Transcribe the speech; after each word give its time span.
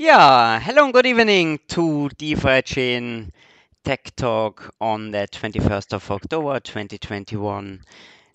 Yeah, 0.00 0.58
hello 0.60 0.84
and 0.84 0.94
good 0.94 1.04
evening 1.04 1.60
to 1.68 2.08
DeFi 2.16 2.62
Chain 2.62 3.34
Tech 3.84 4.16
Talk 4.16 4.74
on 4.80 5.10
the 5.10 5.28
21st 5.30 5.92
of 5.92 6.10
October 6.10 6.58
2021. 6.58 7.82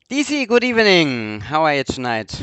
DC, 0.07 0.47
good 0.47 0.63
evening. 0.63 1.41
How 1.41 1.63
are 1.63 1.73
you 1.73 1.83
tonight? 1.83 2.39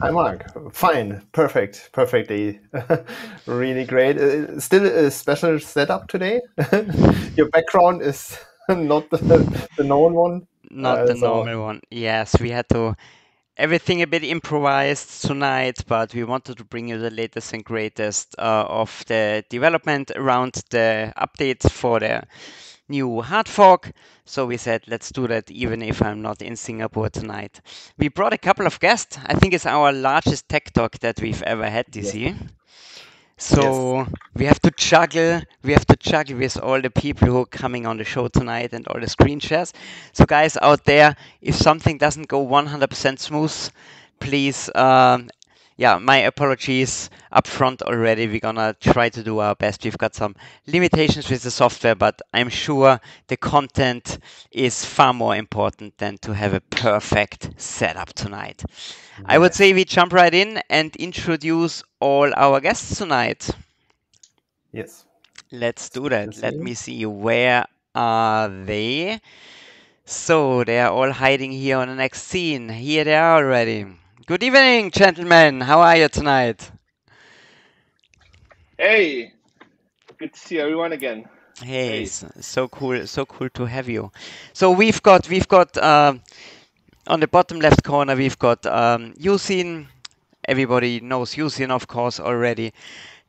Hi, 0.00 0.10
Mark. 0.10 0.46
Fine. 0.72 1.20
Perfect. 1.32 1.90
Perfectly. 1.92 2.60
really 3.46 3.84
great. 3.84 4.16
Uh, 4.16 4.58
still 4.58 4.86
a 4.86 5.10
special 5.10 5.60
setup 5.60 6.08
today. 6.08 6.40
Your 7.36 7.50
background 7.50 8.00
is 8.00 8.38
not 8.70 9.10
the, 9.10 9.68
the 9.76 9.84
known 9.84 10.14
one. 10.14 10.46
Not 10.70 11.00
Uh, 11.00 11.04
the 11.08 11.16
so 11.16 11.26
normal 11.26 11.62
one. 11.62 11.82
Yes, 11.90 12.40
we 12.40 12.48
had 12.48 12.70
to 12.70 12.96
everything 13.56 14.02
a 14.02 14.06
bit 14.06 14.24
improvised 14.24 15.22
tonight, 15.22 15.78
but 15.86 16.14
we 16.14 16.24
wanted 16.24 16.58
to 16.58 16.64
bring 16.64 16.88
you 16.88 16.98
the 16.98 17.10
latest 17.10 17.52
and 17.52 17.64
greatest 17.64 18.34
uh, 18.38 18.64
of 18.68 19.04
the 19.08 19.44
development 19.50 20.10
around 20.16 20.62
the 20.70 21.12
updates 21.16 21.70
for 21.70 22.00
the 22.00 22.22
new 22.88 23.20
hard 23.20 23.48
fork. 23.48 23.92
So 24.24 24.46
we 24.46 24.56
said, 24.56 24.82
let's 24.86 25.10
do 25.10 25.26
that 25.28 25.50
even 25.50 25.82
if 25.82 26.02
I'm 26.02 26.22
not 26.22 26.42
in 26.42 26.56
Singapore 26.56 27.10
tonight. 27.10 27.60
We 27.98 28.08
brought 28.08 28.32
a 28.32 28.38
couple 28.38 28.66
of 28.66 28.80
guests. 28.80 29.18
I 29.26 29.34
think 29.34 29.54
it's 29.54 29.66
our 29.66 29.92
largest 29.92 30.48
tech 30.48 30.72
talk 30.72 30.98
that 31.00 31.20
we've 31.20 31.42
ever 31.42 31.68
had 31.68 31.86
this 31.90 32.06
yes. 32.06 32.14
year. 32.14 32.36
Yes. 33.50 33.82
So 33.82 34.06
we 34.34 34.44
have 34.46 34.60
to 34.60 34.70
juggle, 34.70 35.42
we 35.62 35.72
have 35.72 35.86
to 35.86 35.96
juggle 35.96 36.36
with 36.38 36.56
all 36.58 36.80
the 36.80 36.90
people 36.90 37.28
who 37.28 37.38
are 37.40 37.46
coming 37.46 37.86
on 37.86 37.96
the 37.98 38.04
show 38.04 38.28
tonight 38.28 38.72
and 38.72 38.86
all 38.88 39.00
the 39.00 39.08
screen 39.08 39.40
shares. 39.40 39.72
So 40.12 40.24
guys 40.26 40.56
out 40.62 40.84
there, 40.84 41.16
if 41.40 41.54
something 41.56 41.98
doesn't 41.98 42.28
go 42.28 42.44
100% 42.46 43.18
smooth, 43.18 43.70
please, 44.20 44.70
um, 44.74 45.28
yeah, 45.76 45.98
my 45.98 46.18
apologies 46.18 47.10
up 47.32 47.46
front 47.46 47.82
already. 47.82 48.26
We're 48.28 48.40
gonna 48.40 48.74
try 48.80 49.08
to 49.10 49.22
do 49.22 49.38
our 49.40 49.54
best. 49.54 49.84
We've 49.84 49.98
got 49.98 50.14
some 50.14 50.36
limitations 50.66 51.28
with 51.30 51.42
the 51.42 51.50
software, 51.50 51.94
but 51.94 52.20
I'm 52.32 52.48
sure 52.48 53.00
the 53.28 53.36
content 53.36 54.18
is 54.52 54.84
far 54.84 55.12
more 55.12 55.34
important 55.36 55.98
than 55.98 56.18
to 56.18 56.34
have 56.34 56.54
a 56.54 56.60
perfect 56.60 57.50
setup 57.56 58.12
tonight. 58.14 58.62
I 59.24 59.38
would 59.38 59.54
say 59.54 59.72
we 59.72 59.84
jump 59.84 60.12
right 60.12 60.32
in 60.34 60.62
and 60.68 60.94
introduce 60.96 61.82
all 62.00 62.32
our 62.36 62.60
guests 62.60 62.98
tonight. 62.98 63.48
Yes. 64.72 65.06
Let's 65.52 65.88
do 65.90 66.08
We 66.08 66.10
that. 66.10 66.30
can 66.30 66.32
Let 66.36 66.60
see. 66.60 66.62
me 66.62 66.74
see 66.74 67.04
where 67.06 67.64
are 67.94 68.48
they? 68.48 69.20
So 70.04 70.64
they 70.64 70.80
are 70.80 70.90
all 70.90 71.10
hiding 71.12 71.52
here 71.52 71.78
on 71.78 71.88
the 71.88 71.94
next 71.94 72.22
scene. 72.24 72.68
Here 72.68 73.04
they 73.04 73.14
are 73.16 73.36
already. 73.44 73.86
Good 74.26 74.42
evening, 74.42 74.90
gentlemen. 74.90 75.60
How 75.60 75.80
are 75.80 75.96
you 75.96 76.08
tonight? 76.08 76.70
Hey, 78.78 79.32
good 80.18 80.32
to 80.34 80.38
see 80.38 80.58
everyone 80.58 80.92
again. 80.92 81.26
Hey, 81.84 82.04
Hey, 82.04 82.06
so 82.06 82.68
cool, 82.68 83.06
so 83.06 83.24
cool 83.26 83.48
to 83.50 83.64
have 83.66 83.88
you. 83.88 84.10
So 84.52 84.70
we've 84.72 85.02
got 85.02 85.28
we've 85.28 85.48
got 85.48 85.76
um, 85.78 86.20
on 87.06 87.20
the 87.20 87.28
bottom 87.28 87.60
left 87.60 87.82
corner 87.82 88.16
we've 88.16 88.38
got 88.38 88.64
um, 88.66 89.14
U-Zyn. 89.18 89.86
Everybody 90.46 91.00
knows 91.00 91.36
U-Zyn, 91.36 91.70
of 91.70 91.86
course, 91.86 92.18
already. 92.20 92.72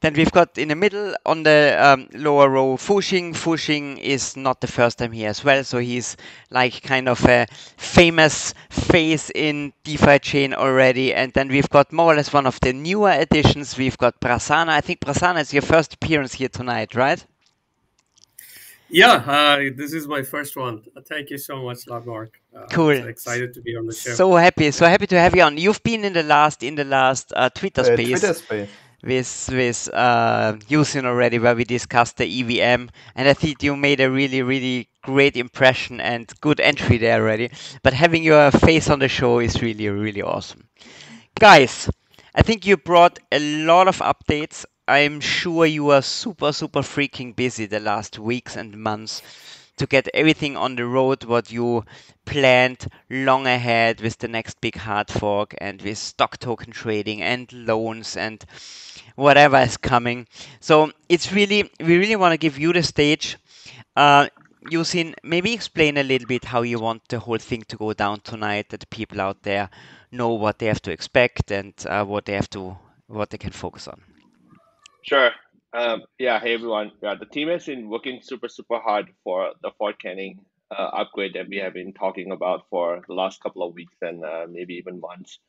Then 0.04 0.16
we've 0.16 0.34
got 0.34 0.58
in 0.58 0.68
the 0.68 0.76
middle 0.76 1.16
on 1.26 1.44
the 1.44 1.78
um, 1.80 2.10
lower 2.14 2.50
row 2.50 2.76
Fuxing. 2.76 3.34
Fuxing 3.34 3.98
is 4.00 4.36
not 4.36 4.60
the 4.60 4.68
first 4.68 4.98
time 4.98 5.14
here 5.14 5.30
as 5.30 5.46
well, 5.46 5.64
so 5.64 5.78
he's 5.78 6.18
like 6.50 6.84
kind 6.84 7.08
of 7.08 7.24
a 7.24 7.48
famous 7.78 8.54
face 8.70 9.32
in 9.34 9.72
DeFi 9.86 10.20
chain 10.20 10.54
already. 10.54 11.14
And 11.14 11.32
then 11.32 11.48
we've 11.48 11.70
got 11.70 11.94
more 11.94 12.12
or 12.12 12.16
less 12.18 12.34
one 12.34 12.46
of 12.46 12.60
the 12.60 12.74
newer 12.74 13.12
additions. 13.12 13.78
We've 13.78 13.98
got 13.98 14.20
Prasanna. 14.20 14.70
I 14.70 14.82
think 14.82 15.00
Prasanna 15.00 15.40
is 15.40 15.54
your 15.54 15.62
first 15.62 15.94
appearance 15.94 16.34
here 16.34 16.50
tonight, 16.50 16.96
right? 16.96 17.26
Yeah, 18.94 19.14
uh, 19.26 19.58
this 19.76 19.94
is 19.94 20.08
my 20.08 20.22
first 20.22 20.56
one. 20.56 20.84
Uh, 20.96 21.02
Thank 21.02 21.32
you 21.32 21.38
so 21.40 21.64
much, 21.64 21.86
Lagmark. 21.88 22.32
Uh, 22.56 22.68
so 22.70 22.76
Cool. 22.76 22.92
S- 22.92 23.06
excited 23.06 23.54
to 23.56 23.62
be 23.62 23.76
on 23.76 23.88
the 23.88 23.94
show. 23.94 24.12
So 24.14 24.36
happy, 24.36 24.72
so 24.72 24.86
happy 24.86 25.08
to 25.08 25.20
have 25.20 25.36
you 25.36 25.42
on. 25.44 25.58
You've 25.58 25.82
been 25.84 26.06
in 26.06 26.14
the 26.14 26.24
last 26.24 26.64
in 26.64 26.76
the 26.76 26.84
last 26.86 27.34
uh, 27.36 27.50
Twitter 27.50 27.82
Uh, 27.82 27.86
space 27.96 28.22
Twitter 28.22 28.34
space. 28.34 28.70
with 29.04 29.50
with 29.52 29.90
uh, 29.94 30.58
U-Zyn 30.68 31.06
already, 31.06 31.40
where 31.40 31.56
we 31.56 31.64
discussed 31.64 32.18
the 32.18 32.26
EVM, 32.40 32.90
and 33.16 33.28
I 33.28 33.34
think 33.34 33.64
you 33.64 33.76
made 33.76 34.00
a 34.00 34.10
really 34.12 34.44
really 34.44 34.90
great 35.02 35.36
impression 35.38 36.00
and 36.00 36.32
good 36.42 36.60
entry 36.60 36.98
there 36.98 37.20
already. 37.22 37.50
But 37.84 37.94
having 37.94 38.24
your 38.24 38.52
face 38.52 38.90
on 38.92 39.00
the 39.00 39.10
show 39.10 39.40
is 39.40 39.62
really 39.62 39.90
really 39.90 40.22
awesome, 40.22 40.68
guys. 41.40 41.90
I 42.36 42.42
think 42.44 42.66
you 42.66 42.78
brought 42.78 43.20
a 43.32 43.40
lot 43.40 43.88
of 43.88 43.98
updates. 44.00 44.66
I'm 44.88 45.22
sure 45.22 45.66
you 45.66 45.92
are 45.92 46.02
super 46.02 46.52
super 46.52 46.82
freaking 46.82 47.34
busy 47.34 47.66
the 47.66 47.80
last 47.80 48.20
weeks 48.20 48.58
and 48.58 48.78
months 48.78 49.22
to 49.78 49.88
get 49.88 50.10
everything 50.14 50.58
on 50.58 50.76
the 50.76 50.86
road 50.86 51.24
what 51.24 51.50
you 51.50 51.86
planned 52.26 52.88
long 53.10 53.48
ahead 53.48 54.02
with 54.02 54.18
the 54.18 54.28
next 54.28 54.60
big 54.60 54.76
hard 54.76 55.10
fork 55.10 55.56
and 55.60 55.82
with 55.82 55.98
stock 55.98 56.38
token 56.38 56.72
trading 56.72 57.22
and 57.22 57.52
loans 57.54 58.18
and 58.18 58.44
whatever 59.16 59.58
is 59.60 59.78
coming. 59.78 60.28
So 60.60 60.92
it's 61.08 61.32
really, 61.32 61.72
we 61.80 61.98
really 61.98 62.18
want 62.18 62.34
to 62.34 62.38
give 62.38 62.60
you 62.60 62.74
the 62.74 62.84
stage. 62.84 63.38
Uh, 63.96 64.28
U-Zyn, 64.70 65.14
maybe 65.24 65.54
explain 65.54 65.98
a 65.98 66.04
little 66.04 66.28
bit 66.28 66.44
how 66.44 66.62
you 66.62 66.80
want 66.80 67.08
the 67.08 67.20
whole 67.20 67.38
thing 67.38 67.64
to 67.70 67.78
go 67.78 67.94
down 67.94 68.20
tonight, 68.20 68.68
that 68.70 68.90
people 68.90 69.22
out 69.22 69.44
there 69.44 69.70
know 70.12 70.34
what 70.34 70.60
they 70.60 70.66
have 70.66 70.82
to 70.82 70.92
expect 70.92 71.52
and 71.52 71.74
uh, 71.88 72.04
what 72.04 72.26
they 72.26 72.34
have 72.34 72.50
to, 72.50 72.78
what 73.08 73.30
they 73.30 73.38
can 73.38 73.52
focus 73.52 73.88
on. 73.88 74.02
Sure. 75.04 75.32
Um, 75.74 76.04
yeah, 76.20 76.40
hey 76.40 76.56
everyone. 76.56 76.92
Yeah, 77.04 77.16
the 77.20 77.26
team 77.28 77.50
has 77.50 77.66
been 77.66 77.90
working 77.90 78.22
super, 78.24 78.50
super 78.50 78.80
hard 78.80 79.12
for 79.24 79.54
the 79.64 79.72
Fort 79.78 80.00
Canning 80.02 80.40
uh, 80.72 80.90
upgrade 80.94 81.34
that 81.36 81.50
we 81.50 81.58
have 81.58 81.74
been 81.74 81.94
talking 81.94 82.32
about 82.32 82.66
for 82.70 83.02
the 83.08 83.16
last 83.16 83.42
couple 83.44 83.64
of 83.64 83.76
weeks 83.76 83.96
and 84.02 84.26
uh, 84.26 84.48
maybe 84.50 84.76
even 84.76 85.00
months. 85.02 85.40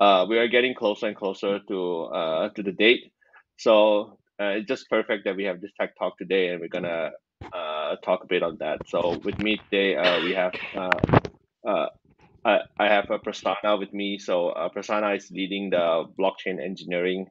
Uh, 0.00 0.26
we 0.28 0.38
are 0.38 0.48
getting 0.48 0.74
closer 0.74 1.08
and 1.08 1.16
closer 1.16 1.60
to 1.68 2.04
uh, 2.04 2.48
to 2.50 2.62
the 2.62 2.72
date. 2.72 3.12
So 3.58 4.18
uh, 4.40 4.56
it's 4.60 4.68
just 4.68 4.90
perfect 4.90 5.24
that 5.26 5.36
we 5.36 5.44
have 5.44 5.60
this 5.60 5.72
tech 5.80 5.98
talk 5.98 6.18
today, 6.18 6.50
and 6.50 6.60
we're 6.60 6.68
gonna 6.68 7.12
uh, 7.54 7.96
talk 8.04 8.24
a 8.24 8.28
bit 8.28 8.42
on 8.42 8.58
that. 8.60 8.80
So 8.88 9.20
with 9.24 9.38
me 9.38 9.58
today, 9.70 9.96
uh, 9.96 10.20
we 10.20 10.34
have 10.34 10.54
I, 12.44 12.60
I 12.78 12.86
have 12.88 13.10
a 13.10 13.18
Prasanna 13.18 13.78
with 13.78 13.92
me. 13.94 14.18
So 14.18 14.52
Prasanna 14.76 15.16
is 15.16 15.30
leading 15.30 15.70
the 15.70 16.06
blockchain 16.18 16.62
engineering, 16.62 17.26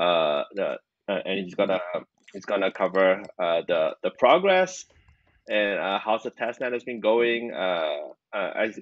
uh, 0.00 0.44
the 0.54 0.78
uh, 1.08 1.20
and 1.24 1.44
he's 1.44 1.54
gonna 1.54 1.80
he's 2.32 2.44
gonna 2.44 2.70
cover 2.70 3.22
uh, 3.38 3.62
the 3.66 3.94
the 4.02 4.10
progress 4.18 4.84
and 5.48 5.78
uh, 5.78 5.98
how's 5.98 6.22
the 6.22 6.30
testnet 6.30 6.72
has 6.72 6.84
been 6.84 7.00
going. 7.00 7.52
Uh, 7.52 7.98
uh, 8.34 8.50
as 8.54 8.78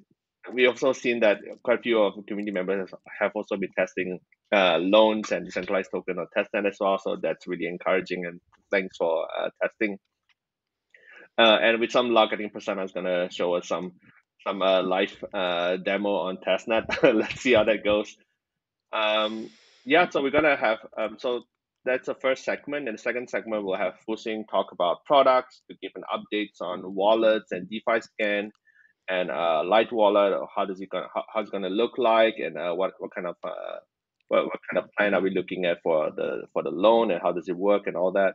we 0.52 0.66
also 0.66 0.92
seen 0.92 1.20
that 1.20 1.38
quite 1.62 1.78
a 1.78 1.82
few 1.82 2.02
of 2.02 2.16
the 2.16 2.22
community 2.22 2.52
members 2.52 2.90
have 3.20 3.32
also 3.34 3.56
been 3.56 3.70
testing 3.76 4.18
uh, 4.52 4.78
loans 4.78 5.32
and 5.32 5.44
decentralized 5.44 5.90
token 5.92 6.18
on 6.18 6.26
testnet 6.36 6.66
as 6.66 6.76
well. 6.80 6.98
So 6.98 7.16
that's 7.20 7.46
really 7.46 7.66
encouraging 7.66 8.26
and 8.26 8.40
thanks 8.70 8.96
for 8.96 9.26
uh, 9.38 9.50
testing. 9.62 9.98
Uh, 11.38 11.58
and 11.60 11.80
with 11.80 11.90
some 11.90 12.10
luck, 12.10 12.30
I 12.32 12.36
think 12.36 12.52
Prasanna 12.52 12.84
is 12.84 12.92
gonna 12.92 13.30
show 13.30 13.54
us 13.54 13.68
some 13.68 13.92
some 14.46 14.62
uh, 14.62 14.82
live 14.82 15.24
uh, 15.34 15.76
demo 15.76 16.14
on 16.16 16.38
testnet. 16.38 16.86
Let's 17.14 17.40
see 17.40 17.54
how 17.54 17.64
that 17.64 17.84
goes. 17.84 18.16
Um, 18.92 19.50
yeah, 19.84 20.08
so 20.08 20.22
we're 20.22 20.30
gonna 20.30 20.56
have 20.56 20.78
um, 20.96 21.16
so 21.18 21.42
that's 21.86 22.06
the 22.06 22.14
first 22.14 22.44
segment, 22.44 22.88
and 22.88 22.98
the 22.98 23.02
second 23.02 23.30
segment 23.30 23.64
we'll 23.64 23.76
have 23.76 23.94
Fuxing 24.08 24.44
talk 24.50 24.72
about 24.72 25.04
products 25.06 25.62
to 25.70 25.76
give 25.82 25.92
an 25.94 26.02
updates 26.14 26.60
on 26.60 26.94
wallets 26.94 27.52
and 27.52 27.68
DeFi 27.70 28.00
scan 28.00 28.52
and 29.08 29.30
uh, 29.30 29.62
Light 29.64 29.92
Wallet. 29.92 30.32
Or 30.32 30.48
how 30.54 30.66
does 30.66 30.80
it 30.80 30.90
gonna 30.90 31.08
how, 31.14 31.24
how's 31.32 31.48
it 31.48 31.52
gonna 31.52 31.70
look 31.70 31.98
like, 31.98 32.34
and 32.38 32.58
uh, 32.58 32.74
what 32.74 32.92
what 32.98 33.14
kind 33.14 33.26
of 33.26 33.36
uh, 33.44 33.78
what, 34.28 34.44
what 34.44 34.60
kind 34.70 34.84
of 34.84 34.90
plan 34.98 35.14
are 35.14 35.22
we 35.22 35.30
looking 35.30 35.64
at 35.64 35.78
for 35.82 36.10
the 36.10 36.42
for 36.52 36.62
the 36.62 36.70
loan, 36.70 37.10
and 37.10 37.22
how 37.22 37.32
does 37.32 37.48
it 37.48 37.56
work, 37.56 37.86
and 37.86 37.96
all 37.96 38.12
that. 38.12 38.34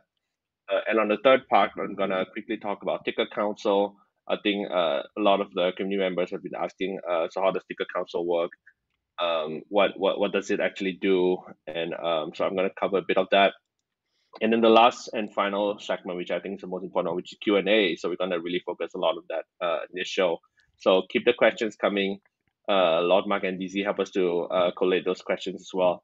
Uh, 0.72 0.80
and 0.88 0.98
on 0.98 1.08
the 1.08 1.18
third 1.22 1.46
part, 1.48 1.72
I'm 1.78 1.94
gonna 1.94 2.24
quickly 2.32 2.56
talk 2.56 2.82
about 2.82 3.04
Ticker 3.04 3.26
Council. 3.34 3.96
I 4.28 4.36
think 4.42 4.70
uh, 4.70 5.02
a 5.18 5.20
lot 5.20 5.40
of 5.40 5.52
the 5.52 5.72
community 5.76 5.98
members 5.98 6.30
have 6.30 6.42
been 6.42 6.54
asking, 6.56 7.00
uh, 7.10 7.26
so 7.30 7.42
how 7.42 7.50
does 7.50 7.64
Ticker 7.68 7.86
Council 7.94 8.24
work? 8.24 8.52
Um, 9.20 9.62
what 9.68 9.92
what 9.96 10.18
what 10.18 10.32
does 10.32 10.50
it 10.50 10.60
actually 10.60 10.98
do? 11.00 11.38
And 11.66 11.94
um, 11.94 12.32
so 12.34 12.44
I'm 12.44 12.56
gonna 12.56 12.70
cover 12.78 12.98
a 12.98 13.04
bit 13.06 13.18
of 13.18 13.26
that. 13.30 13.52
And 14.40 14.52
then 14.52 14.62
the 14.62 14.70
last 14.70 15.10
and 15.12 15.32
final 15.32 15.78
segment, 15.78 16.16
which 16.16 16.30
I 16.30 16.40
think 16.40 16.56
is 16.56 16.60
the 16.62 16.66
most 16.66 16.84
important, 16.84 17.16
which 17.16 17.32
is 17.32 17.38
Q 17.42 17.56
and 17.56 17.68
A. 17.68 17.96
So 17.96 18.08
we're 18.08 18.16
gonna 18.16 18.40
really 18.40 18.62
focus 18.64 18.92
a 18.94 18.98
lot 18.98 19.16
of 19.18 19.24
that 19.28 19.44
uh, 19.64 19.80
in 19.90 19.98
this 19.98 20.08
show. 20.08 20.38
So 20.78 21.02
keep 21.10 21.24
the 21.24 21.34
questions 21.34 21.76
coming. 21.76 22.18
Uh, 22.68 23.00
Lord 23.02 23.26
Mark 23.26 23.44
and 23.44 23.60
DZ 23.60 23.84
help 23.84 24.00
us 24.00 24.10
to 24.10 24.42
uh, 24.44 24.70
collate 24.76 25.04
those 25.04 25.20
questions 25.20 25.60
as 25.60 25.70
well, 25.74 26.02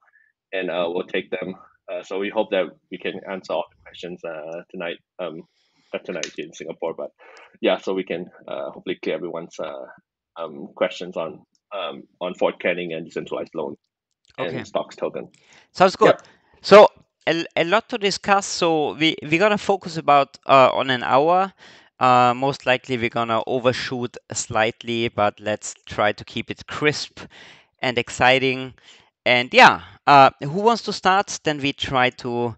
and 0.53 0.71
uh, 0.71 0.89
we'll 0.93 1.07
take 1.07 1.31
them. 1.31 1.55
Uh, 1.91 2.03
so 2.03 2.19
we 2.19 2.29
hope 2.29 2.51
that 2.51 2.67
we 2.91 2.99
can 2.99 3.21
answer 3.31 3.55
all 3.55 3.65
the 3.71 3.83
questions 3.83 4.21
uh, 4.25 4.63
tonight. 4.71 4.99
Um, 5.19 5.43
not 5.93 6.05
tonight 6.05 6.31
in 6.37 6.53
Singapore, 6.53 6.95
but 6.95 7.11
yeah, 7.61 7.79
so 7.79 7.95
we 7.95 8.05
can 8.05 8.27
uh, 8.47 8.71
hopefully 8.71 8.99
clear 9.03 9.15
everyone's 9.15 9.57
uh, 9.59 9.87
um, 10.37 10.69
questions 10.75 11.17
on 11.17 11.45
um, 11.73 12.03
on 12.20 12.35
Fort 12.35 12.61
Canning 12.61 12.93
and 12.93 13.05
decentralized 13.06 13.55
loan 13.55 13.76
Okay. 14.38 14.62
and 14.62 14.67
stocks 14.67 14.97
token. 14.97 15.29
Sounds 15.73 15.97
good. 15.97 16.15
Yep. 16.15 16.29
So 16.61 16.88
a, 17.26 17.44
a 17.56 17.65
lot 17.65 17.88
to 17.91 17.99
discuss. 17.99 18.47
So 18.47 18.94
we 18.94 19.17
we're 19.23 19.38
gonna 19.38 19.59
focus 19.59 19.97
about 19.97 20.38
uh, 20.47 20.70
on 20.73 20.91
an 20.91 21.03
hour. 21.03 21.53
Uh, 21.99 22.32
most 22.35 22.67
likely 22.67 22.97
we're 22.97 23.09
gonna 23.11 23.43
overshoot 23.47 24.17
slightly, 24.32 25.09
but 25.09 25.38
let's 25.41 25.75
try 25.87 26.12
to 26.12 26.25
keep 26.25 26.50
it 26.50 26.67
crisp 26.67 27.20
and 27.81 27.99
exciting. 27.99 28.75
And 29.25 29.53
yeah, 29.53 29.82
uh, 30.06 30.31
who 30.41 30.61
wants 30.61 30.82
to 30.85 30.93
start? 30.93 31.38
Then 31.44 31.59
we 31.59 31.73
try 31.73 32.11
to 32.25 32.56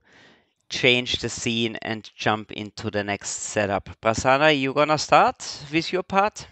change 0.68 1.20
the 1.20 1.28
scene 1.28 1.76
and 1.82 2.10
jump 2.16 2.52
into 2.52 2.90
the 2.90 3.02
next 3.04 3.30
setup. 3.30 3.88
Prasanna, 4.00 4.58
you 4.58 4.72
gonna 4.72 4.98
start 4.98 5.64
with 5.72 5.92
your 5.92 6.02
part? 6.02 6.46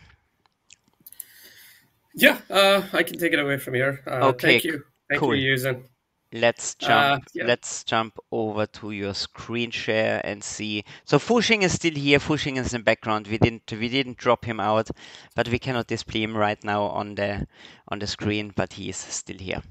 Yeah, 2.21 2.39
uh, 2.51 2.83
I 2.93 3.03
can 3.05 3.19
take 3.19 3.33
it 3.33 3.39
away 3.39 3.59
from 3.59 3.75
here. 3.75 4.01
Uh, 4.07 4.29
Okay, 4.31 4.47
Thank 4.53 4.65
you. 4.65 4.83
Thank 5.09 5.21
cool. 5.21 5.37
you, 5.37 5.53
U-Zyn. 5.53 5.85
Let's 6.33 6.75
Uh, 6.83 6.87
jump. 6.87 7.25
yeah. 7.33 7.47
Let's 7.47 7.85
jump 7.85 8.19
over 8.33 8.67
to 8.67 8.91
your 8.91 9.15
screen 9.15 9.71
share 9.71 10.21
and 10.25 10.43
see. 10.45 10.85
So 11.05 11.19
Fuxing 11.19 11.63
is 11.63 11.73
still 11.73 11.95
here. 11.95 12.19
Fuxing 12.19 12.59
is 12.59 12.75
in 12.75 12.81
the 12.81 12.85
background. 12.85 13.29
We 13.29 13.39
didn't 13.39 13.71
we 13.73 13.89
didn't 13.89 14.19
drop 14.19 14.45
him 14.45 14.61
out, 14.61 14.91
but 15.37 15.49
we 15.49 15.59
cannot 15.59 15.87
display 15.87 16.23
him 16.23 16.37
right 16.37 16.63
now 16.65 16.83
on 16.83 17.15
the 17.15 17.47
on 17.89 17.99
the 18.01 18.07
screen. 18.07 18.53
But 18.55 18.75
he 18.75 18.91
is 18.91 18.97
still 18.99 19.39
here. 19.39 19.63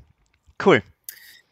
Cool. 0.57 0.79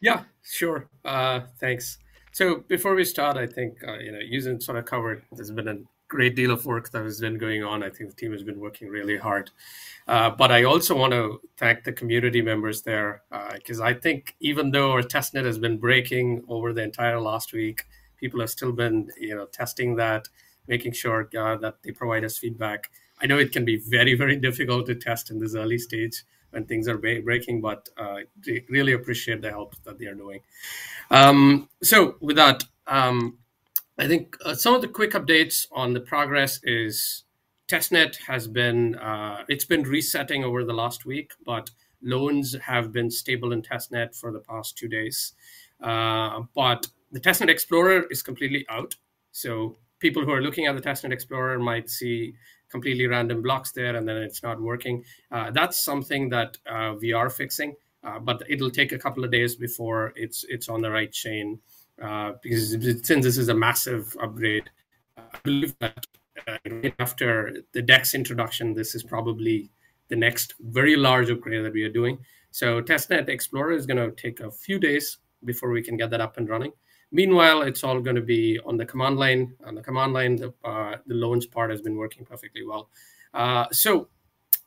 Yeah, 0.00 0.24
sure. 0.42 0.88
Uh, 1.04 1.40
thanks. 1.60 1.98
So 2.32 2.64
before 2.68 2.94
we 2.96 3.04
start, 3.04 3.36
I 3.36 3.46
think 3.46 3.74
uh, 3.86 3.98
you 3.98 4.10
know, 4.12 4.18
U-Zyn 4.20 4.60
sort 4.60 4.78
of 4.78 4.86
covered. 4.86 5.22
There's 5.30 5.52
been 5.52 5.68
a 5.68 5.76
great 6.08 6.36
deal 6.36 6.50
of 6.50 6.64
work 6.66 6.90
that 6.90 7.02
has 7.02 7.20
been 7.20 7.38
going 7.38 7.64
on. 7.64 7.82
I 7.82 7.90
think 7.90 8.10
the 8.10 8.16
team 8.16 8.32
has 8.32 8.42
been 8.42 8.60
working 8.60 8.88
really 8.88 9.16
hard. 9.16 9.50
Uh, 10.06 10.30
but 10.30 10.52
I 10.52 10.64
also 10.64 10.96
want 10.96 11.12
to 11.12 11.40
thank 11.56 11.84
the 11.84 11.92
community 11.92 12.40
members 12.40 12.82
there 12.82 13.22
because 13.54 13.80
I 13.80 13.94
think 13.94 14.36
even 14.40 14.70
though 14.70 14.92
our 14.92 15.02
testnet 15.02 15.44
has 15.44 15.58
been 15.58 15.78
breaking 15.78 16.44
over 16.48 16.72
the 16.72 16.82
entire 16.82 17.20
last 17.20 17.52
week, 17.52 17.84
people 18.16 18.40
have 18.40 18.50
still 18.50 18.72
been 18.72 19.10
you 19.18 19.34
know 19.34 19.46
testing 19.46 19.96
that, 19.96 20.28
making 20.68 20.92
sure 20.92 21.28
uh, 21.36 21.56
that 21.56 21.82
they 21.82 21.90
provide 21.90 22.24
us 22.24 22.38
feedback. 22.38 22.90
I 23.20 23.26
know 23.26 23.38
it 23.38 23.52
can 23.52 23.64
be 23.64 23.76
very 23.76 24.14
very 24.14 24.36
difficult 24.36 24.86
to 24.86 24.94
test 24.94 25.30
in 25.30 25.40
this 25.40 25.54
early 25.56 25.78
stage 25.78 26.22
when 26.50 26.64
things 26.64 26.86
are 26.86 26.98
breaking, 26.98 27.60
but 27.60 27.88
uh, 27.98 28.18
really 28.68 28.92
appreciate 28.92 29.42
the 29.42 29.50
help 29.50 29.74
that 29.84 29.98
they 29.98 30.06
are 30.06 30.14
doing. 30.14 30.40
Um, 31.10 31.68
so 31.82 32.16
with 32.20 32.36
that, 32.36 32.64
um, 32.86 33.38
I 33.98 34.06
think 34.06 34.36
uh, 34.44 34.54
some 34.54 34.74
of 34.74 34.82
the 34.82 34.88
quick 34.88 35.12
updates 35.12 35.66
on 35.72 35.94
the 35.94 36.00
progress 36.00 36.60
is 36.62 37.24
testnet 37.66 38.16
has 38.26 38.46
been 38.46 38.94
uh, 38.96 39.44
it's 39.48 39.64
been 39.64 39.84
resetting 39.84 40.44
over 40.44 40.64
the 40.64 40.74
last 40.74 41.06
week, 41.06 41.32
but 41.44 41.70
loans 42.02 42.54
have 42.60 42.92
been 42.92 43.10
stable 43.10 43.52
in 43.52 43.62
testnet 43.62 44.14
for 44.14 44.32
the 44.32 44.40
past 44.40 44.76
two 44.76 44.88
days. 44.88 45.32
Uh, 45.80 46.42
but 46.54 46.86
the 47.10 47.20
testnet 47.20 47.48
explorer 47.48 48.04
is 48.10 48.22
completely 48.22 48.66
out, 48.68 48.96
so 49.32 49.76
people 49.98 50.22
who 50.24 50.32
are 50.32 50.42
looking 50.42 50.66
at 50.66 50.74
the 50.74 50.82
testnet 50.82 51.12
explorer 51.12 51.58
might 51.58 51.88
see 51.88 52.34
completely 52.68 53.06
random 53.06 53.40
blocks 53.40 53.72
there 53.72 53.96
and 53.96 54.06
then 54.06 54.16
it's 54.16 54.42
not 54.42 54.60
working. 54.60 55.04
Uh, 55.30 55.50
that's 55.52 55.82
something 55.82 56.28
that 56.28 56.58
uh, 56.70 56.94
we 57.00 57.12
are 57.14 57.30
fixing, 57.30 57.74
uh, 58.04 58.18
but 58.18 58.42
it'll 58.48 58.70
take 58.70 58.92
a 58.92 58.98
couple 58.98 59.24
of 59.24 59.30
days 59.30 59.54
before 59.54 60.12
it's 60.16 60.44
it's 60.50 60.68
on 60.68 60.82
the 60.82 60.90
right 60.90 61.12
chain 61.12 61.60
uh, 62.02 62.32
because 62.42 62.72
since 63.06 63.24
this 63.24 63.38
is 63.38 63.48
a 63.48 63.54
massive 63.54 64.16
upgrade, 64.22 64.70
I 65.16 65.22
believe 65.42 65.74
that 65.80 66.06
uh, 66.46 66.58
right 66.70 66.94
after 66.98 67.62
the 67.72 67.82
DEX 67.82 68.14
introduction, 68.14 68.74
this 68.74 68.94
is 68.94 69.02
probably 69.02 69.70
the 70.08 70.16
next 70.16 70.54
very 70.60 70.96
large 70.96 71.30
upgrade 71.30 71.64
that 71.64 71.72
we 71.72 71.82
are 71.82 71.92
doing. 71.92 72.18
So 72.50 72.80
testnet 72.80 73.28
explorer 73.28 73.72
is 73.72 73.86
going 73.86 73.98
to 73.98 74.10
take 74.20 74.40
a 74.40 74.50
few 74.50 74.78
days 74.78 75.18
before 75.44 75.70
we 75.70 75.82
can 75.82 75.96
get 75.96 76.10
that 76.10 76.20
up 76.20 76.36
and 76.36 76.48
running. 76.48 76.72
Meanwhile, 77.12 77.62
it's 77.62 77.84
all 77.84 78.00
going 78.00 78.16
to 78.16 78.22
be 78.22 78.58
on 78.66 78.76
the 78.76 78.84
command 78.84 79.16
line. 79.16 79.54
On 79.64 79.74
the 79.74 79.82
command 79.82 80.12
line, 80.12 80.36
the, 80.36 80.52
uh, 80.64 80.96
the 81.06 81.14
loans 81.14 81.46
part 81.46 81.70
has 81.70 81.80
been 81.80 81.96
working 81.96 82.24
perfectly 82.24 82.64
well. 82.64 82.90
Uh, 83.32 83.66
so, 83.70 84.08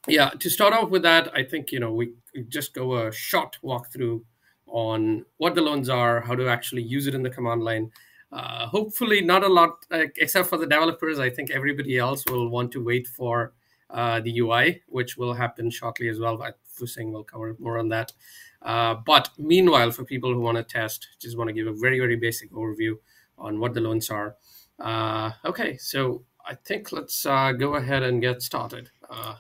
yeah, 0.08 0.30
to 0.30 0.50
start 0.50 0.74
off 0.74 0.90
with 0.90 1.04
that, 1.04 1.36
I 1.36 1.44
think 1.44 1.72
you 1.72 1.80
know 1.80 1.94
we 1.94 2.14
just 2.48 2.74
go 2.74 3.08
a 3.08 3.12
short 3.12 3.58
walkthrough 3.64 4.24
on 4.71 5.25
what 5.38 5.56
the 5.56 5.62
loans 5.62 5.89
are, 5.89 6.21
how 6.21 6.36
to 6.36 6.48
actually 6.48 6.83
use 6.83 7.07
it 7.07 7.16
in 7.16 7.24
the 7.24 7.30
command 7.30 7.63
line. 7.63 7.92
Uh, 8.31 8.68
hopefully, 8.68 9.21
not 9.21 9.44
a 9.44 9.48
lot, 9.48 9.86
except 9.92 10.48
for 10.48 10.57
the 10.57 10.68
developers. 10.68 11.19
I 11.19 11.30
think 11.30 11.50
everybody 11.50 11.98
else 11.98 12.24
will 12.30 12.50
want 12.50 12.71
to 12.74 12.83
wait 12.83 13.07
for 13.07 13.54
uh, 13.89 14.19
the 14.19 14.39
UI, 14.39 14.81
which 14.88 15.18
will 15.18 15.33
happen 15.33 15.69
shortly 15.69 16.10
as 16.10 16.19
well. 16.19 16.38
But 16.38 16.57
Fuxing 16.80 17.12
will 17.12 17.24
cover 17.24 17.56
more 17.60 17.80
on 17.80 17.89
that. 17.89 18.13
Uh, 18.62 18.95
but 19.06 19.30
meanwhile, 19.38 19.92
for 19.92 20.04
people 20.04 20.33
who 20.33 20.42
want 20.42 20.57
to 20.57 20.63
test, 20.63 21.07
just 21.19 21.38
want 21.38 21.48
to 21.48 21.54
give 21.54 21.68
a 21.68 21.74
very, 21.74 22.00
very 22.00 22.15
basic 22.15 22.51
overview 22.51 22.95
on 23.38 23.60
what 23.60 23.74
the 23.74 23.81
loans 23.81 24.10
are. 24.10 24.36
Uh, 24.80 25.31
okay, 25.45 25.77
so 25.77 26.24
I 26.45 26.56
think 26.56 26.92
let's 26.92 27.25
uh, 27.25 27.51
go 27.54 27.75
ahead 27.75 28.04
and 28.04 28.22
get 28.22 28.42
started. 28.42 28.89
Uh, 29.10 29.36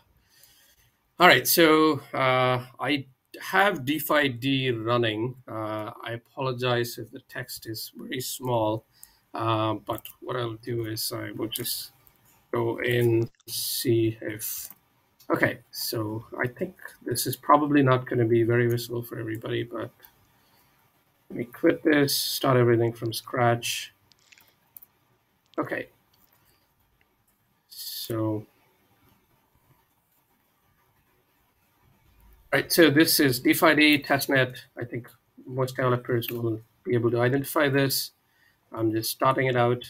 all 1.19 1.27
right, 1.27 1.47
so 1.47 2.01
I 2.13 3.05
have 3.41 3.85
DeFi 3.85 4.29
D 4.29 4.71
running. 4.71 5.35
Uh, 5.47 5.91
I 6.03 6.13
apologize 6.13 6.97
if 6.97 7.11
the 7.11 7.21
text 7.29 7.67
is 7.67 7.91
very 7.95 8.21
small, 8.21 8.85
uh, 9.33 9.73
but 9.73 10.05
what 10.21 10.35
I'll 10.35 10.55
do 10.55 10.85
is 10.85 11.11
I 11.11 11.31
will 11.31 11.47
just 11.47 11.91
go 12.51 12.79
in, 12.81 13.29
see 13.47 14.17
if 14.21 14.69
Okay, 15.31 15.59
so 15.69 16.25
I 16.41 16.47
think 16.47 16.75
this 17.05 17.27
is 17.27 17.35
probably 17.35 17.83
not 17.83 18.07
going 18.07 18.17
to 18.17 18.25
be 18.25 18.41
very 18.41 18.67
visible 18.67 19.03
for 19.03 19.19
everybody, 19.19 19.61
but 19.61 19.91
let 21.29 21.37
me 21.37 21.45
quit 21.45 21.83
this, 21.83 22.15
start 22.15 22.57
everything 22.57 22.93
from 22.93 23.13
scratch. 23.13 23.93
Okay. 25.59 25.89
So, 27.67 28.47
right, 32.53 32.71
so 32.71 32.89
this 32.89 33.19
is 33.19 33.39
DeFi 33.39 33.99
testnet. 33.99 34.57
I 34.79 34.85
think 34.85 35.09
most 35.45 35.75
developers 35.75 36.29
will 36.29 36.61
be 36.83 36.93
able 36.93 37.11
to 37.11 37.21
identify 37.21 37.69
this. 37.69 38.11
I'm 38.71 38.91
just 38.91 39.11
starting 39.11 39.47
it 39.47 39.55
out. 39.55 39.83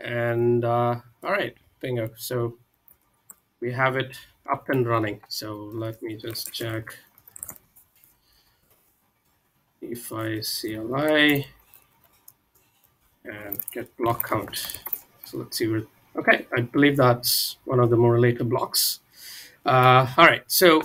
And 0.00 0.64
uh, 0.64 0.96
all 1.22 1.32
right, 1.32 1.56
bingo. 1.80 2.10
So 2.16 2.56
we 3.60 3.72
have 3.72 3.96
it 3.96 4.18
up 4.50 4.68
and 4.68 4.86
running. 4.86 5.20
So 5.28 5.70
let 5.72 6.02
me 6.02 6.16
just 6.16 6.52
check 6.52 6.96
DeFi 9.80 10.42
CLI 10.42 11.46
and 13.24 13.58
get 13.72 13.96
block 13.96 14.28
count. 14.28 14.80
So 15.24 15.38
let's 15.38 15.58
see 15.58 15.68
where, 15.68 15.82
okay, 16.16 16.46
I 16.56 16.62
believe 16.62 16.96
that's 16.96 17.56
one 17.64 17.80
of 17.80 17.90
the 17.90 17.96
more 17.96 18.12
related 18.12 18.48
blocks. 18.48 19.00
Uh, 19.68 20.06
all 20.16 20.24
right, 20.24 20.44
so 20.46 20.82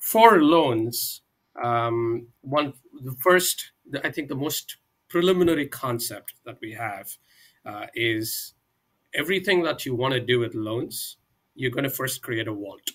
for 0.00 0.42
loans, 0.42 1.22
um, 1.62 2.26
one, 2.40 2.72
the 3.04 3.14
first, 3.22 3.70
I 4.02 4.10
think 4.10 4.28
the 4.28 4.34
most 4.34 4.78
preliminary 5.08 5.68
concept 5.68 6.34
that 6.44 6.58
we 6.60 6.72
have 6.72 7.08
uh, 7.64 7.86
is 7.94 8.54
everything 9.14 9.62
that 9.62 9.86
you 9.86 9.94
want 9.94 10.12
to 10.14 10.20
do 10.20 10.40
with 10.40 10.56
loans 10.56 11.18
you're 11.54 11.70
going 11.70 11.84
to 11.84 11.90
first 11.90 12.20
create 12.20 12.48
a 12.48 12.52
vault. 12.52 12.90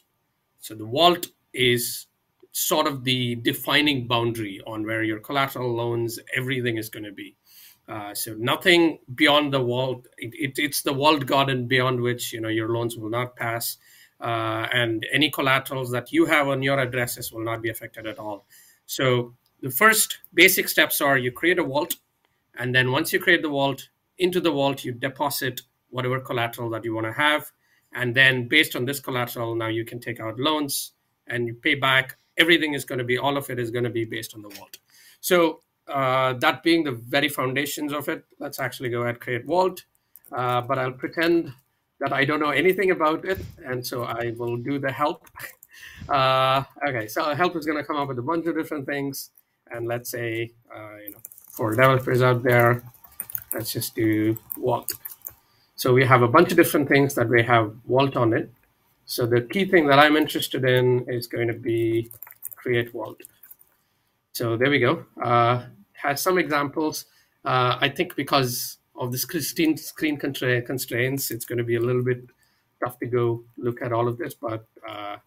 So 0.59 0.75
the 0.75 0.85
vault 0.85 1.27
is 1.53 2.07
sort 2.51 2.85
of 2.85 3.05
the 3.05 3.35
defining 3.35 4.07
boundary 4.07 4.61
on 4.67 4.85
where 4.85 5.01
your 5.01 5.19
collateral 5.19 5.73
loans, 5.73 6.19
everything 6.35 6.77
is 6.77 6.89
going 6.89 7.05
to 7.05 7.13
be. 7.13 7.37
Uh, 7.87 8.13
so 8.13 8.35
nothing 8.37 8.99
beyond 9.15 9.53
the 9.53 9.63
vault. 9.63 10.05
It, 10.17 10.33
it, 10.33 10.59
it's 10.61 10.81
the 10.81 10.93
walled 10.93 11.25
garden 11.25 11.67
beyond 11.67 12.01
which 12.01 12.31
you 12.31 12.41
know 12.41 12.49
your 12.49 12.69
loans 12.69 12.97
will 12.97 13.09
not 13.09 13.35
pass, 13.35 13.77
uh, 14.21 14.67
and 14.71 15.05
any 15.11 15.29
collaterals 15.29 15.91
that 15.91 16.11
you 16.11 16.25
have 16.25 16.47
on 16.47 16.61
your 16.61 16.79
addresses 16.79 17.31
will 17.31 17.43
not 17.43 17.61
be 17.61 17.69
affected 17.69 18.05
at 18.05 18.19
all. 18.19 18.45
So 18.85 19.33
the 19.61 19.69
first 19.71 20.19
basic 20.33 20.69
steps 20.69 21.01
are 21.01 21.17
you 21.17 21.31
create 21.31 21.59
a 21.59 21.63
vault, 21.63 21.95
and 22.55 22.73
then 22.73 22.91
once 22.91 23.11
you 23.11 23.19
create 23.19 23.41
the 23.41 23.49
vault, 23.49 23.89
into 24.17 24.39
the 24.39 24.51
vault 24.51 24.85
you 24.85 24.91
deposit 24.91 25.61
whatever 25.89 26.19
collateral 26.19 26.69
that 26.69 26.85
you 26.85 26.93
want 26.93 27.07
to 27.07 27.13
have. 27.13 27.51
And 27.93 28.15
then 28.15 28.47
based 28.47 28.75
on 28.75 28.85
this 28.85 28.99
collateral 28.99 29.55
now 29.55 29.67
you 29.67 29.83
can 29.83 29.99
take 29.99 30.19
out 30.19 30.39
loans 30.39 30.93
and 31.27 31.47
you 31.47 31.53
pay 31.53 31.75
back. 31.75 32.17
Everything 32.37 32.73
is 32.73 32.85
going 32.85 32.99
to 32.99 33.03
be 33.03 33.17
all 33.17 33.37
of 33.37 33.49
it 33.49 33.59
is 33.59 33.71
going 33.71 33.83
to 33.83 33.89
be 33.89 34.05
based 34.05 34.33
on 34.35 34.41
the 34.41 34.49
vault. 34.49 34.77
So 35.19 35.61
uh, 35.87 36.33
that 36.33 36.63
being 36.63 36.83
the 36.83 36.91
very 36.91 37.27
foundations 37.27 37.91
of 37.91 38.07
it 38.07 38.23
let's 38.39 38.59
actually 38.59 38.89
go 38.89 39.01
ahead 39.01 39.19
create 39.19 39.45
vault. 39.45 39.83
Uh, 40.31 40.61
but 40.61 40.79
i'll 40.79 40.93
pretend 40.93 41.53
that 42.01 42.11
i 42.11 42.25
don't 42.25 42.41
know 42.41 42.49
anything 42.63 42.91
about 42.91 43.23
it 43.23 43.39
and 43.65 43.85
so 43.85 44.03
i 44.03 44.33
will 44.37 44.57
do 44.57 44.77
the 44.77 44.91
help 44.91 45.27
uh, 46.09 46.63
okay 46.87 47.07
so 47.07 47.33
help 47.33 47.55
is 47.55 47.65
going 47.65 47.77
to 47.77 47.83
come 47.83 47.95
up 47.95 48.09
with 48.09 48.19
a 48.19 48.27
bunch 48.31 48.45
of 48.45 48.55
different 48.55 48.85
things 48.85 49.31
and 49.71 49.87
let's 49.87 50.09
say 50.09 50.51
uh, 50.75 50.95
you 51.05 51.11
know 51.13 51.23
for 51.49 51.71
developers 51.71 52.21
out 52.21 52.43
there 52.43 52.83
let's 53.53 53.71
just 53.71 53.95
do 53.95 54.37
vault 54.57 54.91
so 55.81 55.91
we 55.91 56.05
have 56.05 56.21
a 56.21 56.27
bunch 56.27 56.51
of 56.51 56.57
different 56.57 56.87
things 56.87 57.15
that 57.15 57.27
we 57.27 57.41
have 57.41 57.73
vault 57.87 58.15
on 58.15 58.33
it. 58.33 58.51
So 59.07 59.25
the 59.25 59.41
key 59.41 59.65
thing 59.65 59.87
that 59.87 59.97
I'm 59.97 60.15
interested 60.15 60.63
in 60.63 61.05
is 61.09 61.25
going 61.25 61.47
to 61.47 61.55
be 61.55 62.11
create 62.55 62.91
vault. 62.91 63.19
So 64.33 64.55
there 64.57 64.69
we 64.69 64.77
go. 64.77 65.05
Uh, 65.19 65.63
has 65.93 66.21
some 66.21 66.37
examples. 66.37 67.05
Uh, 67.43 67.79
I 67.81 67.89
think 67.89 68.15
because 68.15 68.77
of 69.01 69.11
the 69.11 69.17
screen 69.17 69.75
screen 69.77 70.17
constraints, 70.17 71.31
it's 71.31 71.45
going 71.45 71.57
to 71.57 71.63
be 71.63 71.75
a 71.75 71.79
little 71.79 72.03
bit 72.03 72.23
tough 72.83 72.99
to 72.99 73.07
go 73.07 73.43
look 73.57 73.81
at 73.81 73.91
all 73.91 74.07
of 74.07 74.17
this, 74.17 74.35
but 74.35 74.65
uh, 74.87 75.17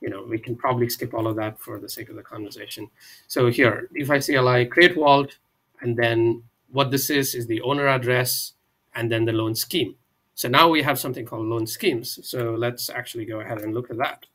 you 0.00 0.10
know 0.10 0.22
we 0.28 0.38
can 0.38 0.54
probably 0.54 0.88
skip 0.88 1.14
all 1.14 1.26
of 1.26 1.36
that 1.36 1.58
for 1.58 1.78
the 1.78 1.88
sake 1.88 2.10
of 2.10 2.16
the 2.16 2.22
conversation. 2.22 2.88
So 3.26 3.50
here, 3.50 3.88
DeFi 3.94 4.20
CLI 4.20 4.66
create 4.66 4.94
vault, 4.94 5.38
and 5.80 5.96
then 5.96 6.42
what 6.70 6.90
this 6.90 7.08
is 7.08 7.34
is 7.34 7.46
the 7.46 7.62
owner 7.62 7.88
address 7.88 8.52
and 8.94 9.10
then 9.10 9.24
the 9.24 9.32
loan 9.32 9.54
scheme. 9.54 9.94
So 10.34 10.48
now 10.48 10.68
we 10.68 10.82
have 10.82 10.98
something 10.98 11.24
called 11.24 11.46
loan 11.46 11.66
schemes. 11.66 12.18
So 12.22 12.54
let's 12.54 12.90
actually 12.90 13.24
go 13.24 13.40
ahead 13.40 13.62
and 13.62 13.74
look 13.74 13.90
at 13.90 13.96
that. 13.98 14.26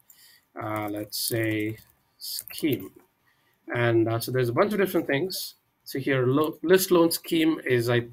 Uh, 0.60 0.90
let's 0.90 1.20
say 1.20 1.78
scheme. 2.18 2.92
And 3.76 4.08
uh, 4.08 4.20
so 4.20 4.32
there's 4.32 4.50
a 4.50 4.54
bunch 4.54 4.74
of 4.74 4.80
different 4.80 5.06
things. 5.06 5.56
So 5.84 6.00
here, 6.00 6.26
lo 6.26 6.58
list 6.64 6.92
loan 6.92 7.12
scheme 7.12 7.60
is, 7.66 7.90
I 7.90 8.08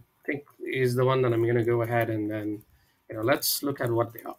is 0.73 0.95
the 0.95 1.05
one 1.05 1.23
that 1.23 1.33
I'm 1.33 1.43
going 1.43 1.57
to 1.57 1.65
go 1.65 1.83
ahead 1.83 2.11
and 2.11 2.31
then, 2.31 2.63
you 3.09 3.17
know, 3.17 3.23
let's 3.23 3.63
look 3.63 3.81
at 3.81 3.91
what 3.91 4.13
they 4.13 4.23
are. 4.23 4.37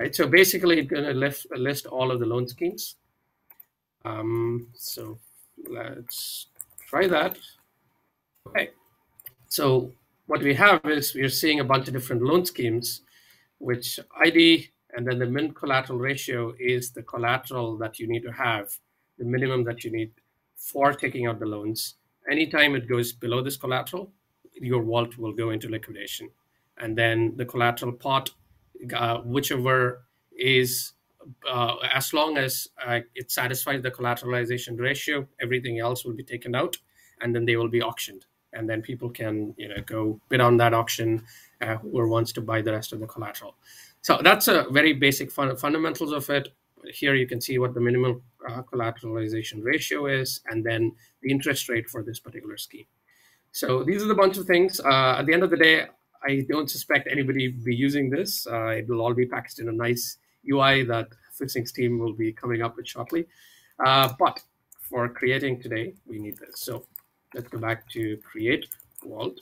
Right. 0.00 0.14
So 0.14 0.26
basically, 0.26 0.80
it's 0.80 0.90
going 0.90 1.04
to 1.04 1.12
list, 1.12 1.46
list 1.56 1.86
all 1.86 2.10
of 2.10 2.20
the 2.20 2.26
loan 2.26 2.48
schemes. 2.48 2.96
Um, 4.04 4.68
so 4.74 5.18
let's 5.68 6.48
try 6.88 7.06
that. 7.06 7.38
Okay. 8.48 8.70
So 9.48 9.92
what 10.26 10.42
we 10.42 10.54
have 10.54 10.80
is 10.84 11.14
we're 11.14 11.28
seeing 11.28 11.60
a 11.60 11.64
bunch 11.64 11.88
of 11.88 11.94
different 11.94 12.22
loan 12.22 12.44
schemes, 12.44 13.02
which 13.58 14.00
ID 14.24 14.72
and 14.94 15.06
then 15.06 15.18
the 15.18 15.26
min 15.26 15.52
collateral 15.52 15.98
ratio 15.98 16.54
is 16.58 16.90
the 16.90 17.02
collateral 17.02 17.76
that 17.78 17.98
you 17.98 18.06
need 18.06 18.22
to 18.22 18.32
have, 18.32 18.76
the 19.18 19.24
minimum 19.24 19.64
that 19.64 19.84
you 19.84 19.90
need 19.90 20.12
for 20.56 20.92
taking 20.92 21.26
out 21.26 21.38
the 21.38 21.46
loans. 21.46 21.94
Anytime 22.30 22.74
it 22.74 22.88
goes 22.88 23.12
below 23.12 23.42
this 23.42 23.56
collateral, 23.56 24.12
your 24.54 24.82
vault 24.82 25.18
will 25.18 25.32
go 25.32 25.50
into 25.50 25.68
liquidation. 25.68 26.30
And 26.78 26.96
then 26.96 27.34
the 27.36 27.44
collateral 27.44 27.92
pot, 27.92 28.30
uh, 28.94 29.18
whichever 29.18 30.02
is, 30.36 30.92
uh, 31.48 31.76
as 31.92 32.12
long 32.12 32.36
as 32.36 32.68
uh, 32.84 33.00
it 33.14 33.30
satisfies 33.30 33.82
the 33.82 33.90
collateralization 33.90 34.78
ratio, 34.78 35.28
everything 35.40 35.78
else 35.78 36.04
will 36.04 36.14
be 36.14 36.24
taken 36.24 36.54
out 36.54 36.76
and 37.20 37.34
then 37.34 37.44
they 37.44 37.56
will 37.56 37.68
be 37.68 37.82
auctioned. 37.82 38.26
And 38.52 38.68
then 38.68 38.82
people 38.82 39.08
can 39.08 39.54
you 39.56 39.68
know 39.68 39.80
go 39.86 40.20
bid 40.28 40.40
on 40.40 40.58
that 40.58 40.74
auction 40.74 41.22
uh, 41.60 41.76
whoever 41.76 42.08
wants 42.08 42.32
to 42.32 42.40
buy 42.40 42.60
the 42.60 42.72
rest 42.72 42.92
of 42.92 43.00
the 43.00 43.06
collateral. 43.06 43.56
So 44.02 44.20
that's 44.22 44.48
a 44.48 44.66
very 44.70 44.92
basic 44.92 45.30
fun- 45.30 45.56
fundamentals 45.56 46.12
of 46.12 46.28
it. 46.28 46.48
Here 46.92 47.14
you 47.14 47.26
can 47.26 47.40
see 47.40 47.58
what 47.58 47.72
the 47.74 47.80
minimal 47.80 48.20
uh, 48.46 48.62
collateralization 48.62 49.62
ratio 49.62 50.06
is 50.06 50.40
and 50.46 50.66
then 50.66 50.92
the 51.22 51.30
interest 51.30 51.68
rate 51.68 51.88
for 51.88 52.02
this 52.02 52.18
particular 52.18 52.56
scheme 52.56 52.86
so 53.52 53.84
these 53.84 54.02
are 54.02 54.06
the 54.06 54.14
bunch 54.14 54.38
of 54.38 54.46
things. 54.46 54.80
Uh, 54.80 55.16
at 55.18 55.26
the 55.26 55.32
end 55.32 55.42
of 55.42 55.50
the 55.50 55.56
day 55.56 55.86
i 56.24 56.44
don't 56.48 56.70
suspect 56.70 57.08
anybody 57.10 57.48
will 57.48 57.64
be 57.64 57.74
using 57.74 58.10
this. 58.10 58.46
Uh, 58.46 58.66
it 58.68 58.88
will 58.88 59.00
all 59.00 59.14
be 59.14 59.26
packaged 59.26 59.58
in 59.60 59.68
a 59.68 59.72
nice 59.72 60.18
ui 60.50 60.84
that 60.84 61.08
Fuxing's 61.38 61.72
team 61.72 61.98
will 61.98 62.12
be 62.12 62.32
coming 62.32 62.62
up 62.62 62.76
with 62.76 62.86
shortly. 62.86 63.26
Uh, 63.84 64.12
but 64.18 64.40
for 64.80 65.08
creating 65.08 65.60
today 65.60 65.94
we 66.06 66.18
need 66.18 66.38
this. 66.38 66.60
So 66.60 66.84
let's 67.34 67.48
go 67.48 67.58
back 67.58 67.88
to 67.90 68.16
create 68.18 68.66
vault. 69.04 69.40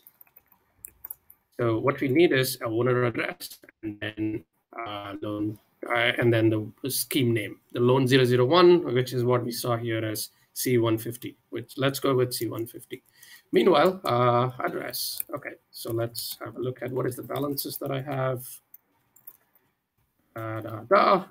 So 1.58 1.78
what 1.78 2.00
we 2.00 2.08
need 2.08 2.32
is 2.32 2.58
a 2.62 2.66
owner 2.66 3.04
address 3.04 3.58
and 3.82 3.98
then 4.00 4.44
uh, 4.78 5.14
loan 5.20 5.58
uh, 5.88 6.12
and 6.18 6.32
then 6.32 6.50
the 6.82 6.90
scheme 6.90 7.32
name, 7.32 7.58
the 7.72 7.80
loan 7.80 8.06
001, 8.06 8.94
which 8.94 9.12
is 9.12 9.24
what 9.24 9.44
we 9.44 9.50
saw 9.50 9.76
here 9.76 10.04
as 10.04 10.30
C150, 10.54 11.36
which 11.50 11.74
let's 11.78 11.98
go 11.98 12.14
with 12.14 12.30
C150. 12.30 13.00
Meanwhile, 13.52 14.00
uh, 14.04 14.50
address. 14.62 15.22
Okay, 15.34 15.54
so 15.70 15.92
let's 15.92 16.36
have 16.44 16.56
a 16.56 16.60
look 16.60 16.82
at 16.82 16.92
what 16.92 17.06
is 17.06 17.16
the 17.16 17.22
balances 17.22 17.76
that 17.78 17.90
I 17.90 18.00
have. 18.00 18.46
Uh, 20.36 20.60
da, 20.60 20.80
da. 20.88 21.24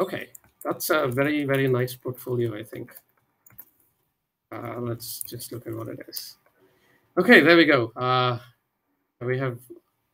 Okay, 0.00 0.30
that's 0.64 0.90
a 0.90 1.06
very, 1.06 1.44
very 1.44 1.68
nice 1.68 1.94
portfolio, 1.94 2.58
I 2.58 2.64
think. 2.64 2.92
Uh, 4.50 4.80
let's 4.80 5.22
just 5.22 5.52
look 5.52 5.66
at 5.66 5.74
what 5.74 5.88
it 5.88 6.00
is. 6.08 6.36
Okay, 7.16 7.40
there 7.40 7.56
we 7.56 7.66
go. 7.66 7.92
Uh, 7.94 8.38
we 9.20 9.38
have 9.38 9.58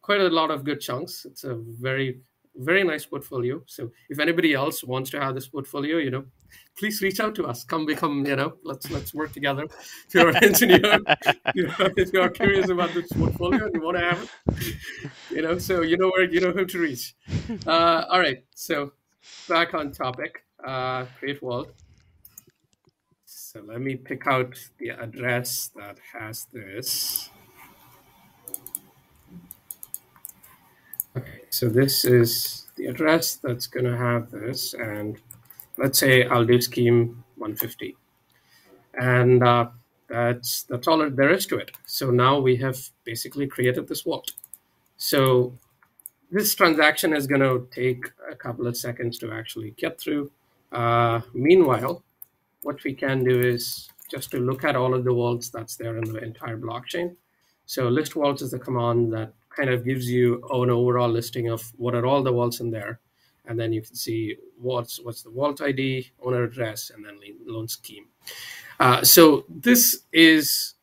quite 0.03 0.21
a 0.21 0.29
lot 0.29 0.51
of 0.51 0.63
good 0.63 0.81
chunks. 0.81 1.25
It's 1.25 1.45
a 1.45 1.55
very, 1.55 2.21
very 2.59 2.85
nice 2.85 3.05
portfolio. 3.07 3.63
So 3.67 3.91
if 4.09 4.19
anybody 4.19 4.55
else 4.55 4.83
wants 4.85 5.11
to 5.11 5.21
have 5.21 5.35
this 5.35 5.49
portfolio, 5.49 5.99
you 5.99 6.11
know, 6.11 6.25
please 6.79 7.03
reach 7.03 7.21
out 7.21 7.35
to 7.37 7.47
us. 7.47 7.65
Come 7.65 7.87
become, 7.87 8.25
you 8.27 8.37
know, 8.37 8.55
let's 8.65 8.91
let's 8.91 9.15
work 9.15 9.33
together. 9.33 9.65
If 9.65 10.15
you're 10.15 10.29
an 10.29 10.45
engineer, 10.45 10.99
you 11.55 11.67
know, 11.67 11.75
if 11.97 12.13
you 12.13 12.21
are 12.21 12.29
curious 12.29 12.71
about 12.71 12.95
this 12.95 13.11
portfolio 13.13 13.67
and 13.67 13.75
you 13.75 13.83
want 13.83 13.97
to 13.99 14.05
have 14.05 14.31
it, 14.49 14.77
you 15.31 15.43
know, 15.43 15.59
so 15.59 15.83
you 15.83 15.97
know 15.97 16.11
where 16.11 16.25
you 16.25 16.41
know 16.41 16.53
who 16.53 16.65
to 16.67 16.79
reach. 16.79 17.15
Uh, 17.67 18.05
all 18.09 18.21
right, 18.21 18.45
so 18.55 18.93
back 19.49 19.75
on 19.75 19.93
topic. 19.93 20.43
Uh, 20.65 21.05
create 21.19 21.41
vault. 21.41 21.71
So 23.25 23.63
let 23.65 23.81
me 23.81 23.97
pick 23.97 24.27
out 24.27 24.59
the 24.79 24.91
address 24.91 25.71
that 25.77 25.99
has 26.13 26.47
this. 26.53 27.31
So 31.51 31.69
this 31.69 32.05
is 32.05 32.67
the 32.77 32.87
address 32.87 33.37
that's 33.37 33.67
going 33.67 33.87
to 33.87 33.97
have 33.97 34.31
this. 34.31 34.75
And 34.75 35.21
let's 35.79 35.99
say 35.99 36.27
I'll 36.27 36.45
do 36.45 36.61
scheme 36.61 37.25
150. 37.37 37.97
And 39.01 39.43
uh, 39.43 39.69
that's, 40.09 40.63
that's 40.65 40.87
all 40.87 41.09
there 41.11 41.33
is 41.33 41.47
to 41.47 41.59
it. 41.59 41.71
So 41.87 42.11
now 42.11 42.39
we 42.39 42.57
have 42.57 42.79
basically 43.05 43.47
created 43.47 43.89
this 43.89 44.03
vault. 44.03 44.33
So 44.97 45.59
this 46.31 46.55
transaction 46.55 47.15
is 47.15 47.27
going 47.27 47.41
to 47.41 47.69
take 47.71 48.05
a 48.31 48.35
couple 48.35 48.67
of 48.67 48.77
seconds 48.77 49.19
to 49.19 49.33
actually 49.33 49.73
get 49.73 50.01
through. 50.01 50.31
Uh, 50.73 51.21
meanwhile, 51.33 52.03
what 52.63 52.83
we 52.85 52.95
can 52.95 53.23
do 53.25 53.41
is 53.41 53.89
just 54.11 54.31
to 54.31 54.39
look 54.39 54.65
at 54.65 54.77
all 54.77 54.95
of 54.95 55.05
the 55.05 55.13
vaults 55.13 55.51
that's 55.51 55.77
there 55.77 55.97
in 55.97 56.05
the 56.05 56.23
entire 56.23 56.59
blockchain. 56.59 57.15
So 57.67 57.89
list 57.89 58.15
vaults 58.15 58.43
is 58.43 58.53
the 58.53 58.59
command 58.59 59.13
that 59.13 59.33
kind 59.57 59.71
of 59.71 59.85
gives 59.85 60.11
you 60.11 60.43
an 60.51 60.71
overall 60.71 61.09
listing 61.09 61.49
of 61.49 61.63
what 61.77 61.95
are 61.95 62.07
all 62.07 62.23
the 62.23 62.33
vaults 62.33 62.61
in 62.61 62.71
there. 62.71 63.01
And 63.47 63.59
then 63.59 63.73
you 63.73 63.81
can 63.81 63.95
see 63.95 64.37
what's 64.61 65.01
what's 65.01 65.23
the 65.23 65.31
vault 65.31 65.61
ID, 65.61 66.11
owner 66.21 66.43
address, 66.43 66.91
and 66.95 67.05
then 67.05 67.19
loan 67.47 67.69
scheme. 67.69 68.07
Uh, 68.81 69.03
so 69.03 69.45
this 69.49 70.03
is 70.13 70.75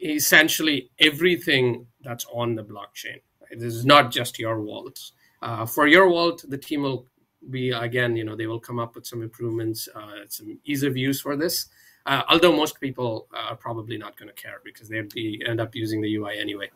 essentially 0.00 0.90
everything 1.00 1.86
that's 2.02 2.26
on 2.32 2.54
the 2.54 2.62
blockchain. 2.62 3.20
This 3.50 3.74
is 3.74 3.86
not 3.86 4.10
just 4.10 4.38
your 4.38 4.60
vaults. 4.60 5.12
Uh, 5.40 5.64
for 5.64 5.86
your 5.86 6.08
vault, 6.08 6.44
the 6.48 6.58
team 6.58 6.82
will 6.82 7.06
be 7.50 7.70
again, 7.70 8.16
you 8.16 8.24
know, 8.24 8.36
they 8.36 8.46
will 8.46 8.60
come 8.60 8.78
up 8.78 8.94
with 8.94 9.06
some 9.06 9.22
improvements, 9.22 9.88
uh, 9.94 10.26
some 10.28 10.58
ease 10.64 10.82
of 10.82 10.96
use 10.96 11.20
for 11.20 11.36
this. 11.36 11.66
Uh, 12.06 12.22
although 12.28 12.54
most 12.54 12.80
people 12.80 13.28
are 13.32 13.56
probably 13.56 13.98
not 13.98 14.16
going 14.16 14.28
to 14.28 14.34
care 14.34 14.60
because 14.64 14.88
they'd 14.88 15.12
be 15.12 15.42
end 15.46 15.60
up 15.60 15.74
using 15.74 16.00
the 16.00 16.16
UI 16.16 16.38
anyway. 16.38 16.70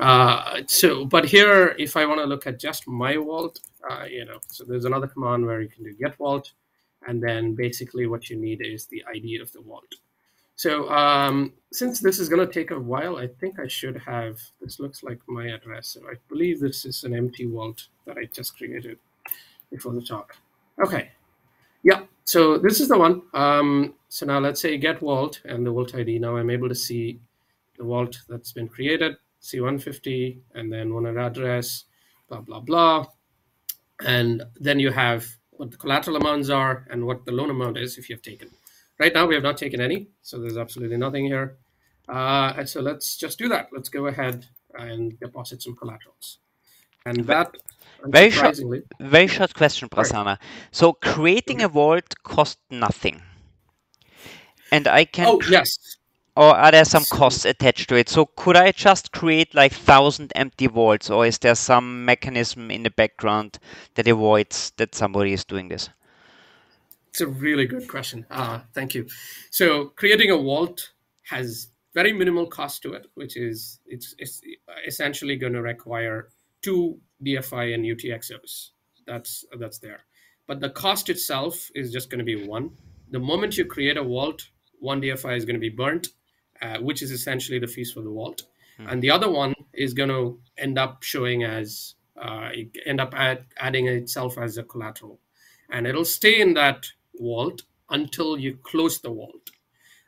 Uh, 0.00 0.62
so, 0.66 1.04
but 1.04 1.26
here, 1.26 1.74
if 1.78 1.96
I 1.96 2.06
want 2.06 2.20
to 2.20 2.24
look 2.24 2.46
at 2.46 2.58
just 2.58 2.88
my 2.88 3.16
vault, 3.16 3.60
uh, 3.88 4.04
you 4.04 4.24
know, 4.24 4.38
so 4.48 4.64
there's 4.64 4.86
another 4.86 5.06
command 5.06 5.44
where 5.44 5.60
you 5.60 5.68
can 5.68 5.84
do 5.84 5.92
get 5.92 6.16
vault, 6.16 6.52
and 7.06 7.22
then 7.22 7.54
basically 7.54 8.06
what 8.06 8.30
you 8.30 8.36
need 8.36 8.62
is 8.64 8.86
the 8.86 9.04
ID 9.14 9.38
of 9.40 9.52
the 9.52 9.60
vault. 9.60 9.94
So 10.56 10.90
um, 10.90 11.52
since 11.72 12.00
this 12.00 12.18
is 12.18 12.28
going 12.28 12.46
to 12.46 12.52
take 12.52 12.70
a 12.70 12.78
while, 12.78 13.16
I 13.16 13.26
think 13.26 13.58
I 13.58 13.66
should 13.66 13.96
have, 13.96 14.38
this 14.60 14.80
looks 14.80 15.02
like 15.02 15.18
my 15.26 15.48
address. 15.48 15.88
So 15.88 16.00
I 16.02 16.14
believe 16.28 16.60
this 16.60 16.84
is 16.84 17.04
an 17.04 17.14
empty 17.14 17.46
vault 17.46 17.88
that 18.06 18.18
I 18.18 18.24
just 18.24 18.56
created 18.56 18.98
before 19.70 19.92
the 19.92 20.02
talk. 20.02 20.36
Okay. 20.82 21.10
Yeah, 21.82 22.02
so 22.24 22.58
this 22.58 22.80
is 22.80 22.88
the 22.88 22.98
one. 22.98 23.22
Um, 23.32 23.94
so 24.08 24.26
now 24.26 24.38
let's 24.38 24.60
say 24.60 24.76
get 24.76 24.98
vault 24.98 25.40
and 25.46 25.66
the 25.66 25.70
vault 25.70 25.94
ID. 25.94 26.18
Now 26.18 26.36
I'm 26.36 26.50
able 26.50 26.68
to 26.68 26.74
see 26.74 27.20
the 27.78 27.84
vault 27.84 28.18
that's 28.28 28.52
been 28.52 28.68
created, 28.68 29.16
C150, 29.42 30.40
and 30.54 30.72
then 30.72 30.92
owner 30.92 31.18
address, 31.18 31.84
blah, 32.28 32.40
blah, 32.40 32.60
blah. 32.60 33.06
And 34.04 34.42
then 34.58 34.78
you 34.78 34.90
have 34.90 35.26
what 35.50 35.70
the 35.70 35.76
collateral 35.76 36.16
amounts 36.16 36.48
are 36.48 36.86
and 36.90 37.06
what 37.06 37.24
the 37.26 37.32
loan 37.32 37.50
amount 37.50 37.76
is 37.78 37.98
if 37.98 38.08
you 38.08 38.16
have 38.16 38.22
taken. 38.22 38.50
Right 38.98 39.14
now, 39.14 39.26
we 39.26 39.34
have 39.34 39.42
not 39.42 39.56
taken 39.56 39.80
any, 39.80 40.08
so 40.22 40.40
there's 40.40 40.56
absolutely 40.56 40.96
nothing 40.96 41.24
here. 41.24 41.56
Uh, 42.08 42.52
and 42.56 42.68
so 42.68 42.80
let's 42.80 43.16
just 43.16 43.38
do 43.38 43.48
that. 43.48 43.68
Let's 43.72 43.88
go 43.88 44.06
ahead 44.06 44.46
and 44.74 45.18
deposit 45.20 45.62
some 45.62 45.76
collaterals. 45.76 46.38
And 47.06 47.24
that 47.26 47.56
very 48.04 48.30
short, 48.30 48.58
very 48.98 49.26
short 49.26 49.54
question, 49.54 49.88
Prasanna. 49.88 50.38
So 50.70 50.92
creating 50.92 51.62
a 51.62 51.68
vault 51.68 52.14
costs 52.22 52.60
nothing, 52.70 53.22
and 54.70 54.86
I 54.86 55.04
can. 55.04 55.26
Oh 55.28 55.40
yes. 55.48 55.78
Or 56.36 56.56
are 56.56 56.70
there 56.70 56.84
some 56.84 57.04
costs 57.10 57.44
attached 57.44 57.88
to 57.88 57.96
it? 57.96 58.08
So 58.08 58.26
could 58.36 58.56
I 58.56 58.72
just 58.72 59.12
create 59.12 59.54
like 59.54 59.72
thousand 59.72 60.32
empty 60.34 60.68
vaults, 60.68 61.10
or 61.10 61.26
is 61.26 61.38
there 61.38 61.54
some 61.54 62.04
mechanism 62.04 62.70
in 62.70 62.84
the 62.84 62.90
background 62.90 63.58
that 63.94 64.06
avoids 64.08 64.72
that 64.76 64.94
somebody 64.94 65.32
is 65.32 65.44
doing 65.44 65.68
this? 65.68 65.88
It's 67.08 67.20
a 67.20 67.26
really 67.26 67.66
good 67.66 67.88
question. 67.88 68.24
Uh, 68.30 68.60
thank 68.72 68.94
you. 68.94 69.08
So 69.50 69.86
creating 69.96 70.30
a 70.30 70.36
vault 70.36 70.92
has 71.24 71.68
very 71.92 72.12
minimal 72.12 72.46
cost 72.46 72.82
to 72.82 72.92
it, 72.92 73.06
which 73.14 73.36
is 73.36 73.80
it's, 73.86 74.14
it's 74.18 74.40
essentially 74.86 75.36
going 75.36 75.52
to 75.54 75.62
require 75.62 76.28
two 76.62 77.00
DFI 77.24 77.74
and 77.74 77.84
UTXOs. 77.84 78.70
That's 79.06 79.44
that's 79.58 79.78
there, 79.78 80.04
but 80.46 80.60
the 80.60 80.70
cost 80.70 81.08
itself 81.08 81.70
is 81.74 81.92
just 81.92 82.10
going 82.10 82.20
to 82.20 82.24
be 82.24 82.46
one. 82.46 82.70
The 83.10 83.18
moment 83.18 83.58
you 83.58 83.64
create 83.64 83.96
a 83.96 84.04
vault, 84.04 84.48
one 84.78 85.02
DFI 85.02 85.36
is 85.36 85.44
going 85.44 85.54
to 85.56 85.60
be 85.60 85.68
burnt, 85.68 86.10
uh, 86.62 86.78
which 86.78 87.02
is 87.02 87.10
essentially 87.10 87.58
the 87.58 87.66
fees 87.66 87.92
for 87.92 88.00
the 88.00 88.10
vault, 88.10 88.42
hmm. 88.76 88.88
and 88.88 89.02
the 89.02 89.10
other 89.10 89.30
one 89.30 89.54
is 89.72 89.94
going 89.94 90.08
to 90.08 90.38
end 90.58 90.78
up 90.78 91.02
showing 91.02 91.44
as 91.44 91.94
uh, 92.20 92.50
end 92.86 93.00
up 93.00 93.14
add, 93.16 93.46
adding 93.58 93.86
itself 93.86 94.38
as 94.38 94.58
a 94.58 94.62
collateral, 94.62 95.18
and 95.70 95.86
it'll 95.86 96.04
stay 96.04 96.40
in 96.40 96.54
that 96.54 96.86
vault 97.18 97.62
until 97.90 98.38
you 98.38 98.56
close 98.62 99.00
the 99.00 99.10
vault. 99.10 99.50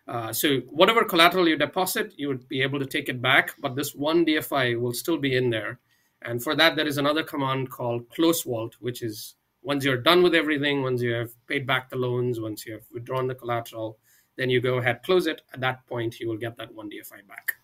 Uh, 0.09 0.33
so 0.33 0.59
whatever 0.69 1.05
collateral 1.05 1.49
you 1.49 1.57
deposit, 1.57 2.13
you 2.17 2.29
would 2.29 2.49
be 2.49 2.63
able 2.63 2.79
to 2.79 2.87
take 2.87 3.09
it 3.09 3.23
back, 3.23 3.55
but 3.61 3.77
this 3.77 3.95
one 3.95 4.27
DFI 4.27 4.81
will 4.81 4.93
still 4.93 5.17
be 5.17 5.37
in 5.37 5.51
there. 5.51 5.79
And 6.23 6.43
for 6.43 6.55
that, 6.57 6.77
there 6.77 6.87
is 6.87 6.99
another 6.99 7.23
command 7.23 7.71
called 7.71 8.09
close 8.11 8.43
vault, 8.43 8.77
which 8.81 9.03
is 9.03 9.35
once 9.63 9.85
you're 9.85 9.97
done 9.97 10.23
with 10.23 10.35
everything, 10.35 10.83
once 10.83 11.03
you 11.03 11.13
have 11.13 11.31
paid 11.47 11.67
back 11.67 11.89
the 11.89 11.97
loans, 11.97 12.41
once 12.41 12.67
you 12.67 12.73
have 12.75 12.83
withdrawn 12.93 13.29
the 13.29 13.35
collateral, 13.35 13.99
then 14.37 14.51
you 14.51 14.61
go 14.61 14.79
ahead, 14.79 15.03
close 15.03 15.27
it. 15.27 15.43
At 15.53 15.61
that 15.61 15.87
point, 15.87 16.21
you 16.21 16.29
will 16.29 16.39
get 16.39 16.57
that 16.57 16.75
one 16.75 16.91
DFI 16.91 17.27
back. 17.29 17.55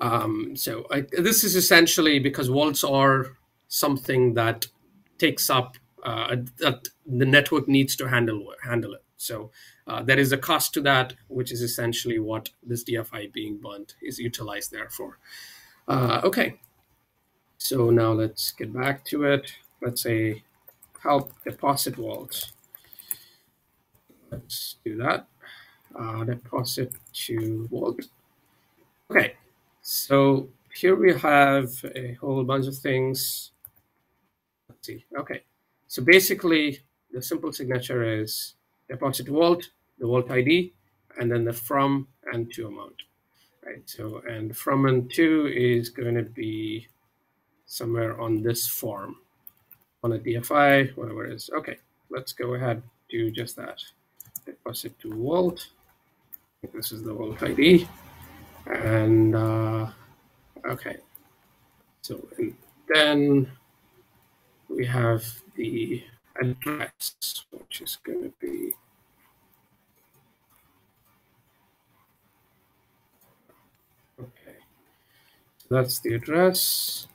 Um, 0.00 0.56
so 0.56 0.86
I, 0.90 1.04
this 1.12 1.44
is 1.44 1.54
essentially 1.54 2.18
because 2.18 2.48
vaults 2.48 2.82
are 2.82 3.36
something 3.68 4.34
that 4.34 4.66
takes 5.18 5.48
up 5.48 5.76
uh, 6.02 6.36
that 6.58 6.88
the 7.06 7.24
network 7.24 7.68
needs 7.68 7.94
to 7.96 8.08
handle 8.08 8.52
handle 8.64 8.94
it. 8.94 9.04
So 9.16 9.52
uh, 9.86 10.02
there 10.02 10.18
is 10.18 10.32
a 10.32 10.36
cost 10.36 10.74
to 10.74 10.80
that, 10.82 11.14
which 11.28 11.52
is 11.52 11.62
essentially 11.62 12.18
what 12.18 12.50
this 12.62 12.82
DFI 12.82 13.32
being 13.32 13.58
burnt 13.58 13.94
is 14.02 14.18
utilized 14.18 14.72
there 14.72 14.90
for. 14.90 15.18
Uh, 15.86 16.20
okay, 16.24 16.58
so 17.58 17.90
now 17.90 18.12
let's 18.12 18.50
get 18.50 18.72
back 18.72 19.04
to 19.06 19.24
it. 19.24 19.52
Let's 19.80 20.02
say 20.02 20.42
help 21.02 21.32
deposit 21.44 21.96
vaults. 21.96 22.52
Let's 24.32 24.76
do 24.84 24.96
that. 24.96 25.26
Uh, 25.94 26.24
deposit 26.24 26.94
to 27.12 27.68
vault. 27.70 28.00
Okay, 29.10 29.34
so 29.82 30.48
here 30.74 30.96
we 30.96 31.12
have 31.12 31.70
a 31.94 32.14
whole 32.14 32.42
bunch 32.42 32.66
of 32.66 32.76
things. 32.78 33.52
Let's 34.68 34.86
see. 34.86 35.04
Okay, 35.18 35.42
so 35.86 36.02
basically 36.02 36.80
the 37.12 37.20
simple 37.20 37.52
signature 37.52 38.20
is 38.20 38.54
deposit 38.88 39.28
vault, 39.28 39.68
the 39.98 40.06
vault 40.06 40.30
ID, 40.30 40.72
and 41.20 41.30
then 41.30 41.44
the 41.44 41.52
from 41.52 42.08
and 42.32 42.50
to 42.54 42.68
amount. 42.68 43.02
Right. 43.64 43.82
So 43.84 44.22
and 44.26 44.56
from 44.56 44.86
and 44.86 45.12
to 45.12 45.46
is 45.54 45.90
going 45.90 46.14
to 46.14 46.22
be 46.22 46.88
somewhere 47.66 48.18
on 48.18 48.42
this 48.42 48.66
form 48.66 49.16
on 50.02 50.14
a 50.14 50.18
DFI, 50.18 50.96
whatever 50.96 51.26
it 51.26 51.34
is. 51.34 51.50
Okay, 51.54 51.76
let's 52.10 52.32
go 52.32 52.54
ahead 52.54 52.82
do 53.12 53.30
just 53.30 53.54
that. 53.56 53.78
Deposit 54.44 54.98
to 55.00 55.14
vault. 55.14 55.68
This 56.74 56.92
is 56.92 57.02
the 57.02 57.12
vault 57.12 57.42
ID. 57.42 57.88
And 58.66 59.34
uh, 59.34 59.90
okay, 60.64 60.98
so 62.00 62.28
and 62.38 62.54
then 62.92 63.50
we 64.68 64.86
have 64.86 65.24
the 65.56 66.04
address, 66.40 67.44
which 67.50 67.80
is 67.80 67.98
going 68.04 68.22
to 68.22 68.32
be 68.40 68.72
okay. 74.20 74.58
So 75.58 75.66
that's 75.70 75.98
the 75.98 76.14
address, 76.14 77.08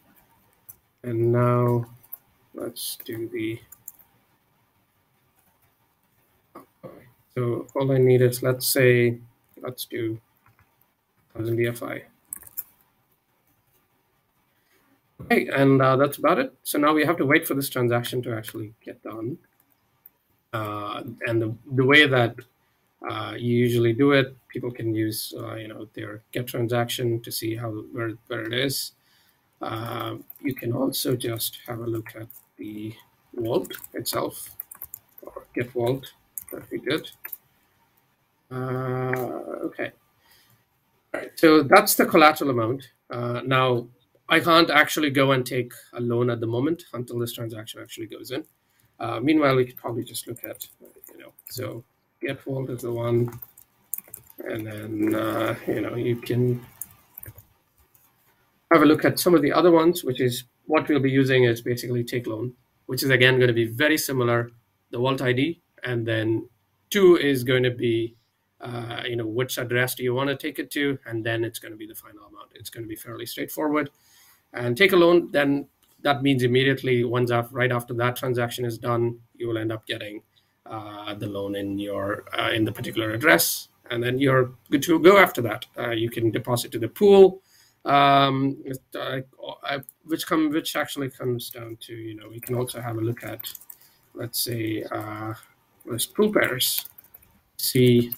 and 1.04 1.32
now 1.32 1.86
let's 2.54 2.98
do 3.06 3.30
the. 3.30 3.60
So 7.38 7.67
all 7.76 7.91
I 7.91 8.00
need 8.00 8.23
is 8.23 8.41
let's 8.41 8.65
say 8.65 9.19
let's 9.62 9.86
do 9.86 10.19
1000 11.34 11.56
DFI. 11.56 12.02
Okay, 15.21 15.47
and 15.50 15.80
uh, 15.80 15.95
that's 15.97 16.17
about 16.17 16.39
it. 16.39 16.52
So 16.63 16.80
now 16.80 16.93
we 16.93 17.06
have 17.06 17.17
to 17.17 17.28
wait 17.28 17.47
for 17.47 17.54
this 17.54 17.69
transaction 17.69 18.23
to 18.23 18.36
actually 18.36 18.73
get 18.84 19.04
done. 19.04 19.38
Uh, 20.52 21.04
and 21.28 21.39
the, 21.39 21.56
the 21.73 21.86
way 21.86 22.08
that 22.08 22.36
uh, 23.08 23.36
you 23.38 23.56
usually 23.56 23.93
do 23.93 24.13
it, 24.13 24.36
people 24.47 24.71
can 24.71 24.95
use 24.95 25.32
uh, 25.38 25.54
you 25.58 25.67
know 25.67 25.88
their 25.93 26.23
get 26.32 26.47
transaction 26.47 27.21
to 27.21 27.32
see 27.32 27.56
how 27.56 27.69
where, 27.69 28.13
where 28.30 28.45
it 28.45 28.54
is. 28.54 28.93
Uh, 29.62 30.15
you 30.41 30.56
can 30.56 30.73
also 30.73 31.15
just 31.15 31.60
have 31.67 31.82
a 31.82 31.86
look 31.86 32.15
at 32.15 32.30
the 32.58 32.95
vault 33.36 33.73
itself 33.93 34.56
or 35.21 35.45
get 35.54 35.71
vault 35.71 36.13
that 36.52 36.70
we 36.72 36.80
did. 36.80 37.10
Uh, 38.52 38.56
okay. 39.66 39.92
All 41.14 41.22
right, 41.22 41.32
so 41.36 41.64
that's 41.64 41.96
the 41.96 42.06
collateral 42.06 42.50
amount. 42.52 42.90
now, 43.46 43.88
I 44.30 44.40
can't 44.40 44.70
actually 44.70 45.10
go 45.10 45.32
and 45.32 45.46
take 45.46 45.72
a 45.94 46.02
loan 46.02 46.30
at 46.30 46.42
the 46.42 46.48
moment 46.48 46.84
until 46.94 47.18
this 47.20 47.34
transaction 47.34 47.82
actually 47.82 48.08
goes 48.08 48.32
in. 48.32 48.44
Uh, 49.00 49.20
meanwhile, 49.22 49.56
we 49.56 49.66
could 49.66 49.78
probably 49.78 50.04
just 50.04 50.28
look 50.28 50.44
at, 50.44 50.68
you 51.12 51.20
know, 51.20 51.32
so 51.50 51.84
get 52.22 52.42
vault 52.42 52.70
is 52.70 52.82
the 52.82 52.92
one, 52.92 53.40
and 54.40 54.68
then, 54.68 55.16
uh, 55.16 55.56
you 55.68 55.82
know, 55.82 55.96
you 55.96 56.16
can 56.16 56.66
have 58.72 58.82
a 58.82 58.86
look 58.86 59.06
at 59.06 59.20
some 59.20 59.34
of 59.34 59.42
the 59.42 59.54
other 59.54 59.72
ones, 59.72 60.04
which 60.04 60.20
is 60.20 60.44
what 60.66 60.88
we'll 60.90 61.00
be 61.00 61.12
using 61.12 61.46
is 61.46 61.62
basically 61.62 62.04
take 62.04 62.28
loan, 62.28 62.54
which 62.88 63.04
is 63.04 63.10
again 63.10 63.38
going 63.38 63.48
to 63.48 63.54
be 63.54 63.66
very 63.66 63.98
similar, 63.98 64.52
the 64.92 64.98
vault 64.98 65.22
ID, 65.22 65.62
and 65.84 66.06
then 66.06 66.48
two 66.90 67.18
is 67.18 67.44
going 67.44 67.63
to 67.63 67.72
be, 67.72 68.16
uh, 68.62 69.04
you 69.06 69.16
know, 69.16 69.26
which 69.26 69.58
address 69.58 69.96
do 69.96 70.04
you 70.04 70.13
want 70.13 70.30
to 70.30 70.36
take 70.36 70.60
it 70.60 70.72
to, 70.72 70.98
and 71.06 71.24
then 71.24 71.44
it's 71.44 71.60
going 71.60 71.72
to 71.72 71.78
be 71.78 71.88
the 71.88 71.96
final 71.96 72.26
amount. 72.26 72.52
It's 72.56 72.70
going 72.70 72.84
to 72.84 72.90
be 72.90 72.96
fairly 72.96 73.26
straightforward 73.26 73.90
and 74.54 74.78
take 74.78 74.94
a 74.94 74.96
loan, 74.96 75.32
then 75.32 75.68
that 76.02 76.22
means 76.22 76.44
immediately 76.44 77.04
once 77.04 77.32
after, 77.32 77.56
right 77.56 77.72
after 77.72 77.94
that 77.96 78.16
transaction 78.16 78.66
is 78.66 78.78
done, 78.78 79.20
you 79.36 79.48
will 79.48 79.58
end 79.58 79.72
up 79.72 79.86
getting 79.86 80.22
uh, 80.66 81.13
the 81.16 81.28
loan 81.28 81.56
in 81.56 81.80
your 81.80 82.26
uh, 82.38 82.52
in 82.52 82.66
the 82.66 82.72
particular 82.72 83.12
address, 83.12 83.70
and 83.90 84.04
then 84.04 84.20
you're 84.20 84.52
good 84.70 84.84
to 84.84 85.00
go 85.00 85.18
after 85.18 85.42
that. 85.42 85.66
Uh, 85.78 85.92
you 85.92 86.10
can 86.10 86.30
deposit 86.30 86.72
to 86.72 86.80
the 86.80 86.88
pool, 86.88 87.42
um, 87.86 88.62
uh, 88.96 89.20
which 90.06 90.28
come 90.28 90.50
which 90.52 90.76
actually 90.76 91.10
comes 91.10 91.50
down 91.50 91.78
to 91.80 91.94
you 91.94 92.16
know 92.16 92.28
we 92.30 92.40
can 92.40 92.56
also 92.56 92.82
have 92.82 92.98
a 92.98 93.02
look 93.02 93.24
at 93.24 93.42
let's 94.13 94.40
say 94.40 94.84
pool 96.15 96.34
pairs, 96.34 96.86
see 97.58 98.13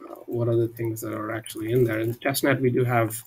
uh, 0.00 0.14
what 0.26 0.48
are 0.48 0.56
the 0.56 0.68
things 0.68 1.00
that 1.00 1.14
are 1.14 1.32
actually 1.32 1.72
in 1.72 1.84
there. 1.84 2.00
In 2.00 2.14
testnet, 2.14 2.60
we 2.60 2.70
do 2.70 2.84
have 2.84 3.22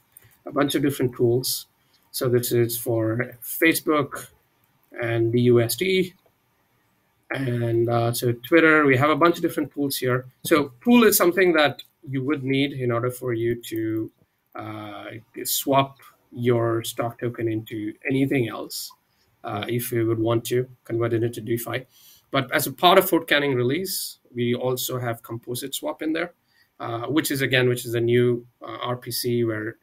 a 0.45 0.51
bunch 0.51 0.75
of 0.75 0.81
different 0.81 1.15
tools. 1.15 1.67
So 2.11 2.29
this 2.29 2.51
is 2.51 2.77
for 2.77 3.37
Facebook 3.43 4.27
and 5.01 5.33
DUSD. 5.33 6.13
And 7.31 7.89
uh, 7.89 8.11
so 8.11 8.33
Twitter, 8.33 8.85
we 8.85 8.97
have 8.97 9.09
a 9.09 9.15
bunch 9.15 9.37
of 9.37 9.41
different 9.41 9.71
pools 9.71 9.97
here. 9.97 10.25
So 10.43 10.73
pool 10.81 11.03
is 11.03 11.17
something 11.17 11.53
that 11.53 11.81
you 12.07 12.23
would 12.23 12.43
need 12.43 12.73
in 12.73 12.91
order 12.91 13.09
for 13.09 13.33
you 13.33 13.61
to 13.63 14.11
uh, 14.55 15.05
swap 15.43 15.99
your 16.33 16.83
stock 16.83 17.19
token 17.19 17.47
into 17.47 17.93
anything 18.09 18.49
else 18.49 18.91
uh, 19.43 19.65
if 19.67 19.91
you 19.91 20.07
would 20.07 20.19
want 20.19 20.45
to 20.45 20.67
convert 20.83 21.13
it 21.13 21.23
into 21.23 21.41
DeFi. 21.41 21.85
But 22.31 22.51
as 22.53 22.65
a 22.65 22.71
part 22.71 22.97
of 22.97 23.09
Fort 23.09 23.27
Canning 23.27 23.55
release, 23.55 24.19
we 24.33 24.55
also 24.55 24.99
have 24.99 25.21
composite 25.21 25.75
swap 25.75 26.01
in 26.01 26.13
there, 26.13 26.33
uh, 26.79 27.07
which 27.07 27.29
is 27.29 27.41
again, 27.41 27.67
which 27.67 27.85
is 27.85 27.93
a 27.93 28.01
new 28.01 28.45
uh, 28.65 28.77
RPC 28.95 29.45
where 29.45 29.75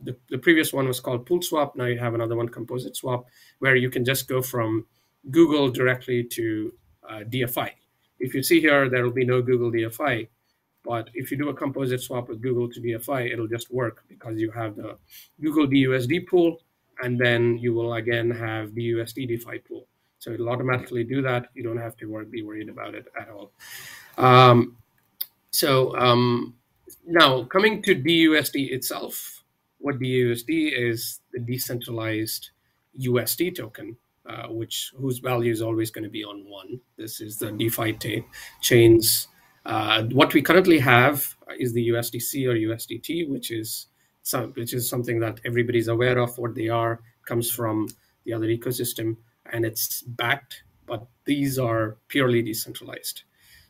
the, 0.00 0.16
the 0.30 0.38
previous 0.38 0.72
one 0.72 0.86
was 0.86 1.00
called 1.00 1.26
pool 1.26 1.42
swap. 1.42 1.76
Now 1.76 1.86
you 1.86 1.98
have 1.98 2.14
another 2.14 2.36
one, 2.36 2.48
composite 2.48 2.96
swap, 2.96 3.26
where 3.58 3.74
you 3.76 3.90
can 3.90 4.04
just 4.04 4.28
go 4.28 4.40
from 4.40 4.86
Google 5.30 5.70
directly 5.70 6.24
to 6.24 6.72
uh, 7.08 7.20
DFI. 7.28 7.70
If 8.20 8.34
you 8.34 8.42
see 8.42 8.60
here, 8.60 8.88
there 8.88 9.02
will 9.02 9.12
be 9.12 9.24
no 9.24 9.42
Google 9.42 9.72
DFI. 9.72 10.28
But 10.84 11.10
if 11.14 11.30
you 11.30 11.36
do 11.36 11.48
a 11.48 11.54
composite 11.54 12.00
swap 12.00 12.28
with 12.28 12.40
Google 12.40 12.68
to 12.70 12.80
DFI, 12.80 13.32
it'll 13.32 13.48
just 13.48 13.70
work 13.72 14.04
because 14.08 14.40
you 14.40 14.50
have 14.52 14.76
the 14.76 14.96
Google 15.40 15.66
DUSD 15.66 16.26
pool, 16.26 16.62
and 17.02 17.18
then 17.18 17.58
you 17.58 17.74
will 17.74 17.94
again 17.94 18.30
have 18.30 18.70
DUSD 18.70 19.28
DeFi 19.28 19.58
pool. 19.58 19.86
So 20.18 20.32
it'll 20.32 20.48
automatically 20.48 21.04
do 21.04 21.22
that. 21.22 21.46
You 21.54 21.62
don't 21.62 21.78
have 21.78 21.96
to 21.98 22.06
worry, 22.06 22.26
be 22.26 22.42
worried 22.42 22.68
about 22.68 22.94
it 22.94 23.06
at 23.20 23.28
all. 23.28 23.52
Um, 24.16 24.76
so 25.50 25.96
um, 25.96 26.54
now 27.06 27.44
coming 27.44 27.82
to 27.82 27.94
DUSD 27.94 28.72
itself, 28.72 29.44
what 29.78 29.98
DUSD 29.98 30.72
is 30.76 31.20
the 31.32 31.40
decentralized 31.40 32.50
USD 33.00 33.56
token, 33.56 33.96
uh, 34.28 34.48
which 34.48 34.92
whose 34.96 35.20
value 35.20 35.52
is 35.52 35.62
always 35.62 35.90
going 35.90 36.04
to 36.04 36.10
be 36.10 36.24
on 36.24 36.44
one. 36.48 36.80
This 36.96 37.20
is 37.20 37.38
the 37.38 37.52
DeFi 37.52 38.24
chain's 38.60 39.28
Uh, 39.64 40.04
what 40.12 40.32
we 40.32 40.40
currently 40.40 40.78
have 40.78 41.36
is 41.58 41.72
the 41.74 41.88
USDC 41.90 42.46
or 42.48 42.54
USDT, 42.54 43.28
which 43.28 43.50
is 43.50 43.88
some, 44.22 44.52
which 44.54 44.72
is 44.72 44.88
something 44.88 45.20
that 45.20 45.40
everybody's 45.44 45.88
aware 45.88 46.18
of. 46.18 46.38
What 46.38 46.54
they 46.54 46.68
are 46.70 47.00
comes 47.26 47.50
from 47.50 47.86
the 48.24 48.32
other 48.32 48.46
ecosystem, 48.48 49.16
and 49.52 49.64
it's 49.64 50.02
backed. 50.02 50.62
But 50.86 51.06
these 51.24 51.58
are 51.58 51.98
purely 52.08 52.42
decentralized. 52.42 53.22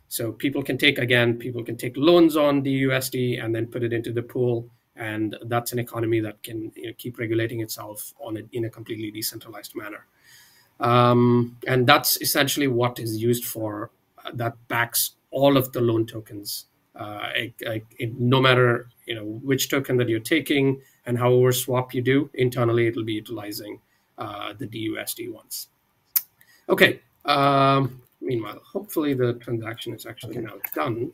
So 0.08 0.32
people 0.32 0.62
can 0.62 0.78
take 0.78 0.98
again, 0.98 1.36
people 1.36 1.62
can 1.62 1.76
take 1.76 1.96
loans 1.96 2.36
on 2.36 2.62
DUSD 2.62 3.42
and 3.44 3.54
then 3.54 3.66
put 3.66 3.82
it 3.82 3.92
into 3.92 4.12
the 4.12 4.22
pool, 4.22 4.70
and 4.96 5.36
that's 5.46 5.72
an 5.72 5.78
economy 5.78 6.20
that 6.20 6.42
can 6.42 6.72
you 6.74 6.86
know, 6.86 6.92
keep 6.96 7.18
regulating 7.18 7.60
itself 7.60 8.14
on 8.20 8.38
a, 8.38 8.40
in 8.52 8.64
a 8.64 8.70
completely 8.70 9.10
decentralized 9.10 9.76
manner. 9.76 10.06
Um, 10.80 11.56
and 11.66 11.86
that's 11.86 12.20
essentially 12.22 12.68
what 12.68 12.98
is 12.98 13.20
used 13.20 13.44
for 13.44 13.90
uh, 14.24 14.30
that 14.34 14.54
backs 14.68 15.16
all 15.30 15.56
of 15.56 15.72
the 15.72 15.80
loan 15.80 16.06
tokens. 16.06 16.66
Uh, 16.96 17.28
it, 17.34 17.84
it, 17.98 18.18
no 18.18 18.40
matter 18.40 18.88
you 19.06 19.14
know 19.14 19.24
which 19.24 19.70
token 19.70 19.96
that 19.98 20.08
you're 20.08 20.18
taking 20.18 20.80
and 21.06 21.16
however 21.16 21.52
swap 21.52 21.94
you 21.94 22.02
do 22.02 22.30
internally, 22.34 22.86
it'll 22.86 23.04
be 23.04 23.12
utilizing 23.12 23.80
uh, 24.18 24.52
the 24.58 24.66
DUSD 24.66 25.32
ones. 25.32 25.68
Okay. 26.68 27.00
Um, 27.24 28.02
meanwhile, 28.20 28.60
hopefully 28.64 29.14
the 29.14 29.34
transaction 29.34 29.94
is 29.94 30.06
actually 30.06 30.38
okay. 30.38 30.46
now 30.46 30.54
done. 30.74 31.12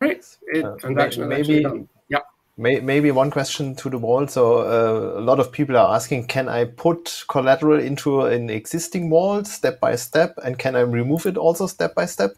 Right. 0.00 0.24
It, 0.48 0.64
uh, 0.64 0.76
transaction 0.76 1.28
maybe, 1.28 1.62
done. 1.62 1.88
Yeah. 2.08 2.20
May, 2.56 2.80
maybe 2.80 3.10
one 3.10 3.30
question 3.30 3.74
to 3.76 3.90
the 3.90 3.98
wall. 3.98 4.26
So 4.26 4.58
uh, 4.58 5.20
a 5.20 5.22
lot 5.22 5.38
of 5.38 5.52
people 5.52 5.76
are 5.76 5.94
asking, 5.94 6.26
can 6.26 6.48
I 6.48 6.64
put 6.64 7.24
collateral 7.28 7.78
into 7.78 8.22
an 8.22 8.50
existing 8.50 9.10
wall 9.10 9.44
step 9.44 9.78
by 9.78 9.96
step, 9.96 10.38
and 10.42 10.58
can 10.58 10.74
I 10.74 10.80
remove 10.80 11.26
it 11.26 11.36
also 11.36 11.66
step 11.66 11.94
by 11.94 12.06
step, 12.06 12.32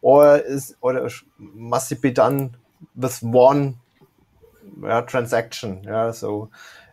or 0.00 0.38
is 0.38 0.74
or 0.80 1.08
must 1.38 1.92
it 1.92 2.02
be 2.02 2.10
done 2.10 2.56
with 2.96 3.22
one 3.22 3.76
yeah, 4.82 5.00
transaction? 5.02 5.84
Yeah. 5.84 6.10
So. 6.10 6.50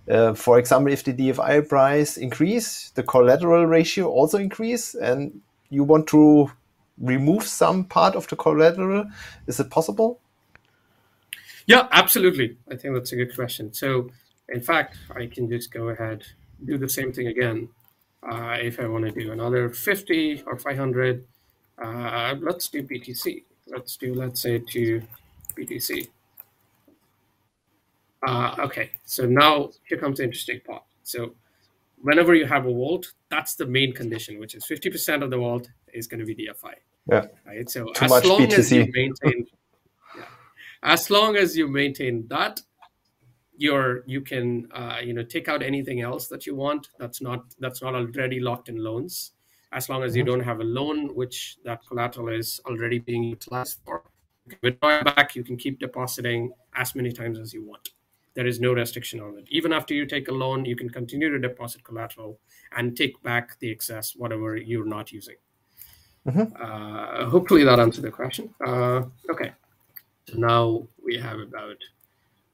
Uh, 0.09 0.33
for 0.33 0.57
example, 0.57 0.91
if 0.91 1.03
the 1.03 1.13
DFI 1.13 1.69
price 1.69 2.17
increase, 2.17 2.89
the 2.91 3.03
collateral 3.03 3.65
ratio 3.67 4.07
also 4.07 4.39
increase, 4.39 4.95
and 4.95 5.41
you 5.69 5.83
want 5.83 6.07
to 6.07 6.51
remove 6.97 7.43
some 7.43 7.83
part 7.83 8.15
of 8.15 8.27
the 8.27 8.35
collateral, 8.35 9.05
is 9.47 9.59
it 9.59 9.69
possible? 9.69 10.19
Yeah, 11.67 11.87
absolutely. 11.91 12.57
I 12.71 12.75
think 12.75 12.95
that's 12.95 13.11
a 13.11 13.15
good 13.15 13.35
question. 13.35 13.71
So, 13.73 14.09
in 14.47 14.61
fact, 14.61 14.97
I 15.15 15.27
can 15.27 15.47
just 15.47 15.71
go 15.71 15.89
ahead, 15.89 16.23
do 16.65 16.79
the 16.79 16.89
same 16.89 17.13
thing 17.13 17.27
again. 17.27 17.69
Uh, 18.23 18.57
if 18.59 18.79
I 18.79 18.87
want 18.87 19.05
to 19.05 19.11
do 19.11 19.31
another 19.31 19.69
50 19.69 20.43
or 20.47 20.57
500, 20.57 21.23
uh, 21.77 22.35
let's 22.41 22.67
do 22.67 22.81
BTC. 22.81 23.43
Let's 23.67 23.95
do, 23.95 24.15
let's 24.15 24.41
say, 24.41 24.57
to 24.57 25.01
BTC. 25.55 26.07
Uh, 28.25 28.55
okay, 28.59 28.91
so 29.05 29.25
now 29.25 29.69
here 29.87 29.97
comes 29.97 30.17
the 30.17 30.23
interesting 30.23 30.59
part. 30.65 30.83
So, 31.03 31.35
whenever 32.01 32.35
you 32.35 32.45
have 32.45 32.65
a 32.65 32.71
vault, 32.71 33.13
that's 33.29 33.55
the 33.55 33.65
main 33.65 33.93
condition, 33.93 34.39
which 34.39 34.55
is 34.55 34.65
50% 34.65 35.23
of 35.23 35.29
the 35.29 35.37
vault 35.37 35.69
is 35.93 36.05
going 36.07 36.19
to 36.19 36.25
be 36.25 36.35
DFI. 36.35 36.73
Yeah. 37.09 37.25
Right. 37.45 37.69
So, 37.69 37.85
Too 37.93 38.05
as 38.05 38.25
long 38.25 38.41
BTC. 38.41 38.57
as 38.57 38.71
you 38.71 38.91
maintain 38.93 39.47
as 40.83 41.09
long 41.09 41.35
as 41.35 41.57
you 41.57 41.67
maintain 41.67 42.27
that 42.29 42.61
you're 43.57 44.03
you 44.05 44.21
can 44.21 44.69
uh, 44.73 44.97
you 45.03 45.13
know 45.13 45.23
take 45.23 45.47
out 45.47 45.61
anything 45.61 46.01
else 46.01 46.27
that 46.27 46.45
you 46.45 46.55
want 46.55 46.89
that's 46.97 47.21
not 47.21 47.43
that's 47.59 47.81
not 47.81 47.93
already 47.93 48.39
locked 48.39 48.69
in 48.69 48.81
loans 48.81 49.33
as 49.71 49.89
long 49.89 50.01
as 50.01 50.15
you 50.15 50.23
mm-hmm. 50.23 50.31
don't 50.31 50.39
have 50.39 50.61
a 50.61 50.63
loan 50.63 51.13
which 51.13 51.57
that 51.65 51.85
collateral 51.85 52.29
is 52.29 52.61
already 52.65 52.99
being 52.99 53.23
utilized 53.23 53.79
for 53.85 54.03
you 54.45 54.51
can 54.51 54.59
withdraw 54.63 55.03
back 55.03 55.35
you 55.35 55.43
can 55.43 55.57
keep 55.57 55.79
depositing 55.79 56.51
as 56.75 56.95
many 56.95 57.11
times 57.11 57.37
as 57.37 57.53
you 57.53 57.65
want 57.65 57.89
there 58.39 58.47
is 58.47 58.61
no 58.61 58.71
restriction 58.71 59.19
on 59.19 59.37
it 59.37 59.45
even 59.49 59.73
after 59.73 59.93
you 59.93 60.05
take 60.05 60.29
a 60.29 60.31
loan 60.31 60.63
you 60.63 60.75
can 60.81 60.89
continue 60.89 61.29
to 61.29 61.39
deposit 61.39 61.83
collateral 61.83 62.39
and 62.77 62.95
take 62.95 63.21
back 63.21 63.59
the 63.59 63.69
excess 63.69 64.13
whatever 64.15 64.55
you're 64.55 64.85
not 64.85 65.11
using 65.11 65.35
mm-hmm. 66.25 66.47
uh, 66.63 67.29
hopefully 67.29 67.65
that 67.65 67.81
answered 67.81 68.05
the 68.05 68.11
question 68.11 68.49
uh, 68.65 69.01
okay 69.29 69.51
so 70.29 70.37
now 70.37 70.87
we 71.03 71.17
have 71.17 71.39
about 71.39 71.77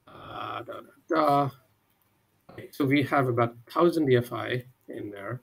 uh, 0.07 0.63
da, 0.63 0.73
da, 0.73 0.91
da. 1.09 1.49
Okay, 2.51 2.69
so 2.71 2.85
we 2.85 3.03
have 3.03 3.27
about 3.27 3.49
1000 3.73 4.07
DFI 4.07 4.63
in 4.87 5.11
there. 5.11 5.41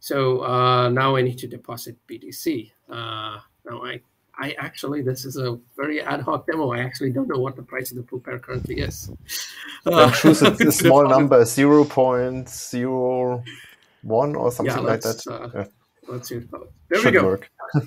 So 0.00 0.42
uh, 0.44 0.88
now 0.88 1.16
I 1.16 1.22
need 1.22 1.38
to 1.38 1.46
deposit 1.46 1.96
BTC. 2.08 2.72
Uh, 2.88 3.40
now 3.68 3.84
I, 3.84 4.00
I 4.38 4.54
actually, 4.58 5.02
this 5.02 5.24
is 5.24 5.36
a 5.36 5.58
very 5.76 6.02
ad 6.02 6.20
hoc 6.20 6.46
demo. 6.46 6.72
I 6.72 6.80
actually 6.80 7.10
don't 7.10 7.28
know 7.28 7.38
what 7.38 7.56
the 7.56 7.62
price 7.62 7.90
of 7.90 7.96
the 7.96 8.02
pool 8.02 8.20
pair 8.20 8.38
currently 8.38 8.80
is. 8.80 9.10
Uh, 9.86 10.10
choose 10.12 10.42
a, 10.42 10.52
a 10.52 10.72
small 10.72 11.08
number, 11.16 11.42
0 11.44 11.84
0.01 11.84 14.36
or 14.36 14.52
something 14.52 14.76
yeah, 14.76 14.80
like 14.80 15.00
that. 15.00 15.26
Uh, 15.26 15.48
yeah. 15.54 15.64
Let's 16.08 16.28
see. 16.28 16.40
There 16.88 17.00
should 17.00 17.14
we 17.14 17.20
go. 17.20 17.24
Work. 17.24 17.50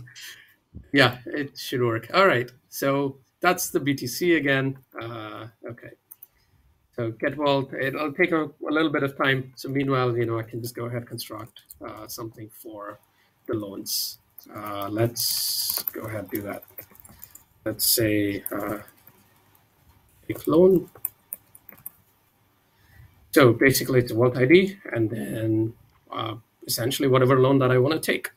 yeah, 0.94 1.20
it 1.26 1.58
should 1.58 1.82
work. 1.82 2.10
All 2.14 2.28
right. 2.28 2.52
So 2.70 3.18
that's 3.42 3.70
the 3.70 3.80
BTC 3.80 4.38
again. 4.38 4.78
Uh, 5.00 5.48
okay. 5.70 5.92
So 6.96 7.12
get 7.12 7.36
vault, 7.36 7.74
it'll 7.74 8.12
take 8.12 8.34
a, 8.34 8.44
a, 8.44 8.72
little 8.72 8.92
bit 8.92 9.04
of 9.04 9.18
time. 9.18 9.54
So 9.56 9.70
meanwhile, 9.70 10.18
you 10.18 10.26
know, 10.26 10.38
I 10.38 10.44
can 10.44 10.62
just 10.62 10.76
go 10.76 10.86
ahead 10.86 11.08
construct 11.08 11.62
uh, 11.88 12.08
something 12.08 12.50
for 12.50 13.00
the 13.48 13.54
loans. 13.54 14.19
Uh, 14.54 14.90
let's 14.90 15.84
go 15.94 16.02
ahead 16.02 16.22
and 16.22 16.30
do 16.30 16.42
that. 16.42 16.64
Let's 17.66 17.86
say 17.86 18.44
uh, 18.52 18.80
take 20.28 20.48
loan. 20.48 20.90
So 23.32 23.54
basically 23.54 24.00
it's 24.00 24.12
a 24.12 24.16
vault 24.16 24.38
ID 24.38 24.78
and 24.94 25.10
then 25.10 25.74
uh, 26.12 26.36
essentially 26.66 27.08
whatever 27.08 27.40
loan 27.40 27.60
that 27.60 27.72
I 27.72 27.78
want 27.78 27.94
to 27.94 28.12
take. 28.12 28.32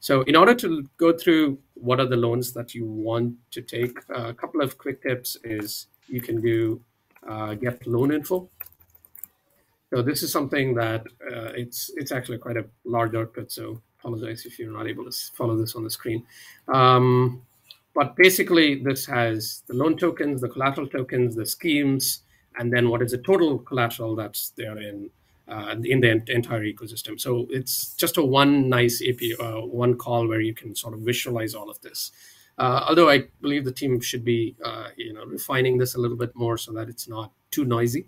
So 0.00 0.22
in 0.22 0.34
order 0.34 0.54
to 0.54 0.88
go 0.96 1.16
through 1.16 1.58
what 1.74 2.00
are 2.00 2.06
the 2.06 2.16
loans 2.16 2.52
that 2.54 2.74
you 2.74 2.86
want 2.86 3.34
to 3.50 3.60
take, 3.60 3.98
uh, 4.10 4.28
a 4.28 4.34
couple 4.34 4.62
of 4.62 4.78
quick 4.78 5.02
tips 5.02 5.36
is 5.44 5.88
you 6.08 6.22
can 6.22 6.40
do 6.40 6.80
uh, 7.28 7.54
get 7.54 7.86
loan 7.86 8.12
info. 8.12 8.48
So 9.92 10.02
this 10.02 10.22
is 10.22 10.32
something 10.32 10.74
that 10.74 11.02
uh, 11.30 11.52
it's 11.54 11.90
it's 11.96 12.12
actually 12.12 12.38
quite 12.38 12.56
a 12.56 12.64
large 12.84 13.14
output. 13.14 13.50
So 13.52 13.82
apologize 14.00 14.46
if 14.46 14.58
you're 14.58 14.72
not 14.72 14.88
able 14.88 15.04
to 15.04 15.12
follow 15.34 15.56
this 15.56 15.74
on 15.74 15.84
the 15.84 15.90
screen. 15.90 16.24
Um, 16.72 17.42
but 17.94 18.16
basically, 18.16 18.82
this 18.82 19.06
has 19.06 19.62
the 19.66 19.74
loan 19.74 19.96
tokens, 19.96 20.40
the 20.40 20.48
collateral 20.48 20.86
tokens, 20.86 21.34
the 21.34 21.46
schemes, 21.46 22.22
and 22.58 22.72
then 22.72 22.88
what 22.88 23.02
is 23.02 23.12
the 23.12 23.18
total 23.18 23.58
collateral 23.58 24.14
that's 24.16 24.50
there 24.56 24.78
in 24.78 25.10
uh, 25.48 25.74
in 25.82 26.00
the 26.00 26.10
entire 26.28 26.62
ecosystem. 26.62 27.20
So 27.20 27.46
it's 27.50 27.94
just 27.94 28.16
a 28.16 28.24
one 28.24 28.68
nice 28.68 29.02
API, 29.02 29.34
uh, 29.40 29.62
one 29.62 29.96
call 29.96 30.28
where 30.28 30.40
you 30.40 30.54
can 30.54 30.76
sort 30.76 30.94
of 30.94 31.00
visualize 31.00 31.54
all 31.54 31.68
of 31.68 31.80
this. 31.80 32.12
Uh, 32.56 32.84
although 32.88 33.08
I 33.08 33.24
believe 33.40 33.64
the 33.64 33.72
team 33.72 34.00
should 34.00 34.24
be, 34.24 34.54
uh, 34.64 34.88
you 34.96 35.12
know, 35.12 35.24
refining 35.24 35.78
this 35.78 35.94
a 35.94 35.98
little 35.98 36.16
bit 36.16 36.36
more 36.36 36.56
so 36.56 36.72
that 36.72 36.88
it's 36.88 37.08
not 37.08 37.32
too 37.50 37.64
noisy. 37.64 38.06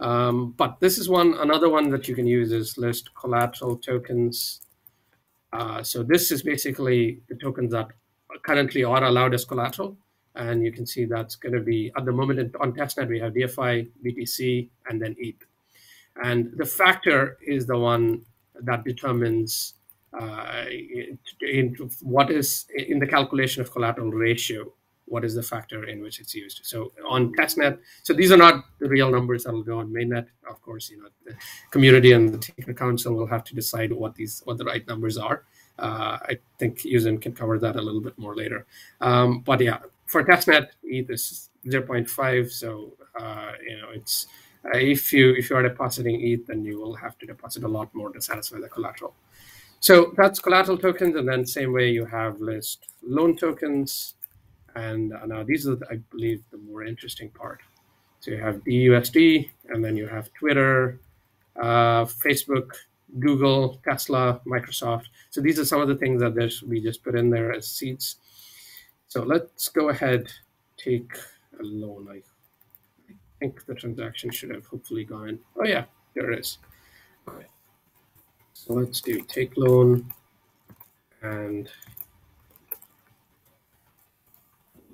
Um, 0.00 0.52
but 0.56 0.80
this 0.80 0.98
is 0.98 1.08
one 1.08 1.34
another 1.34 1.70
one 1.70 1.88
that 1.90 2.08
you 2.08 2.14
can 2.14 2.26
use 2.26 2.52
is 2.52 2.76
list 2.76 3.14
collateral 3.14 3.76
tokens. 3.76 4.60
Uh, 5.54 5.82
so 5.82 6.02
this 6.02 6.32
is 6.32 6.42
basically 6.42 7.20
the 7.28 7.36
tokens 7.36 7.70
that 7.70 7.88
currently 8.44 8.82
are 8.82 9.04
allowed 9.04 9.34
as 9.34 9.44
collateral. 9.44 9.96
And 10.34 10.64
you 10.64 10.72
can 10.72 10.84
see 10.84 11.04
that's 11.04 11.36
going 11.36 11.54
to 11.54 11.60
be 11.60 11.92
at 11.96 12.04
the 12.04 12.12
moment 12.12 12.56
on 12.60 12.72
testnet 12.72 13.08
we 13.08 13.20
have 13.20 13.34
DFI, 13.34 13.88
BTC, 14.04 14.68
and 14.88 15.00
then 15.00 15.14
ETH. 15.18 15.46
And 16.22 16.52
the 16.56 16.64
factor 16.64 17.38
is 17.46 17.66
the 17.66 17.78
one 17.78 18.22
that 18.62 18.84
determines 18.84 19.74
uh, 20.18 20.64
what 22.02 22.30
is 22.30 22.66
in 22.76 22.98
the 22.98 23.06
calculation 23.06 23.62
of 23.62 23.70
collateral 23.70 24.10
ratio, 24.10 24.72
what 25.06 25.24
is 25.24 25.34
the 25.34 25.42
factor 25.42 25.84
in 25.84 26.02
which 26.02 26.20
it's 26.20 26.34
used. 26.34 26.60
So 26.64 26.92
on 27.08 27.32
testnet, 27.34 27.78
so 28.02 28.12
these 28.12 28.32
are 28.32 28.36
not 28.36 28.64
the 28.78 28.88
real 28.88 29.10
numbers 29.10 29.44
that 29.44 29.52
will 29.52 29.62
go 29.62 29.78
on 29.78 29.90
mainnet. 29.90 30.26
Of 30.48 30.60
course, 30.62 30.90
you 30.90 31.02
know 31.02 31.08
the 31.24 31.34
community 31.70 32.12
and 32.12 32.32
the 32.32 32.38
technical 32.38 32.74
council 32.74 33.14
will 33.14 33.26
have 33.26 33.44
to 33.44 33.54
decide 33.54 33.92
what 33.92 34.14
these 34.14 34.42
what 34.44 34.58
the 34.58 34.64
right 34.64 34.86
numbers 34.86 35.18
are. 35.18 35.44
Uh, 35.78 36.18
I 36.22 36.38
think 36.58 36.84
U-Zyn 36.84 37.20
can 37.20 37.32
cover 37.32 37.58
that 37.58 37.76
a 37.76 37.82
little 37.82 38.00
bit 38.00 38.16
more 38.16 38.36
later. 38.36 38.64
Um, 39.00 39.40
but 39.40 39.60
yeah, 39.60 39.80
for 40.06 40.22
testnet, 40.22 40.68
ETH 40.84 41.10
is 41.10 41.50
0.5, 41.66 42.50
so 42.52 42.92
uh, 43.18 43.52
you 43.66 43.76
know 43.78 43.88
it's 43.92 44.26
uh, 44.66 44.78
if 44.78 45.12
you 45.12 45.34
if 45.34 45.50
you 45.50 45.56
are 45.56 45.62
depositing 45.62 46.20
ETH, 46.20 46.46
then 46.46 46.64
you 46.64 46.78
will 46.80 46.94
have 46.94 47.18
to 47.18 47.26
deposit 47.26 47.64
a 47.64 47.68
lot 47.68 47.94
more 47.94 48.10
to 48.10 48.20
satisfy 48.20 48.58
the 48.60 48.68
collateral. 48.68 49.14
So 49.80 50.14
that's 50.16 50.40
collateral 50.40 50.78
tokens, 50.78 51.16
and 51.16 51.28
then 51.28 51.44
same 51.44 51.72
way 51.72 51.90
you 51.90 52.06
have 52.06 52.40
list 52.40 52.88
loan 53.02 53.36
tokens, 53.36 54.14
and 54.74 55.12
uh, 55.12 55.26
now 55.26 55.42
these 55.42 55.66
are, 55.66 55.78
I 55.90 55.96
believe, 56.10 56.42
the 56.50 56.58
more 56.58 56.84
interesting 56.84 57.30
part. 57.30 57.60
So 58.20 58.30
you 58.30 58.42
have 58.42 58.64
DUSD, 58.64 59.50
and 59.68 59.84
then 59.84 59.96
you 59.96 60.06
have 60.08 60.32
Twitter, 60.34 61.00
uh, 61.60 62.04
Facebook, 62.04 62.70
Google, 63.18 63.80
Tesla, 63.84 64.40
Microsoft. 64.46 65.04
So 65.30 65.40
these 65.40 65.58
are 65.58 65.64
some 65.64 65.80
of 65.80 65.88
the 65.88 65.96
things 65.96 66.20
that 66.20 66.34
we 66.66 66.80
just 66.80 67.04
put 67.04 67.14
in 67.14 67.30
there 67.30 67.52
as 67.52 67.68
seeds. 67.68 68.16
So 69.08 69.22
let's 69.22 69.68
go 69.68 69.90
ahead, 69.90 70.32
take 70.76 71.12
a 71.60 71.62
loan. 71.62 72.08
I, 72.10 72.16
I 73.08 73.14
think 73.38 73.64
the 73.66 73.74
transaction 73.74 74.30
should 74.30 74.50
have 74.50 74.66
hopefully 74.66 75.04
gone. 75.04 75.38
Oh 75.56 75.64
yeah, 75.64 75.84
there 76.14 76.30
it 76.32 76.40
is. 76.40 76.58
Okay. 77.28 77.46
So 78.54 78.72
let's 78.72 79.00
do 79.00 79.20
take 79.20 79.56
loan 79.56 80.12
and 81.22 81.68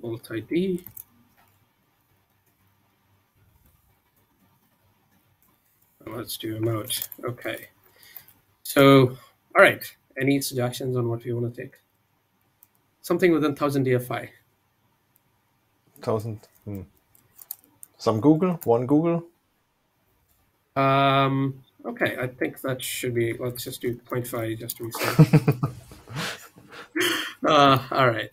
alt 0.03 0.29
ID. 0.31 0.83
Let's 6.05 6.37
do 6.37 6.57
amount. 6.57 7.09
Okay. 7.23 7.67
So, 8.63 9.17
all 9.55 9.61
right. 9.61 9.83
Any 10.19 10.41
suggestions 10.41 10.97
on 10.97 11.07
what 11.07 11.23
we 11.23 11.33
want 11.33 11.53
to 11.53 11.61
take? 11.61 11.75
Something 13.01 13.31
within 13.31 13.51
1000 13.51 13.85
DFI. 13.85 14.29
1000. 15.95 16.39
Hmm. 16.65 16.81
Some 17.97 18.19
Google, 18.19 18.59
one 18.63 18.85
Google. 18.85 19.23
Um, 20.75 21.63
okay, 21.85 22.17
I 22.19 22.27
think 22.27 22.61
that 22.61 22.81
should 22.81 23.13
be, 23.13 23.33
let's 23.33 23.63
just 23.63 23.81
do 23.81 23.95
0.5 23.95 24.59
just 24.59 24.77
to 24.77 24.85
be 24.85 24.91
safe. 24.91 25.53
uh, 27.47 27.79
all 27.91 28.09
right. 28.09 28.29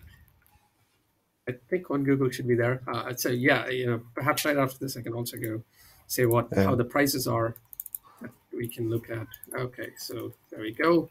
I 1.49 1.55
think 1.69 1.89
on 1.89 2.03
Google 2.03 2.29
should 2.29 2.47
be 2.47 2.55
there. 2.55 2.81
Uh, 2.87 3.03
I'd 3.07 3.19
say, 3.19 3.33
yeah, 3.33 3.67
you 3.69 3.87
know, 3.87 4.01
perhaps 4.13 4.45
right 4.45 4.57
after 4.57 4.77
this, 4.79 4.95
I 4.97 5.01
can 5.01 5.13
also 5.13 5.37
go 5.37 5.63
say 6.07 6.25
what 6.25 6.47
Yeah. 6.51 6.63
how 6.65 6.75
the 6.75 6.85
prices 6.85 7.27
are 7.27 7.55
that 8.21 8.31
we 8.53 8.67
can 8.67 8.89
look 8.89 9.09
at. 9.09 9.27
Okay, 9.65 9.89
so 9.97 10.33
there 10.49 10.61
we 10.61 10.71
go. 10.71 11.09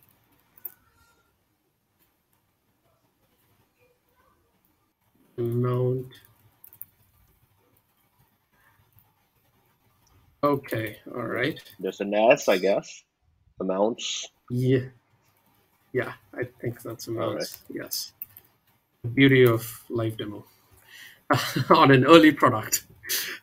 Amount. 5.36 6.12
Okay, 10.42 10.98
all 11.14 11.26
right. 11.26 11.58
There's 11.80 12.00
an 12.00 12.14
S, 12.14 12.48
I 12.48 12.58
guess. 12.58 13.02
Amounts. 13.60 14.28
Yeah. 14.50 14.86
Yeah, 15.92 16.12
I 16.32 16.44
think 16.60 16.82
that's 16.82 17.08
All 17.08 17.14
amounts. 17.16 17.58
Yes. 17.68 18.12
Beauty 19.14 19.44
of 19.46 19.64
live 19.88 20.16
demo 20.16 20.44
on 21.70 21.90
an 21.90 22.04
early 22.04 22.32
product. 22.32 22.86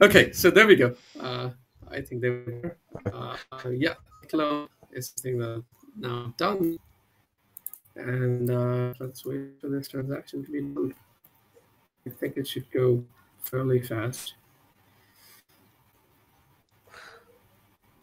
Okay, 0.01 0.31
so 0.31 0.49
there 0.49 0.67
we 0.67 0.75
go. 0.75 0.95
Uh, 1.19 1.49
I 1.89 2.01
think 2.01 2.21
they 2.21 2.29
were. 2.29 2.77
Uh, 3.11 3.35
yeah, 3.71 3.93
Cloud 4.29 4.69
is 4.91 5.11
the 5.11 5.21
thing 5.21 5.37
that 5.39 5.63
now 5.97 6.33
done. 6.37 6.77
And 7.95 8.49
uh, 8.49 8.93
let's 8.99 9.25
wait 9.25 9.59
for 9.61 9.69
this 9.69 9.87
transaction 9.87 10.43
to 10.45 10.51
be 10.51 10.61
done. 10.61 10.93
I 12.05 12.09
think 12.11 12.37
it 12.37 12.47
should 12.47 12.69
go 12.71 13.03
fairly 13.41 13.81
fast. 13.81 14.35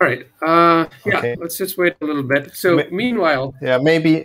All 0.00 0.08
right. 0.08 0.26
Uh, 0.42 0.86
yeah, 1.06 1.18
Okay. 1.18 1.36
let's 1.38 1.56
just 1.56 1.78
wait 1.78 1.94
a 2.00 2.04
little 2.04 2.24
bit. 2.24 2.54
So, 2.54 2.76
Ma- 2.76 2.82
meanwhile, 2.90 3.54
Yeah, 3.62 3.78
maybe 3.78 4.24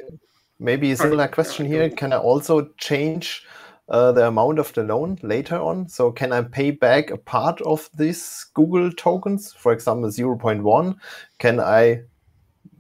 maybe 0.59 0.91
a 0.91 0.97
similar 0.97 1.27
question 1.27 1.65
here. 1.65 1.89
Can 1.89 2.13
I 2.13 2.17
also 2.17 2.69
change 2.77 3.43
uh, 3.89 4.11
the 4.11 4.27
amount 4.27 4.59
of 4.59 4.73
the 4.73 4.83
loan 4.83 5.17
later 5.21 5.59
on? 5.59 5.87
So 5.87 6.11
can 6.11 6.33
I 6.33 6.41
pay 6.41 6.71
back 6.71 7.09
a 7.09 7.17
part 7.17 7.61
of 7.61 7.89
these 7.97 8.45
Google 8.53 8.91
tokens, 8.91 9.53
for 9.53 9.71
example, 9.71 10.09
0.1? 10.09 10.95
Can 11.39 11.59
I 11.59 12.01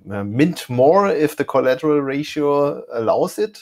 uh, 0.09 0.23
mint 0.23 0.69
more 0.69 1.09
if 1.09 1.35
the 1.35 1.45
collateral 1.45 2.01
ratio 2.01 2.83
allows 2.93 3.39
it? 3.39 3.59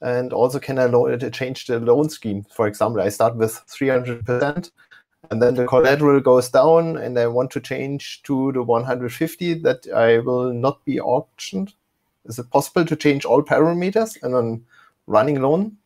And 0.00 0.32
also, 0.32 0.60
can 0.60 0.78
I 0.78 1.16
change 1.30 1.66
the 1.66 1.80
loan 1.80 2.08
scheme? 2.08 2.44
For 2.54 2.68
example, 2.68 3.00
I 3.00 3.08
start 3.08 3.34
with 3.34 3.60
300%, 3.66 4.70
and 5.30 5.42
then 5.42 5.56
the 5.56 5.66
collateral 5.66 6.20
goes 6.20 6.48
down, 6.50 6.96
and 6.96 7.18
I 7.18 7.26
want 7.26 7.50
to 7.52 7.60
change 7.60 8.22
to 8.22 8.52
the 8.52 8.62
150 8.62 9.54
that 9.54 9.88
I 9.92 10.20
will 10.20 10.52
not 10.52 10.84
be 10.84 11.00
auctioned. 11.00 11.74
Is 12.28 12.38
it 12.38 12.50
possible 12.50 12.84
to 12.84 12.94
change 12.94 13.24
all 13.24 13.42
parameters 13.42 14.16
in 14.22 14.34
a 14.34 14.60
running 15.10 15.40
loan? 15.40 15.76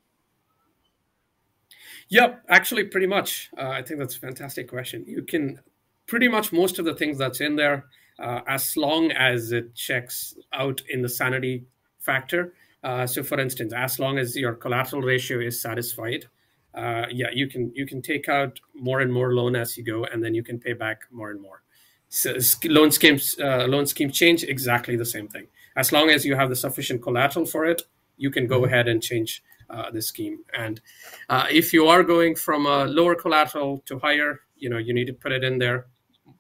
Yep, 2.09 2.45
actually, 2.49 2.85
pretty 2.85 3.07
much. 3.07 3.49
Uh, 3.57 3.71
I 3.71 3.83
think 3.83 3.99
that's 3.99 4.17
a 4.17 4.21
fantastic 4.21 4.69
question. 4.69 5.05
You 5.07 5.23
can 5.23 5.61
pretty 6.07 6.29
much 6.29 6.53
most 6.53 6.79
of 6.79 6.85
the 6.85 6.95
things 6.95 7.17
that's 7.17 7.41
in 7.41 7.57
there, 7.57 7.87
uh, 8.19 8.41
as 8.47 8.77
long 8.77 9.11
as 9.13 9.53
it 9.53 9.75
checks 9.75 10.35
out 10.53 10.83
in 10.91 11.01
the 11.01 11.09
sanity 11.09 11.65
factor. 11.99 12.53
Uh, 12.85 13.07
so, 13.07 13.23
for 13.23 13.41
instance, 13.41 13.73
as 13.73 13.99
long 13.99 14.19
as 14.19 14.37
your 14.37 14.55
collateral 14.55 15.01
ratio 15.01 15.39
is 15.39 15.63
satisfied, 15.63 16.27
uh, 16.75 17.07
yeah, 17.11 17.31
you 17.33 17.49
can 17.49 17.73
you 17.75 17.87
can 17.87 18.03
take 18.03 18.29
out 18.29 18.61
more 18.75 19.01
and 19.01 19.13
more 19.13 19.35
loan 19.35 19.55
as 19.55 19.77
you 19.77 19.85
go, 19.85 20.05
and 20.05 20.23
then 20.23 20.35
you 20.35 20.43
can 20.43 20.59
pay 20.59 20.73
back 20.73 21.03
more 21.11 21.31
and 21.31 21.41
more. 21.41 21.63
So, 22.09 22.37
loan 22.65 22.91
schemes 22.91 23.37
uh, 23.41 23.67
loan 23.67 23.87
scheme 23.87 24.11
change 24.11 24.43
exactly 24.43 24.97
the 24.97 25.07
same 25.07 25.29
thing. 25.29 25.47
As 25.77 25.93
long 25.93 26.11
as 26.11 26.25
you 26.25 26.37
have 26.37 26.49
the 26.49 26.57
sufficient 26.57 27.03
collateral 27.03 27.47
for 27.47 27.65
it, 27.65 27.83
you 28.17 28.31
can 28.31 28.47
go 28.47 28.65
ahead 28.65 28.89
and 28.89 29.03
change 29.03 29.43
uh, 29.71 29.91
the 29.91 30.03
scheme. 30.03 30.39
And 30.53 30.81
uh, 31.29 31.47
if 31.51 31.73
you 31.73 31.87
are 31.87 32.03
going 32.03 32.37
from 32.37 32.67
a 32.67 32.85
lower 32.85 33.15
collateral 33.15 33.83
to 33.87 33.99
higher, 33.99 34.41
you 34.57 34.69
know 34.69 34.79
you 34.79 34.95
need 34.95 35.07
to 35.07 35.15
put 35.15 35.33
it 35.33 35.43
in 35.43 35.59
there, 35.59 35.87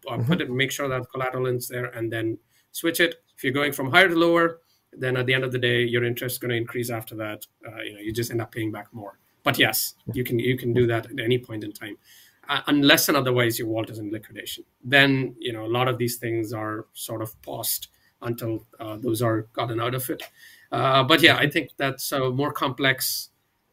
uh, 0.09 0.18
put 0.18 0.40
it, 0.40 0.51
make 0.51 0.71
sure 0.71 0.88
that 0.88 1.11
collateral 1.11 1.47
is 1.47 1.68
there, 1.68 1.87
and 1.87 2.12
then 2.12 2.38
switch 2.73 3.01
it. 3.01 3.16
If 3.37 3.45
you're 3.45 3.53
going 3.53 3.73
from 3.73 3.90
higher 3.90 4.09
to 4.09 4.14
lower, 4.14 4.61
then 4.92 5.16
at 5.16 5.27
the 5.27 5.35
end 5.35 5.45
of 5.45 5.53
the 5.53 5.59
day, 5.59 5.83
your 5.83 6.05
interest 6.05 6.35
is 6.35 6.38
going 6.38 6.51
to 6.51 6.57
increase 6.57 6.90
after 6.90 7.14
that. 7.16 7.47
Uh, 7.66 7.81
you 7.83 7.95
know, 7.95 8.01
you 8.01 8.12
just 8.12 8.31
end 8.31 8.42
up 8.42 8.53
paying 8.53 8.71
back 8.71 8.92
more. 8.92 9.18
But 9.42 9.59
yes, 9.59 9.95
you 10.12 10.25
can 10.25 10.38
you 10.38 10.57
can 10.57 10.73
do 10.73 10.87
that 10.87 11.07
at 11.07 11.18
any 11.18 11.38
point 11.38 11.64
in 11.64 11.73
time, 11.73 11.97
uh, 12.49 12.61
unless 12.66 13.09
and 13.09 13.16
otherwise 13.16 13.59
your 13.59 13.68
vault 13.68 13.90
is 13.90 13.99
in 13.99 14.11
liquidation. 14.12 14.64
Then 14.85 15.35
you 15.38 15.53
know 15.53 15.64
a 15.64 15.73
lot 15.73 15.88
of 15.88 15.99
these 15.99 16.16
things 16.16 16.53
are 16.53 16.87
sort 16.92 17.23
of 17.23 17.40
paused 17.42 17.88
until 18.23 18.67
uh, 18.81 18.97
those 18.97 19.23
are 19.23 19.43
gotten 19.53 19.81
out 19.81 19.95
of 19.95 20.09
it. 20.11 20.23
Uh, 20.71 21.03
but 21.03 21.23
yeah, 21.23 21.37
I 21.37 21.49
think 21.49 21.71
that's 21.77 22.13
a 22.13 22.31
more 22.31 22.53
complex 22.53 23.31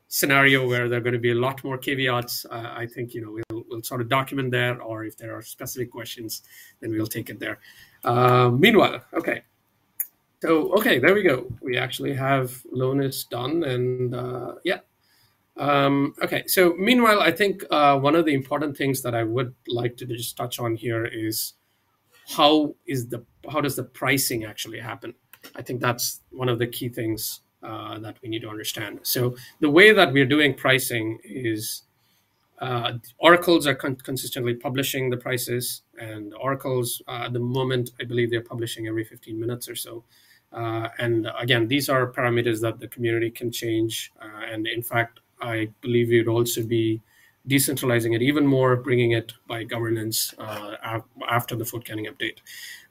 scenario 0.09 0.67
where 0.67 0.89
there 0.89 0.97
are 0.97 1.01
going 1.01 1.13
to 1.13 1.19
be 1.19 1.31
a 1.31 1.35
lot 1.35 1.63
more 1.63 1.77
caveats. 1.77 2.45
Uh, 2.49 2.73
I 2.75 2.85
think 2.85 3.13
you 3.13 3.21
know 3.21 3.39
we'll, 3.49 3.63
we'll 3.69 3.83
sort 3.83 4.01
of 4.01 4.09
document 4.09 4.51
that, 4.51 4.79
or 4.81 5.05
if 5.05 5.15
there 5.17 5.35
are 5.35 5.41
specific 5.41 5.91
questions, 5.91 6.41
then 6.81 6.91
we'll 6.91 7.07
take 7.07 7.29
it 7.29 7.39
there. 7.39 7.59
Uh, 8.03 8.49
meanwhile, 8.49 9.01
okay. 9.13 9.43
So 10.41 10.73
okay, 10.73 10.99
there 10.99 11.13
we 11.13 11.23
go. 11.23 11.51
We 11.61 11.77
actually 11.77 12.13
have 12.13 12.51
Lonis 12.75 13.29
done, 13.29 13.63
and 13.63 14.15
uh, 14.15 14.55
yeah. 14.63 14.79
Um, 15.57 16.13
okay, 16.23 16.47
so 16.47 16.73
meanwhile, 16.77 17.21
I 17.21 17.31
think 17.31 17.65
uh, 17.69 17.99
one 17.99 18.15
of 18.15 18.25
the 18.25 18.33
important 18.33 18.77
things 18.77 19.01
that 19.01 19.13
I 19.13 19.23
would 19.23 19.53
like 19.67 19.97
to 19.97 20.05
just 20.05 20.37
touch 20.37 20.57
on 20.57 20.75
here 20.75 21.05
is 21.05 21.53
how 22.29 22.75
is 22.85 23.07
the 23.07 23.23
how 23.51 23.61
does 23.61 23.75
the 23.75 23.83
pricing 23.83 24.45
actually 24.45 24.79
happen? 24.79 25.13
I 25.55 25.61
think 25.61 25.81
that's 25.81 26.21
one 26.31 26.49
of 26.49 26.59
the 26.59 26.67
key 26.67 26.89
things 26.89 27.41
uh, 27.63 27.97
that 27.99 28.17
we 28.21 28.29
need 28.29 28.41
to 28.41 28.49
understand. 28.49 28.99
So 29.03 29.35
the 29.59 29.69
way 29.69 29.93
that 29.93 30.13
we're 30.13 30.25
doing 30.25 30.53
pricing 30.53 31.19
is 31.23 31.83
uh, 32.59 32.93
oracles 33.17 33.65
are 33.67 33.75
con- 33.75 33.95
consistently 33.95 34.53
publishing 34.53 35.09
the 35.09 35.17
prices, 35.17 35.83
and 35.97 36.33
oracles 36.35 37.01
uh, 37.07 37.23
at 37.25 37.33
the 37.33 37.39
moment, 37.39 37.91
I 38.01 38.03
believe 38.03 38.29
they're 38.29 38.41
publishing 38.41 38.87
every 38.87 39.05
15 39.05 39.39
minutes 39.39 39.69
or 39.69 39.75
so. 39.75 40.03
Uh, 40.51 40.89
and 40.97 41.29
again, 41.39 41.67
these 41.67 41.89
are 41.89 42.11
parameters 42.11 42.59
that 42.61 42.79
the 42.79 42.87
community 42.87 43.29
can 43.29 43.51
change. 43.51 44.11
Uh, 44.21 44.41
and 44.51 44.67
in 44.67 44.81
fact, 44.81 45.19
I 45.41 45.69
believe 45.81 46.11
it 46.11 46.27
would 46.27 46.33
also 46.33 46.63
be 46.63 47.01
decentralizing 47.49 48.15
it 48.15 48.21
even 48.21 48.45
more, 48.45 48.75
bringing 48.75 49.11
it 49.11 49.33
by 49.47 49.63
governance 49.63 50.33
uh, 50.37 50.99
after 51.27 51.55
the 51.55 51.65
Fort 51.65 51.83
Canning 51.83 52.05
update. 52.05 52.37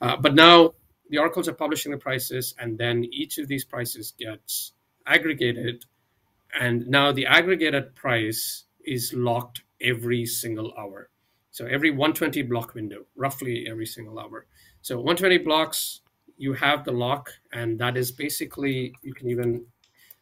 Uh, 0.01 0.17
but 0.17 0.35
now 0.35 0.75
the 1.11 1.19
oracles 1.19 1.49
are 1.49 1.55
publishing 1.55 1.93
the 1.93 1.99
prices, 1.99 2.55
and 2.59 2.77
then 2.77 3.05
each 3.13 3.39
of 3.39 3.49
these 3.49 3.65
prices 3.65 4.13
gets 4.19 4.73
aggregated, 5.07 5.85
and 6.59 6.87
now 6.89 7.13
the 7.13 7.27
aggregated 7.27 7.95
price 7.95 8.65
is 8.85 9.13
locked 9.15 9.63
every 9.81 10.27
single 10.27 10.75
hour. 10.77 11.09
So 11.51 11.67
every 11.67 11.91
120 11.91 12.43
block 12.43 12.75
window, 12.75 13.07
roughly 13.17 13.67
every 13.69 13.87
single 13.87 14.19
hour. 14.19 14.47
So 14.83 14.97
120 14.97 15.39
blocks, 15.39 16.01
you 16.37 16.53
have 16.53 16.85
the 16.85 16.93
lock, 16.93 17.31
and 17.53 17.79
that 17.79 17.97
is 17.97 18.13
basically 18.13 18.93
you 19.03 19.15
can 19.15 19.29
even 19.29 19.67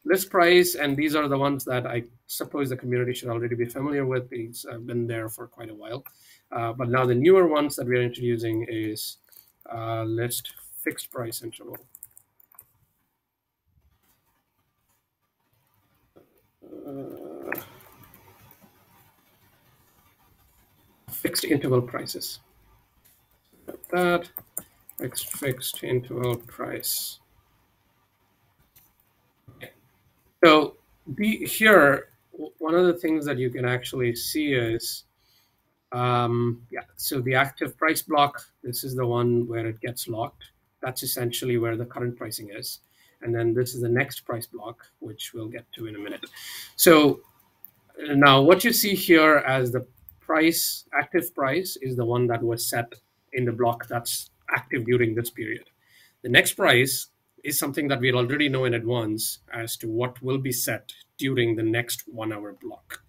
list 0.07 0.29
price, 0.29 0.75
and 0.75 0.95
these 0.95 1.15
are 1.15 1.27
the 1.27 1.37
ones 1.37 1.65
that 1.65 1.85
I 1.85 2.03
suppose 2.27 2.69
the 2.69 2.77
community 2.77 3.13
should 3.13 3.29
already 3.29 3.55
be 3.55 3.65
familiar 3.65 4.05
with. 4.05 4.29
These 4.29 4.65
have 4.71 4.87
been 4.87 5.07
there 5.07 5.29
for 5.29 5.47
quite 5.47 5.69
a 5.69 5.75
while. 5.75 6.05
Uh, 6.51 6.71
but 6.73 6.89
now 6.89 7.05
the 7.05 7.15
newer 7.15 7.47
ones 7.47 7.75
that 7.75 7.85
we're 7.85 8.01
introducing 8.01 8.65
is 8.69 9.17
uh, 9.73 10.03
list 10.03 10.53
fixed 10.83 11.11
price 11.11 11.43
interval. 11.43 11.77
Uh, 16.87 17.61
fixed 21.11 21.43
interval 21.43 21.81
prices. 21.81 22.39
That 23.91 24.29
fixed 24.97 25.29
fixed 25.33 25.83
interval 25.83 26.37
price. 26.37 27.19
Okay. 29.55 29.71
So 30.47 30.77
here, 31.17 32.07
one 32.31 32.73
of 32.73 32.85
the 32.85 32.93
things 32.93 33.25
that 33.25 33.37
you 33.37 33.49
can 33.49 33.65
actually 33.65 34.15
see 34.15 34.53
is, 34.53 35.03
um, 35.91 36.61
yeah, 36.71 36.85
so 36.95 37.19
the 37.19 37.35
active 37.35 37.77
price 37.77 38.01
block, 38.01 38.45
this 38.63 38.85
is 38.85 38.95
the 38.95 39.05
one 39.05 39.45
where 39.49 39.67
it 39.67 39.81
gets 39.81 40.07
locked. 40.07 40.45
That's 40.81 41.03
essentially 41.03 41.57
where 41.57 41.75
the 41.75 41.83
current 41.83 42.15
pricing 42.15 42.49
is. 42.55 42.79
And 43.21 43.35
then 43.35 43.53
this 43.53 43.75
is 43.75 43.81
the 43.81 43.89
next 43.89 44.21
price 44.21 44.47
block, 44.47 44.85
which 44.99 45.33
we'll 45.33 45.49
get 45.49 45.65
to 45.73 45.87
in 45.87 45.97
a 45.97 45.99
minute. 45.99 46.23
So 46.77 47.19
now 47.99 48.41
what 48.41 48.63
you 48.63 48.71
see 48.71 48.95
here 48.95 49.39
as 49.39 49.73
the 49.73 49.85
price, 50.21 50.85
active 50.93 51.35
price, 51.35 51.77
is 51.81 51.97
the 51.97 52.05
one 52.05 52.25
that 52.27 52.41
was 52.41 52.65
set 52.65 52.93
in 53.33 53.43
the 53.43 53.51
block 53.51 53.89
that's 53.89 54.31
active 54.49 54.85
during 54.85 55.13
this 55.13 55.29
period. 55.29 55.65
The 56.21 56.29
next 56.29 56.53
price 56.53 57.07
is 57.47 57.57
something 57.57 57.87
that 57.87 58.01
we 58.01 58.11
already 58.11 58.49
know 58.49 58.65
in 58.65 58.73
advance 58.73 59.39
as 59.53 59.77
to 59.77 59.87
what 59.87 60.21
will 60.21 60.37
be 60.37 60.51
set 60.51 60.91
during 61.17 61.55
the 61.55 61.63
next 61.63 62.03
one 62.07 62.33
hour 62.33 62.53
block. 62.61 63.01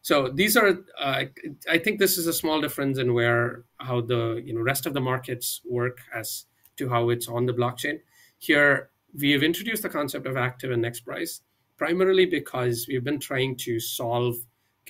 So 0.00 0.28
these 0.28 0.56
are, 0.56 0.78
uh, 0.98 1.24
I 1.68 1.78
think 1.78 1.98
this 1.98 2.16
is 2.16 2.28
a 2.28 2.32
small 2.32 2.60
difference 2.60 2.98
in 2.98 3.12
where 3.12 3.64
how 3.78 4.00
the 4.00 4.40
you 4.46 4.54
know 4.54 4.60
rest 4.60 4.86
of 4.86 4.94
the 4.94 5.00
markets 5.00 5.60
work 5.68 5.98
as 6.14 6.46
to 6.76 6.88
how 6.88 7.10
it's 7.10 7.28
on 7.28 7.46
the 7.46 7.52
blockchain. 7.52 7.98
Here 8.38 8.90
we 9.20 9.32
have 9.32 9.42
introduced 9.42 9.82
the 9.82 9.88
concept 9.88 10.26
of 10.26 10.36
active 10.36 10.70
and 10.70 10.80
next 10.80 11.00
price 11.00 11.42
primarily 11.76 12.26
because 12.26 12.86
we've 12.88 13.04
been 13.04 13.18
trying 13.18 13.56
to 13.56 13.80
solve 13.80 14.36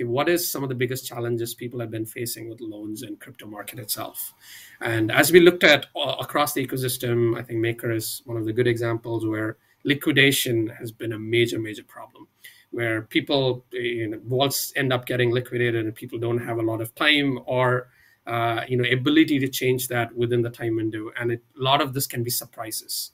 okay, 0.00 0.08
what 0.08 0.28
is 0.28 0.50
some 0.50 0.62
of 0.62 0.68
the 0.68 0.74
biggest 0.74 1.06
challenges 1.06 1.54
people 1.54 1.80
have 1.80 1.90
been 1.90 2.06
facing 2.06 2.48
with 2.48 2.60
loans 2.60 3.02
and 3.02 3.20
crypto 3.20 3.46
market 3.46 3.78
itself. 3.78 4.32
And 4.80 5.12
as 5.12 5.30
we 5.30 5.40
looked 5.40 5.64
at 5.64 5.86
uh, 5.94 6.16
across 6.20 6.54
the 6.54 6.66
ecosystem, 6.66 7.38
I 7.38 7.42
think 7.42 7.60
Maker 7.60 7.92
is 7.92 8.22
one 8.24 8.36
of 8.36 8.46
the 8.46 8.52
good 8.52 8.66
examples 8.66 9.26
where 9.26 9.58
liquidation 9.84 10.68
has 10.68 10.90
been 10.92 11.12
a 11.12 11.18
major, 11.18 11.58
major 11.58 11.84
problem 11.84 12.28
where 12.70 13.02
people, 13.02 13.64
you 13.72 14.06
know, 14.06 14.20
vaults 14.24 14.72
end 14.76 14.92
up 14.92 15.04
getting 15.04 15.32
liquidated 15.32 15.84
and 15.84 15.94
people 15.94 16.18
don't 16.18 16.38
have 16.38 16.58
a 16.58 16.62
lot 16.62 16.80
of 16.80 16.94
time 16.94 17.38
or 17.46 17.88
uh, 18.26 18.62
you 18.68 18.76
know 18.76 18.88
ability 18.90 19.38
to 19.40 19.48
change 19.48 19.88
that 19.88 20.14
within 20.14 20.42
the 20.42 20.50
time 20.50 20.76
window 20.76 21.10
and 21.18 21.32
it, 21.32 21.42
a 21.58 21.62
lot 21.62 21.80
of 21.80 21.94
this 21.94 22.06
can 22.06 22.22
be 22.22 22.30
surprises 22.30 23.12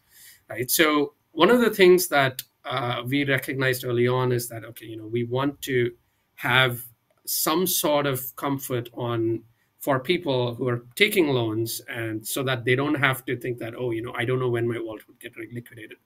right 0.51 0.69
so 0.69 1.15
one 1.31 1.49
of 1.49 1.61
the 1.61 1.71
things 1.71 2.09
that 2.09 2.43
uh, 2.65 3.03
we 3.07 3.25
recognized 3.25 3.85
early 3.85 4.09
on 4.09 4.33
is 4.33 4.49
that 4.49 4.65
okay 4.65 4.85
you 4.85 4.97
know 4.97 5.07
we 5.07 5.23
want 5.23 5.63
to 5.63 5.91
have 6.37 6.85
some 7.27 7.67
sort 7.67 8.07
of 8.07 8.35
comfort 8.37 8.89
on 8.95 9.43
for 9.81 10.01
people 10.01 10.55
who 10.55 10.67
are 10.69 10.85
taking 10.95 11.29
loans 11.29 11.81
and 11.89 12.27
so 12.27 12.43
that 12.43 12.65
they 12.65 12.75
don't 12.75 12.95
have 12.95 13.25
to 13.25 13.37
think 13.37 13.59
that 13.59 13.75
oh 13.77 13.91
you 13.91 14.03
know 14.03 14.13
i 14.17 14.25
don't 14.25 14.41
know 14.41 14.49
when 14.49 14.67
my 14.67 14.79
wallet 14.79 15.07
would 15.07 15.21
get 15.21 15.33
liquidated. 15.53 15.99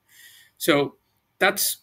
So 0.57 0.97
that's 1.39 1.79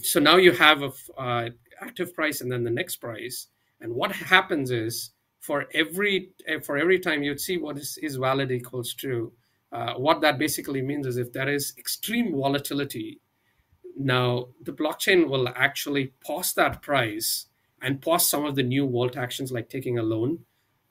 so 0.00 0.20
now 0.20 0.36
you 0.36 0.52
have 0.52 0.82
a 0.82 0.92
uh, 1.20 1.50
active 1.80 2.14
price 2.14 2.40
and 2.40 2.50
then 2.50 2.64
the 2.64 2.70
next 2.70 2.96
price. 2.96 3.48
And 3.80 3.92
what 3.94 4.12
happens 4.12 4.70
is 4.70 5.10
for 5.42 5.66
every 5.74 6.30
for 6.64 6.78
every 6.78 6.98
time 6.98 7.22
you'd 7.22 7.40
see 7.40 7.58
what 7.58 7.76
is, 7.76 7.98
is 8.00 8.16
valid 8.16 8.50
equals 8.50 8.94
true 8.94 9.32
uh, 9.72 9.94
what 9.94 10.20
that 10.20 10.38
basically 10.38 10.80
means 10.80 11.06
is 11.06 11.16
if 11.16 11.32
there 11.32 11.48
is 11.48 11.74
extreme 11.76 12.32
volatility 12.32 13.20
now 13.96 14.46
the 14.62 14.72
blockchain 14.72 15.28
will 15.28 15.48
actually 15.48 16.12
pause 16.24 16.52
that 16.54 16.80
price 16.80 17.46
and 17.82 18.00
pause 18.00 18.28
some 18.28 18.44
of 18.44 18.54
the 18.54 18.62
new 18.62 18.88
vault 18.88 19.16
actions 19.16 19.52
like 19.52 19.68
taking 19.68 19.98
a 19.98 20.02
loan 20.02 20.38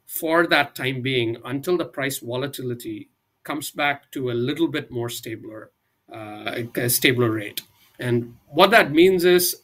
for 0.05 0.45
that 0.47 0.75
time 0.75 1.01
being 1.01 1.37
until 1.45 1.77
the 1.77 1.85
price 1.85 2.19
volatility 2.19 3.09
comes 3.43 3.71
back 3.71 4.11
to 4.11 4.29
a 4.31 4.33
little 4.33 4.67
bit 4.67 4.91
more 4.91 5.09
stabler 5.09 5.71
uh, 6.13 6.61
stabler 6.87 7.31
rate 7.31 7.61
and 7.99 8.35
what 8.47 8.71
that 8.71 8.91
means 8.91 9.23
is 9.23 9.61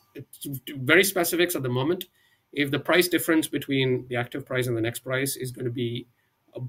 very 0.70 1.04
specifics 1.04 1.56
at 1.56 1.64
the 1.64 1.70
moment. 1.70 2.06
If 2.54 2.72
the 2.72 2.80
price 2.80 3.08
difference 3.08 3.48
between 3.48 4.08
the 4.08 4.16
active 4.16 4.46
price 4.46 4.68
and 4.68 4.78
the 4.78 4.82
next 4.82 5.00
price 5.00 5.36
is 5.36 5.52
going 5.52 5.66
to 5.66 5.72
be 5.72 6.08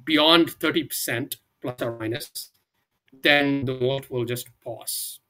beyond 0.04 0.48
30% 0.48 1.36
plus 1.60 1.82
or 1.82 1.98
minus, 1.98 2.50
then 3.22 3.64
the 3.64 3.76
vault 3.76 4.10
will 4.10 4.24
just 4.24 4.48
pause. 4.62 5.20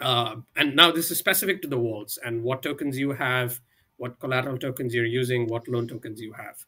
Uh, 0.00 0.36
and 0.56 0.74
now 0.74 0.90
this 0.90 1.10
is 1.10 1.18
specific 1.18 1.60
to 1.62 1.68
the 1.68 1.76
vaults 1.76 2.18
and 2.24 2.42
what 2.42 2.62
tokens 2.62 2.98
you 2.98 3.12
have, 3.12 3.60
what 4.00 4.18
collateral 4.18 4.56
tokens 4.56 4.94
you're 4.94 5.04
using, 5.04 5.46
what 5.46 5.68
loan 5.68 5.86
tokens 5.86 6.20
you 6.20 6.32
have. 6.32 6.64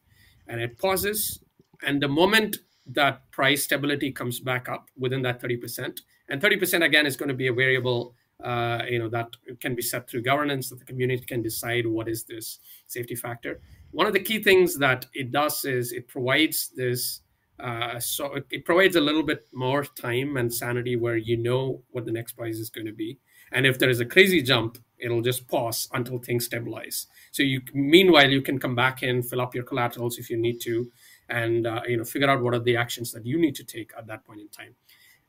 And 0.47 0.61
it 0.61 0.77
pauses. 0.77 1.43
And 1.81 2.01
the 2.01 2.07
moment 2.07 2.57
that 2.85 3.31
price 3.31 3.63
stability 3.63 4.11
comes 4.11 4.39
back 4.39 4.69
up 4.69 4.89
within 4.97 5.23
that 5.23 5.41
30%, 5.41 6.01
and 6.29 6.39
30% 6.39 6.85
again 6.85 7.07
is 7.07 7.15
going 7.15 7.29
to 7.29 7.35
be 7.35 7.47
a 7.47 7.53
variable 7.53 8.13
uh, 8.43 8.81
you 8.89 8.99
know 8.99 9.07
that 9.07 9.29
can 9.61 9.73
be 9.73 9.81
set 9.81 10.09
through 10.09 10.21
governance 10.21 10.69
that 10.69 10.79
the 10.79 10.85
community 10.85 11.23
can 11.25 11.41
decide 11.41 11.87
what 11.87 12.09
is 12.09 12.25
this 12.25 12.59
safety 12.87 13.15
factor 13.15 13.61
one 13.91 14.05
of 14.05 14.11
the 14.11 14.19
key 14.19 14.41
things 14.43 14.77
that 14.77 15.05
it 15.13 15.31
does 15.31 15.63
is 15.63 15.93
it 15.93 16.07
provides 16.09 16.71
this 16.75 17.21
uh, 17.59 17.97
so 17.99 18.35
it 18.49 18.65
provides 18.65 18.97
a 18.97 19.01
little 19.01 19.23
bit 19.23 19.47
more 19.53 19.83
time 19.83 20.35
and 20.35 20.53
sanity 20.53 20.95
where 20.97 21.15
you 21.15 21.37
know 21.37 21.81
what 21.91 22.05
the 22.05 22.11
next 22.11 22.33
price 22.33 22.57
is 22.57 22.69
going 22.69 22.87
to 22.87 22.91
be 22.91 23.17
and 23.53 23.65
if 23.65 23.79
there 23.79 23.89
is 23.89 23.99
a 23.99 24.05
crazy 24.05 24.41
jump 24.41 24.77
it'll 24.99 25.21
just 25.21 25.47
pause 25.47 25.87
until 25.93 26.17
things 26.17 26.45
stabilize 26.45 27.07
so 27.31 27.43
you 27.43 27.61
meanwhile 27.73 28.29
you 28.29 28.41
can 28.41 28.59
come 28.59 28.75
back 28.75 29.03
in 29.03 29.21
fill 29.21 29.41
up 29.41 29.55
your 29.55 29.63
collaterals 29.63 30.17
if 30.17 30.29
you 30.29 30.37
need 30.37 30.59
to 30.59 30.91
and 31.29 31.65
uh, 31.65 31.81
you 31.87 31.97
know 31.97 32.03
figure 32.03 32.29
out 32.29 32.41
what 32.41 32.53
are 32.53 32.59
the 32.59 32.75
actions 32.75 33.11
that 33.11 33.25
you 33.25 33.39
need 33.39 33.55
to 33.55 33.63
take 33.63 33.91
at 33.97 34.07
that 34.07 34.25
point 34.25 34.41
in 34.41 34.49
time 34.49 34.75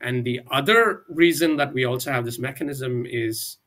and 0.01 0.25
the 0.25 0.41
other 0.51 1.05
reason 1.09 1.57
that 1.57 1.73
we 1.73 1.85
also 1.85 2.13
have 2.13 2.25
this 2.25 2.39
mechanism 2.39 3.07
is 3.07 3.59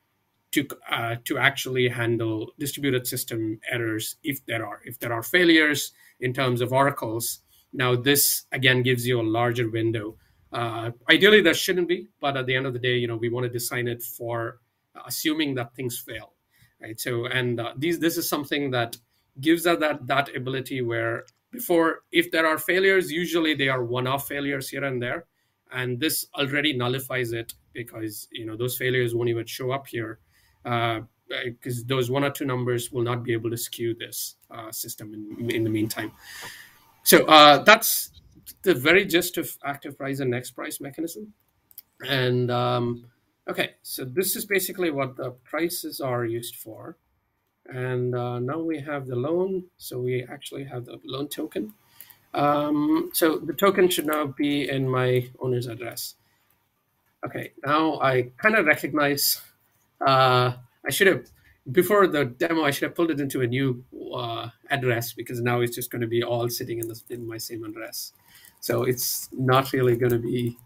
to 0.52 0.68
uh, 0.92 1.16
to 1.26 1.38
actually 1.38 1.88
handle 1.90 2.52
distributed 2.58 3.06
system 3.08 3.60
errors 3.72 4.16
if 4.24 4.46
there 4.46 4.66
are 4.66 4.82
if 4.86 5.00
there 5.00 5.14
are 5.14 5.24
failures 5.24 5.92
in 6.20 6.34
terms 6.34 6.62
of 6.62 6.74
oracles. 6.74 7.42
Now 7.74 7.96
this 7.96 8.46
again 8.52 8.84
gives 8.84 9.06
you 9.06 9.20
a 9.20 9.24
larger 9.24 9.70
window. 9.70 10.18
Uh, 10.52 10.92
ideally, 11.10 11.42
there 11.42 11.54
shouldn't 11.54 11.88
be, 11.88 12.08
but 12.22 12.38
at 12.38 12.46
the 12.46 12.56
end 12.56 12.66
of 12.66 12.74
the 12.74 12.80
day, 12.80 12.98
you 12.98 13.08
know, 13.08 13.18
we 13.18 13.30
want 13.30 13.44
to 13.44 13.50
design 13.50 13.88
it 13.88 14.02
for 14.02 14.60
assuming 15.06 15.56
that 15.56 15.76
things 15.76 16.00
fail, 16.00 16.34
right? 16.82 17.00
So, 17.00 17.26
and 17.26 17.60
uh, 17.60 17.74
these 17.78 18.00
this 18.00 18.18
is 18.18 18.28
something 18.28 18.72
that 18.72 18.98
gives 19.42 19.68
us 19.68 19.80
that 19.80 20.08
that 20.08 20.36
ability 20.36 20.82
where 20.82 21.26
before, 21.52 22.00
if 22.12 22.32
there 22.32 22.46
are 22.46 22.58
failures, 22.58 23.12
usually 23.12 23.54
they 23.54 23.70
are 23.70 23.84
one-off 23.84 24.28
failures 24.28 24.70
here 24.70 24.84
and 24.84 25.02
there 25.02 25.26
and 25.72 26.00
this 26.00 26.26
already 26.36 26.74
nullifies 26.74 27.34
it 27.34 27.54
because 27.74 28.28
you 28.32 28.46
know 28.46 28.56
those 28.56 28.78
failures 28.78 29.14
won't 29.14 29.30
even 29.30 29.46
show 29.46 29.72
up 29.72 29.88
here 29.88 30.20
because 30.64 31.80
uh, 31.80 31.84
those 31.88 32.10
one 32.10 32.24
or 32.24 32.30
two 32.30 32.46
numbers 32.46 32.92
will 32.92 33.04
not 33.04 33.24
be 33.24 33.34
able 33.34 33.50
to 33.50 33.58
skew 33.58 33.94
this 33.94 34.36
uh, 34.52 34.72
system 34.72 35.14
in, 35.14 35.52
in 35.52 35.64
the 35.64 35.70
meantime. 35.70 36.12
So 37.04 37.26
uh, 37.26 37.64
that's 37.64 38.12
the 38.64 38.74
very 38.74 39.06
gist 39.06 39.38
of 39.38 39.58
active 39.64 39.98
price 39.98 40.20
and 40.20 40.32
next 40.32 40.52
price 40.52 40.80
mechanism. 40.80 41.34
And 42.08 42.52
um, 42.52 43.06
okay, 43.50 43.72
so 43.82 44.06
this 44.06 44.36
is 44.36 44.46
basically 44.46 44.92
what 44.92 45.16
the 45.16 45.32
prices 45.44 46.02
are 46.02 46.26
used 46.26 46.56
for. 46.56 46.98
And 47.68 48.16
uh, 48.16 48.40
now 48.40 48.60
we 48.60 48.80
have 48.80 49.08
the 49.08 49.16
loan. 49.16 49.66
So 49.78 50.00
we 50.00 50.24
actually 50.24 50.64
have 50.66 50.86
the 50.86 51.00
loan 51.04 51.28
token. 51.28 51.74
Um, 52.34 53.10
so 53.14 53.38
the 53.38 53.54
token 53.54 53.90
should 53.90 54.06
now 54.06 54.28
be 54.28 54.70
in 54.70 54.88
my 54.88 55.30
owner's 55.40 55.68
address. 55.68 56.16
Okay, 57.26 57.52
now 57.66 58.00
I 58.00 58.30
kind 58.38 58.56
of 58.56 58.66
recognize, 58.68 59.42
uh, 60.06 60.54
I 60.86 60.92
should 60.92 61.08
have, 61.08 61.26
before 61.72 62.08
the 62.08 62.26
demo, 62.26 62.64
I 62.64 62.72
should 62.72 62.84
have 62.84 62.96
pulled 62.96 63.12
it 63.12 63.20
into 63.20 63.42
a 63.42 63.48
new 63.48 63.84
uh, 64.14 64.50
address 64.70 65.14
because 65.14 65.42
now 65.42 65.62
it's 65.62 65.76
just 65.76 65.92
going 65.92 66.02
to 66.02 66.08
be 66.08 66.24
all 66.24 66.50
sitting 66.50 66.80
in, 66.80 66.88
the, 66.88 67.02
in 67.10 67.28
my 67.28 67.38
same 67.38 67.64
address. 67.64 68.14
So 68.60 68.84
it's 68.84 69.30
not 69.32 69.74
really 69.74 69.96
going 69.96 70.12
to 70.12 70.20
be, 70.20 70.58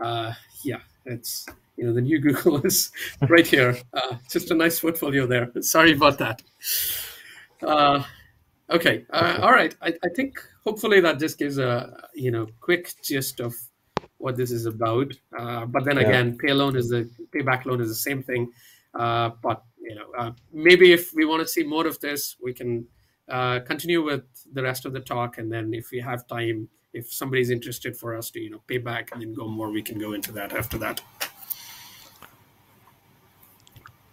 uh, 0.00 0.32
yeah, 0.62 0.80
it's, 1.04 1.46
you 1.76 1.84
know, 1.84 1.92
the 1.92 2.00
new 2.00 2.18
Google 2.26 2.64
is 2.64 2.92
right 3.28 3.46
here. 3.46 3.76
Uh, 3.92 4.16
just 4.30 4.50
a 4.50 4.54
nice 4.54 4.80
portfolio 4.80 5.26
there. 5.26 5.50
Sorry 5.60 5.92
about 5.92 6.18
that. 6.18 6.42
Uh, 7.62 8.02
Okay. 8.68 9.04
Uh, 9.10 9.38
all 9.42 9.52
right. 9.52 9.74
I, 9.80 9.88
I 10.04 10.08
think 10.14 10.38
hopefully 10.64 11.00
that 11.00 11.18
just 11.18 11.38
gives 11.38 11.58
a 11.58 12.08
you 12.14 12.30
know 12.30 12.46
quick 12.60 12.92
gist 13.02 13.40
of 13.40 13.54
what 14.18 14.36
this 14.36 14.50
is 14.50 14.66
about. 14.66 15.12
Uh, 15.38 15.66
but 15.66 15.84
then 15.84 15.98
again, 15.98 16.36
pay 16.36 16.52
loan 16.52 16.76
is 16.76 16.88
the 16.88 17.08
payback 17.34 17.64
loan 17.66 17.80
is 17.80 17.88
the 17.88 17.94
same 17.94 18.22
thing. 18.22 18.52
Uh, 18.94 19.30
but 19.42 19.62
you 19.88 19.94
know, 19.94 20.06
uh, 20.18 20.32
maybe 20.52 20.92
if 20.92 21.12
we 21.14 21.24
want 21.24 21.42
to 21.42 21.48
see 21.48 21.62
more 21.62 21.86
of 21.86 21.98
this, 22.00 22.36
we 22.42 22.52
can 22.52 22.86
uh, 23.30 23.60
continue 23.60 24.02
with 24.02 24.24
the 24.52 24.62
rest 24.62 24.84
of 24.84 24.92
the 24.92 25.00
talk, 25.00 25.38
and 25.38 25.50
then 25.50 25.72
if 25.74 25.90
we 25.90 26.00
have 26.00 26.26
time, 26.26 26.68
if 26.92 27.12
somebody's 27.12 27.50
interested 27.50 27.96
for 27.96 28.16
us 28.16 28.30
to 28.30 28.40
you 28.40 28.50
know 28.50 28.62
pay 28.66 28.78
back 28.78 29.10
and 29.12 29.22
then 29.22 29.32
go 29.34 29.48
more, 29.48 29.70
we 29.70 29.82
can 29.82 29.98
go 29.98 30.12
into 30.12 30.32
that 30.32 30.52
after 30.52 30.78
that. 30.78 31.00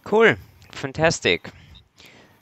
Cool. 0.04 0.36
Fantastic. 0.72 1.50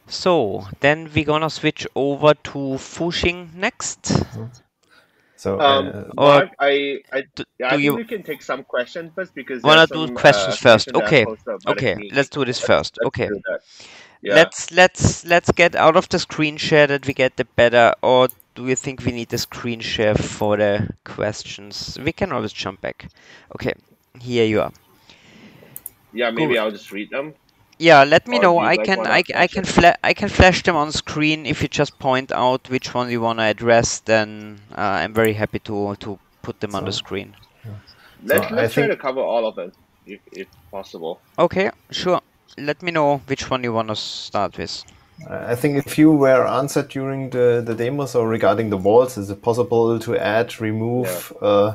So 0.09 0.67
then 0.81 1.11
we're 1.15 1.25
gonna 1.25 1.51
switch 1.51 1.87
over 1.95 2.35
to 2.35 2.59
Fuxing 2.77 3.55
next. 3.55 4.25
So, 5.43 5.59
um, 5.59 5.89
uh, 5.89 6.23
or 6.23 6.51
I, 6.61 7.01
I, 7.13 7.25
do, 7.35 7.43
yeah, 7.59 7.67
I 7.67 7.71
think 7.71 7.83
you, 7.83 7.97
we 7.97 8.05
can 8.05 8.23
take 8.23 8.43
some 8.43 8.63
questions 8.63 9.11
first 9.13 9.35
because 9.35 9.61
wanna 9.65 9.89
do 9.89 10.07
questions 10.15 10.55
uh, 10.55 10.69
first. 10.69 10.95
Okay, 10.95 11.27
okay, 11.67 12.11
let's 12.13 12.29
do 12.29 12.45
this 12.45 12.61
first. 12.61 12.97
Okay. 13.05 13.29
Yeah. 14.23 14.37
let's 14.37 14.71
let's 14.71 15.25
let's 15.27 15.51
get 15.51 15.75
out 15.75 15.97
of 15.97 16.09
the 16.11 16.21
screen 16.21 16.59
share 16.59 16.87
that 16.87 17.09
we 17.09 17.13
get 17.13 17.37
the 17.37 17.45
better, 17.45 17.93
or 18.03 18.29
do 18.55 18.69
you 18.69 18.77
think 18.77 19.05
we 19.05 19.11
need 19.11 19.31
the 19.31 19.39
screen 19.39 19.81
share 19.81 20.15
for 20.15 20.57
the 20.59 20.89
questions? 21.03 21.99
We 22.01 22.13
can 22.13 22.31
always 22.31 22.53
jump 22.53 22.81
back. 22.81 23.09
Okay, 23.57 23.73
here 24.21 24.45
you 24.45 24.61
are. 24.61 24.73
Yeah, 26.13 26.31
maybe 26.31 26.55
Cool. 26.55 26.63
I'll 26.63 26.71
just 26.71 26.93
read 26.93 27.11
them. 27.11 27.35
Yeah, 27.83 28.05
let 28.05 28.29
me 28.29 28.39
Or 28.39 28.43
know. 28.43 28.59
I 28.59 28.75
like 28.77 28.85
can 28.85 29.01
I, 29.07 29.19
I 29.19 29.23
flash 29.23 29.53
can 29.55 29.63
it? 29.65 29.69
fla- 29.69 29.97
I 30.05 30.13
can 30.15 30.29
flash 30.29 30.63
them 30.63 30.77
on 30.77 30.93
screen 30.93 31.47
if 31.47 31.63
you 31.63 31.69
just 31.69 31.99
point 31.99 32.31
out 32.33 32.69
which 32.71 32.95
one 32.95 33.11
you 33.11 33.21
want 33.21 33.39
to 33.41 33.45
address. 33.45 34.01
Then 34.01 34.61
uh, 34.79 35.03
I'm 35.03 35.13
very 35.15 35.33
happy 35.33 35.59
to 35.61 35.97
to 35.97 36.19
put 36.43 36.61
them 36.61 36.75
on 36.75 36.85
the 36.85 36.93
So- 36.93 36.99
screen. 37.05 37.35
Let's 38.25 38.51
let's 38.53 38.75
try 38.75 38.85
think- 38.85 38.93
to 38.93 38.97
cover 39.07 39.21
all 39.21 39.45
of 39.49 39.55
them 39.57 39.73
if 40.07 40.21
if 40.33 40.47
possible. 40.71 41.19
Okay, 41.39 41.71
sure. 41.91 42.21
Let 42.57 42.83
me 42.83 42.91
know 42.93 43.21
which 43.27 43.51
one 43.51 43.65
you 43.65 43.73
want 43.75 43.89
to 43.89 43.97
start 43.97 44.59
with. 44.59 44.85
I 45.53 45.55
think 45.57 45.87
a 45.87 45.89
few 45.91 46.11
were 46.13 46.47
answered 46.47 46.89
during 46.89 47.31
the, 47.31 47.63
the 47.65 47.75
demo. 47.75 48.07
So 48.07 48.23
regarding 48.23 48.71
the 48.71 48.77
walls, 48.77 49.17
is 49.19 49.31
it 49.31 49.41
possible 49.43 49.99
to 50.01 50.17
add, 50.17 50.61
remove 50.61 51.33
uh, 51.41 51.75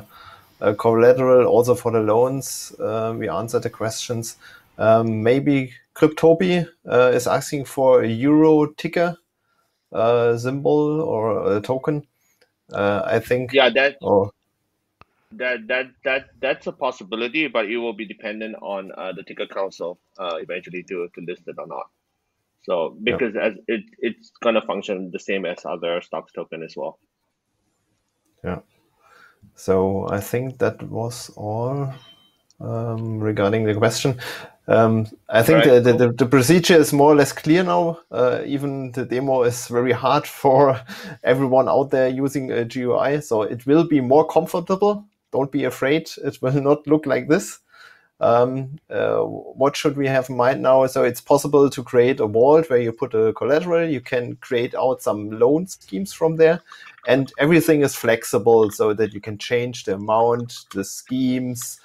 a 0.60 0.74
collateral 0.74 1.46
also 1.46 1.74
for 1.74 1.92
the 1.92 2.00
loans? 2.00 2.72
Uh, 2.78 3.14
we 3.18 3.28
answered 3.28 3.62
the 3.62 3.70
questions. 3.70 4.36
Um, 4.78 5.22
maybe 5.22 5.72
Cryptobi 5.98 6.68
uh, 6.88 7.10
is 7.12 7.26
asking 7.26 7.64
for 7.64 8.02
a 8.02 8.08
euro 8.08 8.72
ticker 8.74 9.16
uh, 9.92 10.36
symbol 10.36 11.00
or 11.00 11.56
a 11.56 11.60
token. 11.60 12.06
Uh, 12.72 13.02
I 13.04 13.18
think. 13.18 13.52
Yeah, 13.52 13.70
that 13.70 13.96
Oh, 14.02 14.30
that 15.32 15.66
that 15.66 15.86
that 16.04 16.26
that's 16.40 16.66
a 16.66 16.72
possibility, 16.72 17.48
but 17.48 17.66
it 17.66 17.76
will 17.76 17.92
be 17.92 18.06
dependent 18.06 18.56
on 18.62 18.92
uh, 18.96 19.12
the 19.12 19.22
ticker 19.22 19.46
council 19.46 19.98
uh, 20.18 20.36
eventually 20.40 20.82
to 20.84 21.08
to 21.14 21.20
list 21.26 21.42
it 21.46 21.56
or 21.58 21.66
not. 21.66 21.90
So 22.62 22.96
because 23.02 23.34
as 23.36 23.54
it 23.66 23.84
it's 23.98 24.30
gonna 24.42 24.62
function 24.62 25.10
the 25.10 25.18
same 25.18 25.44
as 25.44 25.64
other 25.64 26.00
stocks 26.00 26.32
token 26.32 26.62
as 26.62 26.74
well. 26.76 26.98
Yeah. 28.44 28.60
So 29.54 30.08
I 30.08 30.20
think 30.20 30.58
that 30.58 30.82
was 30.82 31.30
all 31.36 31.92
um, 32.60 33.20
regarding 33.20 33.64
the 33.64 33.74
question. 33.74 34.18
Um, 34.66 35.06
I 35.30 35.42
think 35.42 35.64
Right, 35.64 35.82
the, 35.82 35.92
the, 35.94 36.12
the 36.12 36.26
procedure 36.26 36.76
is 36.76 36.92
more 36.92 37.12
or 37.12 37.14
less 37.14 37.32
clear 37.32 37.62
now. 37.62 38.00
Uh, 38.10 38.42
even 38.44 38.92
the 38.92 39.06
demo 39.06 39.42
is 39.44 39.66
very 39.68 39.92
hard 39.92 40.26
for 40.26 40.80
everyone 41.24 41.68
out 41.68 41.90
there 41.90 42.08
using 42.08 42.52
a 42.52 42.64
GUI, 42.64 43.22
so 43.22 43.42
it 43.42 43.66
will 43.66 43.84
be 43.84 44.00
more 44.00 44.26
comfortable. 44.26 45.06
Don't 45.32 45.50
be 45.50 45.64
afraid; 45.64 46.10
it 46.22 46.38
will 46.42 46.52
not 46.62 46.86
look 46.86 47.06
like 47.06 47.28
this. 47.28 47.60
Um, 48.20 48.80
uh, 48.90 49.20
what 49.20 49.76
should 49.76 49.96
we 49.96 50.08
have 50.08 50.28
in 50.28 50.36
mind 50.36 50.60
now? 50.60 50.84
So 50.86 51.04
it's 51.04 51.20
possible 51.20 51.70
to 51.70 51.82
create 51.84 52.18
a 52.18 52.26
vault 52.26 52.68
where 52.68 52.80
you 52.80 52.90
put 52.90 53.14
a 53.14 53.32
collateral. 53.32 53.88
You 53.88 54.00
can 54.00 54.34
create 54.36 54.74
out 54.74 55.02
some 55.02 55.30
loan 55.30 55.68
schemes 55.68 56.12
from 56.12 56.34
there 56.34 56.60
and 57.06 57.32
everything 57.38 57.82
is 57.82 57.94
flexible 57.94 58.70
so 58.70 58.92
that 58.92 59.14
you 59.14 59.20
can 59.20 59.38
change 59.38 59.84
the 59.84 59.94
amount, 59.94 60.66
the 60.74 60.84
schemes, 60.84 61.80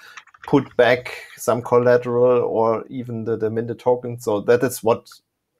put 0.46 0.76
back 0.76 1.22
some 1.36 1.62
collateral 1.62 2.42
or 2.42 2.84
even 2.88 3.24
the, 3.24 3.36
the 3.36 3.50
minted 3.50 3.78
token. 3.78 4.18
So 4.18 4.40
that 4.42 4.62
is 4.62 4.82
what 4.82 5.08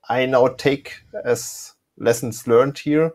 I 0.09 0.27
now 0.27 0.49
take 0.49 1.03
as 1.25 1.73
lessons 1.99 2.47
learned 2.47 2.79
here. 2.79 3.13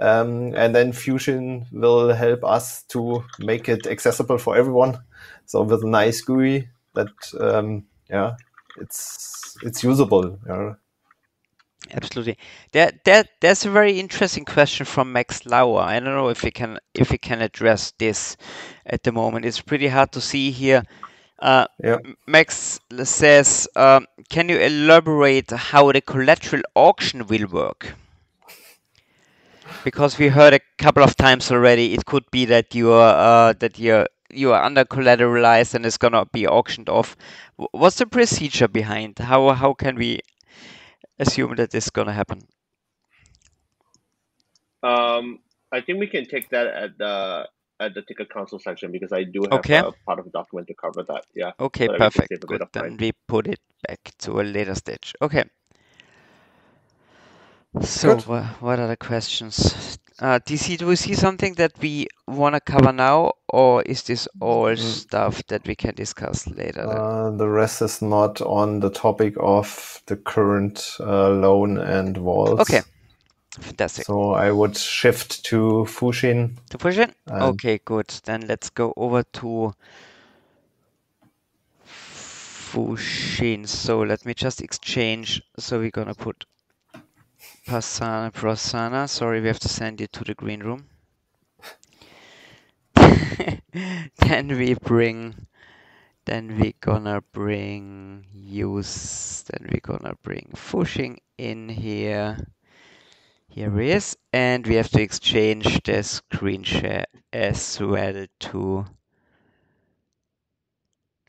Um, 0.00 0.54
and 0.54 0.74
then 0.74 0.92
Fuxing 0.92 1.66
will 1.72 2.12
help 2.12 2.44
us 2.44 2.84
to 2.84 3.24
make 3.40 3.68
it 3.68 3.86
accessible 3.86 4.38
for 4.38 4.56
everyone. 4.56 4.98
So 5.46 5.62
with 5.62 5.82
a 5.82 5.88
nice 5.88 6.20
GUI 6.20 6.68
that, 6.94 7.08
um, 7.40 7.84
yeah, 8.08 8.36
it's 8.80 9.56
it's 9.62 9.82
usable. 9.82 10.38
Yeah. 10.46 10.74
Absolutely. 11.92 12.36
There, 12.72 12.92
there, 13.04 13.24
there's 13.40 13.64
a 13.64 13.70
very 13.70 13.98
interesting 13.98 14.44
question 14.44 14.84
from 14.86 15.12
Max 15.12 15.44
Lauer. 15.46 15.80
I 15.82 15.98
don't 16.00 16.14
know 16.14 16.28
if 16.28 16.42
we 16.42 16.50
can 16.50 16.78
if 16.94 17.10
we 17.10 17.18
can 17.18 17.40
address 17.42 17.92
this 17.98 18.36
at 18.86 19.02
the 19.04 19.12
moment. 19.12 19.44
It's 19.46 19.60
pretty 19.60 19.88
hard 19.88 20.12
to 20.12 20.20
see 20.20 20.50
here. 20.50 20.82
Uh, 21.38 21.66
Yeah. 21.82 21.98
Max 22.26 22.80
says, 23.04 23.68
um, 23.76 24.06
"Can 24.30 24.48
you 24.48 24.58
elaborate 24.58 25.50
how 25.50 25.92
the 25.92 26.00
collateral 26.02 26.62
auction 26.74 27.26
will 27.26 27.46
work?" 27.46 27.94
Because 29.84 30.18
we 30.18 30.28
heard 30.28 30.54
a 30.54 30.60
couple 30.78 31.02
of 31.02 31.16
times 31.16 31.50
already, 31.50 31.94
it 31.94 32.04
could 32.06 32.30
be 32.30 32.44
that 32.46 32.74
you 32.74 32.92
are 32.92 33.48
uh, 33.50 33.52
that 33.60 33.78
you're 33.78 34.06
you 34.30 34.52
are 34.52 34.62
under 34.62 34.84
collateralized 34.84 35.74
and 35.74 35.84
it's 35.86 35.96
gonna 35.98 36.26
be 36.26 36.46
auctioned 36.46 36.88
off. 36.88 37.16
What's 37.72 37.96
the 37.96 38.06
procedure 38.06 38.68
behind? 38.68 39.18
How 39.18 39.50
how 39.52 39.74
can 39.74 39.96
we 39.96 40.20
assume 41.18 41.54
that 41.56 41.70
this 41.70 41.84
is 41.84 41.90
gonna 41.90 42.12
happen? 42.12 42.40
Um, 44.82 45.40
I 45.72 45.80
think 45.80 45.98
we 45.98 46.06
can 46.06 46.26
take 46.26 46.50
that 46.50 46.66
at 46.66 46.98
the 46.98 47.48
at 47.80 47.94
the 47.94 48.02
ticker 48.02 48.24
council 48.24 48.58
section 48.58 48.90
because 48.90 49.12
I 49.12 49.24
do 49.24 49.42
have 49.50 49.60
Okay. 49.60 49.78
a 49.78 49.92
part 50.06 50.18
of 50.18 50.24
the 50.24 50.30
document 50.30 50.66
to 50.68 50.74
cover 50.74 51.04
that. 51.08 51.24
Yeah. 51.34 51.52
Okay, 51.60 51.86
so 51.86 51.92
we 51.92 51.98
perfect. 51.98 52.28
save 52.28 52.44
a 52.44 52.46
bit 52.46 52.60
Good. 52.60 52.68
Then 52.72 52.96
we 52.96 53.12
put 53.26 53.46
it 53.46 53.60
back 53.86 54.00
to 54.20 54.40
a 54.40 54.42
later 54.42 54.74
stage. 54.74 55.14
Okay. 55.22 55.44
So, 57.82 58.16
Good. 58.16 58.26
wha- 58.26 58.54
what 58.60 58.78
are 58.80 58.88
the 58.88 58.96
questions? 58.96 59.98
Uh, 60.20 60.40
DC, 60.40 60.76
do 60.78 60.86
we 60.88 60.96
see 60.96 61.14
something 61.14 61.54
that 61.54 61.72
we 61.80 62.08
want 62.26 62.52
to 62.54 62.60
cover 62.60 62.92
now, 62.92 63.32
or 63.50 63.82
is 63.82 64.02
this 64.02 64.26
all 64.40 64.74
stuff 64.76 65.40
that 65.46 65.64
we 65.66 65.76
can 65.76 65.94
discuss 65.94 66.44
later? 66.48 66.88
Uh, 66.88 67.30
the 67.30 67.48
rest 67.48 67.82
is 67.82 68.02
not 68.02 68.40
on 68.42 68.80
the 68.80 68.90
topic 68.90 69.34
of 69.38 70.02
the 70.06 70.16
current 70.16 70.96
uh, 70.98 71.30
loan 71.30 71.78
and 71.78 72.18
walls. 72.18 72.58
Okay. 72.58 72.82
Fantastic. 73.60 74.06
So 74.06 74.32
I 74.32 74.50
would 74.50 74.76
shift 74.76 75.44
to 75.46 75.86
Fuxing. 75.88 76.56
to 76.70 77.12
and- 77.28 77.42
Okay, 77.42 77.80
good. 77.84 78.08
Then 78.24 78.46
let's 78.46 78.70
go 78.70 78.92
over 78.96 79.22
to 79.22 79.72
Fuxing. 81.86 83.66
So 83.68 84.00
let 84.00 84.26
me 84.26 84.34
just 84.34 84.60
exchange. 84.60 85.42
So 85.58 85.78
we're 85.78 85.90
gonna 85.90 86.14
put 86.14 86.44
Pasana 87.68 88.32
Prasanna. 88.32 89.06
Sorry, 89.06 89.42
we 89.42 89.48
have 89.48 89.58
to 89.60 89.68
send 89.68 90.00
you 90.00 90.06
to 90.06 90.24
the 90.24 90.34
green 90.34 90.60
room. 90.60 90.86
then 92.94 94.48
we 94.56 94.72
bring 94.72 95.34
then 96.24 96.58
we 96.58 96.74
gonna 96.80 97.22
bring 97.32 98.24
use 98.32 99.42
then 99.42 99.68
we 99.70 99.80
gonna 99.80 100.14
bring 100.22 100.50
Fuxing 100.54 101.18
in 101.36 101.68
here. 101.68 102.38
Here 103.50 103.78
he 103.78 103.90
is, 103.90 104.16
and 104.32 104.66
we 104.66 104.76
have 104.76 104.88
to 104.92 105.02
exchange 105.02 105.82
the 105.82 106.02
screen 106.02 106.62
share 106.62 107.04
as 107.34 107.78
well 107.78 108.24
to 108.48 108.86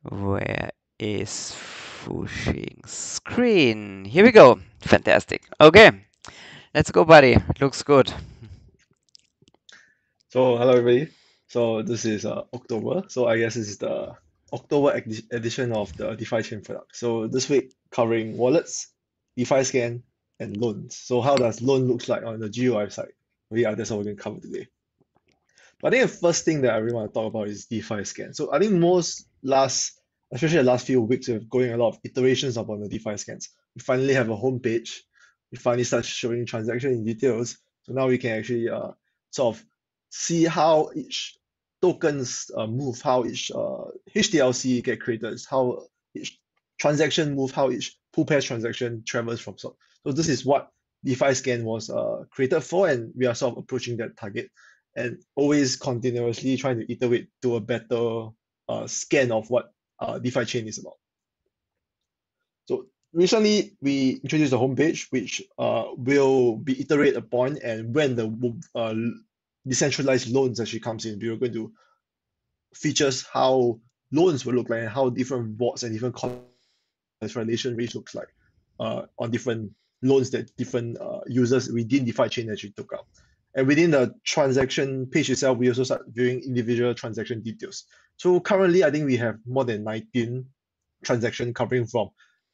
where 0.04 0.70
is 1.00 1.54
Fuxing's 2.06 2.92
screen? 2.92 4.06
Here 4.06 4.24
we 4.24 4.32
go. 4.32 4.62
Fantastic. 4.80 5.44
Okay, 5.60 6.06
let's 6.74 6.92
go, 6.92 7.06
buddy. 7.06 7.38
Looks 7.60 7.84
good. 7.84 8.12
So 10.30 10.58
hello 10.58 10.74
everybody. 10.78 11.12
So 11.48 11.82
this 11.82 12.06
is 12.06 12.26
uh, 12.26 12.44
October. 12.54 13.04
So 13.08 13.28
I 13.28 13.38
guess 13.40 13.56
this 13.56 13.70
is 13.70 13.78
the 13.80 14.16
October 14.54 14.98
edi- 14.98 15.26
edition 15.32 15.74
of 15.74 15.96
the 15.98 16.16
DeFi 16.16 16.44
chain 16.44 16.62
product. 16.62 16.96
So 16.96 17.28
this 17.28 17.50
week 17.50 17.74
covering 17.90 18.38
wallets, 18.38 18.88
DeFi 19.38 19.64
scan, 19.64 20.04
and 20.40 20.56
loans. 20.58 20.96
So 20.96 21.22
how 21.22 21.36
does 21.36 21.62
loan 21.62 21.88
looks 21.88 22.08
like 22.08 22.24
on 22.24 22.40
the 22.40 22.50
GUI 22.50 22.90
side? 22.90 23.14
Yeah, 23.52 23.74
that's 23.74 23.90
what 23.90 23.98
we're 23.98 24.04
going 24.06 24.18
to 24.18 24.24
cover 24.24 24.40
today. 24.40 24.68
But 25.82 25.94
I 25.94 25.98
think 25.98 26.12
the 26.12 26.18
first 26.18 26.46
thing 26.46 26.62
that 26.62 26.74
I 26.74 26.78
really 26.78 26.96
want 26.96 27.10
to 27.10 27.14
talk 27.14 27.28
about 27.28 27.48
is 27.48 27.66
DeFi 27.66 28.04
scan. 28.04 28.34
So 28.34 28.54
I 28.54 28.60
think 28.60 28.74
most 28.74 29.28
last, 29.42 30.00
especially 30.32 30.58
the 30.58 30.64
last 30.64 30.86
few 30.86 31.02
weeks, 31.02 31.28
we're 31.28 31.40
going 31.40 31.72
a 31.72 31.78
lot 31.78 31.90
of 31.90 32.00
iterations 32.04 32.58
upon 32.58 32.82
the 32.82 32.90
DeFi 32.90 33.18
scans. 33.18 33.50
We 33.76 33.82
finally 33.82 34.14
have 34.14 34.30
a 34.30 34.36
home 34.36 34.60
We 35.52 35.58
finally 35.58 35.84
start 35.84 36.06
showing 36.06 36.46
transaction 36.46 37.04
details. 37.04 37.58
So 37.84 37.94
now 37.94 38.08
we 38.08 38.18
can 38.18 38.32
actually 38.32 38.70
uh, 38.70 38.92
sort 39.32 39.56
of 39.56 39.66
see 40.10 40.46
how 40.46 40.92
each 40.96 41.38
tokens 41.82 42.52
uh, 42.56 42.68
move, 42.68 43.02
how 43.02 43.26
each 43.26 43.52
uh, 43.52 43.86
HTLC 44.16 44.84
get 44.84 45.02
created, 45.02 45.40
how 45.50 45.84
each 46.14 46.40
transaction 46.80 47.36
move, 47.36 47.52
how 47.52 47.72
each 47.72 47.98
pool 48.14 48.26
pair 48.26 48.42
transaction 48.42 49.04
travels 49.06 49.40
from 49.40 49.58
so. 49.58 49.76
So 50.06 50.12
this 50.12 50.30
is 50.30 50.46
what 50.46 50.72
DeFi 51.04 51.34
scan 51.34 51.64
was 51.64 51.90
uh, 51.90 52.24
created 52.30 52.62
for, 52.62 52.88
and 52.88 53.14
we 53.16 53.26
are 53.26 53.36
sort 53.36 53.54
of 53.54 53.60
approaching 53.60 53.98
that 53.98 54.18
target, 54.18 54.50
and 54.96 55.18
always 55.36 55.76
continuously 55.76 56.58
trying 56.58 56.80
to 56.80 56.92
iterate 56.92 57.30
to 57.42 57.56
a 57.56 57.62
better 57.62 58.30
uh, 58.68 58.88
scan 58.88 59.32
of 59.32 59.50
what 59.50 59.72
uh, 60.00 60.20
DeFi 60.20 60.46
chain 60.46 60.68
is 60.68 60.80
about. 60.80 60.98
So 62.66 62.88
recently 63.14 63.76
we 63.82 64.20
introduced 64.24 64.54
a 64.54 64.58
homepage 64.58 65.12
which 65.12 65.42
uh, 65.58 65.86
will 65.96 66.58
be 66.58 66.80
iterate 66.82 67.16
upon, 67.16 67.58
and 67.64 67.94
when 67.94 68.16
the 68.16 68.28
uh, 68.76 68.96
decentralized 69.68 70.30
loans 70.30 70.60
actually 70.60 70.80
comes 70.80 71.06
in, 71.06 71.20
we 71.20 71.30
are 71.30 71.36
going 71.38 71.54
to 71.54 71.72
features 72.74 73.26
how 73.32 73.80
loans 74.12 74.46
will 74.46 74.54
look 74.54 74.70
like 74.70 74.82
and 74.82 74.90
how 74.90 75.10
different 75.10 75.46
rewards 75.46 75.84
and 75.84 75.94
different 75.94 76.16
collateralization 76.16 77.78
rates 77.78 77.96
looks 77.96 78.16
like. 78.16 78.30
uh, 78.80 79.04
on 79.18 79.32
different 79.32 79.72
loans 80.02 80.30
that 80.32 80.56
different 80.58 81.00
uh, 81.00 81.20
users 81.28 81.70
within 81.70 82.06
DeFi 82.06 82.30
chain 82.30 82.52
actually 82.52 82.72
took 82.72 82.92
out. 82.94 83.06
And 83.56 83.68
within 83.68 83.92
the 83.92 84.14
transaction 84.24 85.08
page 85.08 85.30
itself, 85.30 85.58
we 85.58 85.68
also 85.68 85.84
start 85.84 86.04
viewing 86.10 86.42
individual 86.42 86.94
transaction 86.94 87.42
details. 87.42 87.86
So 88.18 88.40
currently, 88.40 88.84
I 88.84 88.92
think 88.92 89.06
we 89.06 89.18
have 89.18 89.38
more 89.46 89.66
than 89.66 89.84
19 89.84 90.46
transaction 91.04 91.54
covering 91.54 91.88
from 91.88 92.10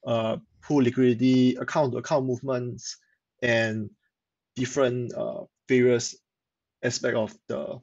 uh, 0.06 0.38
pool 0.62 0.84
liquidity, 0.84 1.56
account 1.56 1.92
to 1.94 1.98
account 1.98 2.26
movements, 2.26 2.98
and 3.42 3.90
different 4.56 5.14
uh, 5.14 5.44
various 5.68 6.16
aspect 6.84 7.16
of 7.16 7.36
the 7.48 7.80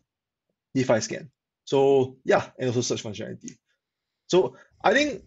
DeFi 0.74 1.00
scan. 1.00 1.30
So 1.64 2.16
yeah, 2.24 2.48
and 2.58 2.68
also 2.68 2.80
search 2.80 3.02
functionality. 3.02 3.56
So 4.26 4.56
I 4.82 4.92
think 4.92 5.22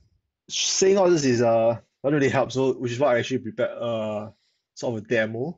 saying 0.49 0.97
all 0.97 1.09
this 1.09 1.25
is 1.25 1.41
uh 1.41 1.77
not 2.03 2.13
really 2.13 2.29
help. 2.29 2.51
So 2.51 2.73
which 2.73 2.91
is 2.91 2.99
why 2.99 3.15
I 3.15 3.19
actually 3.19 3.39
prepared 3.39 3.77
uh 3.77 4.29
sort 4.73 4.97
of 4.97 5.03
a 5.03 5.07
demo. 5.07 5.57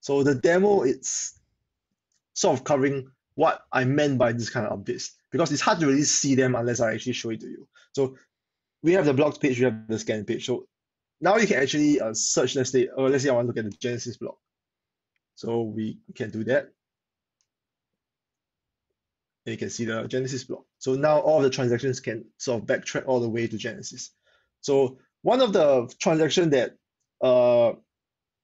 So 0.00 0.22
the 0.22 0.34
demo 0.34 0.82
it's 0.82 1.38
sort 2.34 2.58
of 2.58 2.64
covering 2.64 3.10
what 3.34 3.62
I 3.72 3.84
meant 3.84 4.18
by 4.18 4.32
this 4.32 4.50
kind 4.50 4.66
of 4.66 4.78
updates 4.78 5.10
because 5.30 5.52
it's 5.52 5.62
hard 5.62 5.80
to 5.80 5.86
really 5.86 6.02
see 6.04 6.34
them 6.34 6.54
unless 6.54 6.80
I 6.80 6.94
actually 6.94 7.12
show 7.12 7.30
it 7.30 7.40
to 7.40 7.46
you. 7.46 7.68
So 7.92 8.16
we 8.82 8.92
have 8.92 9.04
the 9.04 9.14
blog 9.14 9.40
page, 9.40 9.58
we 9.58 9.64
have 9.64 9.88
the 9.88 9.98
scan 9.98 10.24
page. 10.24 10.46
So 10.46 10.66
now 11.20 11.36
you 11.36 11.46
can 11.46 11.60
actually 11.60 12.00
uh, 12.00 12.14
search, 12.14 12.54
let's 12.54 12.70
say, 12.70 12.88
or 12.88 13.08
let's 13.08 13.24
say 13.24 13.30
I 13.30 13.32
want 13.32 13.44
to 13.44 13.48
look 13.48 13.64
at 13.64 13.70
the 13.70 13.76
Genesis 13.76 14.16
block. 14.16 14.38
So 15.34 15.62
we 15.62 15.98
can 16.14 16.30
do 16.30 16.44
that. 16.44 16.68
And 19.46 19.52
you 19.52 19.56
can 19.56 19.70
see 19.70 19.84
the 19.84 20.06
Genesis 20.06 20.44
block. 20.44 20.64
So 20.78 20.94
now 20.94 21.20
all 21.20 21.40
the 21.40 21.50
transactions 21.50 22.00
can 22.00 22.24
sort 22.36 22.62
of 22.62 22.66
backtrack 22.66 23.04
all 23.06 23.20
the 23.20 23.28
way 23.28 23.46
to 23.46 23.56
Genesis. 23.56 24.10
So 24.60 24.98
one 25.22 25.40
of 25.40 25.52
the 25.52 25.92
transaction 25.98 26.50
that 26.50 26.76
uh, 27.20 27.72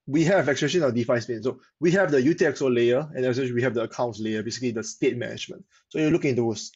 we 0.06 0.24
have 0.24 0.48
actually 0.48 0.76
in 0.76 0.82
our 0.82 0.92
DeFi 0.92 1.20
space. 1.20 1.44
So 1.44 1.60
we 1.80 1.90
have 1.92 2.10
the 2.10 2.18
UTXO 2.20 2.74
layer 2.74 3.08
and 3.14 3.24
essentially 3.24 3.54
we 3.54 3.62
have 3.62 3.74
the 3.74 3.82
accounts 3.82 4.20
layer, 4.20 4.42
basically 4.42 4.72
the 4.72 4.84
state 4.84 5.16
management. 5.16 5.64
So 5.88 5.98
you're 5.98 6.10
looking 6.10 6.30
at 6.30 6.36
those 6.36 6.72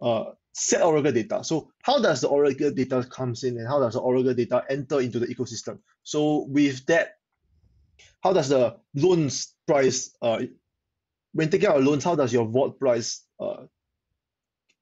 uh, 0.00 0.32
set 0.52 0.82
Oracle 0.82 1.12
data. 1.12 1.42
So 1.44 1.72
how 1.82 2.00
does 2.00 2.20
the 2.20 2.28
Oracle 2.28 2.70
data 2.70 3.04
comes 3.04 3.44
in 3.44 3.58
and 3.58 3.66
how 3.66 3.80
does 3.80 3.94
the 3.94 4.00
Oracle 4.00 4.34
data 4.34 4.64
enter 4.68 5.00
into 5.00 5.18
the 5.18 5.26
ecosystem? 5.26 5.78
So 6.02 6.46
with 6.48 6.84
that, 6.86 7.16
how 8.22 8.32
does 8.32 8.48
the 8.48 8.76
loans 8.94 9.54
price 9.66 10.14
uh, 10.20 10.42
when 11.32 11.50
taking 11.50 11.68
out 11.68 11.82
loans, 11.82 12.04
how 12.04 12.14
does 12.14 12.32
your 12.32 12.46
vault 12.46 12.78
price, 12.78 13.24
uh, 13.40 13.64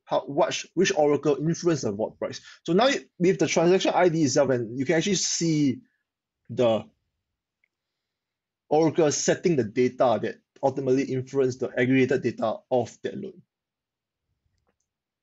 how 0.04 0.20
what 0.22 0.64
which 0.74 0.92
oracle 0.96 1.36
influence 1.36 1.82
the 1.82 1.92
vault 1.92 2.18
price? 2.18 2.40
So 2.64 2.72
now 2.72 2.88
with 3.18 3.38
the 3.38 3.46
transaction 3.46 3.92
ID 3.94 4.24
itself, 4.24 4.50
and 4.50 4.78
you 4.78 4.84
can 4.84 4.96
actually 4.96 5.14
see 5.14 5.78
the 6.48 6.84
oracle 8.68 9.10
setting 9.12 9.56
the 9.56 9.64
data 9.64 10.18
that 10.22 10.36
ultimately 10.62 11.04
influence 11.04 11.56
the 11.56 11.68
aggregated 11.68 12.22
data 12.22 12.56
of 12.70 12.96
that 13.02 13.16
loan. 13.16 13.40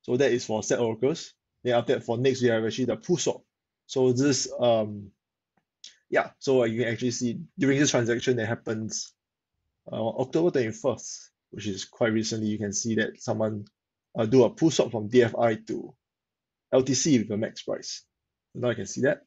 So 0.08 0.18
that 0.18 0.32
is 0.32 0.46
for 0.46 0.64
set 0.64 0.80
oracles. 0.80 1.34
Then 1.64 1.76
after 1.76 1.96
that, 1.96 2.04
for 2.04 2.18
next 2.18 2.42
we 2.42 2.50
have 2.50 2.66
actually 2.66 2.86
the 2.86 2.96
pool 2.98 3.18
swap. 3.18 3.44
So 3.88 4.14
this 4.14 4.52
um 4.60 5.12
yeah, 6.10 6.32
so 6.40 6.64
you 6.64 6.84
can 6.84 6.94
actually 6.94 7.12
see 7.12 7.40
during 7.60 7.80
this 7.80 7.92
transaction 7.92 8.38
that 8.38 8.48
happens 8.48 9.14
uh, 9.92 10.08
October 10.08 10.52
21st, 10.52 11.30
which 11.52 11.68
is 11.68 11.86
quite 11.86 12.14
recently, 12.14 12.48
you 12.48 12.58
can 12.58 12.74
see 12.74 12.96
that 12.96 13.22
someone 13.22 13.66
uh, 14.18 14.26
do 14.26 14.44
a 14.44 14.50
pool 14.50 14.72
swap 14.72 14.92
from 14.92 15.10
DFI 15.10 15.68
to 15.68 15.94
LTC 16.74 17.20
with 17.20 17.32
a 17.32 17.38
max 17.38 17.64
price. 17.64 18.04
Now 18.56 18.70
you 18.70 18.76
can 18.76 18.88
see 18.88 19.02
that. 19.02 19.24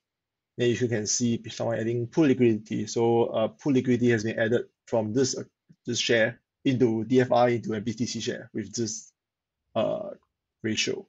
Then 0.56 0.70
you 0.70 0.88
can 0.88 1.06
see 1.06 1.42
someone 1.50 1.78
adding 1.78 2.06
pool 2.06 2.26
liquidity. 2.26 2.86
So 2.86 3.26
uh, 3.26 3.48
pool 3.48 3.74
liquidity 3.74 4.10
has 4.10 4.24
been 4.24 4.38
added 4.38 4.66
from 4.86 5.12
this 5.12 5.36
uh, 5.36 5.44
this 5.86 5.98
share 5.98 6.40
into 6.64 7.04
DFI 7.04 7.56
into 7.56 7.74
a 7.74 7.80
BTC 7.80 8.20
share 8.20 8.50
with 8.52 8.74
this 8.74 9.12
uh, 9.74 10.10
ratio. 10.62 11.06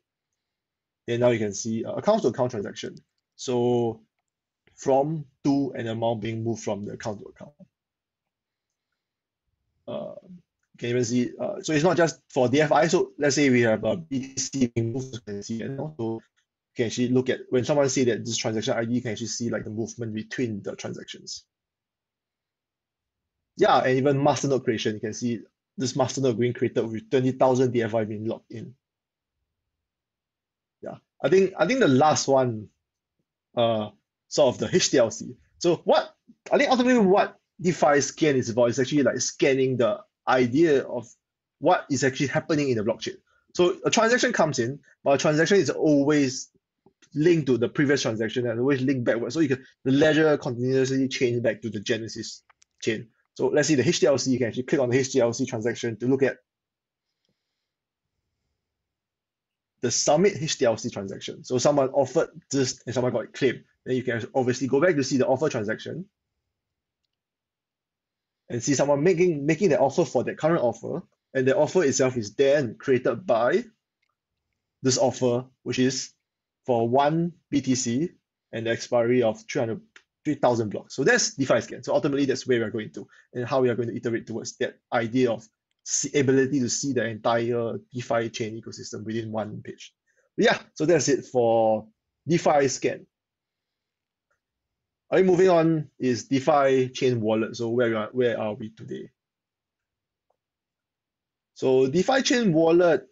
And 1.08 1.20
now 1.20 1.30
you 1.30 1.39
can 1.39 1.54
see 1.54 1.84
uh, 1.84 1.93
account 1.93 2.22
to 2.22 2.30
account 2.30 2.52
transaction. 2.52 2.95
So 3.36 4.02
from 4.76 5.26
to 5.43 5.74
an 5.76 5.88
amount 5.88 6.22
being 6.22 6.43
moved 6.43 6.64
from 6.64 6.86
the 6.86 6.93
account 6.93 7.20
to 7.20 7.26
account 7.26 7.54
uh, 9.88 10.14
can 10.82 10.89
even 10.89 11.06
see, 11.06 11.32
uh, 11.39 11.62
so 11.62 11.74
it's 11.74 11.84
not 11.84 11.95
just 11.95 12.20
for 12.30 12.47
DFI. 12.47 12.89
So 12.89 13.12
let's 13.18 13.36
say 13.36 13.49
we 13.49 13.62
have 13.62 13.84
a 13.84 13.97
BTC 13.97 14.74
being 14.74 14.93
moved, 14.93 15.14
you 15.14 15.22
can 15.22 15.43
see, 15.43 15.62
and 15.62 15.80
also 15.80 16.16
you 16.16 16.22
can 16.76 16.86
actually 16.88 17.10
look 17.10 17.30
at 17.30 17.41
when 17.49 17.64
someone 17.64 17.88
say 17.88 18.04
that 18.06 18.26
this 18.26 18.38
transaction 18.38 18.74
ID, 18.74 18.91
you 18.91 19.02
can 19.02 19.12
actually 19.12 19.28
see 19.28 19.49
like 19.49 19.64
the 19.64 19.70
movement 19.70 20.14
between 20.14 20.62
the 20.64 20.76
transactions. 20.76 21.45
Yeah, 23.58 23.78
and 23.80 23.97
even 23.97 24.18
masternode 24.18 24.64
creation, 24.64 24.95
you 24.95 24.99
can 24.99 25.14
see 25.14 25.41
this 25.78 25.93
masternode 25.93 26.39
being 26.39 26.54
created 26.54 26.89
with 26.89 27.10
20,000 27.12 27.74
DFI 27.74 28.08
being 28.08 28.26
logged 28.26 28.52
in. 28.52 28.74
I 31.24 31.30
think 31.30 31.53
I 31.57 31.67
think 31.67 31.80
the 31.80 31.88
last 31.88 32.28
one, 32.28 32.67
uh, 33.55 33.89
sort 34.28 34.55
of 34.55 34.59
the 34.59 34.67
HTLC. 34.67 35.36
So 35.59 35.82
what 35.84 36.15
I 36.51 36.57
think 36.57 36.72
ultimately 36.72 36.99
what 36.99 37.38
DeFi 37.61 38.01
scan 38.01 38.36
is 38.36 38.49
about 38.49 38.69
is 38.69 38.80
actually 38.80 39.03
like 39.03 39.19
scanning 39.19 39.78
the 39.78 39.99
idea 40.28 40.84
of 40.84 41.07
what 41.59 41.86
is 41.89 42.03
actually 42.03 42.28
happening 42.28 42.69
in 42.69 42.78
the 42.78 42.84
blockchain. 42.84 43.17
So 43.53 43.78
a 43.86 43.91
transaction 43.91 44.34
comes 44.34 44.59
in, 44.59 44.80
but 45.03 45.11
a 45.11 45.17
transaction 45.17 45.57
is 45.57 45.69
always 45.69 46.49
linked 47.13 47.47
to 47.47 47.57
the 47.57 47.69
previous 47.69 48.01
transaction 48.01 48.47
and 48.47 48.59
always 48.59 48.82
linked 48.82 49.03
backward. 49.03 49.34
So 49.34 49.41
you 49.41 49.49
can 49.49 49.63
the 49.84 49.91
ledger 49.91 50.38
continuously 50.38 51.07
change 51.07 51.43
back 51.43 51.61
to 51.61 51.69
the 51.69 51.80
Genesis 51.80 52.43
chain. 52.82 53.07
So 53.36 53.47
let's 53.47 53.67
see 53.67 53.76
the 53.76 53.84
HTLC, 53.84 54.28
you 54.28 54.38
can 54.38 54.47
actually 54.47 54.63
click 54.63 54.82
on 54.82 54.89
the 54.89 54.97
HTLC 54.97 55.47
transaction 55.47 55.97
to 55.97 56.07
look 56.07 56.24
at 56.24 56.38
the 59.82 59.92
Summit 59.92 60.36
HTLC 60.36 60.92
transaction. 60.92 61.44
So 61.44 61.58
someone 61.58 61.90
offered 61.90 62.30
this 62.50 62.82
and 62.86 62.94
someone 62.94 63.14
got 63.14 63.34
claimed. 63.34 63.64
Then 63.86 63.96
you 63.96 64.04
can 64.04 64.24
obviously 64.36 64.68
go 64.68 64.80
back 64.80 64.96
to 64.96 65.04
see 65.04 65.18
the 65.18 65.28
offer 65.28 65.50
transaction 65.50 66.06
and 68.50 68.62
see 68.62 68.76
someone 68.76 69.02
making 69.04 69.46
making 69.46 69.70
the 69.70 69.80
offer 69.80 70.06
for 70.06 70.24
that 70.24 70.38
current 70.38 70.62
offer, 70.62 71.04
and 71.34 71.48
the 71.48 71.56
offer 71.56 71.84
itself 71.84 72.18
is 72.18 72.36
then 72.36 72.76
created 72.76 73.26
by 73.26 73.64
this 74.84 74.98
offer, 74.98 75.46
which 75.64 75.80
is 75.80 76.12
for 76.66 76.88
one 76.88 77.34
BTC 77.52 78.10
and 78.52 78.66
the 78.66 78.72
expiry 78.72 79.24
of 79.24 79.42
300, 79.50 79.82
3,000 80.26 80.70
blocks. 80.70 80.96
So 80.96 81.04
that's 81.04 81.36
DeFi 81.36 81.62
scan. 81.62 81.84
So 81.84 81.94
ultimately, 81.94 82.26
that's 82.26 82.46
where 82.46 82.60
we're 82.60 82.70
going 82.70 82.92
to 82.92 83.08
and 83.34 83.48
how 83.48 83.62
we 83.62 83.70
are 83.70 83.76
going 83.76 83.90
to 83.90 83.96
iterate 83.96 84.28
towards 84.28 84.58
that 84.58 84.78
idea 84.94 85.32
of 85.32 85.48
ability 86.14 86.60
to 86.60 86.70
see 86.70 86.94
the 86.94 87.06
entire 87.06 87.78
DeFi 87.94 88.30
chain 88.30 88.62
ecosystem 88.62 89.04
within 89.04 89.32
one 89.32 89.62
page. 89.62 89.94
But 90.38 90.46
yeah, 90.46 90.60
so 90.74 90.86
that's 90.86 91.10
it 91.10 91.26
for 91.26 91.88
DeFi 92.28 92.68
scan. 92.68 93.06
I 95.10 95.18
think 95.18 95.28
moving 95.28 95.50
on 95.50 95.90
is 96.00 96.26
DeFi 96.26 96.90
chain 96.90 97.20
wallet. 97.20 97.56
So 97.58 97.70
where 97.70 97.98
are, 97.98 98.10
where 98.14 98.40
are 98.40 98.54
we 98.54 98.70
today? 98.70 99.10
So 101.56 101.88
DeFi 101.88 102.22
chain 102.22 102.54
wallet, 102.54 103.08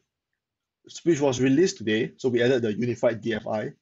which 1.03 1.19
was 1.19 1.41
released 1.41 1.77
today. 1.77 2.13
So 2.17 2.29
we 2.29 2.41
added 2.41 2.61
the 2.61 2.73
unified 2.73 3.21
DFI 3.21 3.73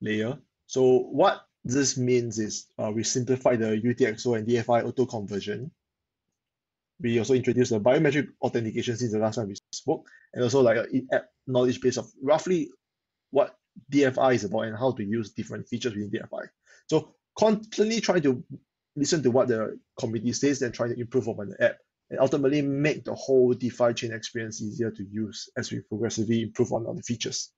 layer. 0.00 0.38
So 0.66 1.00
what 1.00 1.46
this 1.64 1.96
means 1.96 2.38
is 2.38 2.66
uh, 2.78 2.92
we 2.94 3.02
simplified 3.02 3.58
the 3.58 3.76
UTXO 3.76 4.38
and 4.38 4.46
DFI 4.46 4.84
auto 4.86 5.04
conversion. 5.04 5.72
We 7.00 7.18
also 7.18 7.34
introduced 7.34 7.70
the 7.70 7.80
biometric 7.80 8.28
authentication 8.40 8.96
since 8.96 9.12
the 9.12 9.18
last 9.18 9.36
time 9.36 9.48
we 9.48 9.56
spoke, 9.72 10.08
and 10.32 10.42
also 10.42 10.62
like 10.62 10.78
an 10.78 10.86
in-app 10.92 11.26
knowledge 11.46 11.80
base 11.80 11.98
of 11.98 12.10
roughly 12.22 12.70
what 13.30 13.54
DFI 13.92 14.34
is 14.34 14.44
about 14.44 14.62
and 14.62 14.76
how 14.76 14.92
to 14.92 15.04
use 15.04 15.32
different 15.32 15.68
features 15.68 15.94
within 15.94 16.10
DFI. 16.10 16.48
So 16.88 17.14
constantly 17.38 18.00
trying 18.00 18.22
to 18.22 18.42
listen 18.96 19.22
to 19.22 19.30
what 19.30 19.48
the 19.48 19.78
community 19.98 20.32
says 20.32 20.62
and 20.62 20.72
trying 20.72 20.94
to 20.94 21.00
improve 21.00 21.28
on 21.28 21.50
the 21.50 21.62
app 21.62 21.76
and 22.10 22.20
ultimately 22.20 22.62
make 22.62 23.04
the 23.04 23.14
whole 23.14 23.52
DeFi 23.52 23.92
chain 23.92 24.12
experience 24.12 24.62
easier 24.62 24.90
to 24.90 25.04
use 25.04 25.50
as 25.56 25.70
we 25.70 25.80
progressively 25.80 26.42
improve 26.42 26.72
on, 26.72 26.86
on 26.86 26.96
the 26.96 27.02
features. 27.02 27.52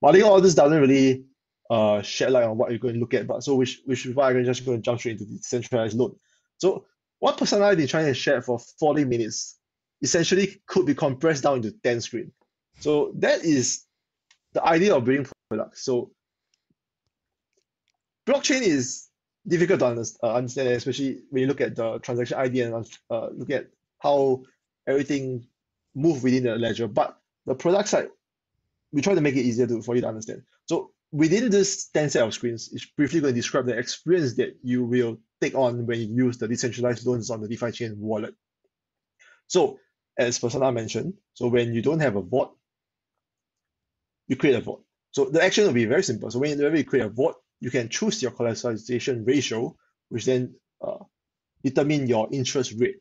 But 0.00 0.08
I 0.08 0.12
think 0.12 0.24
all 0.24 0.40
this 0.40 0.54
doesn't 0.54 0.80
really 0.80 1.24
uh, 1.70 2.02
shed 2.02 2.32
light 2.32 2.44
on 2.44 2.58
what 2.58 2.70
you're 2.70 2.78
going 2.78 2.94
to 2.94 3.00
look 3.00 3.14
at, 3.14 3.26
but 3.26 3.42
so 3.42 3.54
which 3.54 3.80
which 3.84 4.06
is 4.06 4.14
why 4.14 4.30
I'm 4.30 4.44
just 4.44 4.64
going 4.64 4.78
to 4.78 4.82
jump 4.82 4.98
straight 4.98 5.12
into 5.12 5.24
the 5.24 5.38
centralized 5.38 5.96
load. 5.96 6.16
So 6.58 6.86
what 7.20 7.38
personality 7.38 7.86
trying 7.86 8.06
to 8.06 8.14
share 8.14 8.42
for 8.42 8.58
40 8.58 9.04
minutes 9.04 9.58
essentially 10.02 10.60
could 10.66 10.86
be 10.86 10.94
compressed 10.94 11.44
down 11.44 11.56
into 11.56 11.70
10 11.70 12.00
screen. 12.00 12.32
So 12.80 13.12
that 13.16 13.44
is 13.44 13.84
the 14.52 14.64
idea 14.64 14.96
of 14.96 15.04
building 15.04 15.26
products. 15.48 15.84
So 15.84 16.10
blockchain 18.26 18.62
is 18.62 19.08
difficult 19.46 19.80
to 19.80 19.86
uh, 20.22 20.34
understand, 20.34 20.68
especially 20.68 21.20
when 21.30 21.42
you 21.42 21.46
look 21.46 21.60
at 21.60 21.76
the 21.76 21.98
transaction 21.98 22.38
ID 22.38 22.62
and 22.62 22.86
uh, 23.10 23.28
look 23.28 23.50
at 23.50 23.66
how 23.98 24.42
everything 24.86 25.46
move 25.94 26.22
within 26.22 26.44
the 26.44 26.56
ledger. 26.56 26.88
But 26.88 27.18
the 27.44 27.54
product 27.54 27.88
side, 27.90 28.08
we 28.92 29.02
try 29.02 29.14
to 29.14 29.20
make 29.20 29.36
it 29.36 29.42
easier 29.42 29.66
to, 29.66 29.82
for 29.82 29.94
you 29.94 30.00
to 30.00 30.08
understand. 30.08 30.42
So 30.66 30.92
within 31.12 31.50
this 31.50 31.88
10 31.88 32.10
set 32.10 32.26
of 32.26 32.32
screens, 32.32 32.70
it's 32.72 32.86
briefly 32.86 33.20
going 33.20 33.34
to 33.34 33.38
describe 33.38 33.66
the 33.66 33.76
experience 33.76 34.34
that 34.36 34.56
you 34.62 34.84
will 34.84 35.18
take 35.40 35.54
on 35.54 35.86
when 35.86 36.00
you 36.00 36.26
use 36.26 36.38
the 36.38 36.48
decentralized 36.48 37.06
loans 37.06 37.30
on 37.30 37.40
the 37.40 37.48
DeFi 37.48 37.72
chain 37.72 37.94
wallet. 37.98 38.34
So 39.46 39.78
as 40.18 40.38
Prasanna 40.38 40.72
mentioned, 40.72 41.14
so 41.34 41.48
when 41.48 41.74
you 41.74 41.82
don't 41.82 42.00
have 42.00 42.16
a 42.16 42.22
vault, 42.22 42.56
you 44.28 44.36
create 44.36 44.56
a 44.56 44.60
vault. 44.60 44.84
So 45.12 45.24
the 45.24 45.42
action 45.42 45.64
will 45.64 45.72
be 45.72 45.86
very 45.86 46.02
simple. 46.02 46.30
So 46.30 46.38
whenever 46.38 46.76
you 46.76 46.84
create 46.84 47.06
a 47.06 47.08
vault, 47.08 47.36
you 47.58 47.70
can 47.70 47.88
choose 47.88 48.22
your 48.22 48.30
collateralization 48.30 49.26
ratio, 49.26 49.76
which 50.08 50.24
then 50.26 50.54
uh, 50.80 50.98
determine 51.64 52.06
your 52.06 52.28
interest 52.30 52.74
rate. 52.78 52.96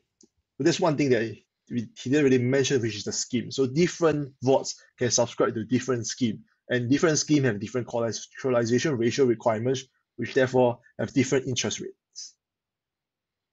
But 0.57 0.63
there's 0.63 0.79
one 0.79 0.97
thing 0.97 1.09
that 1.11 1.37
he 1.67 1.87
didn't 2.03 2.23
really 2.23 2.39
mention, 2.39 2.81
which 2.81 2.95
is 2.95 3.03
the 3.03 3.11
scheme. 3.11 3.51
So 3.51 3.67
different 3.67 4.33
vaults 4.41 4.81
can 4.97 5.11
subscribe 5.11 5.53
to 5.53 5.63
different 5.63 6.07
scheme, 6.07 6.43
and 6.67 6.89
different 6.89 7.19
scheme 7.19 7.43
have 7.43 7.59
different 7.59 7.87
collateralization 7.87 8.97
ratio 8.97 9.25
requirements, 9.25 9.83
which 10.15 10.33
therefore 10.33 10.79
have 10.97 11.13
different 11.13 11.47
interest 11.47 11.79
rates. 11.79 11.98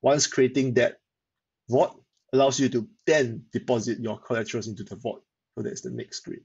Once 0.07 0.29
creating 0.29 0.73
that 0.75 1.01
vault 1.69 2.01
allows 2.33 2.61
you 2.61 2.69
to 2.69 2.89
then 3.07 3.43
deposit 3.53 3.99
your 3.99 4.17
collaterals 4.21 4.69
into 4.69 4.85
the 4.85 4.95
vault. 4.95 5.25
So 5.57 5.65
that's 5.65 5.81
the 5.81 5.91
next 5.91 6.19
screen. 6.19 6.43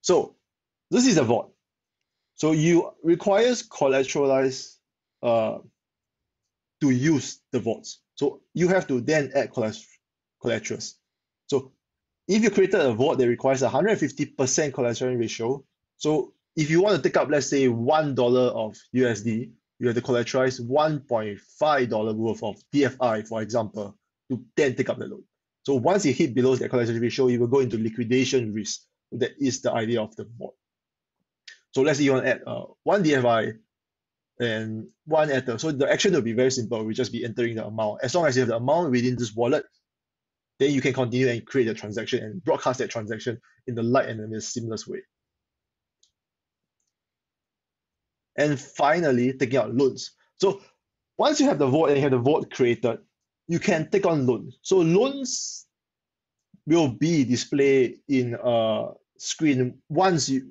So 0.00 0.34
this 0.90 1.06
is 1.06 1.18
a 1.18 1.24
vault. 1.24 1.52
So 2.36 2.52
you 2.52 2.92
requires 3.02 3.68
collateralized 3.68 4.76
uh, 5.22 5.58
to 6.80 6.88
use 6.88 7.42
the 7.52 7.60
vaults. 7.60 8.00
So 8.14 8.40
you 8.54 8.68
have 8.68 8.86
to 8.86 9.02
then 9.02 9.30
add 9.34 9.50
collaterals. 9.52 10.94
So 11.48 11.72
if 12.28 12.42
you 12.42 12.48
created 12.48 12.80
a 12.80 12.94
vault 12.94 13.18
that 13.18 13.28
requires 13.28 13.62
a 13.62 13.68
150% 13.68 14.72
collateral 14.72 15.16
ratio, 15.16 15.62
so 15.98 16.32
if 16.56 16.70
you 16.70 16.80
want 16.80 16.96
to 16.96 17.02
take 17.02 17.18
up, 17.18 17.28
let's 17.28 17.50
say, 17.50 17.66
$1 17.66 18.18
of 18.64 18.78
USD, 18.94 19.50
you 19.78 19.88
have 19.88 19.96
to 19.96 20.02
collateralize 20.02 20.60
$1.5 20.60 22.14
worth 22.14 22.42
of 22.42 22.56
DFI, 22.72 23.26
for 23.26 23.42
example, 23.42 23.96
to 24.30 24.42
then 24.56 24.74
take 24.74 24.88
up 24.88 24.98
the 24.98 25.06
loan. 25.06 25.24
So 25.64 25.74
once 25.74 26.04
you 26.04 26.12
hit 26.12 26.34
below 26.34 26.56
that 26.56 26.68
collateral 26.68 26.98
ratio, 26.98 27.28
you 27.28 27.40
will 27.40 27.46
go 27.46 27.60
into 27.60 27.78
liquidation 27.78 28.52
risk. 28.52 28.80
That 29.12 29.32
is 29.38 29.62
the 29.62 29.72
idea 29.72 30.02
of 30.02 30.14
the 30.16 30.28
vault. 30.38 30.56
So 31.74 31.82
let's 31.82 31.98
say 31.98 32.04
you 32.04 32.12
want 32.12 32.24
to 32.24 32.30
add 32.30 32.42
uh, 32.46 32.64
one 32.84 33.02
DFI 33.02 33.58
and 34.40 34.88
one 35.06 35.30
Ether. 35.30 35.58
So 35.58 35.72
the 35.72 35.90
action 35.90 36.12
will 36.12 36.22
be 36.22 36.32
very 36.32 36.50
simple. 36.50 36.84
We 36.84 36.94
just 36.94 37.12
be 37.12 37.24
entering 37.24 37.56
the 37.56 37.66
amount. 37.66 38.00
As 38.02 38.14
long 38.14 38.26
as 38.26 38.36
you 38.36 38.40
have 38.42 38.48
the 38.48 38.56
amount 38.56 38.90
within 38.90 39.16
this 39.16 39.34
wallet, 39.34 39.64
then 40.58 40.70
you 40.70 40.80
can 40.80 40.92
continue 40.92 41.28
and 41.28 41.44
create 41.44 41.64
the 41.64 41.74
transaction 41.74 42.22
and 42.22 42.44
broadcast 42.44 42.78
that 42.78 42.90
transaction 42.90 43.40
in 43.66 43.74
the 43.74 43.82
light 43.82 44.08
and 44.08 44.20
in 44.20 44.32
a 44.34 44.40
seamless 44.40 44.86
way. 44.86 45.00
And 48.36 48.58
finally, 48.58 49.32
taking 49.32 49.58
out 49.58 49.74
loans. 49.74 50.12
So 50.40 50.60
once 51.18 51.40
you 51.40 51.46
have 51.46 51.58
the 51.58 51.66
vault 51.66 51.88
and 51.88 51.96
you 51.96 52.02
have 52.02 52.10
the 52.10 52.18
vault 52.18 52.50
created, 52.50 52.98
you 53.46 53.58
can 53.58 53.88
take 53.90 54.06
on 54.06 54.26
loans. 54.26 54.58
So 54.62 54.78
loans 54.78 55.66
will 56.66 56.88
be 56.88 57.24
displayed 57.24 58.00
in 58.08 58.36
a 58.42 58.88
screen 59.18 59.78
once 59.88 60.28
you 60.28 60.50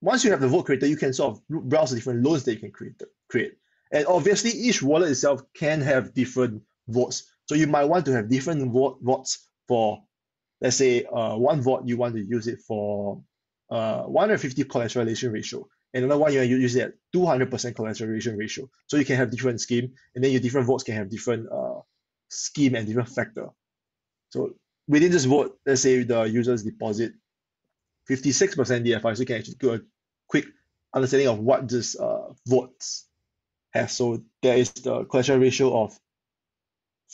once 0.00 0.24
you 0.24 0.32
have 0.32 0.40
the 0.40 0.48
vault 0.48 0.66
created, 0.66 0.90
you 0.90 0.96
can 0.96 1.12
sort 1.12 1.36
of 1.36 1.48
browse 1.48 1.90
the 1.90 1.96
different 1.96 2.24
loans 2.24 2.42
that 2.44 2.54
you 2.54 2.58
can 2.58 2.72
create. 2.72 3.00
create. 3.28 3.54
And 3.92 4.04
obviously, 4.06 4.50
each 4.50 4.82
wallet 4.82 5.10
itself 5.10 5.42
can 5.54 5.80
have 5.80 6.12
different 6.12 6.60
vaults. 6.88 7.30
So 7.46 7.54
you 7.54 7.68
might 7.68 7.84
want 7.84 8.06
to 8.06 8.12
have 8.12 8.28
different 8.28 8.72
vaults 8.72 9.48
for, 9.68 10.02
let's 10.60 10.76
say, 10.76 11.04
uh, 11.04 11.36
one 11.36 11.60
vault 11.60 11.86
you 11.86 11.96
want 11.96 12.14
to 12.16 12.20
use 12.20 12.48
it 12.48 12.60
for 12.66 13.22
uh, 13.70 14.02
150 14.02 14.64
collateralization 14.64 15.32
ratio. 15.32 15.68
And 15.94 16.04
another 16.04 16.20
one 16.20 16.32
you 16.32 16.40
use 16.40 16.74
it 16.76 16.82
at 16.82 16.94
200% 17.14 17.50
collateralization 17.74 18.38
ratio. 18.38 18.68
So 18.86 18.96
you 18.96 19.04
can 19.04 19.16
have 19.16 19.30
different 19.30 19.60
scheme, 19.60 19.92
and 20.14 20.24
then 20.24 20.30
your 20.30 20.40
different 20.40 20.66
votes 20.66 20.84
can 20.84 20.94
have 20.94 21.10
different 21.10 21.48
uh, 21.52 21.80
scheme 22.30 22.74
and 22.74 22.86
different 22.86 23.10
factor. 23.10 23.48
So 24.30 24.54
within 24.88 25.12
this 25.12 25.26
vote, 25.26 25.58
let's 25.66 25.82
say 25.82 26.02
the 26.02 26.22
users 26.22 26.62
deposit 26.62 27.12
56% 28.10 28.56
DFI, 28.56 29.16
so 29.16 29.20
you 29.20 29.26
can 29.26 29.36
actually 29.36 29.56
do 29.60 29.74
a 29.74 29.80
quick 30.28 30.46
understanding 30.94 31.28
of 31.28 31.38
what 31.38 31.68
this 31.68 31.98
uh, 31.98 32.32
votes 32.46 33.06
has. 33.72 33.92
So 33.96 34.22
there 34.42 34.56
is 34.56 34.72
the 34.72 35.04
collateral 35.04 35.38
ratio 35.38 35.84
of 35.84 35.98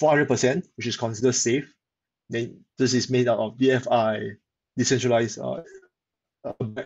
400%, 0.00 0.66
which 0.76 0.86
is 0.86 0.96
considered 0.96 1.34
safe. 1.34 1.72
Then 2.30 2.64
this 2.78 2.94
is 2.94 3.10
made 3.10 3.28
out 3.28 3.38
of 3.38 3.58
DFI, 3.58 4.36
decentralized 4.76 5.38
uh, 5.38 5.62
uh, 6.44 6.82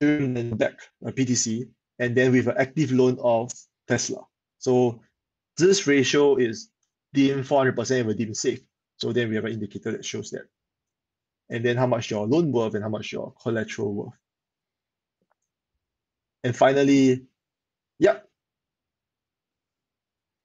And 0.00 0.58
back 0.58 0.74
a 1.04 1.12
BTC, 1.12 1.68
and 1.98 2.14
then 2.14 2.32
with 2.32 2.46
an 2.46 2.56
active 2.58 2.92
loan 2.92 3.18
of 3.22 3.52
Tesla. 3.86 4.26
So 4.58 5.00
this 5.56 5.86
ratio 5.86 6.36
is 6.36 6.70
deemed 7.14 7.44
400% 7.44 8.00
and 8.00 8.18
deemed 8.18 8.36
safe. 8.36 8.60
So 8.98 9.12
then 9.12 9.28
we 9.28 9.36
have 9.36 9.44
an 9.44 9.52
indicator 9.52 9.92
that 9.92 10.04
shows 10.04 10.30
that. 10.30 10.46
And 11.48 11.64
then 11.64 11.76
how 11.76 11.86
much 11.86 12.10
your 12.10 12.26
loan 12.26 12.52
worth 12.52 12.74
and 12.74 12.82
how 12.82 12.90
much 12.90 13.12
your 13.12 13.32
collateral 13.40 13.94
worth. 13.94 14.18
And 16.44 16.54
finally, 16.54 17.24
yeah. 17.98 18.18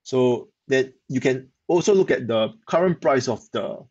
So 0.03 0.49
that 0.67 0.93
you 1.09 1.19
can 1.19 1.49
also 1.67 1.93
look 1.93 2.11
at 2.11 2.27
the 2.27 2.53
current 2.65 3.01
price 3.01 3.27
of 3.27 3.41
the. 3.51 3.85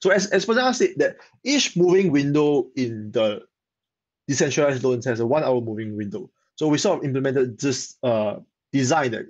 So 0.00 0.10
as 0.10 0.26
as 0.26 0.46
Prasanna 0.46 0.74
said 0.74 0.94
that 0.98 1.16
each 1.42 1.76
moving 1.76 2.12
window 2.12 2.68
in 2.76 3.10
the 3.10 3.42
decentralized 4.28 4.82
loans 4.82 5.04
has 5.04 5.20
a 5.20 5.26
one 5.26 5.44
hour 5.44 5.60
moving 5.60 5.96
window. 5.96 6.30
So 6.56 6.68
we 6.68 6.78
sort 6.78 6.98
of 6.98 7.04
implemented 7.04 7.58
this 7.58 7.96
uh, 8.02 8.36
design 8.72 9.10
that 9.12 9.26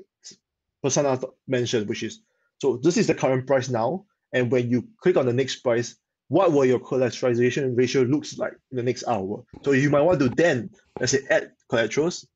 Prasanna 0.85 1.23
mentioned, 1.47 1.89
which 1.89 2.03
is 2.03 2.21
so 2.61 2.77
this 2.77 2.97
is 2.97 3.07
the 3.07 3.15
current 3.15 3.47
price 3.47 3.69
now. 3.69 4.05
And 4.33 4.51
when 4.51 4.71
you 4.71 4.89
click 5.01 5.17
on 5.17 5.27
the 5.27 5.33
next 5.33 5.57
price, 5.57 5.97
what 6.29 6.53
will 6.53 6.65
your 6.65 6.81
collateralization 6.81 7.77
ratio 7.77 8.03
looks 8.03 8.39
like 8.39 8.55
in 8.71 8.77
the 8.77 8.83
next 8.83 9.05
hour? 9.07 9.45
So 9.65 9.73
you 9.73 9.91
might 9.91 10.03
want 10.03 10.21
to 10.21 10.29
then, 10.29 10.71
let's 10.99 11.13
say, 11.13 11.21
add 11.31 11.53
collaterals 11.69 12.27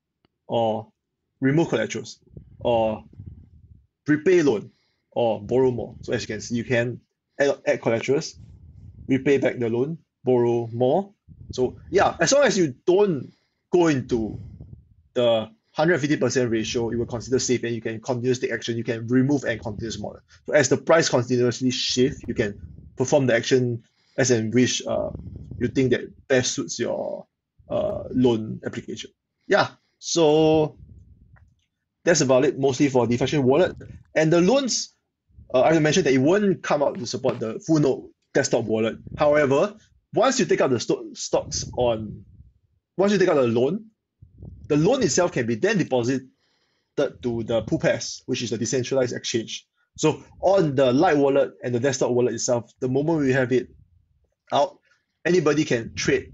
or 0.47 0.87
remove 1.41 1.69
collaterals 1.69 2.19
or 2.59 3.03
repay 4.07 4.41
loan 4.41 4.71
or 5.11 5.41
borrow 5.41 5.71
more. 5.71 5.95
So 6.01 6.13
as 6.13 6.23
you 6.23 6.27
can 6.27 6.41
see, 6.41 6.55
you 6.55 6.63
can 6.63 6.99
add, 7.39 7.59
add 7.65 7.81
collaterals, 7.81 8.39
repay 9.07 9.37
back 9.37 9.59
the 9.59 9.69
loan, 9.69 9.97
borrow 10.23 10.69
more. 10.71 11.13
So 11.51 11.77
yeah, 11.89 12.15
as 12.19 12.31
long 12.31 12.43
as 12.43 12.57
you 12.57 12.75
don't 12.85 13.31
go 13.71 13.87
into 13.87 14.41
the 15.13 15.49
150% 15.75 16.51
ratio, 16.51 16.89
you 16.91 16.97
will 16.99 17.05
consider 17.05 17.39
safe 17.39 17.63
and 17.63 17.73
you 17.75 17.81
can 17.81 18.01
continuously 18.01 18.47
take 18.47 18.55
action. 18.55 18.77
You 18.77 18.83
can 18.83 19.07
remove 19.07 19.43
and 19.43 19.61
continue 19.61 19.91
smaller. 19.91 20.23
So 20.45 20.53
as 20.53 20.69
the 20.69 20.77
price 20.77 21.09
continuously 21.09 21.71
shift, 21.71 22.23
you 22.27 22.33
can 22.33 22.59
perform 22.97 23.27
the 23.27 23.35
action 23.35 23.83
as 24.17 24.31
in 24.31 24.51
which 24.51 24.85
uh, 24.85 25.11
you 25.59 25.67
think 25.67 25.91
that 25.91 26.01
best 26.27 26.53
suits 26.53 26.79
your 26.79 27.25
uh, 27.69 28.03
loan 28.11 28.59
application. 28.65 29.11
Yeah, 29.47 29.69
so 29.99 30.77
that's 32.03 32.21
about 32.21 32.45
it, 32.45 32.59
mostly 32.59 32.89
for 32.89 33.07
the 33.07 33.17
fashion 33.17 33.43
wallet. 33.43 33.75
And 34.15 34.31
the 34.33 34.41
loans, 34.41 34.95
uh, 35.53 35.61
I 35.63 35.77
mentioned 35.79 36.05
that 36.05 36.13
it 36.13 36.19
won't 36.19 36.63
come 36.63 36.81
out 36.83 36.97
to 36.97 37.05
support 37.05 37.39
the 37.39 37.59
full 37.59 37.79
node 37.79 38.09
desktop 38.33 38.65
wallet. 38.65 38.97
However, 39.15 39.75
once 40.13 40.39
you 40.39 40.45
take 40.45 40.61
out 40.61 40.69
the 40.71 40.79
st- 40.79 41.17
stocks 41.17 41.65
on, 41.77 42.25
once 42.97 43.11
you 43.11 43.17
take 43.19 43.29
out 43.29 43.35
the 43.35 43.47
loan, 43.47 43.85
the 44.69 44.77
loan 44.77 45.03
itself 45.03 45.31
can 45.31 45.45
be 45.45 45.55
then 45.55 45.77
deposited 45.77 46.29
to 46.97 47.43
the 47.43 47.63
PooPass, 47.63 48.21
which 48.25 48.41
is 48.41 48.49
the 48.49 48.57
decentralized 48.57 49.15
exchange. 49.15 49.65
So 49.95 50.23
on 50.41 50.75
the 50.75 50.91
Light 50.93 51.17
wallet 51.17 51.53
and 51.63 51.73
the 51.73 51.79
desktop 51.79 52.11
wallet 52.11 52.33
itself, 52.33 52.71
the 52.79 52.89
moment 52.89 53.19
we 53.21 53.33
have 53.33 53.51
it 53.51 53.69
out, 54.51 54.77
anybody 55.25 55.65
can 55.65 55.93
trade 55.95 56.27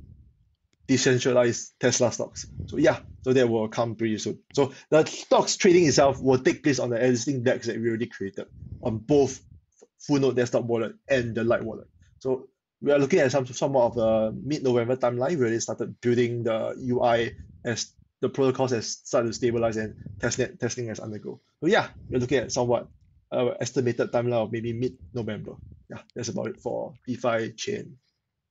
decentralized 0.88 1.74
Tesla 1.80 2.12
stocks. 2.12 2.48
So 2.66 2.78
yeah, 2.78 3.00
so 3.24 3.34
that 3.34 3.50
will 3.50 3.68
come 3.68 3.96
pretty 3.96 4.18
soon. 4.18 4.40
So 4.54 4.74
the 4.90 5.06
stocks 5.06 5.56
trading 5.58 5.86
itself 5.88 6.22
will 6.22 6.40
take 6.40 6.64
place 6.64 6.80
on 6.80 6.90
the 6.90 6.98
existing 6.98 7.44
DEX 7.44 7.68
that 7.68 7.80
we 7.80 7.88
already 7.88 8.08
created 8.08 8.48
on 8.84 8.98
both 9.00 9.42
full 10.00 10.20
node 10.20 10.36
desktop 10.36 10.66
wallet 10.66 10.96
and 11.08 11.36
the 11.36 11.44
Light 11.44 11.64
wallet. 11.64 11.88
So 12.20 12.50
we 12.82 12.92
are 12.92 13.00
looking 13.00 13.20
at 13.20 13.32
some 13.32 13.46
somewhat 13.48 13.94
of 13.94 13.98
a 13.98 14.32
mid-November 14.32 14.96
timeline. 14.98 15.32
We 15.32 15.42
already 15.42 15.60
started 15.60 16.00
building 16.02 16.44
the 16.44 16.76
UI 16.78 17.36
as 17.64 17.92
the 18.22 18.30
protocols 18.30 18.72
has 18.72 18.90
started 18.92 19.28
to 19.28 19.34
stabilize 19.34 19.78
and 19.78 19.96
testnet 20.20 20.60
testing 20.60 20.88
has 20.88 21.00
undergo. 21.00 21.42
So 21.62 21.68
yeah, 21.68 21.90
we're 22.10 22.20
looking 22.20 22.40
at 22.40 22.52
somewhat 22.52 22.88
uh, 23.32 23.52
estimated 23.60 24.12
timeline 24.12 24.44
of 24.44 24.52
maybe 24.52 24.74
mid-November. 24.74 25.54
Yeah, 25.90 26.02
that's 26.16 26.30
about 26.30 26.48
it 26.48 26.60
for 26.60 26.94
DeFi 27.08 27.54
chain 27.54 27.98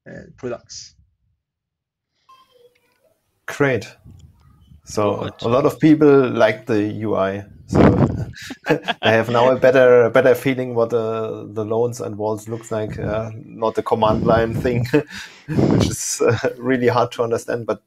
and 0.07 0.37
products. 0.37 0.95
Great. 3.47 3.95
So 4.85 5.31
a 5.41 5.49
lot 5.49 5.65
of 5.65 5.81
people 5.81 6.29
like 6.31 6.67
the 6.67 7.03
UI. 7.03 7.45
So 7.67 7.81
I 9.03 9.11
have 9.11 9.31
now 9.31 9.51
a 9.51 9.59
better 9.59 10.11
better 10.11 10.35
feeling 10.35 10.75
what 10.75 10.91
the 10.91 11.49
the 11.51 11.65
loans 11.65 12.01
and 12.01 12.19
walls 12.19 12.49
looks 12.49 12.71
like, 12.71 12.99
uh, 12.99 13.31
not 13.35 13.75
the 13.75 13.83
command 13.83 14.25
line 14.25 14.55
thing, 14.55 14.87
which 15.49 15.89
is 15.89 16.21
uh, 16.21 16.51
really 16.59 16.89
hard 16.89 17.13
to 17.13 17.23
understand. 17.23 17.67
But 17.67 17.83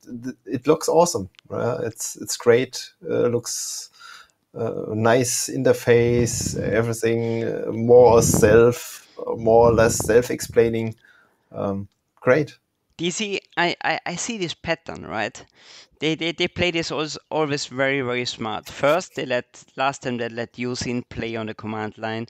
it 0.46 0.66
looks 0.66 0.90
awesome. 0.90 1.30
it's 1.52 2.16
it's 2.16 2.36
great. 2.36 2.92
Uh, 3.08 3.28
looks 3.28 3.92
uh, 4.56 4.86
nice 4.90 5.50
interface. 5.50 6.60
Everything 6.60 7.44
uh, 7.44 7.72
more 7.72 8.24
self, 8.24 9.08
more 9.38 9.70
or 9.70 9.74
less 9.74 9.98
self-explaining. 9.98 10.96
Um, 11.52 11.88
great. 12.20 12.58
DC, 12.98 13.40
I, 13.58 13.76
I, 13.84 14.00
I 14.06 14.16
see 14.16 14.38
this 14.38 14.54
pattern, 14.54 15.06
right? 15.06 15.44
They, 16.00 16.16
they, 16.16 16.32
they 16.32 16.48
play 16.48 16.72
this 16.72 16.92
always, 16.92 17.18
always 17.30 17.66
very, 17.68 18.02
very 18.02 18.26
smart. 18.26 18.68
First, 18.68 19.16
they 19.16 19.26
let, 19.26 19.64
last 19.76 20.04
time 20.04 20.18
they 20.18 20.30
let 20.30 20.58
U-Zyn 20.58 21.08
play 21.10 21.36
on 21.36 21.48
the 21.48 21.54
command 21.54 21.98
line. 21.98 22.28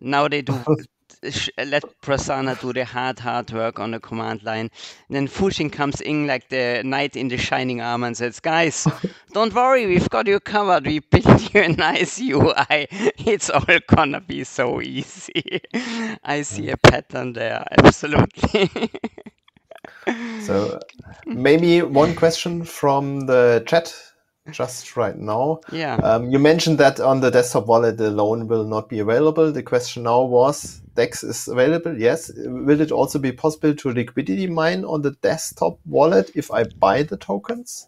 Now 0.00 0.28
they 0.28 0.42
do 0.42 0.54
let 1.22 1.82
Prasanna 2.02 2.60
do 2.60 2.72
the 2.72 2.84
hard, 2.84 3.18
hard 3.18 3.50
work 3.52 3.80
on 3.80 3.90
the 3.90 4.00
command 4.00 4.42
line. 4.44 4.70
And 5.08 5.16
then 5.16 5.28
Fuxing 5.28 5.72
comes 5.72 6.00
in 6.00 6.26
like 6.26 6.48
the 6.48 6.82
knight 6.84 7.16
in 7.16 7.28
the 7.28 7.36
shining 7.36 7.80
armor 7.80 8.06
and 8.06 8.16
says, 8.16 8.40
Guys, 8.40 8.86
don't 9.32 9.52
worry, 9.54 9.86
we've 9.86 10.08
got 10.10 10.26
you 10.26 10.38
covered. 10.40 10.86
We 10.86 11.00
built 11.00 11.54
you 11.54 11.62
a 11.62 11.68
nice 11.68 12.20
UI. 12.20 12.86
It's 13.18 13.50
all 13.50 13.64
gonna 13.88 14.20
be 14.20 14.44
so 14.44 14.80
easy. 14.80 15.60
I 16.24 16.42
see 16.42 16.70
a 16.70 16.76
pattern 16.76 17.32
there, 17.32 17.64
absolutely. 17.78 18.90
So 20.40 20.80
maybe 21.26 21.82
one 21.82 22.14
question 22.14 22.64
from 22.64 23.26
the 23.26 23.62
chat 23.66 23.94
just 24.50 24.96
right 24.96 25.16
now. 25.16 25.60
Yeah. 25.72 25.96
Um, 25.96 26.30
you 26.30 26.38
mentioned 26.38 26.78
that 26.78 27.00
on 27.00 27.20
the 27.20 27.30
desktop 27.30 27.66
wallet 27.66 27.96
the 27.96 28.10
loan 28.10 28.48
will 28.48 28.64
not 28.64 28.88
be 28.88 28.98
available. 28.98 29.52
The 29.52 29.62
question 29.62 30.04
now 30.04 30.22
was 30.22 30.80
DEX 30.94 31.22
is 31.22 31.48
available. 31.48 31.98
Yes. 31.98 32.30
Will 32.34 32.80
it 32.80 32.90
also 32.90 33.18
be 33.18 33.32
possible 33.32 33.74
to 33.74 33.92
liquidity 33.92 34.46
mine 34.46 34.84
on 34.84 35.02
the 35.02 35.12
desktop 35.22 35.78
wallet 35.86 36.30
if 36.34 36.50
I 36.50 36.64
buy 36.64 37.02
the 37.02 37.16
tokens? 37.16 37.86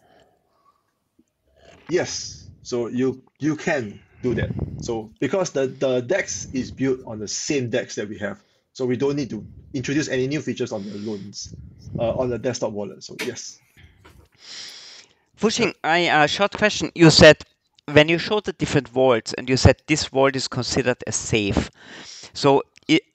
Yes. 1.89 2.49
So 2.63 2.87
you 2.87 3.23
you 3.39 3.55
can 3.55 3.99
do 4.21 4.35
that. 4.35 4.49
So 4.81 5.11
because 5.19 5.51
the, 5.51 5.67
the 5.67 6.01
DEX 6.01 6.45
is 6.53 6.71
built 6.71 6.99
on 7.05 7.19
the 7.19 7.27
same 7.27 7.69
DEX 7.69 7.95
that 7.95 8.07
we 8.07 8.17
have. 8.19 8.41
So 8.73 8.85
we 8.85 8.95
don't 8.95 9.15
need 9.15 9.29
to 9.31 9.45
introduce 9.73 10.07
any 10.07 10.27
new 10.27 10.41
features 10.41 10.71
on 10.71 10.83
the 10.87 10.97
loans 10.99 11.53
uh, 11.97 12.17
on 12.17 12.29
the 12.29 12.37
desktop 12.37 12.71
wallet. 12.71 13.03
So 13.03 13.15
yes. 13.25 13.59
Fuxing, 15.39 15.73
I 15.83 16.07
uh, 16.07 16.27
short 16.27 16.51
question. 16.53 16.91
You 16.95 17.09
said 17.09 17.37
when 17.91 18.09
you 18.09 18.17
showed 18.17 18.45
the 18.45 18.53
different 18.53 18.87
vaults 18.87 19.33
and 19.33 19.49
you 19.49 19.57
said 19.57 19.77
this 19.87 20.05
vault 20.07 20.35
is 20.35 20.47
considered 20.47 20.97
as 21.07 21.15
safe. 21.15 21.69
So 22.33 22.63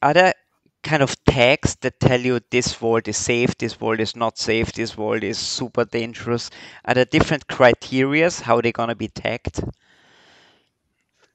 are 0.02 0.12
there 0.12 0.34
kind 0.82 1.02
of 1.02 1.16
tags 1.24 1.76
that 1.76 1.98
tell 2.00 2.20
you 2.20 2.40
this 2.50 2.74
vault 2.74 3.08
is 3.08 3.16
safe, 3.16 3.56
this 3.58 3.74
vault 3.74 4.00
is 4.00 4.14
not 4.14 4.38
safe, 4.38 4.72
this 4.72 4.92
vault 4.92 5.22
is 5.22 5.38
super 5.38 5.84
dangerous? 5.84 6.50
Are 6.84 6.94
there 6.94 7.04
different 7.04 7.46
criterias 7.48 8.40
how 8.40 8.60
they're 8.60 8.72
gonna 8.72 8.94
be 8.94 9.08
tagged? 9.08 9.62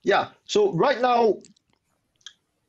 Yeah. 0.03 0.29
So 0.45 0.71
right 0.73 1.01
now 1.01 1.37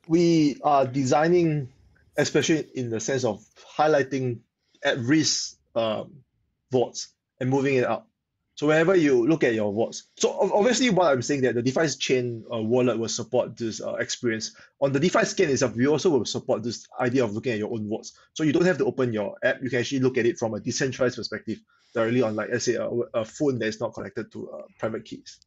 we 0.07 0.57
are 0.63 0.85
designing, 0.85 1.69
especially 2.17 2.67
in 2.75 2.89
the 2.89 2.99
sense 2.99 3.23
of 3.23 3.43
highlighting 3.77 4.39
at 4.83 4.99
risk 4.99 5.57
um, 5.75 6.23
vaults 6.71 7.09
and 7.39 7.49
moving 7.49 7.75
it 7.75 7.85
up. 7.85 8.07
So 8.55 8.67
whenever 8.67 8.95
you 8.95 9.27
look 9.27 9.43
at 9.43 9.55
your 9.55 9.73
vaults, 9.73 10.09
so 10.15 10.29
obviously 10.53 10.91
what 10.91 11.07
I'm 11.07 11.23
saying 11.23 11.41
that 11.41 11.55
the 11.55 11.63
DeFi 11.63 11.87
chain 11.97 12.45
uh, 12.53 12.61
wallet 12.61 12.99
will 12.99 13.09
support 13.09 13.57
this 13.57 13.81
uh, 13.81 13.95
experience. 13.95 14.55
On 14.79 14.91
the 14.91 14.99
DeFi 14.99 15.25
scan 15.25 15.49
itself, 15.49 15.75
we 15.75 15.87
also 15.87 16.11
will 16.11 16.25
support 16.25 16.61
this 16.61 16.87
idea 16.99 17.23
of 17.23 17.33
looking 17.33 17.53
at 17.53 17.57
your 17.57 17.73
own 17.73 17.89
vaults. 17.89 18.13
So 18.33 18.43
you 18.43 18.53
don't 18.53 18.65
have 18.65 18.77
to 18.77 18.85
open 18.85 19.11
your 19.11 19.37
app. 19.43 19.63
You 19.63 19.71
can 19.71 19.79
actually 19.79 20.01
look 20.01 20.19
at 20.19 20.27
it 20.27 20.37
from 20.37 20.53
a 20.53 20.59
decentralized 20.59 21.15
perspective 21.15 21.59
directly 21.95 22.21
on 22.21 22.35
like 22.35 22.49
let's 22.51 22.65
say 22.65 22.75
a, 22.75 22.87
a 22.87 23.25
phone 23.25 23.57
that 23.59 23.67
is 23.67 23.79
not 23.79 23.95
connected 23.95 24.31
to 24.33 24.49
uh, 24.51 24.61
private 24.77 25.05
keys. 25.05 25.39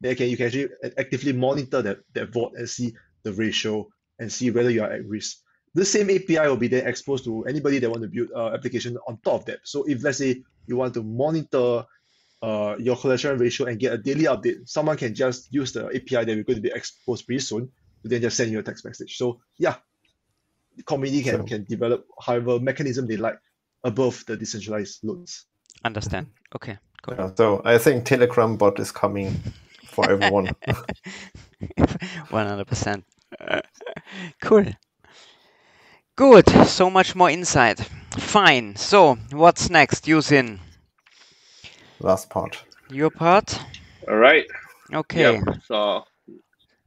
Then 0.00 0.14
can 0.14 0.28
you 0.28 0.36
can 0.36 0.46
actually 0.46 0.68
actively 0.98 1.32
monitor 1.32 1.82
that, 1.82 1.98
that 2.14 2.32
vault 2.32 2.54
and 2.56 2.68
see 2.68 2.94
the 3.24 3.32
ratio 3.32 3.88
and 4.20 4.32
see 4.32 4.50
whether 4.52 4.70
you 4.70 4.82
are 4.82 4.92
at 4.92 5.04
risk. 5.04 5.38
The 5.74 5.84
same 5.84 6.10
API 6.10 6.46
will 6.48 6.56
be 6.56 6.68
then 6.68 6.86
exposed 6.86 7.24
to 7.24 7.44
anybody 7.44 7.78
that 7.78 7.90
want 7.90 8.02
to 8.02 8.08
build 8.08 8.30
an 8.34 8.54
application 8.54 8.98
on 9.08 9.18
top 9.24 9.40
of 9.40 9.44
that. 9.46 9.60
So 9.64 9.84
if 9.84 10.02
let's 10.02 10.18
say 10.18 10.42
you 10.66 10.76
want 10.76 10.94
to 10.94 11.02
monitor 11.02 11.84
uh, 12.42 12.76
your 12.78 12.96
collateral 12.96 13.36
ratio 13.36 13.66
and 13.66 13.78
get 13.78 13.92
a 13.92 13.98
daily 13.98 14.24
update, 14.24 14.68
someone 14.68 14.96
can 14.96 15.14
just 15.14 15.52
use 15.52 15.72
the 15.72 15.86
API 15.86 16.24
that 16.24 16.28
we're 16.28 16.42
going 16.42 16.56
to 16.56 16.60
be 16.60 16.72
exposed 16.74 17.26
pretty 17.26 17.40
soon 17.40 17.70
to 18.02 18.08
then 18.08 18.20
just 18.20 18.36
send 18.36 18.50
you 18.52 18.58
a 18.58 18.62
text 18.62 18.84
message. 18.84 19.16
So 19.16 19.40
yeah, 19.56 19.76
the 20.76 20.82
community 20.82 21.22
can, 21.22 21.40
so, 21.40 21.44
can 21.44 21.64
develop 21.64 22.06
however 22.20 22.58
mechanism 22.60 23.06
they 23.06 23.16
like 23.16 23.38
above 23.84 24.24
the 24.26 24.36
decentralized 24.36 25.00
loans. 25.04 25.46
Understand. 25.84 26.26
Okay. 26.54 26.78
Cool. 27.02 27.16
Yeah, 27.18 27.30
so 27.34 27.62
I 27.64 27.78
think 27.78 28.04
Telegram 28.04 28.56
bot 28.56 28.78
is 28.78 28.92
coming 28.92 29.34
for 29.86 30.08
everyone. 30.08 30.50
One 32.30 32.46
hundred 32.46 32.66
percent. 32.66 33.04
Cool. 34.42 34.66
Good. 36.16 36.48
So 36.66 36.90
much 36.90 37.14
more 37.14 37.30
insight. 37.30 37.80
Fine. 38.18 38.76
So, 38.76 39.14
what's 39.30 39.70
next, 39.70 40.06
U-Zyn? 40.06 40.58
Last 42.00 42.28
part. 42.28 42.62
Your 42.90 43.10
part? 43.10 43.58
All 44.08 44.16
right. 44.16 44.44
Okay. 44.92 45.34
Yep. 45.34 45.62
So, 45.64 46.04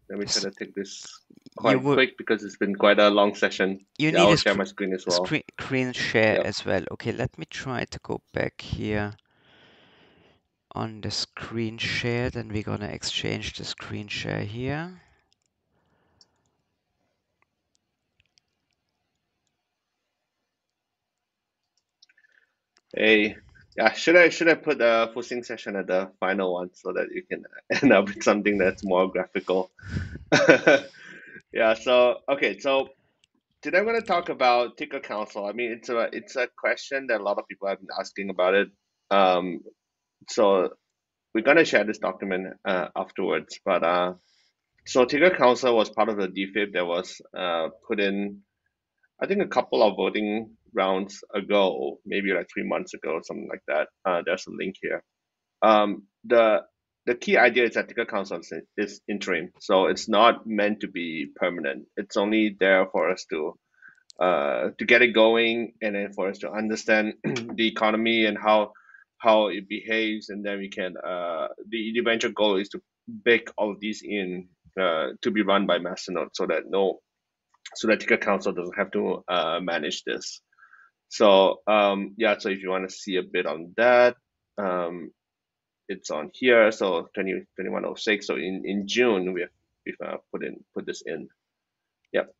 let 0.09 0.19
me 0.19 0.26
try 0.26 0.43
to 0.43 0.51
take 0.51 0.76
this 0.76 1.07
quite 1.55 1.82
quick 1.82 2.17
because 2.17 2.43
it's 2.43 2.57
been 2.57 2.76
quite 2.76 2.99
a 2.99 3.09
long 3.09 3.34
session. 3.34 3.80
You 3.97 4.09
yeah, 4.09 4.11
need 4.11 4.19
I'll 4.19 4.32
to 4.32 4.38
share 4.38 4.55
my 4.55 4.65
screen 4.65 4.93
as 4.93 5.05
well. 5.07 5.26
Screen, 5.26 5.43
screen 5.59 5.93
share 5.93 6.36
yep. 6.36 6.45
as 6.45 6.63
well. 6.63 6.84
Okay, 6.91 7.11
let 7.11 7.36
me 7.38 7.45
try 7.49 7.86
to 7.86 7.99
go 8.03 8.21
back 8.34 8.61
here 8.61 9.13
on 10.73 11.01
the 11.01 11.09
screen 11.09 11.80
share. 11.80 12.30
Then 12.30 12.49
we're 12.49 12.61
gonna 12.61 12.89
exchange 12.89 13.53
the 13.53 13.65
screen 13.65 14.07
share 14.07 14.41
here. 14.41 15.01
Hey, 22.97 23.35
yeah, 23.75 23.91
should 23.91 24.15
I 24.15 24.29
should 24.29 24.47
I 24.47 24.53
put 24.53 24.77
the 24.77 25.11
Fuxing 25.13 25.45
session 25.45 25.75
at 25.75 25.87
the 25.87 26.11
final 26.21 26.53
one 26.53 26.69
so 26.73 26.93
that 26.93 27.07
you 27.13 27.23
can 27.23 27.43
end 27.81 27.91
up 27.91 28.05
with 28.05 28.23
something 28.23 28.57
that's 28.57 28.85
more 28.85 29.11
graphical? 29.11 29.69
yeah. 31.51 31.73
So 31.73 32.19
okay. 32.29 32.57
So 32.57 32.87
today 33.61 33.79
I'm 33.79 33.83
going 33.83 33.99
to 33.99 34.07
talk 34.07 34.29
about 34.29 34.77
Ticker 34.77 35.01
Council. 35.01 35.45
I 35.45 35.51
mean, 35.51 35.73
it's 35.73 35.89
a 35.89 36.07
it's 36.13 36.37
a 36.37 36.47
question 36.57 37.07
that 37.07 37.19
a 37.19 37.23
lot 37.23 37.37
of 37.37 37.49
people 37.49 37.67
have 37.67 37.79
been 37.79 37.89
asking 37.99 38.29
about 38.29 38.53
it. 38.53 38.69
Um, 39.11 39.59
so 40.29 40.69
we're 41.33 41.43
going 41.43 41.57
to 41.57 41.65
share 41.65 41.83
this 41.83 41.97
document 41.97 42.53
uh, 42.63 42.87
afterwards. 42.95 43.59
But 43.65 43.83
uh, 43.83 44.13
so 44.85 45.03
Ticker 45.03 45.35
Council 45.35 45.75
was 45.75 45.89
part 45.89 46.07
of 46.07 46.15
the 46.15 46.29
DFIP 46.29 46.71
that 46.71 46.85
was 46.85 47.21
uh, 47.37 47.67
put 47.85 47.99
in, 47.99 48.39
I 49.21 49.27
think, 49.27 49.41
a 49.41 49.47
couple 49.47 49.83
of 49.83 49.97
voting 49.97 50.51
rounds 50.76 51.23
ago, 51.34 51.99
maybe 52.05 52.32
like 52.34 52.47
three 52.53 52.67
months 52.67 52.93
ago, 52.93 53.19
something 53.23 53.47
like 53.49 53.63
that. 53.67 53.88
Uh, 54.05 54.21
there's 54.26 54.47
a 54.47 54.51
link 54.51 54.76
here. 54.82 55.03
Um, 55.61 56.03
the 56.23 56.63
the 57.05 57.15
key 57.15 57.38
idea 57.38 57.65
is 57.65 57.76
that 57.76 57.88
Ticker 57.88 58.05
Council 58.05 58.41
is, 58.78 59.01
interim, 59.07 59.51
so 59.59 59.86
it's 59.86 60.09
not 60.09 60.47
meant 60.47 60.80
to 60.82 60.88
be 60.88 61.28
permanent. 61.36 61.86
It's 61.97 62.17
only 62.17 62.55
there 62.59 62.88
for 62.91 63.11
us 63.11 63.26
to 63.30 63.53
uh, 64.19 64.69
to 64.78 64.86
get 64.86 65.01
it 65.01 65.13
going, 65.13 65.73
and 65.82 65.95
then 65.95 66.13
for 66.13 66.30
us 66.30 66.39
to 66.39 66.51
understand 66.51 67.13
the 67.23 67.67
economy 67.67 68.26
and 68.26 68.38
how 68.38 68.71
how 69.17 69.47
it 69.47 69.69
behaves, 69.69 70.30
and 70.30 70.43
then 70.43 70.57
we 70.57 70.69
can. 70.69 70.95
Uh, 70.97 71.47
the, 71.69 71.91
the 71.93 71.99
eventual 71.99 72.32
goal 72.32 72.57
is 72.57 72.69
to 72.69 72.82
bake 73.23 73.49
all 73.57 73.71
of 73.71 73.80
these 73.80 74.01
in 74.03 74.47
uh, 74.80 75.09
to 75.21 75.32
be 75.32 75.41
run 75.41 75.67
by 75.67 75.78
Masternode, 75.78 76.30
so 76.34 76.47
that 76.47 76.63
no, 76.67 76.99
so 77.76 77.88
that 77.88 77.99
Ticker 77.99 78.17
Council 78.17 78.53
doesn't 78.53 78.78
have 78.78 78.91
to 78.91 79.23
uh, 79.28 79.59
manage 79.61 80.03
this. 80.03 80.41
So 81.16 81.61
um, 81.66 82.13
yeah, 82.18 82.36
so 82.38 82.49
if 82.49 82.61
you 82.61 82.70
want 82.72 82.89
to 82.89 82.93
see 82.93 83.16
a 83.16 83.24
bit 83.24 83.45
on 83.45 83.74
that, 83.78 84.18
um, 84.57 85.11
it's 85.88 86.11
on 86.11 86.30
here. 86.34 86.70
So 86.74 87.07
20, 87.16 87.32
2106. 87.55 88.28
So 88.28 88.36
in, 88.36 88.63
in 88.66 88.86
June, 88.86 89.32
we 89.32 89.41
have, 89.41 89.49
we've 89.86 89.95
uh, 90.05 90.18
put 90.30 90.43
in 90.43 90.57
put 90.74 90.86
this 90.86 91.03
in. 91.05 91.30
Yep. 92.11 92.36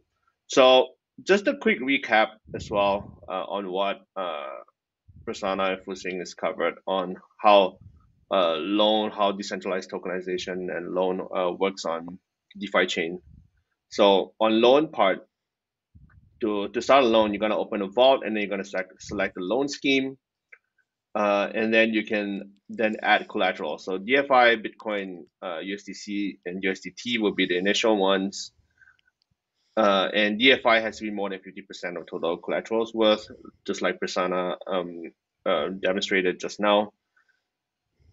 So 0.48 0.90
just 1.24 1.48
a 1.48 1.56
quick 1.56 1.80
recap 1.80 2.32
as 2.54 2.70
well 2.70 3.18
uh, 3.30 3.46
on 3.48 3.72
what 3.72 4.02
uh, 4.18 4.58
Prasanna 5.26 5.78
and 5.78 5.86
Fuxing 5.86 6.22
is 6.22 6.34
covered 6.34 6.76
on 6.86 7.16
how 7.38 7.78
uh, 8.30 8.56
loan, 8.56 9.10
how 9.10 9.32
decentralized 9.32 9.90
tokenization 9.90 10.68
and 10.76 10.94
loan 10.94 11.22
uh, 11.34 11.54
works 11.54 11.86
on 11.86 12.20
DeFi 12.60 12.88
chain. 12.88 13.22
So 13.88 14.34
on 14.42 14.60
loan 14.62 14.92
part, 14.92 15.26
to, 16.42 16.68
to 16.70 16.82
start 16.82 17.04
a 17.04 17.08
loan, 17.08 17.34
you're 17.34 17.40
going 17.40 17.52
to 17.52 17.58
open 17.58 17.82
a 17.82 17.88
vault 17.88 18.24
and 18.26 18.36
then 18.36 18.42
you're 18.42 18.50
going 18.50 18.64
to 18.64 18.70
select, 18.70 19.02
select 19.02 19.38
a 19.38 19.42
loan 19.42 19.68
scheme. 19.68 20.18
uh, 21.16 21.50
and 21.54 21.74
then 21.74 21.94
you 21.94 22.06
can 22.06 22.52
then 22.70 22.96
add 23.02 23.28
collateral. 23.30 23.78
So 23.78 23.98
DFI, 23.98 24.62
Bitcoin, 24.66 25.26
uh, 25.42 25.60
USDC, 25.64 26.40
and 26.46 26.62
USDT 26.64 27.20
will 27.20 27.34
be 27.34 27.48
the 27.48 27.58
initial 27.58 27.98
ones. 27.98 28.52
Uh, 29.78 30.10
and 30.14 30.40
DFI 30.40 30.82
has 30.82 30.98
to 30.98 31.04
be 31.04 31.12
more 31.12 31.30
than 31.30 31.40
50% 31.40 31.98
of 31.98 32.06
total 32.08 32.38
collaterals 32.38 32.94
worth, 32.94 33.28
just 33.66 33.82
like 33.82 34.00
Prasanna 34.00 34.56
um, 34.68 35.04
uh, 35.46 35.68
demonstrated 35.82 36.40
just 36.40 36.60
now. 36.60 36.92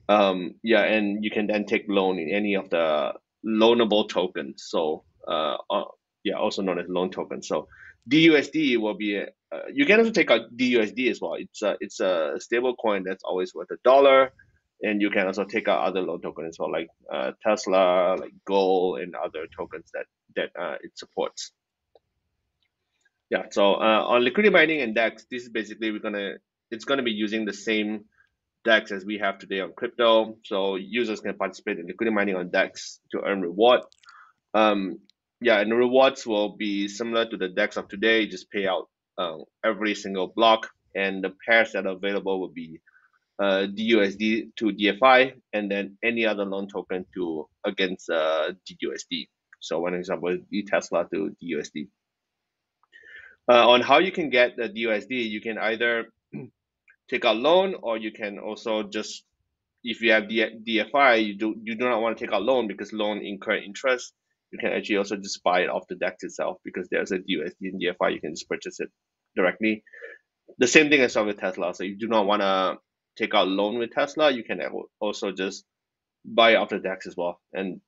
Um, 0.09 0.57
yeah, 0.63 0.83
and 0.83 1.25
you 1.25 1.31
can 1.31 1.47
then 1.47 1.65
take 1.65 1.85
loan 1.89 2.19
in 2.19 2.31
any 2.31 2.55
of 2.55 2.69
the 2.71 3.13
loanable 3.47 4.09
tokens. 4.09 4.65
So 4.67 5.05
uh, 5.27 5.57
uh 5.71 5.85
yeah, 6.25 6.35
also 6.35 6.63
known 6.63 6.79
as 6.79 6.87
loan 6.89 7.11
tokens. 7.11 7.49
So 7.49 7.69
DUSD 8.09 8.79
will 8.79 8.95
be 8.95 9.25
uh, 9.53 9.61
you 9.73 9.85
can 9.85 9.99
also 9.99 10.11
take 10.11 10.31
out 10.31 10.57
DUSD 10.57 11.11
as 11.11 11.21
well. 11.21 11.35
It's 11.35 11.63
a 11.63 11.77
it's 11.81 12.01
a 12.01 12.37
stable 12.39 12.75
coin 12.75 13.05
that's 13.05 13.23
always 13.23 13.55
worth 13.55 13.71
a 13.71 13.77
dollar, 13.85 14.33
and 14.83 15.01
you 15.03 15.11
can 15.11 15.27
also 15.27 15.45
take 15.45 15.69
out 15.69 15.85
other 15.87 16.01
loan 16.01 16.23
tokens 16.23 16.55
as 16.55 16.59
well, 16.59 16.73
like 16.73 16.89
uh, 17.13 17.33
Tesla, 17.43 18.17
like 18.19 18.33
Gold, 18.47 19.01
and 19.01 19.15
other 19.15 19.47
tokens 19.55 19.91
that 19.95 20.07
that 20.37 20.51
uh, 20.59 20.77
it 20.83 20.97
supports. 20.97 21.53
Yeah. 23.31 23.45
So 23.51 23.75
uh, 23.75 24.05
on 24.09 24.25
liquidity 24.25 24.53
mining 24.53 24.81
and 24.81 24.95
DEX, 24.95 25.27
this 25.31 25.43
is 25.45 25.49
basically 25.51 25.91
we're 25.91 26.01
gonna 26.01 26.35
it's 26.71 26.85
gonna 26.85 27.03
be 27.03 27.13
using 27.13 27.45
the 27.45 27.53
same 27.53 28.07
DEX 28.65 28.91
as 28.91 29.05
we 29.05 29.19
have 29.19 29.39
today 29.39 29.61
on 29.61 29.73
crypto. 29.75 30.39
So 30.45 30.77
users 30.77 31.21
can 31.21 31.35
participate 31.35 31.79
in 31.79 31.87
liquidity 31.87 32.15
mining 32.15 32.37
on 32.37 32.51
DEX 32.51 33.01
to 33.13 33.21
earn 33.23 33.43
reward. 33.43 33.81
Um, 34.55 34.99
yeah, 35.43 35.61
and 35.61 35.71
the 35.71 35.77
rewards 35.77 36.27
will 36.27 36.57
be 36.57 36.89
similar 36.89 37.29
to 37.29 37.37
the 37.37 37.49
DEX 37.49 37.77
of 37.77 37.89
today. 37.89 38.27
Just 38.27 38.51
pay 38.51 38.67
out 38.67 38.89
uh, 39.19 39.39
every 39.65 39.95
single 39.95 40.29
block, 40.29 40.69
and 40.95 41.23
the 41.23 41.33
pairs 41.47 41.73
that 41.73 41.87
are 41.87 41.97
available 41.97 42.41
will 42.41 42.53
be 42.53 42.81
uh, 43.39 43.67
DUSD 43.67 44.55
to 44.57 44.67
DFI, 44.67 45.35
and 45.53 45.71
then 45.71 45.99
any 46.03 46.27
other 46.27 46.45
loan 46.45 46.69
token 46.69 47.05
to 47.15 47.49
against 47.65 48.09
uh, 48.09 48.53
DUSD. 48.71 49.29
So 49.61 49.81
one 49.81 49.95
example 49.95 50.29
is 50.31 50.65
Tesla 50.69 51.07
to 51.13 51.35
DUSD. 51.43 51.89
Uh, 53.49 53.69
on 53.71 53.81
how 53.81 53.99
you 53.99 54.13
can 54.13 54.31
get 54.31 54.57
the 54.57 54.69
DUSD, 54.69 55.11
you 55.11 55.41
can 55.41 55.59
either 55.59 56.07
take 57.11 57.25
out 57.25 57.37
loan, 57.37 57.75
or 57.83 57.99
you 57.99 58.13
can 58.13 58.39
also 58.39 58.85
just 58.85 59.25
if 59.85 60.01
you 60.01 60.13
have 60.13 60.29
the 60.29 60.47
DFI, 60.65 61.27
you 61.27 61.35
do 61.37 61.57
you 61.65 61.75
do 61.75 61.89
not 61.89 62.01
want 62.01 62.17
to 62.17 62.25
take 62.25 62.33
out 62.33 62.43
loan 62.43 62.69
because 62.69 62.93
loan 62.93 63.19
incur 63.19 63.57
interest 63.57 64.15
you 64.53 64.59
can 64.59 64.73
actually 64.73 64.99
also 64.99 65.17
just 65.17 65.43
buy 65.43 65.61
it 65.61 65.71
off 65.71 65.89
the 65.89 65.97
DEX 65.97 66.25
itself 66.25 66.59
because 66.65 66.89
there's 66.91 67.11
a 67.11 67.19
USD 67.19 67.55
and 67.63 67.81
DFI, 67.81 68.15
you 68.15 68.21
can 68.21 68.35
just 68.35 68.49
purchase 68.49 68.81
it 68.81 68.91
directly. 69.35 69.83
The 70.59 70.67
same 70.67 70.91
thing 70.91 71.01
as 71.01 71.17
with 71.17 71.41
Tesla. 71.41 71.75
So 71.75 71.85
you 71.85 71.97
do 71.97 72.09
not 72.09 72.27
want 72.27 72.43
to 72.43 72.77
take 73.17 73.35
out 73.35 73.49
loan 73.49 73.79
with 73.79 73.93
Tesla, 73.93 74.31
you 74.31 74.45
can 74.45 74.61
also 75.01 75.33
just 75.33 75.65
buy 76.25 76.57
off 76.57 76.69
the 76.69 76.79
DEX 76.79 77.07
as 77.07 77.17
well. 77.17 77.41
And 77.53 77.81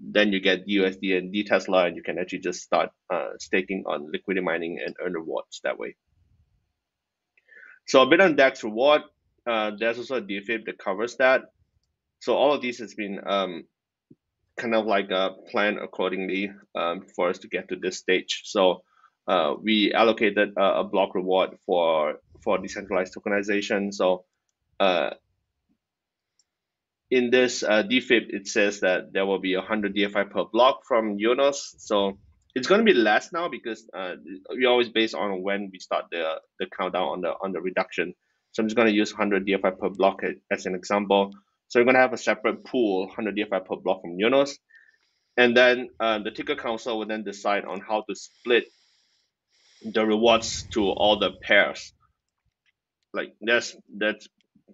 then 0.00 0.32
you 0.32 0.40
get 0.40 0.66
USD 0.66 1.18
and 1.18 1.32
D 1.32 1.44
Tesla, 1.44 1.86
and 1.86 1.96
you 1.96 2.02
can 2.02 2.18
actually 2.18 2.40
just 2.40 2.62
start 2.62 2.90
uh, 3.12 3.30
staking 3.38 3.84
on 3.86 4.10
liquidity 4.10 4.44
mining 4.44 4.78
and 4.84 4.94
earn 5.00 5.12
rewards 5.12 5.60
that 5.64 5.78
way. 5.78 5.96
So 7.86 8.02
a 8.02 8.06
bit 8.06 8.20
on 8.20 8.36
DEX 8.36 8.64
reward. 8.64 9.02
Uh, 9.46 9.72
there's 9.78 9.98
also 9.98 10.16
a 10.16 10.22
DFIP 10.22 10.66
that 10.66 10.78
covers 10.78 11.16
that. 11.16 11.42
So 12.20 12.34
all 12.34 12.52
of 12.52 12.62
these 12.62 12.78
has 12.78 12.94
been 12.94 13.20
um, 13.24 13.64
kind 14.56 14.74
of 14.74 14.86
like 14.86 15.10
a 15.10 15.30
plan 15.50 15.78
accordingly 15.78 16.50
um, 16.74 17.02
for 17.14 17.28
us 17.28 17.38
to 17.38 17.48
get 17.48 17.68
to 17.68 17.76
this 17.76 17.98
stage. 17.98 18.42
So 18.44 18.82
uh, 19.28 19.54
we 19.62 19.92
allocated 19.92 20.52
a, 20.56 20.80
a, 20.80 20.84
block 20.84 21.14
reward 21.14 21.58
for 21.66 22.20
for 22.42 22.58
decentralized 22.58 23.14
tokenization. 23.14 23.92
So 23.92 24.24
uh, 24.78 25.10
in 27.10 27.30
this 27.30 27.62
uh, 27.62 27.82
DFIP, 27.82 28.30
it 28.30 28.48
says 28.48 28.80
that 28.80 29.12
there 29.12 29.26
will 29.26 29.40
be 29.40 29.56
100 29.56 29.94
DFI 29.94 30.30
per 30.30 30.44
block 30.44 30.84
from 30.86 31.18
Eunos. 31.18 31.74
So 31.78 32.18
it's 32.54 32.68
going 32.68 32.80
to 32.80 32.84
be 32.84 32.98
less 32.98 33.32
now 33.32 33.48
because 33.48 33.86
uh, 33.92 34.14
we 34.56 34.64
always 34.66 34.88
based 34.88 35.14
on 35.14 35.42
when 35.42 35.70
we 35.72 35.78
start 35.78 36.06
the 36.10 36.40
the 36.58 36.66
countdown 36.66 37.08
on 37.08 37.20
the 37.20 37.34
on 37.42 37.52
the 37.52 37.60
reduction. 37.60 38.14
So 38.52 38.62
I'm 38.62 38.68
just 38.68 38.76
going 38.76 38.88
to 38.88 38.94
use 38.94 39.12
100 39.12 39.46
DFI 39.46 39.78
per 39.78 39.90
block 39.90 40.22
as 40.50 40.66
an 40.66 40.74
example. 40.74 41.32
So 41.68 41.78
you're 41.78 41.84
going 41.84 41.94
to 41.94 42.00
have 42.00 42.12
a 42.12 42.18
separate 42.18 42.64
pool, 42.64 43.06
100 43.06 43.36
DFI 43.36 43.66
per 43.66 43.76
block 43.76 44.02
from 44.02 44.16
Eunos. 44.18 44.52
And 45.36 45.56
then 45.56 45.90
uh, 46.00 46.20
the 46.20 46.30
ticker 46.30 46.56
council 46.56 46.98
will 46.98 47.06
then 47.06 47.24
decide 47.24 47.64
on 47.64 47.80
how 47.80 48.04
to 48.08 48.14
split 48.14 48.64
the 49.82 50.06
rewards 50.06 50.64
to 50.72 50.88
all 50.88 51.18
the 51.18 51.32
pairs. 51.42 51.92
Like 53.12 53.34
there's 53.40 53.76
there's 53.88 54.28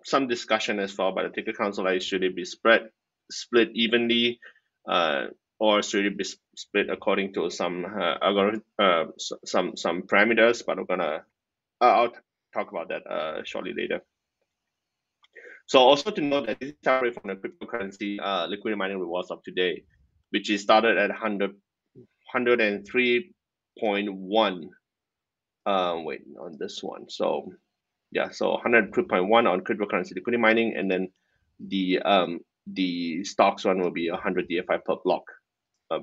some 0.04 0.28
discussion 0.28 0.78
as 0.78 0.96
well 0.96 1.12
by 1.12 1.24
the 1.24 1.28
ticker 1.30 1.52
council 1.52 1.84
like 1.84 2.02
should 2.02 2.24
it 2.24 2.34
be 2.34 2.44
spread 2.44 2.88
split 3.30 3.70
evenly 3.74 4.40
uh, 4.88 5.26
or 5.58 5.82
should 5.82 6.06
it 6.06 6.16
be 6.18 6.24
split 6.56 6.90
according 6.90 7.32
to 7.34 7.50
some 7.50 7.84
uh, 7.84 8.14
algorithm 8.22 8.62
uh, 8.78 9.04
some 9.44 9.76
some 9.76 10.02
parameters 10.02 10.62
but 10.66 10.78
i'm 10.78 10.86
gonna 10.86 11.22
i'll 11.80 12.12
talk 12.52 12.70
about 12.70 12.88
that 12.88 13.06
uh, 13.06 13.42
shortly 13.44 13.72
later 13.76 14.00
so 15.72 15.80
also 15.80 16.10
to 16.10 16.20
note 16.20 16.48
that 16.48 16.60
this 16.60 16.72
is 16.72 16.76
separate 16.84 17.14
from 17.14 17.30
the 17.30 17.36
cryptocurrency 17.36 18.18
uh, 18.22 18.44
liquidity 18.46 18.76
mining 18.76 19.00
rewards 19.00 19.30
of 19.30 19.42
today, 19.42 19.82
which 20.28 20.50
is 20.50 20.60
started 20.60 20.98
at 20.98 21.08
100, 21.08 21.50
103.1. 22.34 24.68
Um, 25.64 26.04
wait, 26.04 26.24
on 26.38 26.58
this 26.58 26.82
one. 26.82 27.08
So 27.08 27.54
yeah, 28.10 28.28
so 28.28 28.58
103.1 28.62 29.50
on 29.50 29.62
cryptocurrency 29.62 30.14
liquidity 30.14 30.42
mining, 30.42 30.76
and 30.76 30.90
then 30.90 31.08
the 31.58 32.00
um, 32.00 32.40
the 32.66 33.24
stocks 33.24 33.64
one 33.64 33.80
will 33.80 33.92
be 33.92 34.10
100 34.10 34.50
DFI 34.50 34.84
per 34.84 34.96
block 35.02 35.24
uh, 35.90 36.00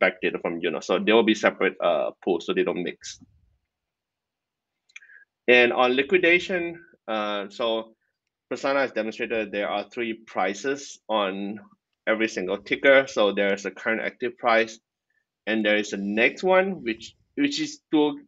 data 0.00 0.38
from 0.40 0.60
Eunos. 0.60 0.84
So 0.84 1.00
they 1.00 1.12
will 1.12 1.24
be 1.24 1.34
separate 1.34 1.74
uh, 1.82 2.12
pools, 2.24 2.46
so 2.46 2.54
they 2.54 2.62
don't 2.62 2.84
mix. 2.84 3.18
And 5.48 5.72
on 5.72 5.96
liquidation, 5.96 6.80
uh, 7.08 7.48
so 7.48 7.96
Prasanna 8.50 8.80
has 8.80 8.92
demonstrated 8.92 9.52
there 9.52 9.68
are 9.68 9.84
three 9.84 10.14
prices 10.14 10.98
on 11.08 11.60
every 12.06 12.28
single 12.28 12.58
ticker. 12.58 13.06
So 13.06 13.32
there's 13.32 13.66
a 13.66 13.70
current 13.70 14.00
active 14.00 14.38
price, 14.38 14.78
and 15.46 15.64
there 15.64 15.76
is 15.76 15.92
a 15.92 15.98
next 15.98 16.42
one 16.42 16.82
which 16.82 17.14
which 17.34 17.60
is 17.60 17.80
to 17.92 18.20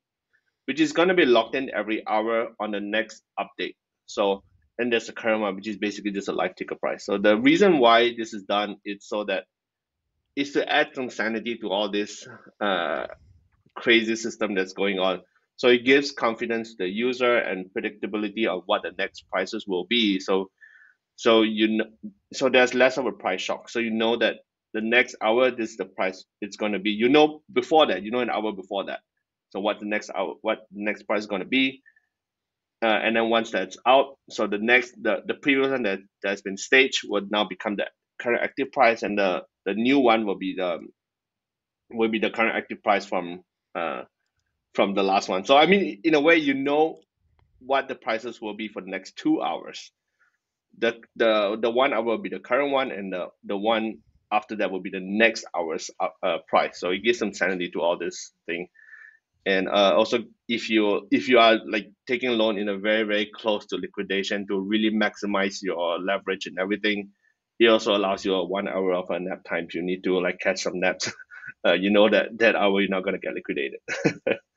which 0.67 0.81
is 0.81 0.93
gonna 0.93 1.15
be 1.15 1.25
locked 1.25 1.55
in 1.55 1.71
every 1.75 2.07
hour 2.07 2.49
on 2.61 2.71
the 2.71 2.81
next 2.81 3.23
update. 3.39 3.77
So 4.07 4.43
and 4.79 4.93
there's 4.93 5.09
a 5.09 5.13
current 5.13 5.41
one 5.43 5.57
which 5.57 5.69
is 5.69 5.77
basically 5.77 6.11
just 6.11 6.29
a 6.29 6.33
live 6.33 6.57
ticker 6.57 6.75
price. 6.75 7.05
So 7.05 7.19
the 7.19 7.37
reason 7.37 7.79
why 7.79 8.15
this 8.17 8.33
is 8.33 8.45
done 8.45 8.77
is 8.85 9.07
so 9.07 9.25
that 9.25 9.45
is 10.37 10.53
to 10.53 10.69
add 10.69 10.91
some 10.95 11.11
sanity 11.11 11.57
to 11.59 11.69
all 11.69 11.91
this 11.91 12.27
uh, 12.61 13.07
crazy 13.75 14.17
system 14.17 14.55
that's 14.55 14.73
going 14.73 14.99
on. 14.99 15.21
So 15.61 15.69
it 15.69 15.85
gives 15.85 16.11
confidence 16.11 16.71
to 16.71 16.85
the 16.85 16.89
user 16.89 17.37
and 17.37 17.67
predictability 17.77 18.47
of 18.47 18.63
what 18.65 18.81
the 18.83 18.93
next 18.97 19.29
prices 19.31 19.67
will 19.69 19.85
be. 19.85 20.19
So 20.19 20.51
so 21.17 21.43
you 21.43 21.83
so 22.33 22.49
there's 22.49 22.73
less 22.73 22.97
of 22.97 23.05
a 23.05 23.13
price 23.13 23.43
shock. 23.43 23.69
So 23.69 23.79
you 23.79 23.91
know 23.91 24.17
that 24.17 24.37
the 24.73 24.81
next 24.81 25.17
hour 25.21 25.51
this 25.51 25.73
is 25.73 25.77
the 25.77 25.85
price 25.85 26.25
it's 26.41 26.57
going 26.57 26.73
to 26.73 26.79
be. 26.79 26.93
You 26.93 27.11
know 27.11 27.43
before 27.53 27.85
that, 27.89 28.03
you 28.03 28.11
know 28.11 28.21
an 28.21 28.31
hour 28.31 28.53
before 28.53 28.87
that. 28.87 29.01
So 29.51 29.61
what 29.61 29.81
the 29.81 29.85
next 29.85 30.09
hour, 30.17 30.37
what 30.41 30.61
the 30.73 30.83
next 30.83 31.03
price 31.03 31.21
is 31.21 31.27
going 31.27 31.43
to 31.43 31.49
be, 31.49 31.83
uh, 32.83 32.87
and 33.05 33.15
then 33.15 33.29
once 33.29 33.51
that's 33.51 33.77
out, 33.87 34.17
so 34.31 34.47
the 34.47 34.57
next 34.57 34.95
the 35.03 35.21
the 35.27 35.35
previous 35.35 35.69
one 35.69 35.83
that 35.83 35.99
that's 36.23 36.41
been 36.41 36.57
staged 36.57 37.01
would 37.05 37.31
now 37.31 37.45
become 37.45 37.77
the 37.77 37.85
current 38.19 38.43
active 38.43 38.73
price, 38.73 39.03
and 39.03 39.19
the 39.19 39.43
the 39.67 39.75
new 39.75 39.99
one 39.99 40.25
will 40.25 40.39
be 40.39 40.55
the 40.57 40.79
will 41.91 42.09
be 42.09 42.19
the 42.19 42.31
current 42.31 42.57
active 42.57 42.83
price 42.83 43.05
from 43.05 43.43
uh, 43.75 44.05
from 44.75 44.95
the 44.95 45.03
last 45.03 45.29
one. 45.29 45.45
So 45.45 45.57
I 45.57 45.67
mean, 45.67 46.01
in 46.05 46.15
a 46.15 46.21
way, 46.21 46.37
you 46.37 46.55
know 46.55 47.01
what 47.61 47.89
the 47.89 47.95
prices 47.95 48.41
will 48.41 48.55
be 48.55 48.69
for 48.69 48.81
the 48.83 48.91
next 48.91 49.17
two 49.17 49.43
hours. 49.43 49.93
The 50.79 51.01
the 51.17 51.59
the 51.61 51.71
one 51.71 51.93
hour 51.93 52.03
will 52.03 52.19
be 52.19 52.29
the 52.29 52.41
current 52.41 52.73
one, 52.73 52.91
and 52.91 53.13
the 53.13 53.29
the 53.45 53.57
one 53.57 53.99
after 54.33 54.57
that 54.57 54.71
will 54.71 54.81
be 54.81 54.91
the 54.91 55.01
next 55.01 55.45
hour's 55.57 55.91
uh, 55.99 56.09
uh 56.23 56.39
price. 56.49 56.79
So 56.79 56.91
it 56.91 57.03
gives 57.03 57.19
some 57.19 57.35
sanity 57.35 57.71
to 57.71 57.81
all 57.81 57.99
this 57.99 58.33
thing. 58.47 58.69
And 59.47 59.69
uh, 59.69 59.95
also, 59.97 60.19
if 60.49 60.69
you 60.69 61.09
if 61.11 61.29
you 61.29 61.39
are 61.39 61.59
like 61.67 61.91
taking 62.07 62.29
a 62.29 62.33
loan 62.33 62.59
in 62.59 62.69
a 62.69 62.79
very 62.79 63.05
very 63.05 63.31
close 63.35 63.67
to 63.67 63.77
liquidation 63.77 64.47
to 64.49 64.61
really 64.61 64.91
maximize 64.91 65.63
your 65.63 65.99
leverage 65.99 66.47
and 66.47 66.59
everything, 66.59 67.11
it 67.59 67.67
also 67.69 67.97
allows 67.97 68.25
you 68.25 68.35
a 68.35 68.45
one 68.45 68.69
hour 68.69 68.93
of 68.93 69.11
a 69.11 69.19
nap 69.19 69.43
time. 69.49 69.65
If 69.69 69.75
you 69.75 69.83
need 69.83 70.05
to 70.05 70.21
like 70.21 70.39
catch 70.41 70.61
some 70.61 70.79
naps, 70.79 71.11
uh, 71.67 71.73
you 71.73 71.91
know 71.91 72.09
that 72.11 72.39
that 72.39 72.55
hour 72.55 72.81
you're 72.81 72.91
not 72.91 73.05
gonna 73.05 73.19
get 73.19 73.35
liquidated. 73.35 73.81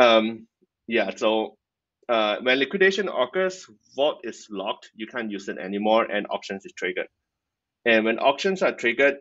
Um, 0.00 0.48
yeah, 0.88 1.10
so 1.14 1.56
uh, 2.08 2.38
when 2.42 2.58
liquidation 2.58 3.08
occurs, 3.08 3.66
vault 3.94 4.22
is 4.24 4.46
locked. 4.50 4.90
You 4.96 5.06
can't 5.06 5.30
use 5.30 5.48
it 5.48 5.58
anymore, 5.58 6.04
and 6.04 6.26
auctions 6.30 6.64
is 6.64 6.72
triggered. 6.72 7.08
And 7.84 8.04
when 8.04 8.18
auctions 8.18 8.62
are 8.62 8.72
triggered, 8.72 9.18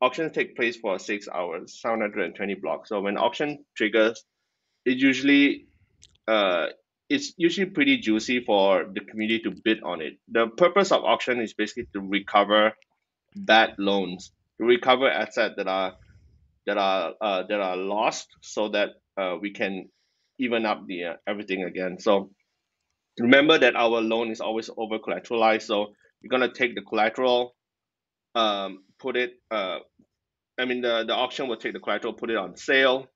auctions 0.00 0.32
take 0.32 0.56
place 0.56 0.76
for 0.76 0.98
six 0.98 1.28
hours, 1.28 1.80
720 1.80 2.54
blocks. 2.54 2.88
So 2.88 3.00
when 3.00 3.18
auction 3.18 3.64
triggers, 3.76 4.24
it 4.86 4.98
usually 4.98 5.66
uh, 6.28 6.68
it's 7.08 7.34
usually 7.36 7.66
pretty 7.66 7.98
juicy 7.98 8.44
for 8.44 8.86
the 8.94 9.00
community 9.00 9.40
to 9.40 9.52
bid 9.64 9.82
on 9.82 10.00
it. 10.00 10.14
The 10.28 10.46
purpose 10.46 10.92
of 10.92 11.04
auction 11.04 11.40
is 11.40 11.54
basically 11.54 11.88
to 11.92 12.00
recover 12.00 12.72
bad 13.34 13.74
loans, 13.78 14.32
to 14.58 14.66
recover 14.66 15.10
assets 15.10 15.54
that 15.56 15.66
are 15.66 15.94
that 16.66 16.78
are 16.78 17.14
uh, 17.20 17.42
that 17.48 17.60
are 17.60 17.76
lost, 17.76 18.28
so 18.42 18.68
that 18.68 18.90
uh, 19.16 19.36
we 19.40 19.50
can 19.50 19.88
even 20.40 20.66
up 20.66 20.86
the 20.86 21.04
uh, 21.04 21.14
everything 21.26 21.64
again. 21.64 21.98
So 22.00 22.30
remember 23.18 23.58
that 23.58 23.76
our 23.76 24.00
loan 24.00 24.30
is 24.30 24.40
always 24.40 24.70
over 24.76 24.98
collateralized. 24.98 25.62
So 25.62 25.94
we're 26.22 26.30
gonna 26.30 26.52
take 26.52 26.74
the 26.74 26.82
collateral, 26.82 27.54
um, 28.34 28.84
put 28.98 29.16
it. 29.16 29.34
Uh, 29.50 29.78
I 30.58 30.64
mean 30.64 30.80
the 30.80 31.04
the 31.06 31.14
auction 31.14 31.48
will 31.48 31.56
take 31.58 31.74
the 31.74 31.80
collateral, 31.80 32.14
put 32.14 32.30
it 32.30 32.36
on 32.36 32.56
sale, 32.56 33.06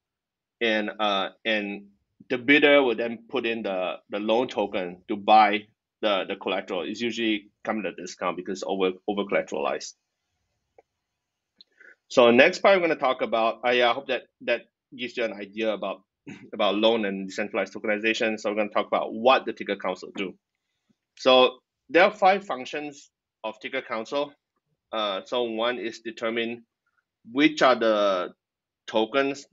and 0.61 0.91
uh, 1.01 1.31
and 1.45 1.89
the 2.31 2.39
bidder 2.39 2.83
will 2.83 2.97
then 2.97 3.25
put 3.29 3.47
in 3.47 3.62
the 3.62 3.97
the 4.11 4.20
loan 4.20 4.49
token 4.49 5.03
to 5.09 5.16
buy 5.16 5.64
the 6.03 6.25
the 6.29 6.37
collateral. 6.37 6.83
It's 6.83 7.01
usually 7.01 7.51
coming 7.64 7.87
at 7.87 7.95
a 7.95 7.97
discount 7.97 8.37
because 8.37 8.62
over 8.66 8.93
over 9.09 9.25
collateralized. 9.25 9.95
So 12.09 12.31
next 12.31 12.61
part, 12.61 12.75
I'm 12.75 12.81
going 12.81 12.91
to 12.91 12.97
talk 12.97 13.22
about. 13.22 13.61
I 13.64 13.81
uh, 13.81 13.95
hope 13.95 14.09
that 14.09 14.25
that 14.43 14.62
gives 14.97 15.16
you 15.16 15.25
an 15.25 15.33
idea 15.33 15.72
about 15.72 16.03
about 16.55 16.77
loan 16.77 17.05
and 17.05 17.29
decentralized 17.29 17.75
tokenization. 17.75 18.39
So 18.39 18.51
we're 18.51 18.57
going 18.57 18.68
to 18.68 18.75
talk 18.75 18.87
about 18.87 19.12
what 19.12 19.45
the 19.45 19.53
Ticker 19.53 19.77
Council 19.77 20.11
do. 20.16 20.35
So 21.16 21.59
there 21.89 22.05
are 22.05 22.11
five 22.11 22.45
functions 22.45 23.11
of 23.43 23.59
Ticker 23.61 23.83
Council. 23.83 24.33
Uh, 24.93 25.20
so 25.25 25.43
one 25.45 25.79
is 25.79 26.01
determine 26.01 26.64
which 27.31 27.62
are 27.62 27.75
the 27.79 28.31
tokens 28.87 29.47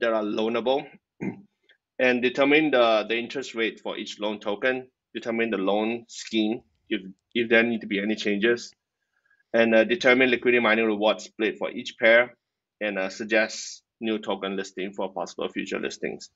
that 0.00 0.12
are 0.12 0.22
loanable 0.22 0.86
and 1.98 2.22
determine 2.22 2.70
the, 2.70 3.04
the 3.08 3.16
interest 3.16 3.54
rate 3.54 3.80
for 3.80 3.96
each 3.96 4.18
loan 4.20 4.40
token, 4.40 4.88
determine 5.14 5.50
the 5.50 5.58
loan 5.58 6.04
scheme 6.08 6.60
if, 6.88 7.02
if 7.34 7.48
there 7.48 7.62
need 7.62 7.80
to 7.80 7.86
be 7.86 8.00
any 8.00 8.14
changes, 8.14 8.72
and 9.52 9.74
uh, 9.74 9.84
determine 9.84 10.30
liquidity 10.30 10.60
mining 10.62 10.86
reward 10.86 11.20
split 11.20 11.58
for 11.58 11.70
each 11.70 11.96
pair, 11.98 12.36
and 12.80 12.98
uh, 12.98 13.08
suggest 13.08 13.82
new 14.02 14.18
token 14.18 14.56
listing 14.56 14.92
for 14.92 15.12
possible 15.12 15.48
future 15.48 15.80
listings. 15.80 16.30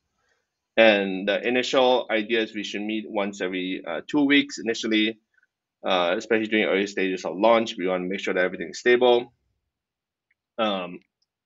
And 0.77 1.27
the 1.27 1.47
initial 1.47 2.07
idea 2.11 2.43
is 2.43 2.55
we 2.55 2.63
should 2.63 2.83
meet 2.83 3.05
once 3.09 3.41
every 3.41 3.83
uh, 3.87 4.03
two 4.07 4.25
weeks 4.25 4.59
initially, 4.59 5.19
uh, 5.85 6.15
especially 6.17 6.47
during 6.47 6.67
early 6.67 6.87
stages 6.87 7.25
of 7.25 7.37
launch. 7.37 7.77
We 7.79 7.89
want 7.89 8.05
to 8.05 8.09
make 8.09 8.21
sure 8.21 8.35
that 8.35 8.45
everything 8.45 8.71
is 8.71 8.79
stable. 8.79 9.33
Um, 10.59 11.01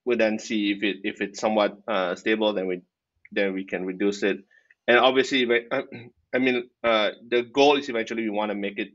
we 0.05 0.15
then 0.15 0.39
see 0.39 0.71
if 0.71 0.83
it 0.83 0.97
if 1.03 1.21
it's 1.21 1.39
somewhat 1.39 1.77
uh, 1.87 2.15
stable, 2.15 2.53
then 2.53 2.67
we 2.67 2.81
then 3.31 3.53
we 3.53 3.63
can 3.63 3.85
reduce 3.85 4.23
it. 4.23 4.39
And 4.87 4.97
obviously, 4.97 5.47
I 6.33 6.37
mean, 6.37 6.69
uh, 6.83 7.11
the 7.27 7.43
goal 7.43 7.77
is 7.77 7.87
eventually 7.87 8.23
we 8.23 8.29
want 8.29 8.51
to 8.51 8.55
make 8.55 8.79
it. 8.79 8.89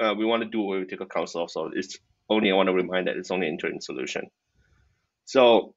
Uh, 0.00 0.14
we 0.16 0.24
want 0.24 0.42
to 0.42 0.48
do 0.48 0.60
what 0.60 0.78
we 0.78 0.84
take 0.86 1.00
a 1.00 1.06
Council. 1.06 1.48
So 1.48 1.70
it's 1.74 1.98
only 2.30 2.50
I 2.50 2.54
want 2.54 2.68
to 2.68 2.74
remind 2.74 3.06
that 3.08 3.16
it's 3.16 3.30
only 3.30 3.48
an 3.48 3.54
interim 3.54 3.80
solution. 3.80 4.30
So 5.24 5.74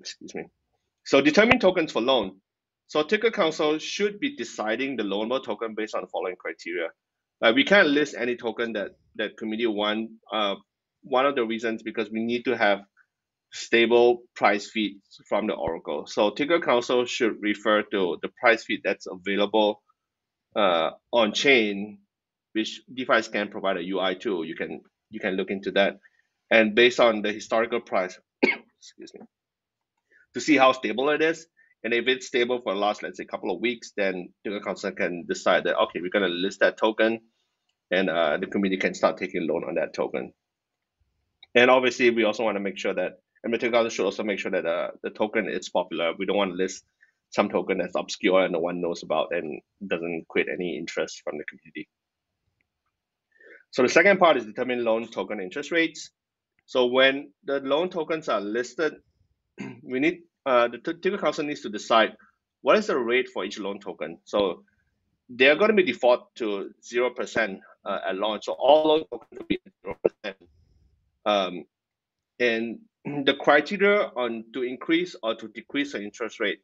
excuse 0.00 0.34
me. 0.34 0.44
So 1.04 1.20
determine 1.20 1.58
tokens 1.58 1.92
for 1.92 2.02
loan. 2.02 2.40
So 2.86 3.02
Ticker 3.02 3.30
Council 3.30 3.78
should 3.78 4.18
be 4.18 4.36
deciding 4.36 4.96
the 4.96 5.02
loanable 5.02 5.44
token 5.44 5.74
based 5.74 5.94
on 5.94 6.02
the 6.02 6.08
following 6.08 6.36
criteria. 6.36 6.88
Uh, 7.42 7.52
we 7.54 7.64
can't 7.64 7.88
list 7.88 8.14
any 8.18 8.36
token 8.36 8.72
that 8.72 8.92
that 9.16 9.36
committee 9.36 9.66
want. 9.66 10.10
Uh, 10.32 10.56
one 11.02 11.26
of 11.26 11.34
the 11.34 11.44
reasons 11.44 11.82
because 11.82 12.10
we 12.10 12.20
need 12.20 12.44
to 12.44 12.56
have 12.56 12.80
stable 13.52 14.22
price 14.34 14.70
feeds 14.70 15.20
from 15.28 15.46
the 15.46 15.54
Oracle. 15.54 16.06
So 16.06 16.30
Ticker 16.30 16.60
Council 16.60 17.04
should 17.04 17.36
refer 17.40 17.82
to 17.82 18.18
the 18.22 18.28
price 18.40 18.64
feed 18.64 18.80
that's 18.84 19.06
available 19.06 19.82
uh, 20.56 20.90
on 21.12 21.32
chain, 21.32 21.98
which 22.52 22.82
DeFi 22.92 23.22
can 23.30 23.48
provide 23.48 23.76
a 23.76 23.88
UI 23.88 24.16
to. 24.16 24.42
You 24.42 24.54
can 24.56 24.82
you 25.10 25.20
can 25.20 25.34
look 25.34 25.50
into 25.50 25.70
that, 25.72 25.98
and 26.50 26.74
based 26.74 27.00
on 27.00 27.22
the 27.22 27.32
historical 27.32 27.80
price, 27.80 28.18
excuse 28.78 29.12
me, 29.14 29.20
to 30.34 30.40
see 30.40 30.56
how 30.56 30.72
stable 30.72 31.10
it 31.10 31.22
is. 31.22 31.46
And 31.84 31.94
if 31.94 32.08
it's 32.08 32.26
stable 32.26 32.60
for 32.60 32.74
the 32.74 32.80
last, 32.80 33.02
let's 33.02 33.18
say, 33.18 33.24
couple 33.24 33.54
of 33.54 33.60
weeks, 33.60 33.92
then 33.96 34.30
Ticker 34.44 34.60
Council 34.60 34.92
can 34.92 35.24
decide 35.26 35.64
that 35.64 35.76
okay, 35.76 36.00
we're 36.00 36.10
gonna 36.10 36.28
list 36.28 36.60
that 36.60 36.76
token, 36.76 37.20
and 37.90 38.10
uh, 38.10 38.36
the 38.38 38.46
community 38.46 38.80
can 38.80 38.94
start 38.94 39.16
taking 39.16 39.46
loan 39.46 39.64
on 39.64 39.74
that 39.76 39.94
token. 39.94 40.32
And 41.54 41.70
obviously, 41.70 42.10
we 42.10 42.24
also 42.24 42.44
want 42.44 42.56
to 42.56 42.60
make 42.60 42.78
sure 42.78 42.94
that 42.94 43.20
and 43.44 43.52
Ticker 43.54 43.70
Council 43.70 43.90
should 43.90 44.04
also 44.04 44.24
make 44.24 44.38
sure 44.38 44.50
that 44.50 44.66
uh, 44.66 44.90
the 45.02 45.10
token 45.10 45.48
is 45.48 45.68
popular. 45.68 46.12
We 46.18 46.26
don't 46.26 46.36
want 46.36 46.52
to 46.52 46.56
list 46.56 46.84
some 47.30 47.48
token 47.48 47.78
that's 47.78 47.94
obscure 47.94 48.42
and 48.42 48.52
no 48.52 48.58
one 48.58 48.80
knows 48.80 49.02
about 49.02 49.28
and 49.32 49.60
doesn't 49.86 50.26
create 50.28 50.48
any 50.52 50.76
interest 50.76 51.22
from 51.22 51.38
the 51.38 51.44
community. 51.44 51.88
So 53.70 53.82
the 53.82 53.88
second 53.88 54.18
part 54.18 54.38
is 54.38 54.46
determine 54.46 54.84
loan 54.84 55.08
token 55.08 55.40
interest 55.40 55.70
rates. 55.70 56.10
So 56.66 56.86
when 56.86 57.32
the 57.44 57.60
loan 57.60 57.90
tokens 57.90 58.28
are 58.28 58.40
listed, 58.40 58.94
we 59.82 60.00
need 60.00 60.22
uh, 60.46 60.68
the 60.68 60.78
Ticker 60.78 61.18
Council 61.18 61.44
needs 61.44 61.60
to 61.62 61.68
decide 61.68 62.16
what 62.62 62.76
is 62.76 62.86
the 62.86 62.98
rate 62.98 63.28
for 63.28 63.44
each 63.44 63.58
loan 63.58 63.78
token. 63.78 64.18
So 64.24 64.64
they're 65.28 65.56
going 65.56 65.70
to 65.70 65.74
be 65.76 65.82
default 65.82 66.34
to 66.36 66.70
zero 66.82 67.10
percent 67.10 67.60
uh, 67.84 68.00
at 68.08 68.16
launch. 68.16 68.46
So 68.46 68.52
all 68.52 68.88
loan 68.88 69.04
tokens 69.10 69.38
will 69.38 69.46
be 69.46 69.60
zero 69.82 69.96
percent. 70.02 70.36
Um, 71.26 71.64
and 72.40 72.78
the 73.04 73.34
criteria 73.34 74.10
on 74.16 74.44
to 74.54 74.62
increase 74.62 75.14
or 75.22 75.34
to 75.34 75.48
decrease 75.48 75.92
the 75.92 76.02
interest 76.02 76.40
rate, 76.40 76.60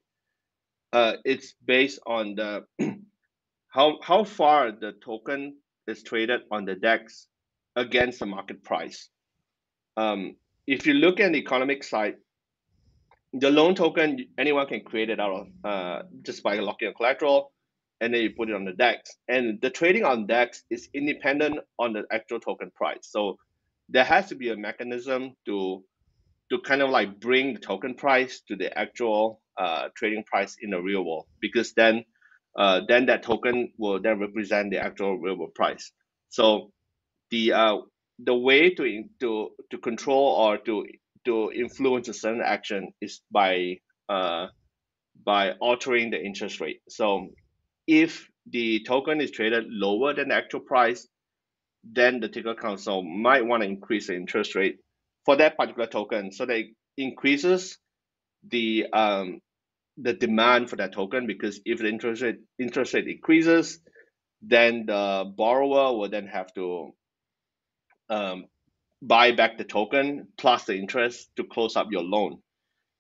uh, 0.93 1.15
it's 1.25 1.55
based 1.65 2.01
on 2.07 2.35
the 2.35 2.65
how 3.69 3.99
how 4.03 4.25
far 4.25 4.73
the 4.73 4.93
token 5.05 5.57
is 5.87 6.03
traded 6.03 6.43
on 6.51 6.65
the 6.65 6.75
DEX 6.75 7.29
against 7.77 8.21
the 8.21 8.27
market 8.27 8.63
price. 8.63 9.11
Um, 9.97 10.37
if 10.67 10.87
you 10.87 10.95
look 10.95 11.21
at 11.21 11.33
the 11.33 11.39
economic 11.39 11.85
side, 11.85 12.17
the 13.35 13.51
loan 13.51 13.75
token 13.75 14.27
anyone 14.39 14.67
can 14.69 14.81
create 14.83 15.11
it 15.11 15.21
out 15.21 15.33
of 15.33 15.47
uh, 15.65 16.03
just 16.23 16.43
by 16.43 16.57
locking 16.57 16.89
a 16.89 16.93
collateral, 16.93 17.53
and 18.01 18.15
then 18.15 18.23
you 18.23 18.31
put 18.37 18.49
it 18.49 18.55
on 18.55 18.65
the 18.65 18.73
DEX. 18.73 19.11
And 19.29 19.61
the 19.61 19.71
trading 19.71 20.05
on 20.05 20.27
DEX 20.27 20.63
is 20.71 20.89
independent 20.95 21.59
on 21.79 21.93
the 21.93 22.05
actual 22.13 22.41
token 22.41 22.71
price. 22.75 23.01
So 23.03 23.37
there 23.89 24.05
has 24.05 24.29
to 24.29 24.37
be 24.37 24.51
a 24.51 24.57
mechanism 24.57 25.35
to 25.47 25.85
to 26.51 26.61
kind 26.61 26.83
of 26.83 26.91
like 26.91 27.21
bring 27.21 27.55
the 27.55 27.61
token 27.61 27.95
price 27.95 28.43
to 28.49 28.57
the 28.57 28.77
actual 28.79 29.41
uh, 29.59 29.89
trading 29.97 30.25
price 30.25 30.57
in 30.61 30.71
the 30.71 30.81
real 30.81 31.05
world 31.05 31.27
because 31.41 31.73
then 31.75 32.05
uh, 32.57 32.83
then 32.89 33.07
that 33.07 33.23
token 33.25 33.73
will 33.79 34.01
then 34.01 34.21
represent 34.21 34.71
the 34.71 34.79
actual 34.79 35.19
real 35.19 35.37
world 35.37 35.55
price. 35.55 35.91
So 36.29 36.71
the 37.31 37.53
uh, 37.53 37.77
the 38.19 38.35
way 38.35 38.75
to 38.75 39.05
to 39.21 39.51
to 39.71 39.79
control 39.79 40.37
or 40.37 40.59
to 40.59 40.87
to 41.25 41.53
influence 41.53 42.09
a 42.09 42.15
certain 42.15 42.43
action 42.43 42.93
is 43.01 43.21
by 43.31 43.79
uh, 44.09 44.49
by 45.25 45.53
altering 45.53 46.11
the 46.11 46.23
interest 46.23 46.61
rate. 46.61 46.81
So 46.89 47.29
if 47.87 48.29
the 48.51 48.85
token 48.85 49.21
is 49.21 49.31
traded 49.31 49.65
lower 49.69 50.15
than 50.15 50.29
the 50.29 50.35
actual 50.35 50.61
price, 50.61 51.07
then 51.85 52.21
the 52.21 52.29
ticker 52.29 52.55
council 52.55 53.03
might 53.03 53.45
want 53.45 53.63
to 53.63 53.69
increase 53.69 54.07
the 54.09 54.17
interest 54.17 54.55
rate 54.55 54.79
for 55.25 55.37
that 55.37 55.57
particular 55.57 55.87
token 55.87 56.33
so 56.33 56.47
they 56.47 56.71
increases 56.97 57.79
the 58.51 58.87
um, 58.93 59.41
the 59.99 60.13
demand 60.13 60.69
for 60.69 60.77
that 60.77 60.93
token 60.93 61.27
because 61.27 61.61
if 61.65 61.79
the 61.79 61.89
interest 61.89 62.23
rate 62.23 62.39
interest 62.59 62.95
rate 62.95 63.09
increases 63.09 63.81
then 64.43 64.87
the 64.87 65.33
borrower 65.37 65.97
will 65.97 66.09
then 66.09 66.27
have 66.27 66.53
to 66.55 66.93
um, 68.11 68.45
buy 69.07 69.33
back 69.33 69.59
the 69.59 69.65
token 69.65 70.29
plus 70.39 70.65
the 70.65 70.77
interest 70.77 71.31
to 71.37 71.45
close 71.45 71.77
up 71.77 71.89
your 71.91 72.03
loan 72.03 72.39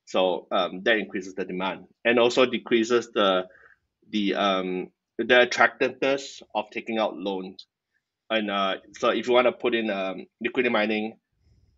so 0.06 0.46
um, 0.52 0.82
that 0.84 0.98
increases 0.98 1.34
the 1.34 1.44
demand 1.44 1.84
and 2.04 2.18
also 2.18 2.46
decreases 2.46 3.10
the 3.12 3.46
the 4.10 4.34
um, 4.34 4.88
the 5.18 5.40
attractiveness 5.40 6.42
of 6.54 6.68
taking 6.70 6.98
out 6.98 7.16
loans 7.16 7.66
and 8.30 8.50
uh, 8.50 8.74
so 8.98 9.10
if 9.10 9.26
you 9.26 9.34
want 9.34 9.46
to 9.46 9.52
put 9.52 9.74
in 9.74 9.90
um, 9.90 10.26
liquidity 10.40 10.72
mining 10.72 11.14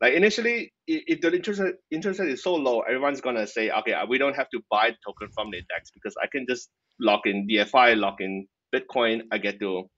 like 0.01 0.13
initially, 0.13 0.73
if 0.87 1.21
the 1.23 1.35
interest 1.35 1.63
interest 1.91 2.21
rate 2.21 2.29
is 2.31 2.43
so 2.43 2.55
low, 2.55 2.81
everyone's 2.81 3.23
gonna 3.23 3.47
say, 3.47 3.71
okay, 3.71 3.95
uh, 3.95 4.07
we 4.07 4.19
don't 4.19 4.37
have 4.37 4.51
to 4.51 4.61
buy 4.71 4.91
the 4.91 4.97
token 5.05 5.29
from 5.35 5.51
the 5.51 5.59
DEX 5.59 5.91
because 5.91 6.15
I 6.23 6.27
can 6.27 6.45
just 6.49 6.71
lock 7.01 7.23
in 7.27 7.49
DFI, 7.49 7.97
lock 7.99 8.21
in 8.21 8.47
Bitcoin, 8.75 9.23
I 9.33 9.39
get 9.39 9.59
to 9.61 9.89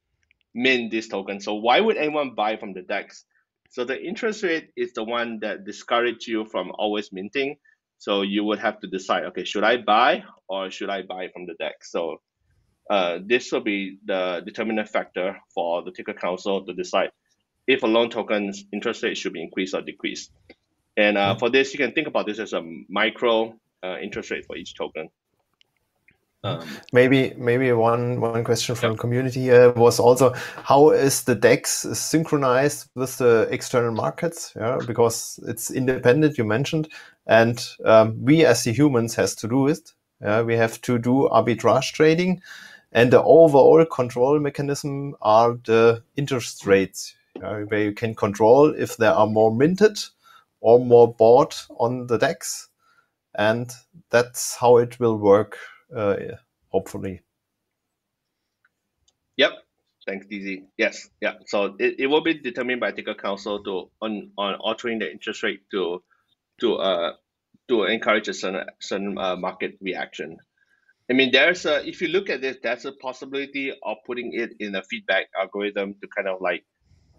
mint 0.55 0.93
this 0.93 1.09
token. 1.09 1.41
So 1.41 1.55
why 1.55 1.81
would 1.81 1.97
anyone 1.97 2.35
buy 2.37 2.57
from 2.57 2.75
the 2.75 2.83
DEX? 2.83 3.25
So 3.71 3.85
the 3.85 4.01
interest 4.03 4.43
rate 4.43 4.71
is 4.77 4.93
the 4.93 5.05
one 5.05 5.41
that 5.41 5.65
discourages 5.65 6.27
you 6.27 6.45
from 6.47 6.73
always 6.79 7.13
minting. 7.13 7.57
So 7.99 8.23
you 8.23 8.45
would 8.45 8.59
have 8.61 8.81
to 8.81 8.87
decide, 8.87 9.25
okay, 9.25 9.45
should 9.45 9.65
I 9.65 9.77
buy 9.79 10.25
or 10.49 10.71
should 10.71 10.89
I 10.89 11.03
buy 11.03 11.29
from 11.29 11.47
the 11.47 11.55
DEX? 11.59 11.93
So 11.93 12.21
uh, 12.89 13.19
this 13.25 13.53
will 13.53 13.61
be 13.61 13.99
the 14.05 14.43
determinant 14.45 14.89
factor 14.89 15.37
for 15.55 15.83
the 15.83 15.91
ticker 15.91 16.15
council 16.15 16.65
to 16.65 16.73
decide 16.73 17.11
if 17.67 17.83
a 17.83 17.87
loan 17.87 18.09
token's 18.09 18.65
interest 18.73 19.03
rate 19.03 19.17
should 19.17 19.35
be 19.35 19.43
increased 19.43 19.75
or 19.75 19.83
decreased. 19.83 20.31
And 20.97 21.19
uh, 21.19 21.37
for 21.37 21.51
this, 21.51 21.75
you 21.75 21.79
can 21.79 21.93
think 21.93 22.09
about 22.09 22.27
this 22.27 22.39
as 22.39 22.55
a 22.55 22.63
micro 22.89 23.55
uh, 23.85 23.99
interest 23.99 24.31
rate 24.31 24.47
for 24.47 24.57
each 24.57 24.75
token. 24.75 25.11
Um, 26.45 26.65
maybe 26.93 27.35
maybe 27.37 27.73
one 27.73 28.21
one 28.21 28.45
question 28.45 28.77
from 28.77 28.93
the 28.93 28.99
community 28.99 29.41
here 29.41 29.73
was 29.73 29.99
also 29.99 30.33
how 30.35 30.91
is 30.91 31.25
the 31.25 31.35
DEX 31.35 31.87
synchronized 31.95 32.89
with 32.95 33.19
the 33.19 33.49
external 33.51 33.91
markets? 33.91 34.53
Yeah, 34.55 34.79
because 34.87 35.41
it's 35.49 35.69
independent. 35.69 36.39
You 36.39 36.45
mentioned, 36.45 36.91
and 37.27 37.67
um, 37.85 38.25
we 38.25 38.47
as 38.47 38.63
the 38.63 38.73
humans 38.73 39.17
has 39.17 39.35
to 39.37 39.49
do 39.49 39.67
it. 39.67 39.93
Yeah, 40.21 40.43
we 40.43 40.55
have 40.57 40.81
to 40.83 40.97
do 40.99 41.29
arbitrage 41.33 41.93
trading, 41.93 42.41
and 42.93 43.13
the 43.13 43.23
overall 43.23 43.85
control 43.85 44.39
mechanism 44.39 45.17
are 45.21 45.59
the 45.65 46.05
interest 46.17 46.67
rates, 46.67 47.17
yeah, 47.35 47.63
where 47.65 47.83
you 47.83 47.93
can 47.93 48.15
control 48.15 48.73
if 48.77 48.97
there 48.97 49.13
are 49.13 49.27
more 49.27 49.53
minted 49.53 49.99
or 50.61 50.79
more 50.79 51.13
bought 51.13 51.67
on 51.81 52.07
the 52.07 52.17
DEX, 52.17 52.69
and 53.35 53.73
that's 54.11 54.55
how 54.55 54.77
it 54.77 55.01
will 55.01 55.17
work 55.17 55.59
hopefully. 56.71 57.23
Yep. 59.37 59.53
Thanks, 60.07 60.27
DZ. 60.27 60.65
Yes. 60.79 61.09
Yeah. 61.21 61.35
So 61.47 61.77
it, 61.79 62.01
it 62.01 62.07
will 62.07 62.23
be 62.23 62.35
determined 62.35 62.81
by 62.81 62.93
ticker 62.93 63.15
council 63.15 63.63
to 63.65 63.91
on 64.01 64.31
on 64.39 64.55
altering 64.55 64.99
the 64.99 65.11
interest 65.11 65.43
rate 65.43 65.61
to 65.71 66.03
to 66.61 66.75
uh 66.77 67.13
to 67.69 67.85
encourage 67.85 68.29
a 68.29 68.35
certain 68.35 68.67
certain 68.81 69.19
uh, 69.19 69.37
market 69.37 69.77
reaction. 69.81 70.39
I 71.11 71.15
mean, 71.15 71.31
there's 71.31 71.67
a 71.67 71.87
if 71.87 72.01
you 72.01 72.09
look 72.09 72.31
at 72.31 72.41
this, 72.41 72.57
there's 72.63 72.85
a 72.87 72.93
possibility 72.93 73.71
of 73.71 73.97
putting 74.07 74.33
it 74.33 74.55
in 74.61 74.75
a 74.75 74.83
feedback 74.83 75.27
algorithm 75.39 75.95
to 76.01 76.09
kind 76.09 76.29
of 76.29 76.41
like 76.41 76.65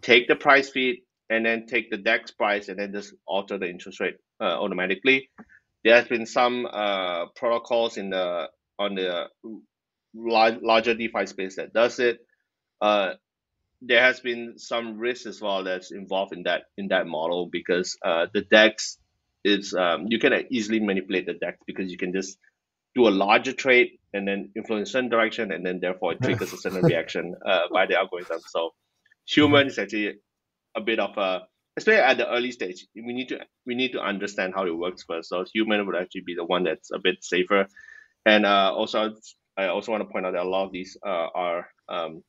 take 0.01 0.27
the 0.27 0.35
price 0.35 0.69
feed 0.69 1.01
and 1.29 1.45
then 1.45 1.67
take 1.67 1.91
the 1.91 1.97
DEX 1.97 2.31
price 2.31 2.69
and 2.69 2.79
then 2.79 2.91
just 2.91 3.13
alter 3.27 3.57
the 3.57 3.69
interest 3.69 3.99
rate 3.99 4.15
uh, 4.41 4.59
automatically. 4.59 5.29
There 5.83 5.95
has 5.95 6.07
been 6.07 6.25
some 6.25 6.65
uh, 6.65 7.27
protocols 7.35 7.97
in 7.97 8.09
the 8.09 8.49
on 8.79 8.95
the 8.95 9.27
large, 10.15 10.55
larger 10.61 10.95
DeFi 10.95 11.25
space 11.25 11.57
that 11.57 11.73
does 11.73 11.99
it. 11.99 12.19
Uh, 12.81 13.13
there 13.81 14.01
has 14.01 14.19
been 14.19 14.57
some 14.57 14.97
risk 14.97 15.25
as 15.25 15.39
well 15.41 15.63
that's 15.63 15.91
involved 15.91 16.33
in 16.33 16.43
that 16.43 16.63
in 16.77 16.89
that 16.89 17.07
model 17.07 17.47
because 17.47 17.97
uh, 18.03 18.25
the 18.33 18.41
DEX 18.41 18.97
is 19.43 19.73
um, 19.73 20.05
you 20.09 20.19
can 20.19 20.33
easily 20.49 20.79
manipulate 20.79 21.25
the 21.25 21.33
DEX 21.33 21.57
because 21.65 21.91
you 21.91 21.97
can 21.97 22.11
just 22.11 22.37
do 22.95 23.07
a 23.07 23.09
larger 23.09 23.53
trade 23.53 23.91
and 24.13 24.27
then 24.27 24.51
influence 24.55 24.89
a 24.89 24.91
certain 24.93 25.09
direction 25.09 25.51
and 25.51 25.65
then 25.65 25.79
therefore 25.79 26.13
it 26.13 26.21
triggers 26.21 26.51
a 26.51 26.57
certain 26.63 26.83
reaction 26.83 27.35
uh, 27.45 27.61
by 27.71 27.85
the 27.85 27.97
algorithm. 27.97 28.39
So 28.49 28.71
human 29.25 29.67
is 29.67 29.77
actually 29.77 30.15
a 30.75 30.81
bit 30.81 30.99
of 30.99 31.17
a 31.17 31.41
especially 31.77 32.01
at 32.01 32.17
the 32.17 32.29
early 32.29 32.51
stage 32.51 32.85
we 32.95 33.13
need 33.13 33.29
to 33.29 33.39
we 33.65 33.75
need 33.75 33.93
to 33.93 34.01
understand 34.01 34.53
how 34.53 34.65
it 34.65 34.77
works 34.77 35.03
first. 35.03 35.29
So 35.29 35.45
human 35.53 35.85
would 35.85 35.95
actually 35.95 36.23
be 36.25 36.35
the 36.35 36.43
one 36.43 36.63
that's 36.63 36.91
a 36.91 36.99
bit 36.99 37.23
safer 37.23 37.67
and 38.29 38.45
uh, 38.45 38.73
also, 38.75 39.15
I 39.57 39.67
also 39.67 39.91
want 39.91 40.03
to 40.03 40.09
point 40.11 40.25
out 40.27 40.33
that 40.33 40.43
a 40.43 40.49
lot 40.49 40.67
of 40.67 40.71
these 40.71 40.97
uh, 41.05 41.27
are 41.35 41.67
um, 41.89 42.23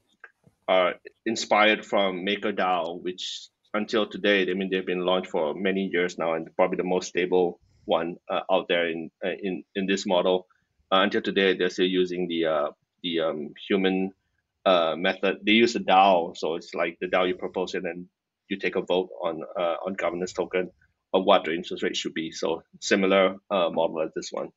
are 0.69 0.95
inspired 1.27 1.85
from 1.85 2.25
MakerDAO, 2.27 3.03
which 3.03 3.49
until 3.75 4.07
today, 4.09 4.51
I 4.51 4.55
mean, 4.55 4.71
they've 4.71 4.87
been 4.87 5.07
launched 5.07 5.31
for 5.31 5.55
many 5.55 5.91
years 5.93 6.19
now, 6.19 6.35
and 6.35 6.49
probably 6.57 6.79
the 6.79 6.85
most 6.85 7.09
stable 7.09 7.61
one 7.85 8.17
uh, 8.31 8.41
out 8.51 8.67
there 8.69 8.89
in 8.91 9.11
uh, 9.25 9.31
in 9.43 9.65
in 9.77 9.87
this 9.87 10.07
model. 10.07 10.47
Uh, 10.93 11.01
until 11.03 11.23
today, 11.23 11.57
they're 11.57 11.71
still 11.71 11.87
using 11.87 12.29
the 12.29 12.47
uh, 12.47 12.69
the 13.03 13.21
um, 13.21 13.51
human 13.69 14.13
method. 14.67 15.39
They 15.45 15.53
use 15.53 15.75
the 15.75 15.81
DAO, 15.81 16.37
so 16.37 16.55
it's 16.57 16.75
like 16.75 16.99
the 17.01 17.09
DAO 17.09 17.29
you 17.29 17.37
propose, 17.37 17.75
and 17.75 17.85
then 17.85 18.09
you 18.49 18.59
take 18.59 18.77
a 18.77 18.83
vote 18.83 19.11
on 19.23 19.43
on 19.87 19.95
governance 19.95 20.33
token 20.33 20.71
of 21.15 21.25
what 21.25 21.45
the 21.45 21.55
interest 21.55 21.83
rate 21.83 21.97
should 21.97 22.15
be. 22.15 22.33
So 22.33 22.63
similar 22.81 23.37
model 23.51 24.03
as 24.03 24.13
this 24.17 24.31
one. 24.33 24.51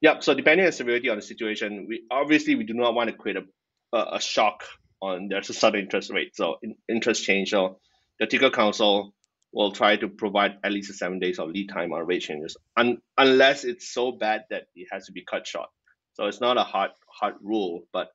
Yeah. 0.00 0.20
So 0.20 0.34
depending 0.34 0.66
on 0.66 0.72
severity 0.72 1.08
of 1.08 1.16
the 1.16 1.22
situation, 1.22 1.86
we 1.88 2.02
obviously 2.10 2.54
we 2.54 2.64
do 2.64 2.74
not 2.74 2.94
want 2.94 3.10
to 3.10 3.16
create 3.16 3.36
a, 3.36 3.96
a, 3.96 4.16
a 4.16 4.20
shock 4.20 4.64
on 5.02 5.28
there's 5.28 5.50
a 5.50 5.54
sudden 5.54 5.80
interest 5.80 6.10
rate. 6.10 6.36
So 6.36 6.56
in, 6.62 6.74
interest 6.88 7.24
change. 7.24 7.50
So 7.50 7.80
the 8.18 8.26
ticker 8.26 8.50
council 8.50 9.14
will 9.52 9.72
try 9.72 9.96
to 9.96 10.08
provide 10.08 10.58
at 10.62 10.72
least 10.72 10.94
seven 10.94 11.18
days 11.18 11.38
of 11.38 11.48
lead 11.48 11.68
time 11.68 11.92
on 11.92 12.06
rate 12.06 12.22
changes, 12.22 12.56
un, 12.76 12.98
unless 13.18 13.64
it's 13.64 13.92
so 13.92 14.12
bad 14.12 14.44
that 14.50 14.64
it 14.74 14.86
has 14.92 15.06
to 15.06 15.12
be 15.12 15.24
cut 15.24 15.46
short. 15.46 15.68
So 16.14 16.26
it's 16.26 16.40
not 16.40 16.56
a 16.56 16.62
hard 16.62 16.92
hard 17.08 17.34
rule, 17.42 17.82
but 17.92 18.10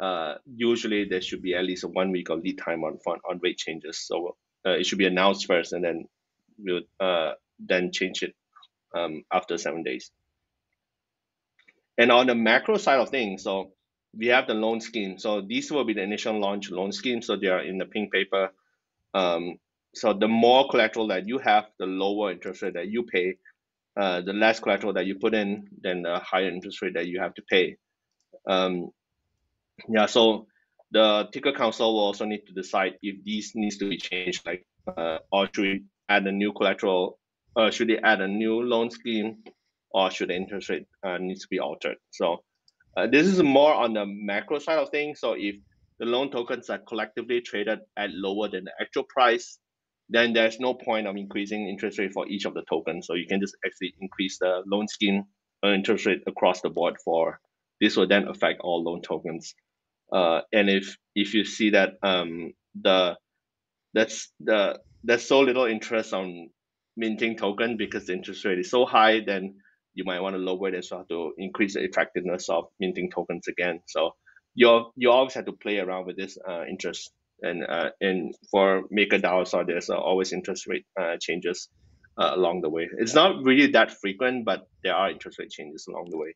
uh, 0.00 0.34
usually 0.46 1.04
there 1.04 1.20
should 1.20 1.42
be 1.42 1.54
at 1.54 1.64
least 1.64 1.84
a 1.84 1.88
one 1.88 2.10
week 2.10 2.28
of 2.30 2.40
lead 2.40 2.58
time 2.58 2.82
on 2.82 2.98
on 3.28 3.38
rate 3.42 3.58
changes. 3.58 4.04
So 4.06 4.36
uh, 4.66 4.70
it 4.70 4.86
should 4.86 4.98
be 4.98 5.06
announced 5.06 5.46
first, 5.46 5.72
and 5.72 5.84
then 5.84 6.06
we'll 6.58 6.82
uh, 7.00 7.32
then 7.58 7.92
change 7.92 8.22
it 8.22 8.34
um, 8.96 9.22
after 9.32 9.56
seven 9.58 9.82
days. 9.84 10.10
And 11.96 12.10
on 12.10 12.26
the 12.26 12.34
macro 12.34 12.76
side 12.76 12.98
of 12.98 13.10
things, 13.10 13.44
so 13.44 13.72
we 14.16 14.28
have 14.28 14.46
the 14.46 14.54
loan 14.54 14.80
scheme. 14.80 15.18
So 15.18 15.40
these 15.40 15.70
will 15.70 15.84
be 15.84 15.94
the 15.94 16.02
initial 16.02 16.38
launch 16.38 16.70
loan 16.70 16.92
scheme. 16.92 17.22
So 17.22 17.36
they 17.36 17.48
are 17.48 17.62
in 17.62 17.78
the 17.78 17.86
pink 17.86 18.12
paper. 18.12 18.50
Um, 19.12 19.58
so 19.94 20.12
the 20.12 20.28
more 20.28 20.68
collateral 20.68 21.08
that 21.08 21.26
you 21.26 21.38
have, 21.38 21.66
the 21.78 21.86
lower 21.86 22.32
interest 22.32 22.62
rate 22.62 22.74
that 22.74 22.88
you 22.88 23.04
pay. 23.04 23.36
Uh, 23.96 24.20
the 24.22 24.32
less 24.32 24.58
collateral 24.58 24.92
that 24.92 25.06
you 25.06 25.14
put 25.14 25.34
in, 25.34 25.68
then 25.80 26.02
the 26.02 26.18
higher 26.18 26.48
interest 26.48 26.82
rate 26.82 26.94
that 26.94 27.06
you 27.06 27.20
have 27.20 27.32
to 27.34 27.42
pay. 27.42 27.76
Um, 28.48 28.90
yeah, 29.88 30.06
so 30.06 30.48
the 30.90 31.28
ticker 31.32 31.52
council 31.52 31.94
will 31.94 32.00
also 32.00 32.24
need 32.24 32.44
to 32.46 32.52
decide 32.52 32.94
if 33.02 33.22
these 33.24 33.52
needs 33.54 33.78
to 33.78 33.88
be 33.88 33.96
changed, 33.96 34.44
like 34.44 34.66
uh, 34.96 35.18
or 35.30 35.48
should 35.52 35.62
we 35.62 35.84
add 36.08 36.26
a 36.26 36.32
new 36.32 36.52
collateral, 36.52 37.18
or 37.54 37.70
should 37.70 37.88
they 37.88 37.98
add 37.98 38.20
a 38.20 38.26
new 38.28 38.62
loan 38.62 38.90
scheme, 38.90 39.44
or 39.94 40.10
should 40.10 40.28
the 40.28 40.36
interest 40.36 40.68
rate 40.68 40.86
uh, 41.02 41.16
needs 41.18 41.42
to 41.42 41.48
be 41.48 41.60
altered. 41.60 41.96
So 42.10 42.42
uh, 42.96 43.06
this 43.06 43.26
is 43.26 43.42
more 43.42 43.72
on 43.72 43.94
the 43.94 44.04
macro 44.06 44.58
side 44.58 44.78
of 44.78 44.90
things. 44.90 45.20
So 45.20 45.34
if 45.38 45.56
the 45.98 46.04
loan 46.04 46.30
tokens 46.30 46.68
are 46.68 46.78
collectively 46.78 47.40
traded 47.40 47.78
at 47.96 48.10
lower 48.10 48.48
than 48.48 48.64
the 48.64 48.72
actual 48.80 49.04
price, 49.04 49.58
then 50.10 50.34
there's 50.34 50.60
no 50.60 50.74
point 50.74 51.06
of 51.06 51.16
increasing 51.16 51.68
interest 51.68 51.98
rate 51.98 52.12
for 52.12 52.28
each 52.28 52.44
of 52.44 52.52
the 52.52 52.64
tokens. 52.68 53.06
So 53.06 53.14
you 53.14 53.26
can 53.26 53.40
just 53.40 53.56
actually 53.64 53.94
increase 54.00 54.38
the 54.38 54.62
loan 54.66 54.88
scheme 54.88 55.24
interest 55.64 56.04
rate 56.04 56.22
across 56.26 56.60
the 56.60 56.68
board 56.68 56.96
for 57.02 57.40
this 57.80 57.96
will 57.96 58.06
then 58.06 58.28
affect 58.28 58.60
all 58.60 58.82
loan 58.82 59.02
tokens. 59.02 59.54
Uh, 60.12 60.40
and 60.52 60.68
if 60.68 60.96
if 61.14 61.34
you 61.34 61.44
see 61.44 61.70
that 61.70 61.94
um, 62.02 62.52
the 62.80 63.16
that's 63.92 64.30
the 64.40 64.78
there's 65.02 65.26
so 65.26 65.40
little 65.40 65.64
interest 65.64 66.12
on 66.12 66.50
minting 66.96 67.36
token 67.36 67.76
because 67.76 68.06
the 68.06 68.12
interest 68.12 68.44
rate 68.44 68.58
is 68.58 68.70
so 68.70 68.86
high, 68.86 69.20
then 69.20 69.56
you 69.94 70.04
might 70.04 70.20
want 70.20 70.34
to 70.34 70.38
lower 70.40 70.68
it 70.68 70.74
as 70.74 70.90
well 70.90 71.04
to 71.08 71.32
increase 71.38 71.74
the 71.74 71.84
attractiveness 71.84 72.48
of 72.48 72.64
minting 72.80 73.10
tokens 73.10 73.48
again. 73.48 73.80
So 73.86 74.12
you 74.54 74.92
you 74.96 75.10
always 75.10 75.34
have 75.34 75.46
to 75.46 75.52
play 75.52 75.78
around 75.78 76.06
with 76.06 76.16
this 76.16 76.38
uh, 76.48 76.64
interest 76.68 77.12
and 77.42 77.64
uh, 77.64 77.90
and 78.00 78.34
for 78.50 78.84
MakerDAO, 78.92 79.46
so 79.46 79.64
there's 79.66 79.90
uh, 79.90 79.96
always 79.96 80.32
interest 80.32 80.66
rate 80.66 80.86
uh, 81.00 81.16
changes 81.20 81.68
uh, 82.18 82.32
along 82.34 82.62
the 82.62 82.70
way. 82.70 82.88
It's 82.98 83.14
not 83.14 83.44
really 83.44 83.68
that 83.72 83.92
frequent, 84.00 84.44
but 84.44 84.66
there 84.82 84.94
are 84.94 85.10
interest 85.10 85.38
rate 85.38 85.50
changes 85.50 85.86
along 85.88 86.08
the 86.10 86.18
way. 86.18 86.34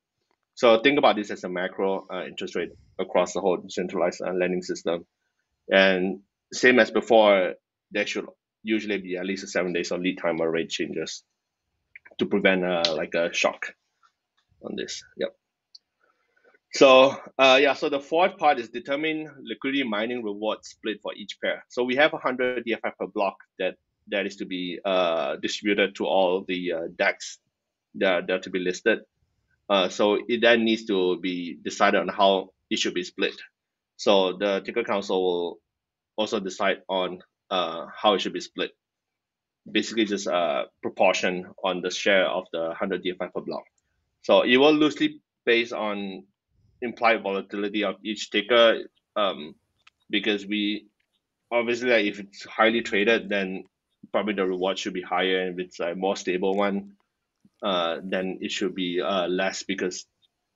So 0.55 0.81
think 0.81 0.99
about 0.99 1.17
this 1.17 1.31
as 1.31 1.45
a 1.45 1.49
macro 1.49 2.07
uh, 2.13 2.25
interest 2.27 2.57
rate 2.57 2.71
across 2.99 3.33
the 3.33 3.41
whole 3.41 3.59
decentralized 3.59 4.21
lending 4.21 4.63
system, 4.63 5.07
and 5.71 6.21
same 6.53 6.79
as 6.79 6.91
before, 6.91 7.55
there 7.93 8.07
should 8.07 8.27
usually 8.63 8.99
be 8.99 9.17
at 9.17 9.25
least 9.27 9.49
seven 9.49 9.73
days 9.73 9.93
of 9.93 10.01
lead 10.01 10.19
time 10.19 10.41
or 10.41 10.51
rate 10.51 10.71
changes 10.71 11.23
to 12.19 12.27
prevent 12.27 12.65
uh, 12.65 12.95
like 12.95 13.15
a 13.15 13.33
shock 13.33 13.75
on 14.63 14.77
this. 14.77 15.03
Yep. 15.17 15.35
So 16.75 17.17
uh, 17.39 17.59
yeah, 17.61 17.75
so 17.75 17.89
the 17.89 18.01
fourth 18.01 18.37
part 18.37 18.59
is 18.59 18.69
determine 18.69 19.31
liquidity 19.43 19.85
mining 19.85 20.23
reward 20.23 20.65
split 20.65 21.01
for 21.03 21.15
each 21.15 21.41
pair. 21.41 21.65
So 21.69 21.83
we 21.83 21.97
have 21.97 22.13
100 22.13 22.65
DFI 22.67 22.93
per 22.99 23.07
block 23.07 23.37
that 23.59 23.77
that 24.09 24.27
is 24.27 24.37
to 24.37 24.45
be 24.45 24.79
uh, 24.85 25.37
distributed 25.37 25.95
to 25.97 26.07
all 26.07 26.45
the 26.47 26.73
uh, 26.73 26.81
DEX 26.97 27.39
that, 27.97 28.27
that 28.27 28.33
are 28.33 28.39
to 28.41 28.51
be 28.51 28.59
listed. 28.59 29.01
Uh, 29.69 29.89
so 29.89 30.19
it 30.29 30.41
then 30.41 30.65
needs 30.65 30.87
to 30.87 31.21
be 31.21 31.59
decided 31.63 32.01
on 32.01 32.09
how 32.09 32.51
it 32.71 32.79
should 32.79 32.95
be 32.95 33.05
split. 33.05 33.35
So 33.97 34.33
the 34.33 34.61
ticker 34.61 34.85
council 34.85 35.23
will 35.23 35.61
also 36.17 36.41
decide 36.41 36.83
on 36.89 37.21
uh, 37.51 37.87
how 37.95 38.15
it 38.15 38.21
should 38.21 38.33
be 38.33 38.41
split 38.41 38.71
basically 39.73 40.05
just 40.05 40.27
a 40.27 40.67
proportion 40.83 41.47
on 41.63 41.81
the 41.81 41.91
share 41.91 42.27
of 42.27 42.47
the 42.53 42.61
100 42.69 43.05
DFI 43.05 43.33
per 43.33 43.41
block. 43.41 43.65
So 44.23 44.43
it 44.43 44.57
will 44.57 44.73
loosely 44.73 45.21
based 45.45 45.73
on 45.73 46.25
implied 46.81 47.23
volatility 47.23 47.85
of 47.85 47.97
each 48.03 48.31
ticker 48.31 48.83
um, 49.17 49.55
because 50.11 50.47
we 50.47 50.87
obviously 51.51 51.91
like 51.91 52.07
if 52.07 52.21
it's 52.21 52.45
highly 52.45 52.83
traded 52.83 53.29
then 53.29 53.65
probably 54.13 54.35
the 54.35 54.47
reward 54.47 54.79
should 54.79 54.93
be 54.93 55.03
higher 55.03 55.41
and 55.41 55.59
if 55.59 55.67
it's 55.67 55.81
a 55.81 55.95
more 55.95 56.17
stable 56.17 56.55
one 56.55 56.93
uh, 57.63 57.99
then 58.03 58.39
it 58.41 58.53
should 58.53 58.75
be 58.75 59.01
uh, 59.01 59.27
less 59.27 59.63
because 59.63 60.07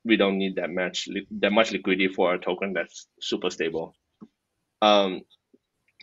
we 0.05 0.17
don't 0.17 0.39
need 0.39 0.57
that 0.57 0.71
much 0.71 1.09
that 1.31 1.53
much 1.53 1.73
liquidity 1.73 2.09
for 2.09 2.35
a 2.35 2.39
token 2.39 2.73
that's 2.73 3.07
super 3.21 3.51
stable 3.51 3.95
um, 4.81 5.23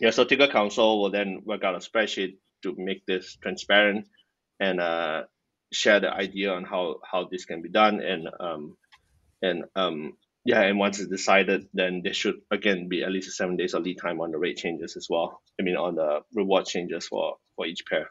yeah 0.00 0.10
so 0.10 0.24
ticker 0.24 0.48
council 0.48 1.00
will 1.00 1.10
then 1.10 1.42
work 1.44 1.64
out 1.64 1.74
a 1.74 1.78
spreadsheet 1.78 2.36
to 2.62 2.74
make 2.76 3.06
this 3.06 3.36
transparent 3.42 4.06
and 4.58 4.80
uh, 4.80 5.22
share 5.72 6.00
the 6.00 6.12
idea 6.12 6.52
on 6.52 6.64
how 6.64 6.96
how 7.10 7.28
this 7.30 7.44
can 7.44 7.62
be 7.62 7.68
done 7.68 8.00
and 8.00 8.28
um, 8.40 8.76
and 9.42 9.64
um, 9.76 10.14
yeah, 10.44 10.62
and 10.62 10.78
once 10.78 10.98
it's 10.98 11.10
decided, 11.10 11.68
then 11.74 12.00
there 12.02 12.14
should 12.14 12.36
again 12.50 12.88
be 12.88 13.02
at 13.02 13.12
least 13.12 13.36
seven 13.36 13.56
days 13.56 13.74
of 13.74 13.82
lead 13.82 13.98
time 13.98 14.20
on 14.20 14.30
the 14.30 14.38
rate 14.38 14.56
changes 14.56 14.96
as 14.96 15.06
well. 15.08 15.40
I 15.58 15.62
mean, 15.62 15.76
on 15.76 15.96
the 15.96 16.20
reward 16.34 16.66
changes 16.66 17.06
for 17.06 17.36
for 17.56 17.66
each 17.66 17.84
pair, 17.86 18.10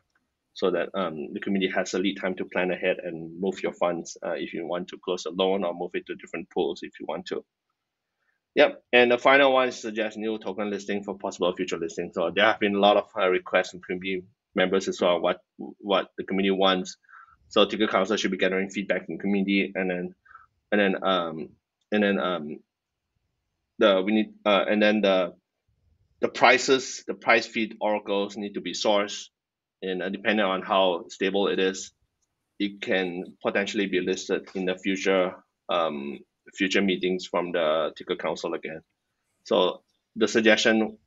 so 0.53 0.71
that 0.71 0.89
um, 0.93 1.33
the 1.33 1.39
community 1.39 1.71
has 1.73 1.93
a 1.93 1.99
lead 1.99 2.19
time 2.19 2.35
to 2.35 2.45
plan 2.45 2.71
ahead 2.71 2.97
and 3.03 3.39
move 3.39 3.63
your 3.63 3.73
funds 3.73 4.17
uh, 4.25 4.33
if 4.33 4.53
you 4.53 4.65
want 4.67 4.89
to 4.89 4.97
close 5.03 5.25
a 5.25 5.31
loan 5.31 5.63
or 5.63 5.73
move 5.73 5.91
it 5.95 6.05
to 6.05 6.15
different 6.15 6.49
pools 6.51 6.81
if 6.83 6.99
you 6.99 7.05
want 7.07 7.25
to. 7.27 7.43
Yep, 8.55 8.83
and 8.93 9.11
the 9.11 9.17
final 9.17 9.53
one 9.53 9.71
suggests 9.71 10.17
new 10.17 10.37
token 10.37 10.69
listing 10.69 11.03
for 11.03 11.17
possible 11.17 11.55
future 11.55 11.77
listing. 11.77 12.11
So 12.13 12.31
there 12.35 12.45
have 12.45 12.59
been 12.59 12.75
a 12.75 12.79
lot 12.79 12.97
of 12.97 13.05
uh, 13.17 13.29
requests 13.29 13.71
from 13.71 13.81
community 13.81 14.27
members 14.55 14.87
as 14.87 15.01
well. 15.01 15.19
What 15.19 15.39
what 15.57 16.09
the 16.17 16.23
community 16.23 16.51
wants. 16.51 16.97
So 17.49 17.65
Ticker 17.65 17.87
Council 17.87 18.15
should 18.17 18.31
be 18.31 18.37
gathering 18.37 18.69
feedback 18.69 19.05
from 19.05 19.17
community, 19.17 19.71
and 19.75 19.89
then 19.89 20.15
and 20.71 20.81
then 20.81 21.03
um 21.03 21.49
and 21.91 22.03
then 22.03 22.19
um 22.19 22.59
the 23.79 24.01
we 24.05 24.11
need 24.11 24.33
uh 24.45 24.65
and 24.67 24.81
then 24.81 25.01
the 25.01 25.33
the 26.21 26.27
prices 26.27 27.03
the 27.07 27.13
price 27.13 27.45
feed 27.45 27.75
oracles 27.81 28.37
need 28.37 28.53
to 28.53 28.61
be 28.61 28.73
sourced 28.73 29.27
and 29.81 30.03
uh, 30.03 30.09
depending 30.09 30.45
on 30.45 30.61
how 30.61 31.05
stable 31.09 31.47
it 31.47 31.59
is 31.59 31.91
it 32.59 32.81
can 32.81 33.23
potentially 33.41 33.87
be 33.87 34.01
listed 34.01 34.47
in 34.53 34.65
the 34.65 34.77
future 34.77 35.33
um 35.69 36.19
future 36.53 36.81
meetings 36.81 37.25
from 37.25 37.51
the 37.51 37.91
ticker 37.97 38.15
council 38.15 38.53
again 38.53 38.81
so 39.45 39.81
the 40.15 40.27
suggestion 40.27 40.97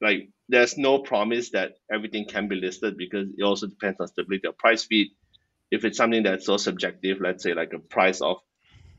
like 0.00 0.30
there's 0.50 0.78
no 0.78 1.00
promise 1.00 1.50
that 1.52 1.74
everything 1.92 2.26
can 2.26 2.48
be 2.48 2.56
listed 2.56 2.98
because 2.98 3.28
it 3.38 3.42
also 3.44 3.68
depends 3.68 4.00
on 4.00 4.08
stability 4.08 4.48
of 4.48 4.58
price 4.58 4.84
feed 4.84 5.08
if 5.70 5.84
it's 5.84 5.98
something 5.98 6.24
that's 6.24 6.46
so 6.46 6.58
subjective 6.58 7.18
let's 7.20 7.42
say 7.44 7.54
like 7.54 7.72
a 7.74 7.80
price 7.80 8.20
of 8.22 8.38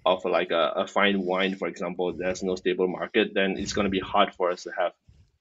of 0.06 0.26
like 0.26 0.52
a, 0.52 0.73
a 0.78 0.88
fine 0.88 1.22
wine, 1.26 1.56
for 1.56 1.68
example, 1.68 2.14
there's 2.14 2.44
no 2.44 2.56
stable 2.56 2.88
market, 2.88 3.34
then 3.34 3.57
it's 3.57 3.73
going 3.73 3.86
to 3.86 3.91
be 3.91 3.99
hard 3.99 4.34
for 4.36 4.52
us 4.52 4.64
to 4.64 4.72
have 4.78 4.94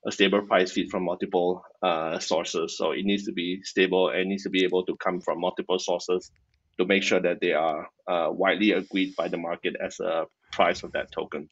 a 0.07 0.13
stable 0.13 0.43
price 0.43 0.73
feed 0.73 0.91
from 0.91 1.05
multiple 1.05 1.65
uh, 1.83 2.19
sources. 2.19 2.77
So 2.77 2.93
it 2.93 3.05
needs 3.05 3.27
to 3.27 3.33
be 3.33 3.63
stable 3.65 4.11
and 4.11 4.29
needs 4.29 4.45
to 4.45 4.51
be 4.51 4.65
able 4.65 4.85
to 4.87 4.97
come 4.97 5.21
from 5.21 5.41
multiple 5.41 5.79
sources 5.79 6.31
to 6.79 6.87
make 6.87 7.03
sure 7.03 7.21
that 7.21 7.41
they 7.41 7.53
are 7.53 7.89
uh, 8.09 8.29
widely 8.31 8.73
agreed 8.73 9.17
by 9.17 9.29
the 9.29 9.39
market 9.39 9.77
as 9.85 10.01
a 10.01 10.27
price 10.53 10.83
of 10.83 10.93
that 10.93 11.13
token. 11.13 11.51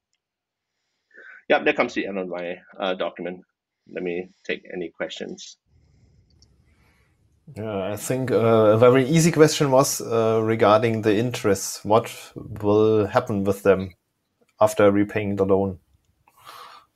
Yep, 1.49 1.65
that 1.65 1.77
comes 1.77 1.95
to 1.95 2.03
the 2.03 2.09
end 2.09 2.19
of 2.19 2.29
my 2.29 2.59
uh, 2.79 2.95
document. 2.95 3.43
Let 3.91 4.03
me 4.03 4.31
take 4.45 4.63
any 4.73 4.91
questions. 4.91 5.57
Yeah, 7.57 7.93
I 7.93 7.97
think 7.97 8.31
uh, 8.31 8.37
a 8.37 8.79
very 8.79 9.09
easy 9.09 9.33
question 9.33 9.71
was 9.71 10.03
uh, 10.03 10.41
regarding 10.43 11.03
the 11.03 11.17
interest. 11.17 11.85
What 11.85 12.13
will 12.37 13.07
happen 13.07 13.45
with 13.45 13.63
them 13.63 13.95
after 14.61 14.91
repaying 14.91 15.37
the 15.37 15.47
loan? 15.47 15.79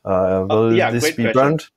Uh, 0.05 0.47
will 0.49 0.69
uh, 0.69 0.71
yeah, 0.71 0.91
this 0.91 1.13
be 1.13 1.25
question. 1.25 1.33
burned? 1.33 1.69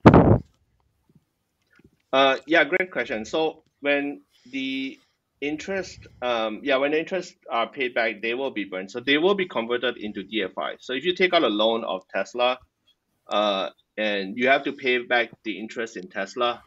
Uh, 2.12 2.38
yeah, 2.48 2.64
great 2.66 2.92
question. 2.92 3.24
So 3.24 3.64
when 3.80 4.22
the 4.52 5.00
interest, 5.42 6.08
um, 6.22 6.60
yeah, 6.64 6.78
when 6.78 6.92
the 6.92 7.00
interest 7.00 7.36
are 7.50 7.70
paid 7.70 7.94
back, 7.94 8.22
they 8.22 8.34
will 8.34 8.52
be 8.52 8.66
burned. 8.66 8.92
So 8.92 9.00
they 9.00 9.18
will 9.18 9.36
be 9.36 9.48
converted 9.48 9.98
into 9.98 10.24
DFI. 10.24 10.78
So 10.80 10.94
if 10.94 11.06
you 11.06 11.16
take 11.16 11.34
out 11.34 11.44
a 11.44 11.50
loan 11.50 11.84
of 11.86 12.08
Tesla, 12.14 12.58
uh, 13.28 13.70
and 13.98 14.38
you 14.38 14.48
have 14.48 14.64
to 14.64 14.74
pay 14.74 15.00
back 15.00 15.30
the 15.44 15.60
interest 15.60 15.98
in 15.98 16.10
Tesla, 16.10 16.62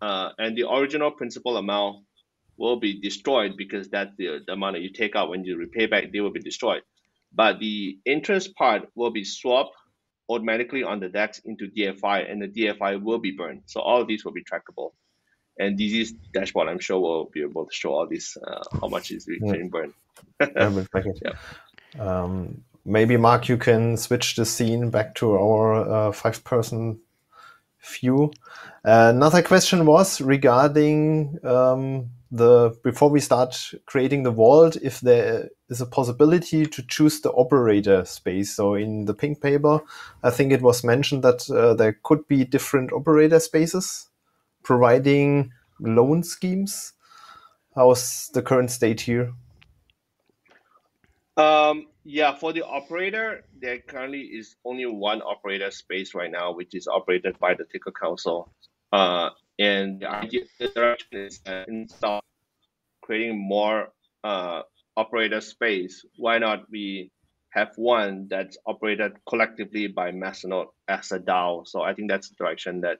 uh, 0.00 0.30
and 0.38 0.56
the 0.56 0.68
original 0.70 1.10
principal 1.10 1.56
amount 1.56 2.04
will 2.56 2.78
be 2.78 3.00
destroyed 3.00 3.56
because 3.56 3.88
that's 3.88 4.14
the, 4.18 4.40
the 4.46 4.52
amount 4.52 4.74
that 4.74 4.82
you 4.82 4.90
take 4.90 5.16
out 5.16 5.30
when 5.30 5.44
you 5.44 5.56
repay 5.56 5.86
back, 5.86 6.12
they 6.12 6.20
will 6.20 6.32
be 6.32 6.40
destroyed. 6.40 6.82
But 7.32 7.58
the 7.58 7.98
interest 8.04 8.54
part 8.54 8.88
will 8.94 9.10
be 9.10 9.24
swapped 9.24 9.74
automatically 10.28 10.82
on 10.82 11.00
the 11.00 11.08
DEX 11.08 11.40
into 11.44 11.68
DFI, 11.68 12.30
and 12.30 12.42
the 12.42 12.48
DFI 12.48 13.02
will 13.02 13.18
be 13.18 13.32
burned. 13.32 13.62
So 13.66 13.80
all 13.80 14.00
of 14.00 14.08
these 14.08 14.24
will 14.24 14.32
be 14.32 14.44
trackable. 14.44 14.92
And 15.58 15.78
DZ's 15.78 16.12
dashboard, 16.32 16.68
I'm 16.68 16.78
sure, 16.78 17.00
will 17.00 17.30
be 17.32 17.42
able 17.42 17.66
to 17.66 17.72
show 17.72 17.92
all 17.92 18.06
this, 18.06 18.36
uh, 18.36 18.62
how 18.80 18.88
much 18.88 19.10
is 19.10 19.26
being 19.26 19.68
burned. 19.68 19.92
yeah. 20.40 21.32
Um, 21.98 22.62
maybe, 22.84 23.16
Mark, 23.16 23.48
you 23.48 23.56
can 23.56 23.96
switch 23.96 24.36
the 24.36 24.44
scene 24.44 24.90
back 24.90 25.14
to 25.16 25.32
our 25.32 26.08
uh, 26.08 26.12
five-person 26.12 27.00
view. 27.82 28.30
Another 28.84 29.42
question 29.42 29.86
was 29.86 30.20
regarding 30.20 31.38
um, 31.44 32.10
the 32.30 32.78
before 32.84 33.10
we 33.10 33.20
start 33.20 33.72
creating 33.86 34.22
the 34.22 34.30
vault, 34.30 34.76
if 34.82 35.00
there 35.00 35.48
is 35.68 35.80
a 35.80 35.86
possibility 35.86 36.64
to 36.66 36.82
choose 36.86 37.20
the 37.20 37.32
operator 37.32 38.04
space. 38.04 38.54
So 38.54 38.74
in 38.74 39.06
the 39.06 39.14
pink 39.14 39.40
paper, 39.40 39.80
I 40.22 40.30
think 40.30 40.52
it 40.52 40.62
was 40.62 40.84
mentioned 40.84 41.24
that 41.24 41.50
uh, 41.50 41.74
there 41.74 41.98
could 42.02 42.26
be 42.28 42.44
different 42.44 42.92
operator 42.92 43.40
spaces 43.40 44.08
providing 44.62 45.52
loan 45.80 46.22
schemes. 46.22 46.92
How's 47.74 48.30
the 48.34 48.42
current 48.42 48.70
state 48.70 49.00
here? 49.00 49.32
Um, 51.36 51.86
yeah, 52.04 52.34
for 52.34 52.52
the 52.52 52.64
operator, 52.64 53.44
there 53.60 53.78
currently 53.78 54.22
is 54.22 54.56
only 54.64 54.86
one 54.86 55.20
operator 55.22 55.70
space 55.70 56.14
right 56.14 56.30
now, 56.30 56.52
which 56.52 56.74
is 56.74 56.86
operated 56.86 57.38
by 57.38 57.54
the 57.54 57.64
Ticker 57.64 57.92
Council. 57.92 58.50
Uh, 58.92 59.30
and 59.58 60.00
the 60.00 60.10
idea 60.10 60.42
the 60.58 60.68
direction 60.68 61.08
is 61.12 61.40
uh, 61.46 61.64
instead 61.68 62.20
creating 63.02 63.38
more 63.38 63.92
uh, 64.24 64.62
operator 64.96 65.40
space, 65.40 66.04
why 66.16 66.38
not 66.38 66.64
we 66.70 67.10
have 67.50 67.72
one 67.76 68.26
that's 68.30 68.56
operated 68.66 69.12
collectively 69.28 69.86
by 69.86 70.10
Masternode 70.10 70.68
as 70.88 71.12
a 71.12 71.18
DAO? 71.18 71.66
So 71.66 71.82
I 71.82 71.94
think 71.94 72.10
that's 72.10 72.30
the 72.30 72.36
direction 72.36 72.80
that 72.82 72.98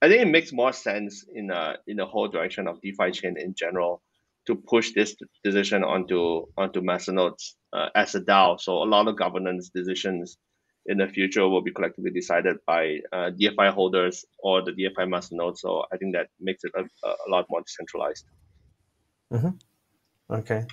I 0.00 0.08
think 0.08 0.22
it 0.22 0.30
makes 0.30 0.52
more 0.52 0.72
sense 0.72 1.24
in 1.32 1.50
uh, 1.52 1.76
in 1.86 1.96
the 1.96 2.06
whole 2.06 2.28
direction 2.28 2.66
of 2.66 2.80
DeFiChain 2.80 3.38
in 3.38 3.54
general 3.54 4.02
to 4.46 4.56
push 4.56 4.92
this 4.92 5.14
decision 5.44 5.84
onto 5.84 6.46
onto 6.56 6.80
Masternodes 6.80 7.54
uh, 7.72 7.88
as 7.94 8.14
a 8.14 8.20
DAO. 8.20 8.60
So 8.60 8.82
a 8.82 8.84
lot 8.84 9.08
of 9.08 9.16
governance 9.16 9.70
decisions 9.74 10.38
in 10.86 10.98
the 10.98 11.06
future 11.06 11.48
will 11.48 11.62
be 11.62 11.72
collectively 11.72 12.10
decided 12.10 12.56
by 12.66 12.98
uh, 13.12 13.30
DFI 13.30 13.72
holders 13.72 14.24
or 14.38 14.62
the 14.62 14.72
DFI 14.72 15.06
masternode. 15.06 15.56
So 15.56 15.84
I 15.92 15.96
think 15.96 16.14
that 16.14 16.28
makes 16.40 16.64
it 16.64 16.72
a, 16.74 16.82
a 17.08 17.28
lot 17.28 17.46
more 17.48 17.62
decentralized. 17.62 18.24
Mm-hmm. 19.32 20.34
Okay. 20.34 20.66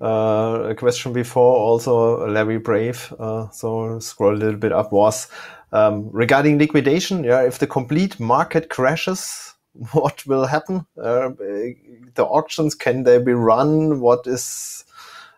Uh, 0.00 0.66
a 0.70 0.74
question 0.74 1.12
before 1.12 1.56
also 1.56 2.26
Larry 2.28 2.58
Brave, 2.58 3.12
uh, 3.18 3.48
so 3.50 3.98
scroll 4.00 4.34
a 4.34 4.36
little 4.36 4.58
bit 4.58 4.72
up 4.72 4.92
was 4.92 5.28
um, 5.72 6.08
regarding 6.10 6.58
liquidation. 6.58 7.24
Yeah, 7.24 7.42
if 7.42 7.58
the 7.58 7.66
complete 7.66 8.18
market 8.18 8.68
crashes, 8.68 9.54
what 9.92 10.26
will 10.26 10.46
happen? 10.46 10.86
Uh, 11.00 11.30
the 12.14 12.24
auctions 12.24 12.74
can 12.74 13.04
they 13.04 13.18
be 13.18 13.32
run? 13.32 14.00
What 14.00 14.26
is 14.26 14.84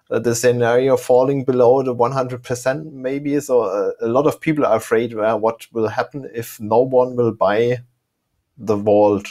the 0.09 0.35
scenario 0.35 0.97
falling 0.97 1.45
below 1.45 1.83
the 1.83 1.95
100% 1.95 2.93
maybe. 2.93 3.39
So 3.41 3.63
uh, 3.63 3.91
a 4.01 4.09
lot 4.09 4.27
of 4.27 4.41
people 4.41 4.65
are 4.65 4.77
afraid 4.77 5.15
well, 5.15 5.39
what 5.39 5.67
will 5.73 5.89
happen 5.89 6.31
if 6.35 6.61
no 6.61 6.81
one 6.81 7.17
will 7.17 7.33
buy 7.33 7.79
the 8.57 8.77
vault. 8.77 9.27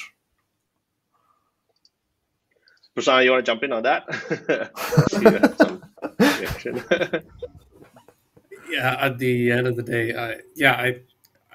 Prasanna, 2.96 3.26
you 3.26 3.32
want 3.32 3.46
to 3.46 3.52
jump 3.52 3.64
in 3.64 3.74
on 3.74 3.84
that? 3.84 4.06
yeah, 8.70 8.98
at 9.00 9.18
the 9.18 9.52
end 9.52 9.68
of 9.68 9.76
the 9.76 9.84
day, 9.84 10.14
uh, 10.14 10.38
yeah, 10.56 10.74
I, 10.74 11.00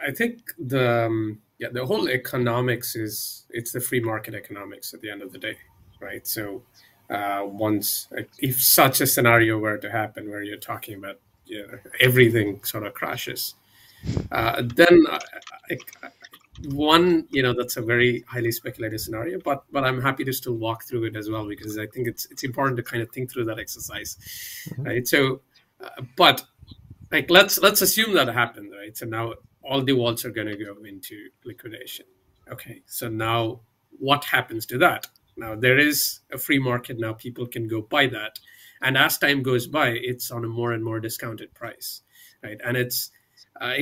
I 0.03 0.13
think 0.13 0.53
the 0.59 1.07
um, 1.07 1.41
yeah 1.59 1.69
the 1.73 1.85
whole 1.85 2.09
economics 2.09 2.97
is 2.97 3.45
it's 3.51 3.73
the 3.73 3.81
free 3.81 4.01
market 4.01 4.35
economics 4.35 4.95
at 4.95 5.01
the 5.01 5.11
end 5.11 5.23
of 5.23 5.33
the 5.33 5.39
day, 5.39 5.57
right? 6.01 6.27
So 6.27 6.63
uh, 7.11 7.43
once 7.45 8.09
if 8.39 8.61
such 8.61 9.01
a 9.01 9.07
scenario 9.07 9.59
were 9.59 9.79
to 9.79 9.91
happen 9.91 10.31
where 10.31 10.43
you're 10.43 10.57
talking 10.57 10.95
about 10.95 11.19
you 11.45 11.67
know, 11.67 11.79
everything 12.01 12.63
sort 12.65 12.87
of 12.87 12.95
crashes 12.95 13.55
uh, 14.33 14.63
then 14.63 15.05
I, 15.11 15.19
I, 15.71 16.09
one 16.69 17.27
you 17.31 17.43
know 17.43 17.55
that's 17.55 17.77
a 17.77 17.83
very 17.83 18.23
highly 18.29 18.53
speculative 18.53 19.01
scenario 19.01 19.39
but 19.43 19.65
but 19.73 19.85
i'm 19.85 20.01
happy 20.01 20.25
to 20.25 20.33
still 20.33 20.55
walk 20.55 20.85
through 20.85 21.05
it 21.05 21.17
as 21.17 21.31
well 21.31 21.49
because 21.49 21.79
i 21.79 21.87
think 21.87 22.07
it's 22.07 22.27
it's 22.31 22.45
important 22.45 22.77
to 22.77 22.83
kind 22.83 23.03
of 23.03 23.11
think 23.11 23.31
through 23.31 23.45
that 23.45 23.59
exercise 23.59 24.17
mm-hmm. 24.69 24.83
right? 24.83 25.09
So 25.09 25.41
uh, 25.83 26.03
but 26.17 26.45
like 27.11 27.31
let's 27.31 27.59
let's 27.59 27.83
assume 27.83 28.15
that 28.15 28.29
happened 28.29 28.73
right? 28.79 28.97
So 28.97 29.07
now 29.07 29.35
all 29.63 29.83
the 29.83 29.93
vaults 29.93 30.25
are 30.25 30.31
going 30.31 30.49
to 30.49 30.57
go 30.57 30.77
into 30.85 31.29
liquidation. 31.45 32.07
Okay 32.51 32.83
so 32.87 33.09
now 33.09 33.61
what 33.99 34.25
happens 34.25 34.67
to 34.67 34.79
that 34.79 35.07
now 35.37 35.55
there 35.55 35.79
is 35.79 36.21
a 36.33 36.39
free 36.39 36.59
market 36.59 36.99
now; 36.99 37.13
people 37.13 37.47
can 37.47 37.69
go 37.69 37.83
buy 37.83 38.07
that, 38.09 38.39
and 38.83 38.97
as 38.97 39.19
time 39.19 39.43
goes 39.43 39.67
by, 39.67 39.91
it's 39.91 40.31
on 40.31 40.45
a 40.45 40.49
more 40.49 40.73
and 40.73 40.85
more 40.85 41.01
discounted 41.01 41.55
price, 41.55 42.03
right? 42.43 42.61
And 42.65 42.77
it's 42.77 43.11
uh, 43.61 43.75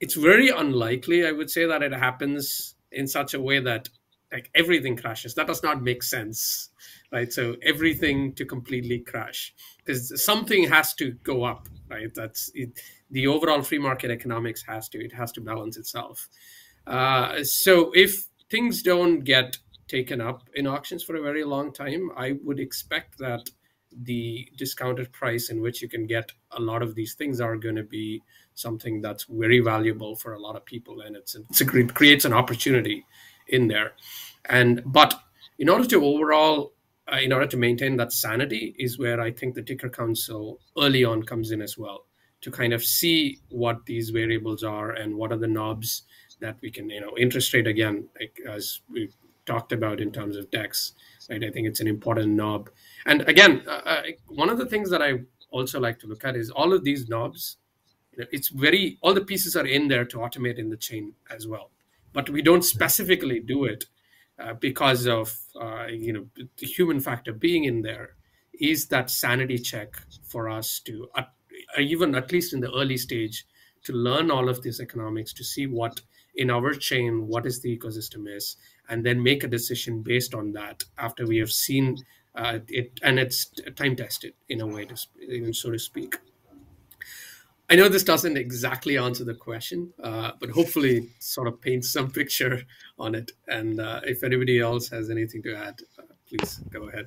it's 0.00 0.14
very 0.14 0.48
unlikely, 0.48 1.26
I 1.26 1.32
would 1.32 1.50
say, 1.50 1.66
that 1.66 1.82
it 1.82 1.92
happens 1.92 2.74
in 2.92 3.06
such 3.06 3.34
a 3.34 3.40
way 3.40 3.60
that 3.60 3.88
like 4.32 4.50
everything 4.54 4.96
crashes. 4.96 5.34
That 5.34 5.46
does 5.46 5.62
not 5.62 5.82
make 5.82 6.02
sense, 6.02 6.70
right? 7.12 7.32
So 7.32 7.56
everything 7.62 8.34
to 8.34 8.44
completely 8.44 8.98
crash 8.98 9.54
because 9.78 10.22
something 10.22 10.68
has 10.68 10.94
to 10.94 11.12
go 11.22 11.44
up, 11.44 11.68
right? 11.88 12.12
That's 12.14 12.50
it, 12.54 12.80
the 13.10 13.26
overall 13.28 13.62
free 13.62 13.78
market 13.78 14.10
economics 14.10 14.62
has 14.66 14.88
to 14.90 14.98
it 15.02 15.12
has 15.12 15.32
to 15.32 15.40
balance 15.40 15.76
itself. 15.76 16.28
Uh, 16.86 17.42
so 17.44 17.92
if 17.94 18.26
things 18.50 18.82
don't 18.82 19.20
get 19.20 19.58
taken 19.88 20.20
up 20.20 20.42
in 20.54 20.66
auctions 20.66 21.02
for 21.02 21.16
a 21.16 21.22
very 21.22 21.44
long 21.44 21.72
time, 21.72 22.10
I 22.16 22.36
would 22.44 22.60
expect 22.60 23.18
that 23.18 23.48
the 24.02 24.48
discounted 24.56 25.10
price 25.12 25.48
in 25.50 25.60
which 25.60 25.80
you 25.80 25.88
can 25.88 26.06
get 26.06 26.30
a 26.52 26.60
lot 26.60 26.82
of 26.82 26.94
these 26.94 27.14
things 27.14 27.40
are 27.40 27.56
going 27.56 27.76
to 27.76 27.82
be 27.82 28.22
something 28.54 29.00
that's 29.00 29.24
very 29.28 29.60
valuable 29.60 30.16
for 30.16 30.34
a 30.34 30.38
lot 30.38 30.56
of 30.56 30.64
people 30.64 31.02
and 31.02 31.16
it's, 31.16 31.34
it's 31.34 31.60
a, 31.60 31.76
it 31.76 31.94
creates 31.94 32.24
an 32.24 32.32
opportunity 32.32 33.04
in 33.48 33.68
there. 33.68 33.92
And 34.46 34.82
but 34.84 35.18
in 35.58 35.68
order 35.68 35.86
to 35.86 36.04
overall 36.04 36.72
uh, 37.12 37.18
in 37.18 37.32
order 37.32 37.46
to 37.46 37.56
maintain 37.56 37.96
that 37.96 38.12
sanity 38.12 38.74
is 38.78 38.98
where 38.98 39.20
i 39.20 39.30
think 39.30 39.54
the 39.54 39.62
ticker 39.62 39.88
council 39.88 40.58
early 40.78 41.04
on 41.04 41.22
comes 41.22 41.50
in 41.50 41.62
as 41.62 41.78
well 41.78 42.06
to 42.40 42.50
kind 42.50 42.72
of 42.72 42.84
see 42.84 43.38
what 43.48 43.84
these 43.86 44.10
variables 44.10 44.62
are 44.62 44.92
and 44.92 45.14
what 45.14 45.32
are 45.32 45.38
the 45.38 45.46
knobs 45.46 46.02
that 46.40 46.56
we 46.60 46.70
can 46.70 46.90
you 46.90 47.00
know 47.00 47.16
interest 47.18 47.52
rate 47.54 47.66
again 47.66 48.08
like 48.18 48.38
as 48.48 48.80
we 48.90 49.08
talked 49.46 49.72
about 49.72 50.00
in 50.00 50.12
terms 50.12 50.36
of 50.36 50.50
dex 50.50 50.92
right? 51.30 51.42
I 51.42 51.50
think 51.50 51.66
it's 51.66 51.80
an 51.80 51.88
important 51.88 52.34
knob. 52.34 52.70
And 53.06 53.22
again 53.22 53.62
uh, 53.66 53.82
uh 53.84 54.02
one 54.28 54.50
of 54.50 54.58
the 54.58 54.66
things 54.66 54.90
that 54.90 55.02
i 55.02 55.20
also 55.50 55.80
like 55.80 55.98
to 56.00 56.06
look 56.06 56.24
at 56.24 56.36
is 56.36 56.50
all 56.50 56.72
of 56.72 56.84
these 56.84 57.08
knobs 57.08 57.56
it's 58.16 58.48
very 58.48 58.98
all 59.02 59.14
the 59.14 59.24
pieces 59.24 59.56
are 59.56 59.66
in 59.66 59.88
there 59.88 60.04
to 60.04 60.18
automate 60.18 60.58
in 60.58 60.70
the 60.70 60.76
chain 60.76 61.12
as 61.30 61.46
well. 61.46 61.70
But 62.12 62.30
we 62.30 62.42
don't 62.42 62.62
specifically 62.62 63.40
do 63.40 63.64
it 63.64 63.84
uh, 64.38 64.54
because 64.54 65.06
of 65.06 65.36
uh, 65.60 65.86
you 65.86 66.12
know 66.12 66.26
the 66.34 66.66
human 66.66 67.00
factor 67.00 67.32
being 67.32 67.64
in 67.64 67.82
there. 67.82 68.14
Is 68.58 68.86
that 68.88 69.10
sanity 69.10 69.58
check 69.58 69.96
for 70.26 70.48
us 70.48 70.80
to 70.80 71.08
uh, 71.14 71.24
even 71.78 72.14
at 72.14 72.32
least 72.32 72.54
in 72.54 72.60
the 72.60 72.72
early 72.72 72.96
stage 72.96 73.46
to 73.84 73.92
learn 73.92 74.30
all 74.30 74.48
of 74.48 74.62
these 74.62 74.80
economics 74.80 75.32
to 75.34 75.44
see 75.44 75.66
what 75.66 76.00
in 76.36 76.50
our 76.50 76.74
chain 76.74 77.26
what 77.26 77.46
is 77.46 77.60
the 77.60 77.76
ecosystem 77.76 78.28
is 78.28 78.56
and 78.88 79.04
then 79.04 79.22
make 79.22 79.42
a 79.42 79.48
decision 79.48 80.02
based 80.02 80.34
on 80.34 80.52
that 80.52 80.84
after 80.98 81.26
we 81.26 81.38
have 81.38 81.50
seen 81.50 81.96
uh, 82.34 82.58
it 82.68 83.00
and 83.02 83.18
it's 83.18 83.50
time 83.74 83.96
tested 83.96 84.34
in 84.48 84.60
a 84.60 84.66
way 84.66 84.84
to 84.84 84.96
so 85.52 85.70
to 85.70 85.78
speak 85.78 86.16
I 87.68 87.74
know 87.74 87.88
this 87.88 88.04
doesn't 88.04 88.36
exactly 88.36 88.96
answer 88.96 89.24
the 89.24 89.34
question, 89.34 89.92
uh, 90.00 90.32
but 90.38 90.50
hopefully 90.50 91.10
sort 91.18 91.48
of 91.48 91.60
paints 91.60 91.90
some 91.92 92.10
picture 92.12 92.62
on 92.98 93.14
it. 93.16 93.32
And 93.48 93.80
uh, 93.80 94.02
if 94.04 94.22
anybody 94.22 94.60
else 94.60 94.88
has 94.90 95.10
anything 95.10 95.42
to 95.42 95.56
add, 95.56 95.80
uh, 95.98 96.02
please 96.28 96.58
go 96.70 96.88
ahead. 96.88 97.06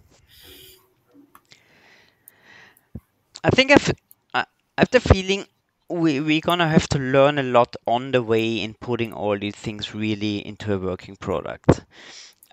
I 3.41 3.49
think 3.51 3.71
I've, 3.71 3.93
I 4.33 4.45
have 4.77 4.91
the 4.91 4.99
feeling 4.99 5.45
we, 5.89 6.19
we're 6.19 6.41
to 6.41 6.67
have 6.67 6.87
to 6.89 6.99
learn 6.99 7.39
a 7.39 7.43
lot 7.43 7.75
on 7.87 8.11
the 8.11 8.21
way 8.21 8.61
in 8.61 8.75
putting 8.75 9.11
all 9.11 9.37
these 9.37 9.55
things 9.55 9.95
really 9.95 10.45
into 10.45 10.73
a 10.73 10.77
working 10.77 11.15
product. 11.15 11.83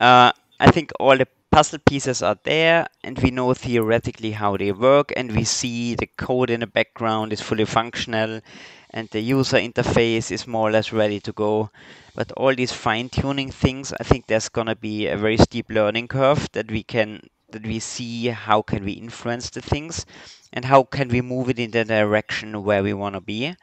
Uh, 0.00 0.32
I 0.58 0.70
think 0.70 0.90
all 0.98 1.16
the 1.16 1.28
puzzle 1.50 1.78
pieces 1.86 2.22
are 2.22 2.38
there 2.44 2.86
and 3.04 3.18
we 3.18 3.30
know 3.30 3.52
theoretically 3.52 4.30
how 4.30 4.56
they 4.56 4.72
work 4.72 5.12
and 5.16 5.34
we 5.34 5.44
see 5.44 5.94
the 5.94 6.06
code 6.16 6.50
in 6.50 6.60
the 6.60 6.66
background 6.66 7.32
is 7.32 7.40
fully 7.40 7.66
functional 7.66 8.40
and 8.90 9.08
the 9.10 9.20
user 9.20 9.58
interface 9.58 10.30
is 10.30 10.46
more 10.46 10.68
or 10.68 10.72
less 10.72 10.92
ready 10.92 11.20
to 11.20 11.32
go. 11.32 11.70
But 12.14 12.32
all 12.32 12.54
these 12.54 12.72
fine 12.72 13.10
tuning 13.10 13.50
things, 13.50 13.92
I 14.00 14.04
think 14.04 14.26
there's 14.26 14.48
gonna 14.48 14.76
be 14.76 15.08
a 15.08 15.16
very 15.16 15.36
steep 15.36 15.66
learning 15.68 16.08
curve 16.08 16.48
that 16.52 16.70
we 16.70 16.82
can 16.82 17.28
that 17.50 17.64
we 17.66 17.78
see 17.78 18.26
how 18.26 18.60
can 18.62 18.84
we 18.84 18.92
influence 18.92 19.50
the 19.50 19.60
things 19.60 20.04
and 20.56 20.66
how 20.66 20.84
can 20.84 21.08
we 21.10 21.22
move 21.22 21.50
it 21.50 21.60
in 21.60 21.70
the 21.72 21.84
direction 21.84 22.64
where 22.64 22.82
we 22.82 22.94
want 22.94 23.14
to 23.16 23.22
be. 23.22 23.54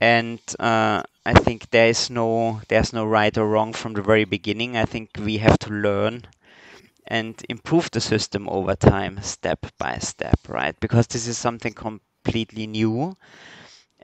And 0.00 0.40
uh, 0.60 1.02
I 1.26 1.34
think 1.34 1.70
there 1.70 1.88
is 1.88 2.10
no 2.10 2.60
there's 2.68 2.92
no 2.92 3.04
right 3.06 3.36
or 3.38 3.48
wrong 3.48 3.72
from 3.72 3.94
the 3.94 4.02
very 4.02 4.24
beginning. 4.24 4.76
I 4.76 4.84
think 4.86 5.10
we 5.18 5.38
have 5.38 5.58
to 5.60 5.70
learn 5.70 6.26
and 7.06 7.42
improve 7.48 7.90
the 7.92 8.00
system 8.00 8.48
over 8.48 8.74
time, 8.76 9.22
step 9.22 9.66
by 9.78 9.98
step, 9.98 10.40
right? 10.48 10.78
Because 10.80 11.06
this 11.08 11.26
is 11.28 11.38
something 11.38 11.74
completely 11.74 12.66
new. 12.66 13.16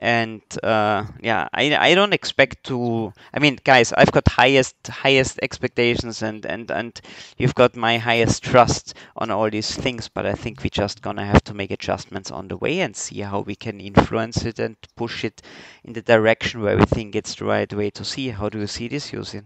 And 0.01 0.41
uh, 0.63 1.05
yeah, 1.21 1.47
I, 1.53 1.75
I 1.75 1.95
don't 1.95 2.13
expect 2.13 2.65
to. 2.65 3.13
I 3.33 3.39
mean, 3.39 3.59
guys, 3.63 3.93
I've 3.93 4.11
got 4.11 4.27
highest 4.27 4.75
highest 4.87 5.39
expectations, 5.43 6.21
and 6.23 6.45
and 6.45 6.71
and 6.71 6.99
you've 7.37 7.55
got 7.55 7.75
my 7.75 7.97
highest 7.99 8.43
trust 8.43 8.95
on 9.15 9.31
all 9.31 9.49
these 9.49 9.75
things. 9.75 10.09
But 10.09 10.25
I 10.25 10.33
think 10.33 10.63
we're 10.63 10.69
just 10.71 11.01
gonna 11.01 11.25
have 11.25 11.43
to 11.45 11.53
make 11.53 11.71
adjustments 11.71 12.31
on 12.31 12.47
the 12.49 12.57
way 12.57 12.81
and 12.81 12.95
see 12.95 13.21
how 13.21 13.41
we 13.41 13.55
can 13.55 13.79
influence 13.79 14.43
it 14.43 14.59
and 14.59 14.75
push 14.95 15.23
it 15.23 15.41
in 15.83 15.93
the 15.93 16.01
direction 16.01 16.61
where 16.61 16.77
we 16.77 16.85
think 16.85 17.15
it's 17.15 17.35
the 17.35 17.45
right 17.45 17.71
way 17.73 17.89
to 17.91 18.03
see. 18.03 18.29
How 18.29 18.49
do 18.49 18.59
you 18.59 18.67
see 18.67 18.87
this, 18.87 19.13
U-Zyn? 19.13 19.45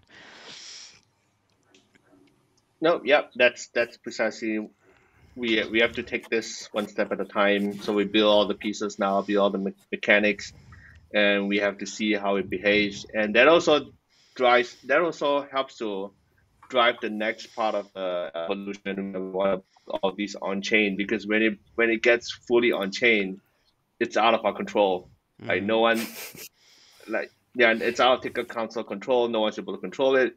No, 2.82 3.02
yeah, 3.04 3.24
that's 3.36 3.68
that's 3.68 3.98
precisely 3.98 4.70
we 5.36 5.64
we 5.70 5.80
have 5.82 5.94
to 5.94 6.04
take 6.04 6.30
this 6.30 6.70
one 6.72 6.88
step 6.88 7.12
at 7.12 7.20
a 7.20 7.26
time. 7.26 7.80
So 7.82 7.94
we 7.94 8.06
build 8.06 8.30
all 8.30 8.48
the 8.48 8.56
pieces 8.56 8.98
now, 8.98 9.22
build 9.22 9.40
all 9.40 9.50
the 9.50 9.58
me- 9.58 9.74
mechanics, 9.92 10.54
and 11.14 11.48
we 11.48 11.58
have 11.58 11.78
to 11.80 11.86
see 11.86 12.14
how 12.14 12.38
it 12.38 12.50
behaves. 12.50 13.06
And 13.14 13.36
that 13.36 13.48
also 13.48 13.92
drives 14.36 14.76
that 14.84 15.02
also 15.02 15.48
helps 15.52 15.78
to 15.78 16.12
drive 16.70 16.96
the 17.02 17.10
next 17.10 17.56
part 17.56 17.76
of 17.76 17.92
the 17.94 18.32
evolution 18.34 19.16
of 19.16 19.64
all 19.88 20.14
these 20.16 20.36
on 20.42 20.62
chain 20.62 20.96
because 20.98 21.28
when 21.28 21.42
it 21.42 21.60
when 21.76 21.90
it 21.90 22.02
gets 22.02 22.32
fully 22.32 22.72
on 22.72 22.92
chain, 22.92 23.42
it's 24.00 24.18
out 24.18 24.34
of 24.34 24.46
our 24.46 24.54
control. 24.54 25.10
Mm. 25.42 25.48
Like 25.48 25.64
no 25.64 25.80
one, 25.80 26.00
like 27.08 27.32
yeah, 27.56 27.74
it's 27.74 28.00
out 28.00 28.18
of 28.18 28.22
ticker 28.22 28.46
council 28.46 28.84
control. 28.84 29.28
No 29.28 29.42
one's 29.42 29.60
able 29.60 29.76
to 29.76 29.82
control 29.82 30.16
it 30.16 30.34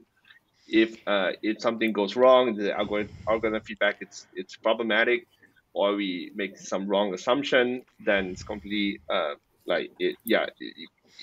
if 0.69 0.97
uh, 1.07 1.33
if 1.43 1.61
something 1.61 1.93
goes 1.93 2.17
wrong, 2.17 2.55
the 2.57 2.77
algorithm, 2.77 3.15
algorithm 3.29 3.63
feedback 3.63 3.97
it's 4.01 4.27
it's 4.35 4.57
problematic, 4.57 5.27
or 5.73 5.95
we 5.95 6.33
make 6.35 6.59
some 6.59 6.87
wrong 6.87 7.15
assumption, 7.15 7.83
then 8.05 8.27
it's 8.27 8.43
completely 8.43 9.01
uh, 9.09 9.35
like 9.67 9.91
it, 9.99 10.17
yeah, 10.25 10.47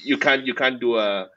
you 0.04 0.18
can't 0.18 0.46
you 0.46 0.54
can't 0.54 0.80
do 0.80 0.98
a 0.98 1.28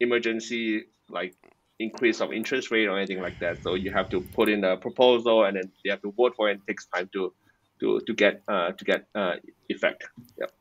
emergency 0.00 0.84
like 1.10 1.34
increase 1.78 2.20
of 2.20 2.32
interest 2.32 2.70
rate 2.70 2.86
or 2.86 2.96
anything 2.96 3.20
like 3.20 3.38
that. 3.40 3.62
So 3.62 3.74
you 3.74 3.92
have 3.92 4.08
to 4.10 4.20
put 4.20 4.48
in 4.48 4.64
a 4.64 4.76
proposal 4.76 5.44
and 5.44 5.56
then 5.56 5.70
you 5.84 5.90
have 5.90 6.02
to 6.02 6.12
vote 6.12 6.34
for 6.36 6.50
it. 6.50 6.54
it 6.58 6.66
takes 6.66 6.86
time 6.86 7.08
to 7.12 7.32
to 7.80 8.00
to 8.00 8.14
get 8.14 8.42
uh, 8.48 8.72
to 8.72 8.84
get 8.84 9.06
uh, 9.14 9.34
effect. 9.68 10.04
Yep. 10.38 10.52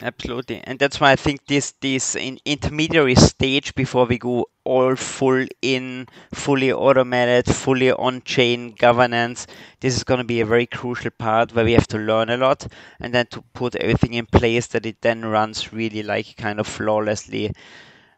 Absolutely, 0.00 0.60
and 0.64 0.78
that's 0.78 1.00
why 1.00 1.12
I 1.12 1.16
think 1.16 1.46
this 1.46 1.72
this 1.80 2.16
in 2.16 2.40
intermediary 2.44 3.14
stage 3.14 3.74
before 3.76 4.06
we 4.06 4.18
go 4.18 4.48
all 4.64 4.96
full 4.96 5.46
in, 5.62 6.08
fully 6.32 6.72
automated, 6.72 7.46
fully 7.46 7.92
on-chain 7.92 8.74
governance. 8.76 9.46
This 9.80 9.96
is 9.96 10.02
going 10.02 10.18
to 10.18 10.24
be 10.24 10.40
a 10.40 10.46
very 10.46 10.66
crucial 10.66 11.12
part 11.12 11.54
where 11.54 11.64
we 11.64 11.72
have 11.72 11.86
to 11.88 11.98
learn 11.98 12.28
a 12.28 12.36
lot, 12.36 12.66
and 12.98 13.14
then 13.14 13.26
to 13.26 13.42
put 13.52 13.76
everything 13.76 14.14
in 14.14 14.26
place 14.26 14.66
that 14.68 14.84
it 14.84 15.00
then 15.00 15.24
runs 15.24 15.72
really 15.72 16.02
like 16.02 16.36
kind 16.36 16.58
of 16.58 16.66
flawlessly 16.66 17.52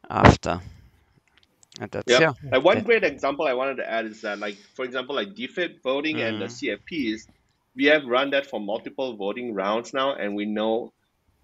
after. 0.09 0.61
And 1.79 1.91
that's 1.91 2.11
yeah. 2.11 2.33
yeah. 2.43 2.57
one 2.59 2.83
great 2.85 3.05
example 3.05 3.47
I 3.47 3.53
wanted 3.53 3.77
to 3.77 3.91
add 3.91 4.07
is 4.07 4.23
that, 4.23 4.39
like 4.39 4.57
for 4.75 4.87
example, 4.87 5.15
like 5.15 5.35
DFIP 5.35 5.83
voting 5.83 6.17
mm-hmm. 6.17 6.27
and 6.27 6.41
the 6.41 6.47
mm-hmm. 6.47 6.95
CFPs, 6.97 7.27
we 7.75 7.85
have 7.85 8.07
run 8.07 8.31
that 8.31 8.47
for 8.47 8.61
multiple 8.61 9.15
voting 9.15 9.53
rounds 9.53 9.93
now, 9.93 10.15
and 10.15 10.35
we 10.35 10.47
know 10.47 10.95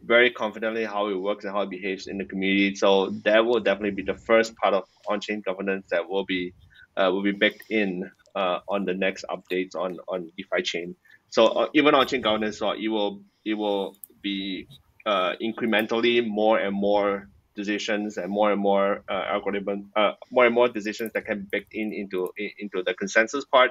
very 0.05 0.31
confidently 0.31 0.85
how 0.85 1.09
it 1.09 1.15
works 1.15 1.45
and 1.45 1.55
how 1.55 1.63
it 1.63 1.71
behaves 1.71 2.07
in 2.07 2.19
the 2.19 2.25
community. 2.25 2.75
So 2.75 3.11
that 3.25 3.45
will 3.45 3.61
definitely 3.61 3.93
be 3.93 4.03
the 4.03 4.19
first 4.19 4.55
part 4.57 4.75
of 4.75 4.85
on-chain 5.09 5.43
governance 5.45 5.87
that 5.91 6.09
will 6.09 6.25
be 6.25 6.55
uh, 6.97 7.11
will 7.13 7.23
be 7.23 7.33
baked 7.33 7.65
in 7.71 8.11
uh, 8.35 8.59
on 8.69 8.85
the 8.85 8.95
next 8.95 9.25
updates 9.31 9.75
on 9.75 9.99
on 10.09 10.31
DeFiChain. 10.39 10.95
So 11.31 11.47
uh, 11.47 11.69
even 11.75 11.95
on-chain 11.95 12.21
governance, 12.21 12.61
uh, 12.61 12.73
it 12.73 12.89
will 12.89 13.23
it 13.45 13.55
will 13.55 13.97
be 14.23 14.67
uh, 15.07 15.33
incrementally 15.43 16.27
more 16.27 16.59
and 16.59 16.75
more 16.75 17.29
decisions 17.55 18.17
and 18.17 18.31
more 18.31 18.53
and 18.53 18.61
more 18.61 19.05
uh, 19.11 19.25
algorithm, 19.29 19.91
uh, 19.97 20.13
more 20.31 20.47
and 20.47 20.55
more 20.55 20.69
decisions 20.69 21.13
that 21.13 21.27
can 21.27 21.41
be 21.41 21.47
baked 21.51 21.75
in 21.75 21.93
into 21.93 22.31
into 22.59 22.83
the 22.83 22.95
consensus 22.95 23.45
part. 23.45 23.71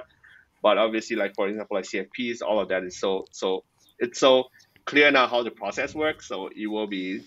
But 0.62 0.78
obviously, 0.78 1.16
like 1.16 1.34
for 1.34 1.48
example, 1.48 1.76
like 1.76 1.84
CFPs, 1.84 2.42
all 2.42 2.60
of 2.60 2.68
that 2.68 2.84
is 2.84 2.98
so 2.98 3.26
so 3.32 3.64
it's 3.98 4.18
so 4.18 4.44
clear 4.84 5.10
now 5.10 5.26
how 5.26 5.42
the 5.42 5.50
process 5.50 5.94
works. 5.94 6.26
So 6.28 6.48
it 6.54 6.66
will 6.66 6.86
be 6.86 7.22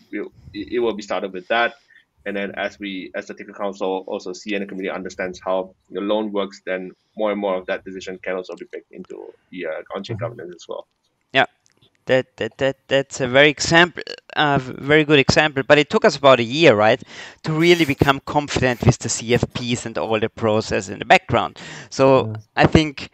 it 0.53 0.80
will 0.80 0.94
be 0.94 1.03
started 1.03 1.34
with 1.34 1.48
that, 1.48 1.76
and 2.26 2.36
then 2.36 2.52
as 2.56 2.80
we 2.80 3.11
as 3.15 3.27
the 3.27 3.34
ticker 3.34 3.53
council 3.53 4.03
also 4.07 4.34
see 4.34 4.53
and 4.56 4.64
the 4.64 4.68
community 4.68 4.94
understands 4.95 5.40
how 5.44 5.76
the 5.90 6.02
loan 6.02 6.32
works, 6.32 6.61
then 6.65 6.91
more 7.18 7.32
and 7.32 7.40
more 7.40 7.56
of 7.56 7.65
that 7.68 7.84
decision 7.84 8.19
can 8.23 8.36
also 8.36 8.56
be 8.56 8.65
baked 8.72 8.91
into 8.91 9.34
the 9.52 9.65
uh, 9.68 9.69
on-chain 9.95 10.15
mm-hmm. 10.18 10.23
governance 10.23 10.53
as 10.56 10.65
well. 10.68 10.88
Yeah, 11.34 11.45
that 12.06 12.38
that 12.38 12.57
that 12.57 12.77
that's 12.88 13.19
a 13.22 13.27
very 13.27 13.49
example, 13.49 14.03
uh, 14.36 14.60
very 14.60 15.03
good 15.03 15.19
example. 15.19 15.64
But 15.68 15.77
it 15.77 15.90
took 15.90 16.06
us 16.06 16.15
about 16.18 16.40
a 16.40 16.44
year, 16.44 16.76
right, 16.76 17.02
to 17.44 17.52
really 17.53 17.86
become 17.86 18.19
confident 18.26 18.84
with 18.86 18.99
the 18.99 19.10
CFPs 19.10 19.86
and 19.86 19.98
all 19.98 20.19
the 20.19 20.30
process 20.30 20.90
in 20.90 20.99
the 20.99 21.06
background. 21.06 21.60
So 21.90 22.30
Yeah. 22.30 22.36
I 22.56 22.65
think 22.68 23.10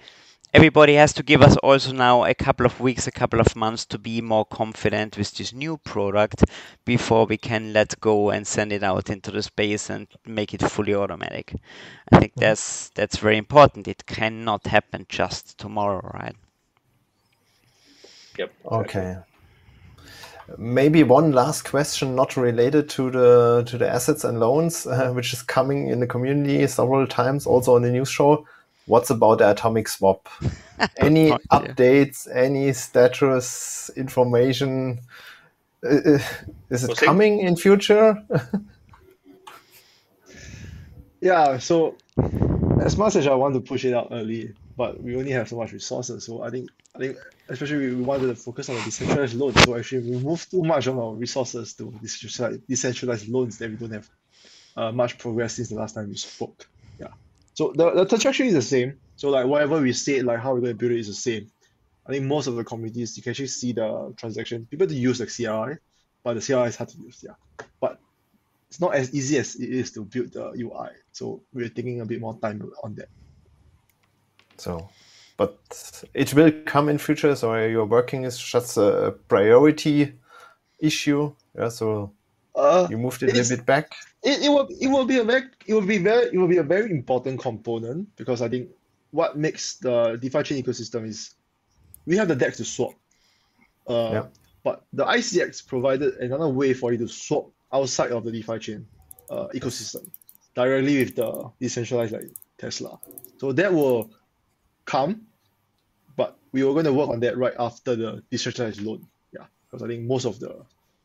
everybody 0.53 0.95
has 0.95 1.13
to 1.13 1.23
give 1.23 1.41
us 1.41 1.55
also 1.57 1.91
now 1.93 2.25
a 2.25 2.33
couple 2.33 2.65
of 2.65 2.79
weeks, 2.79 3.07
a 3.07 3.11
couple 3.11 3.39
of 3.39 3.55
months 3.55 3.85
to 3.85 3.97
be 3.97 4.21
more 4.21 4.45
confident 4.45 5.17
with 5.17 5.31
this 5.37 5.53
new 5.53 5.77
product 5.77 6.43
before 6.85 7.25
we 7.25 7.37
can 7.37 7.73
let 7.73 7.99
go 8.01 8.29
and 8.29 8.45
send 8.47 8.71
it 8.73 8.83
out 8.83 9.09
into 9.09 9.31
the 9.31 9.41
space 9.43 9.89
and 9.89 10.07
make 10.25 10.53
it 10.53 10.61
fully 10.61 10.93
automatic. 10.93 11.55
I 12.11 12.19
think 12.19 12.33
Mhm. 12.35 12.41
that's 12.41 12.89
that's 12.95 13.17
very 13.17 13.37
important. 13.37 13.87
It 13.87 14.05
cannot 14.05 14.67
happen 14.67 15.05
just 15.09 15.57
tomorrow, 15.57 16.01
right? 16.13 16.35
Yep. 18.37 18.51
Okay. 18.65 19.17
Maybe 20.57 21.03
one 21.03 21.31
last 21.31 21.63
question, 21.63 22.15
not 22.15 22.35
related 22.35 22.89
to 22.89 23.09
the 23.11 23.63
to 23.67 23.77
the 23.77 23.89
assets 23.89 24.23
and 24.25 24.39
loans, 24.39 24.85
uh, 24.85 25.11
which 25.15 25.33
is 25.33 25.41
coming 25.43 25.87
in 25.87 25.99
the 26.01 26.07
community 26.07 26.67
several 26.67 27.07
times, 27.07 27.45
also 27.47 27.75
on 27.75 27.83
the 27.83 27.91
news 27.91 28.09
show. 28.09 28.45
What's 28.85 29.09
about 29.09 29.39
the 29.39 29.51
atomic 29.51 29.87
swap? 29.87 30.27
Any 30.97 31.29
point, 31.29 31.41
yeah. 31.51 31.59
updates? 31.59 32.27
Any 32.33 32.73
status 32.73 33.89
information? 33.95 34.99
Uh, 35.83 36.19
Is 36.69 36.83
it 36.83 36.87
We'll 36.87 36.95
see. 36.95 37.05
coming 37.05 37.39
in 37.39 37.55
future? 37.55 38.23
Yeah, 41.21 41.59
so 41.59 41.97
as 42.81 42.97
much 42.97 43.15
as 43.15 43.27
I 43.27 43.35
want 43.35 43.53
to 43.53 43.61
push 43.61 43.85
it 43.85 43.93
out 43.93 44.07
early, 44.11 44.55
but 44.75 45.01
we 45.01 45.15
only 45.15 45.31
have 45.31 45.47
so 45.47 45.55
much 45.55 45.71
resources. 45.71 46.25
So 46.25 46.41
I 46.41 46.49
think 46.49 46.71
I 46.95 46.97
think 46.97 47.17
especially 47.47 47.77
we, 47.77 47.95
we 47.95 48.01
wanted 48.01 48.27
to 48.27 48.35
focus 48.35 48.69
on 48.69 48.75
the 48.75 48.81
decentralized 48.81 49.35
loans. 49.35 49.61
So 49.63 49.77
actually 49.77 50.09
we 50.09 50.17
move 50.17 50.49
too 50.49 50.63
much 50.63 50.87
of 50.87 50.97
our 50.97 51.13
resources 51.13 51.75
to 51.75 51.93
decentralized, 52.01 52.67
decentralized 52.67 53.29
loans 53.29 53.59
that 53.59 53.69
we 53.69 53.75
don't 53.77 53.91
have 53.91 54.09
uh, 54.75 54.91
much 54.91 55.19
progress 55.19 55.53
since 55.55 55.69
the 55.69 55.75
last 55.75 55.93
time 55.93 56.09
we 56.09 56.15
spoke. 56.15 56.67
Yeah. 56.99 57.09
So 57.53 57.73
the, 57.75 57.91
the 57.91 58.05
trajectory 58.05 58.47
is 58.47 58.53
the 58.53 58.61
same. 58.61 58.99
So 59.15 59.29
like 59.29 59.45
whatever 59.45 59.79
we 59.81 59.93
say, 59.93 60.21
like 60.21 60.39
how 60.39 60.53
we're 60.53 60.61
going 60.61 60.73
to 60.73 60.77
build 60.77 60.91
it 60.93 60.99
is 60.99 61.07
the 61.07 61.13
same. 61.13 61.51
I 62.05 62.11
think 62.11 62.25
most 62.25 62.47
of 62.47 62.55
the 62.55 62.63
communities 62.63 63.15
you 63.15 63.23
can 63.23 63.31
actually 63.31 63.47
see 63.47 63.73
the 63.73 64.13
transaction. 64.17 64.65
People 64.65 64.87
to 64.87 64.95
use 64.95 65.19
like 65.19 65.29
CLI, 65.29 65.77
but 66.23 66.33
the 66.33 66.41
CLI 66.41 66.67
is 66.67 66.75
hard 66.75 66.89
to 66.89 66.97
use. 66.97 67.23
Yeah. 67.23 67.65
But 67.79 67.99
it's 68.69 68.79
not 68.79 68.95
as 68.95 69.13
easy 69.13 69.37
as 69.37 69.55
it 69.55 69.69
is 69.69 69.91
to 69.91 70.05
build 70.05 70.31
the 70.33 70.51
UI. 70.57 70.89
So 71.11 71.43
we're 71.53 71.69
taking 71.69 72.01
a 72.01 72.05
bit 72.05 72.21
more 72.21 72.37
time 72.39 72.71
on 72.83 72.95
that. 72.95 73.09
So, 74.57 74.89
but 75.37 76.03
it 76.13 76.33
will 76.33 76.51
come 76.65 76.89
in 76.89 76.97
future. 76.97 77.35
So 77.35 77.53
your 77.55 77.85
working 77.85 78.23
is 78.23 78.39
just 78.39 78.77
a 78.77 79.15
priority 79.27 80.13
issue. 80.79 81.33
Yeah. 81.55 81.69
So 81.69 82.13
Uh, 82.55 82.87
you 82.89 82.97
moved 82.97 83.23
it 83.23 83.29
a 83.31 83.33
little 83.33 83.57
bit 83.57 83.65
back. 83.65 83.93
it, 84.23 84.43
it 84.43 84.49
will 84.49 84.67
it 84.79 84.87
will 84.87 85.05
be 85.05 85.17
a 85.19 85.23
very 85.23 85.43
it 85.65 85.73
will 85.73 85.81
be 85.85 85.97
very 85.97 86.27
it 86.33 86.37
will 86.37 86.47
be 86.49 86.57
a 86.57 86.63
very 86.63 86.91
important 86.91 87.39
component 87.39 88.13
because 88.17 88.41
I 88.41 88.49
think 88.49 88.69
what 89.11 89.37
makes 89.37 89.75
the 89.75 90.17
DeFiChain 90.21 90.61
ecosystem 90.63 91.07
is 91.07 91.35
we 92.05 92.17
have 92.17 92.27
the 92.27 92.35
DEX 92.35 92.57
to 92.57 92.65
swap. 92.65 92.93
Uh, 93.87 94.11
Yeah. 94.13 94.25
but 94.63 94.83
the 94.93 95.05
ICX 95.05 95.65
provided 95.65 96.13
another 96.15 96.49
way 96.49 96.73
for 96.73 96.91
you 96.91 96.97
to 96.99 97.07
swap 97.07 97.49
outside 97.73 98.11
of 98.11 98.23
the 98.25 98.31
DeFiChain 98.31 98.83
uh, 99.29 99.47
ecosystem 99.53 100.09
directly 100.55 100.99
with 100.99 101.15
the 101.15 101.49
decentralized 101.59 102.11
like 102.11 102.29
Tesla. 102.57 102.99
So 103.39 103.51
that 103.53 103.73
will 103.73 104.11
come, 104.85 105.21
but 106.17 106.37
we 106.51 106.63
were 106.63 106.73
going 106.73 106.85
to 106.85 106.93
work 106.93 107.09
on 107.09 107.19
that 107.21 107.37
right 107.37 107.53
after 107.57 107.95
the 107.95 108.23
decentralized 108.29 108.81
loan. 108.81 109.07
Yeah, 109.33 109.45
because 109.65 109.83
I 109.83 109.87
think 109.87 110.03
most 110.03 110.25
of 110.25 110.39
the 110.39 110.63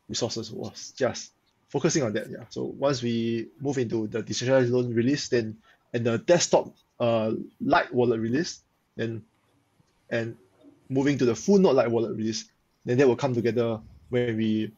resources 0.09 0.51
was 0.51 0.91
just 0.91 1.31
focusing 1.69 2.03
on 2.03 2.13
that. 2.13 2.29
Yeah. 2.29 2.45
So 2.49 2.63
once 2.63 3.01
we 3.01 3.47
move 3.59 3.77
into 3.77 4.07
the 4.07 4.21
decentralized 4.21 4.71
loan 4.71 4.93
release, 4.93 5.29
then 5.29 5.57
and 5.93 6.05
the 6.05 6.17
desktop 6.17 6.73
uh 6.99 7.31
light 7.61 7.93
wallet 7.93 8.19
release, 8.19 8.59
then 8.95 9.23
and 10.09 10.35
moving 10.89 11.17
to 11.17 11.25
the 11.25 11.35
full 11.35 11.59
node 11.59 11.75
light 11.75 11.91
wallet 11.91 12.15
release, 12.15 12.45
then 12.85 12.97
that 12.97 13.07
will 13.07 13.15
come 13.15 13.33
together 13.33 13.79
when 14.09 14.37
we 14.37 14.71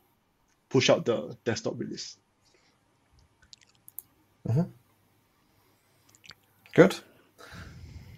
push 0.69 0.89
out 0.89 1.05
the 1.05 1.35
desktop 1.45 1.79
release. 1.79 2.17
Good. 6.73 6.95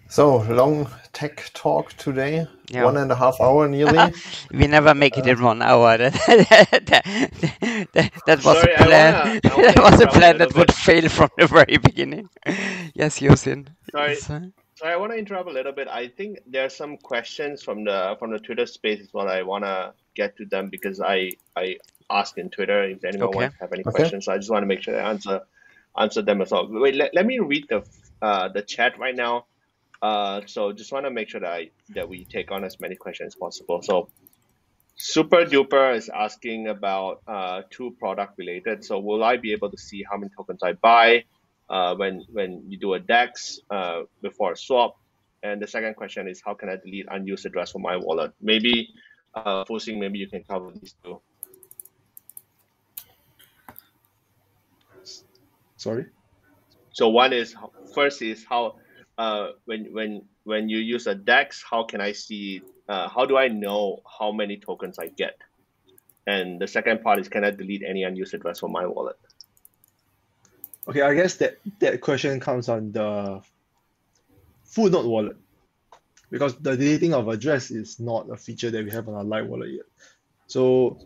So 0.08 0.38
long 0.42 0.88
tech 1.22 1.50
talk 1.54 1.92
today. 1.94 2.46
Yeah. 2.68 2.84
One 2.84 2.96
and 2.96 3.10
a 3.12 3.14
half 3.14 3.36
hour 3.40 3.68
nearly. 3.68 4.12
We 4.58 4.66
never 4.66 4.94
make 4.94 5.16
it 5.18 5.26
in 5.26 5.40
one 5.42 5.62
hour. 5.62 5.96
That, 5.98 6.82
that, 6.90 7.04
that, 7.94 8.12
that 8.26 8.44
was 8.44 8.58
Sorry, 8.60 8.72
a 8.74 8.80
I 8.82 8.86
plan. 8.86 9.12
wanna- 9.14 9.40
wanna 9.56 9.72
that 9.72 9.82
was 9.90 10.00
a 10.00 10.08
interrupt 10.08 10.16
a 10.16 10.18
plan 10.18 10.32
little 10.38 10.48
that 10.48 10.58
would 10.58 10.66
bit. 10.68 10.76
fail 10.76 11.08
from 11.08 11.30
the 11.38 11.46
very 11.46 11.76
beginning. 11.78 12.28
yes, 12.94 13.20
U-Zyn. 13.22 13.68
Sorry. 13.90 14.12
Yes, 14.14 14.30
uh, 14.30 14.40
Sorry, 14.74 14.92
I 14.94 14.96
want 14.96 15.12
to 15.12 15.18
interrupt 15.18 15.48
a 15.48 15.52
little 15.52 15.72
bit. 15.72 15.86
I 15.88 16.08
think 16.08 16.38
there 16.46 16.64
are 16.64 16.74
some 16.82 16.96
questions 16.96 17.62
from 17.62 17.84
the 17.84 18.16
from 18.18 18.32
the 18.32 18.38
Twitter 18.38 18.66
space 18.66 19.00
as 19.00 19.10
well. 19.14 19.28
I 19.28 19.42
want 19.42 19.64
to 19.64 19.92
get 20.16 20.36
to 20.38 20.44
them 20.46 20.70
because 20.70 21.00
I 21.00 21.32
I 21.56 21.76
asked 22.10 22.36
in 22.38 22.48
Twitter 22.50 22.82
if 22.84 23.04
anyone 23.04 23.28
Okay. 23.28 23.38
wants 23.38 23.56
to 23.58 23.60
have 23.64 23.72
any 23.72 23.82
Okay. 23.86 23.92
questions. 23.98 24.24
So 24.24 24.32
I 24.32 24.38
just 24.38 24.50
want 24.50 24.62
to 24.64 24.66
make 24.66 24.82
sure 24.82 24.98
I 25.00 25.10
answer 25.10 25.36
answer 26.04 26.22
them 26.22 26.40
as 26.42 26.50
well. 26.50 26.66
Wait, 26.68 26.94
let, 26.96 27.14
let 27.14 27.26
me 27.26 27.38
read 27.38 27.66
the 27.68 27.80
uh, 28.22 28.48
the 28.48 28.62
chat 28.62 28.98
right 28.98 29.14
now. 29.14 29.34
Uh, 30.02 30.40
so 30.46 30.72
just 30.72 30.90
want 30.92 31.06
to 31.06 31.10
make 31.10 31.28
sure 31.28 31.40
that 31.40 31.52
I 31.52 31.70
that 31.90 32.08
we 32.08 32.24
take 32.24 32.50
on 32.50 32.64
as 32.64 32.80
many 32.80 32.96
questions 32.96 33.28
as 33.28 33.34
possible. 33.36 33.80
So 33.82 34.08
Super 34.96 35.44
Duper 35.44 35.94
is 35.96 36.08
asking 36.08 36.66
about 36.66 37.22
uh, 37.28 37.62
two 37.70 37.92
product 37.98 38.34
related. 38.36 38.84
So 38.84 38.98
will 38.98 39.22
I 39.22 39.36
be 39.36 39.52
able 39.52 39.70
to 39.70 39.78
see 39.78 40.04
how 40.08 40.16
many 40.16 40.30
tokens 40.36 40.60
I 40.62 40.72
buy 40.72 41.24
uh, 41.70 41.94
when 41.94 42.24
when 42.32 42.64
you 42.68 42.78
do 42.78 42.94
a 42.94 42.98
DEX 42.98 43.60
uh, 43.70 44.02
before 44.20 44.52
a 44.52 44.56
swap? 44.56 44.96
And 45.44 45.62
the 45.62 45.66
second 45.68 45.94
question 45.94 46.28
is 46.28 46.42
how 46.44 46.54
can 46.54 46.68
I 46.68 46.76
delete 46.76 47.06
unused 47.08 47.46
address 47.46 47.70
from 47.70 47.82
my 47.82 47.96
wallet? 47.96 48.32
Maybe 48.40 48.90
uh, 49.34 49.64
Fuxing, 49.64 49.98
maybe 49.98 50.18
you 50.18 50.28
can 50.28 50.42
cover 50.42 50.70
these 50.72 50.94
two. 51.04 51.20
Sorry. 55.76 56.06
So 56.92 57.08
one 57.08 57.32
is 57.32 57.56
first 57.94 58.22
is 58.22 58.44
how 58.44 58.76
uh, 59.22 59.52
when 59.66 59.80
when 59.92 60.10
when 60.42 60.68
you 60.68 60.78
use 60.78 61.06
a 61.06 61.14
DEX, 61.14 61.62
how 61.62 61.84
can 61.84 62.00
I 62.00 62.12
see? 62.12 62.62
Uh, 62.88 63.08
how 63.08 63.24
do 63.24 63.36
I 63.36 63.46
know 63.48 64.02
how 64.18 64.32
many 64.32 64.56
tokens 64.56 64.98
I 64.98 65.06
get? 65.06 65.38
And 66.26 66.60
the 66.60 66.66
second 66.66 67.02
part 67.02 67.20
is 67.20 67.28
can 67.28 67.44
I 67.44 67.50
delete 67.50 67.84
any 67.86 68.02
unused 68.02 68.34
address 68.34 68.58
from 68.58 68.72
my 68.72 68.86
wallet? 68.86 69.18
Okay, 70.88 71.02
I 71.02 71.14
guess 71.14 71.36
that 71.36 71.58
that 71.78 72.00
question 72.00 72.40
comes 72.40 72.68
on 72.68 72.90
the 72.90 73.40
full 74.64 74.90
node 74.90 75.06
wallet 75.06 75.36
because 76.30 76.56
the 76.56 76.76
deleting 76.76 77.14
of 77.14 77.28
address 77.28 77.70
is 77.70 78.00
not 78.00 78.28
a 78.28 78.36
feature 78.36 78.70
that 78.72 78.84
we 78.84 78.90
have 78.90 79.06
on 79.08 79.14
our 79.14 79.24
light 79.24 79.46
wallet 79.46 79.70
yet. 79.70 79.86
So 80.48 80.98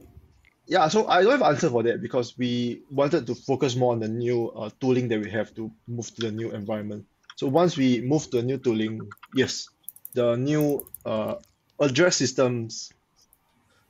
yeah, 0.67 0.89
so 0.89 1.07
I 1.07 1.23
don't 1.23 1.33
have 1.33 1.43
an 1.43 1.53
answer 1.53 1.69
for 1.69 1.83
that 1.83 2.01
because 2.01 2.39
we 2.39 2.83
wanted 2.91 3.27
to 3.27 3.35
focus 3.35 3.77
more 3.77 3.93
on 3.93 4.01
the 4.01 4.09
new 4.09 4.49
uh, 4.49 4.71
tooling 4.81 5.09
that 5.09 5.21
we 5.21 5.31
have 5.31 5.55
to 5.57 5.71
move 5.87 6.09
to 6.15 6.23
the 6.23 6.33
new 6.33 6.53
environment. 6.53 7.05
So 7.37 7.47
once 7.49 7.77
we 7.77 8.01
move 8.01 8.25
to 8.31 8.39
the 8.39 8.43
new 8.43 8.59
tooling, 8.59 9.09
yes, 9.35 9.69
the 10.15 10.37
new 10.37 10.87
uh, 11.05 11.35
address 11.79 12.17
systems. 12.17 12.93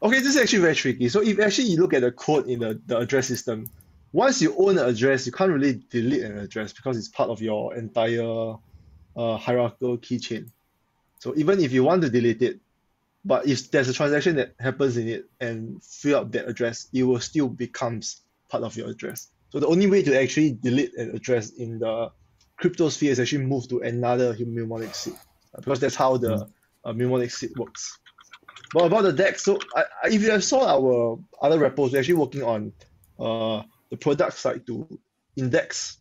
Okay, 0.03 0.19
this 0.19 0.35
is 0.35 0.37
actually 0.37 0.63
very 0.63 0.75
tricky. 0.75 1.09
So 1.09 1.23
if 1.23 1.39
actually 1.39 1.69
you 1.69 1.81
look 1.81 1.95
at 1.95 2.03
the 2.03 2.11
code 2.11 2.49
in 2.49 2.61
the, 2.61 2.81
the 2.87 2.99
address 2.99 3.29
system, 3.29 3.71
once 4.13 4.43
you 4.43 4.55
own 4.59 4.79
an 4.79 4.87
address, 4.87 5.27
you 5.27 5.33
can't 5.33 5.53
really 5.53 5.81
delete 5.91 6.23
an 6.23 6.39
address 6.39 6.73
because 6.73 6.99
it's 6.99 7.09
part 7.09 7.31
of 7.31 7.41
your 7.41 7.75
entire 7.75 8.55
uh, 9.17 9.37
hierarchical 9.37 9.97
keychain. 9.99 10.51
So 11.21 11.33
even 11.37 11.61
if 11.61 11.73
you 11.73 11.85
want 11.85 12.03
to 12.03 12.11
delete 12.11 12.43
it, 12.43 12.61
but 13.25 13.47
if 13.47 13.71
there's 13.71 13.89
a 13.89 13.93
transaction 13.93 14.37
that 14.37 14.55
happens 14.59 14.97
in 14.97 15.09
it 15.09 15.27
and 15.41 15.83
fill 15.83 16.21
up 16.21 16.33
that 16.33 16.49
address, 16.49 16.89
it 16.93 17.05
will 17.05 17.21
still 17.21 17.49
becomes 17.49 18.23
part 18.49 18.65
of 18.65 18.77
your 18.77 18.89
address. 18.89 19.29
So 19.51 19.61
the 19.61 19.67
only 19.67 19.87
way 19.87 20.03
to 20.03 20.21
actually 20.21 20.59
delete 20.61 20.97
an 20.97 21.15
address 21.15 21.51
in 21.51 21.79
the 21.79 22.11
crypto 22.57 22.89
sphere 22.89 23.13
is 23.13 23.21
actually 23.21 23.45
move 23.45 23.69
to 23.69 23.81
another 23.81 24.37
mnemonic 24.39 24.95
seed 24.95 25.15
uh, 25.55 25.59
because 25.59 25.81
that's 25.81 25.95
how 25.95 26.17
the 26.17 26.49
uh, 26.85 26.93
mnemonic 26.93 27.31
seed 27.31 27.51
works. 27.57 27.99
But 28.73 28.87
about 28.87 29.03
the 29.03 29.13
DEX, 29.13 29.45
so 29.45 29.59
I, 29.75 29.85
I, 30.03 30.09
if 30.09 30.23
you 30.23 30.31
have 30.31 30.43
saw 30.43 30.67
our 30.67 31.19
other 31.41 31.59
repos, 31.59 31.93
we're 31.93 31.99
actually 31.99 32.15
working 32.15 32.43
on 32.43 32.73
uh, 33.19 33.63
the 33.91 33.97
product 33.97 34.39
side 34.39 34.67
to 34.67 34.99
index 35.37 35.99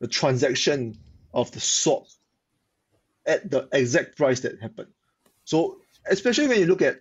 the 0.00 0.08
transaction 0.08 0.96
of 1.34 1.50
the 1.52 1.60
swap 1.60 2.04
at 3.26 3.50
the 3.50 3.68
exact 3.72 4.16
price 4.16 4.40
that 4.40 4.60
happened. 4.60 4.88
So 5.44 5.80
especially 6.10 6.48
when 6.48 6.60
you 6.60 6.66
look 6.66 6.82
at 6.82 7.00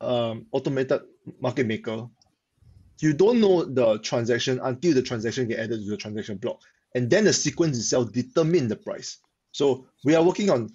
um, 0.00 0.46
automated 0.52 1.02
market 1.40 1.66
maker, 1.66 2.08
you 3.00 3.12
don't 3.12 3.40
know 3.40 3.64
the 3.64 3.98
transaction 3.98 4.60
until 4.62 4.94
the 4.94 5.02
transaction 5.02 5.48
get 5.48 5.58
added 5.58 5.84
to 5.84 5.90
the 5.90 5.96
transaction 5.96 6.38
block, 6.38 6.60
and 6.94 7.10
then 7.10 7.24
the 7.24 7.32
sequence 7.32 7.78
itself 7.78 8.12
determine 8.12 8.68
the 8.68 8.76
price. 8.76 9.18
So 9.52 9.88
we 10.04 10.14
are 10.14 10.22
working 10.22 10.50
on 10.50 10.70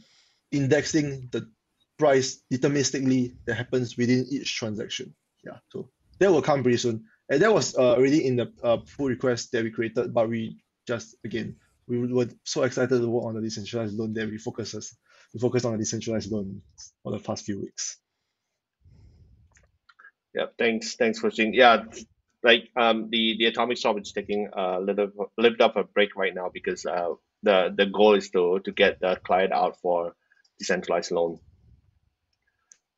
indexing 0.51 1.29
the 1.31 1.49
price 1.97 2.43
deterministically 2.51 3.35
that 3.45 3.55
happens 3.55 3.97
within 3.97 4.25
each 4.29 4.55
transaction. 4.55 5.13
Yeah, 5.43 5.57
so 5.69 5.89
that 6.19 6.31
will 6.31 6.41
come 6.41 6.63
pretty 6.63 6.77
soon. 6.77 7.05
And 7.29 7.41
that 7.41 7.53
was 7.53 7.75
uh, 7.75 7.95
already 7.95 8.25
in 8.25 8.35
the 8.35 8.51
uh, 8.63 8.77
pull 8.97 9.07
request 9.07 9.51
that 9.51 9.63
we 9.63 9.71
created, 9.71 10.13
but 10.13 10.29
we 10.29 10.57
just 10.87 11.15
again 11.23 11.55
we 11.87 12.13
were 12.13 12.27
so 12.43 12.63
excited 12.63 12.99
to 12.99 13.09
work 13.09 13.25
on 13.25 13.35
the 13.35 13.41
decentralized 13.41 13.95
loan 13.95 14.13
that 14.13 14.29
we 14.29 14.37
focuses 14.37 14.97
we 15.33 15.39
focused 15.39 15.65
on 15.65 15.73
the 15.73 15.77
decentralized 15.77 16.31
loan 16.31 16.61
for 17.03 17.11
the 17.11 17.19
past 17.19 17.45
few 17.45 17.59
weeks. 17.61 17.97
Yeah, 20.33 20.45
thanks, 20.57 20.95
thanks 20.95 21.19
Fuxing. 21.19 21.51
Yeah, 21.53 21.83
like 22.43 22.69
um, 22.75 23.09
the 23.09 23.35
the 23.37 23.45
atomic 23.45 23.77
swap 23.77 23.99
is 23.99 24.11
taking 24.11 24.49
a 24.53 24.79
little 24.79 25.11
bit 25.37 25.61
of 25.61 25.75
a 25.75 25.83
break 25.83 26.15
right 26.15 26.33
now 26.33 26.49
because 26.53 26.85
uh, 26.85 27.13
the 27.43 27.73
the 27.75 27.85
goal 27.85 28.15
is 28.15 28.29
to 28.31 28.59
to 28.59 28.71
get 28.71 28.99
the 28.99 29.15
client 29.23 29.53
out 29.53 29.79
for 29.81 30.15
decentralized 30.59 31.11
loan. 31.11 31.39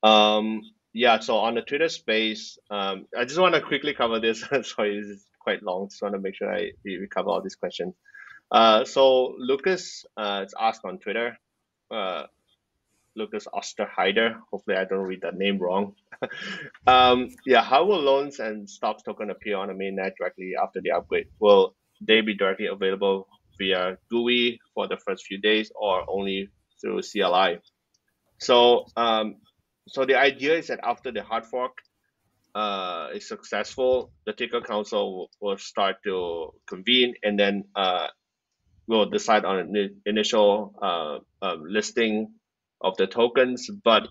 Um, 0.01 0.61
yeah, 0.93 1.19
so 1.19 1.37
on 1.37 1.55
the 1.55 1.61
Twitter 1.61 1.89
space, 1.89 2.57
um, 2.69 3.07
I 3.17 3.25
just 3.25 3.39
want 3.39 3.55
to 3.55 3.61
quickly 3.61 3.93
cover 3.93 4.19
this. 4.19 4.41
Sorry, 4.63 4.99
this 4.99 5.09
is 5.09 5.25
quite 5.39 5.63
long. 5.63 5.89
Just 5.89 6.01
want 6.01 6.13
to 6.13 6.21
make 6.21 6.35
sure 6.35 6.53
I 6.53 6.71
we 6.85 7.07
cover 7.07 7.29
all 7.29 7.41
these 7.41 7.55
questions. 7.55 7.95
Uh, 8.51 8.85
so 8.85 9.35
Lucas 9.39 10.05
uh, 10.15 10.45
asked 10.59 10.85
on 10.85 10.99
Twitter, 10.99 11.37
uh, 11.89 12.23
Lucas 13.15 13.47
Osterheider. 13.53 14.39
Hopefully, 14.51 14.77
I 14.77 14.85
don't 14.85 15.05
read 15.05 15.21
that 15.21 15.35
name 15.35 15.59
wrong. 15.59 15.93
um, 16.87 17.29
yeah, 17.45 17.63
how 17.63 17.85
will 17.85 17.99
loans 17.99 18.39
and 18.39 18.69
stocks 18.69 19.03
token 19.03 19.29
appear 19.29 19.57
on 19.57 19.67
the 19.67 19.73
mainnet 19.73 20.13
directly 20.17 20.53
after 20.61 20.81
the 20.81 20.91
upgrade? 20.91 21.27
Will 21.39 21.75
they 22.01 22.21
be 22.21 22.35
directly 22.35 22.67
available 22.67 23.27
via 23.57 23.97
GUI 24.09 24.59
for 24.73 24.87
the 24.87 24.97
first 24.97 25.25
few 25.25 25.37
days, 25.37 25.71
or 25.75 26.03
only 26.09 26.49
through 26.81 27.01
CLI? 27.01 27.59
So, 28.39 28.85
um, 28.97 29.35
so 29.87 30.05
the 30.05 30.19
idea 30.19 30.57
is 30.57 30.67
that 30.67 30.79
after 30.83 31.11
the 31.11 31.23
hard 31.23 31.45
fork 31.45 31.77
uh, 32.55 33.09
is 33.13 33.27
successful, 33.27 34.11
the 34.25 34.33
ticker 34.33 34.61
council 34.61 35.17
will, 35.17 35.29
will 35.41 35.57
start 35.57 35.97
to 36.05 36.53
convene, 36.67 37.13
and 37.23 37.39
then 37.39 37.65
uh, 37.75 38.07
we'll 38.87 39.09
decide 39.09 39.45
on 39.45 39.59
an 39.59 40.01
initial 40.05 40.73
uh, 40.81 41.19
um, 41.45 41.63
listing 41.67 42.33
of 42.83 42.97
the 42.97 43.07
tokens, 43.07 43.69
but 43.83 44.09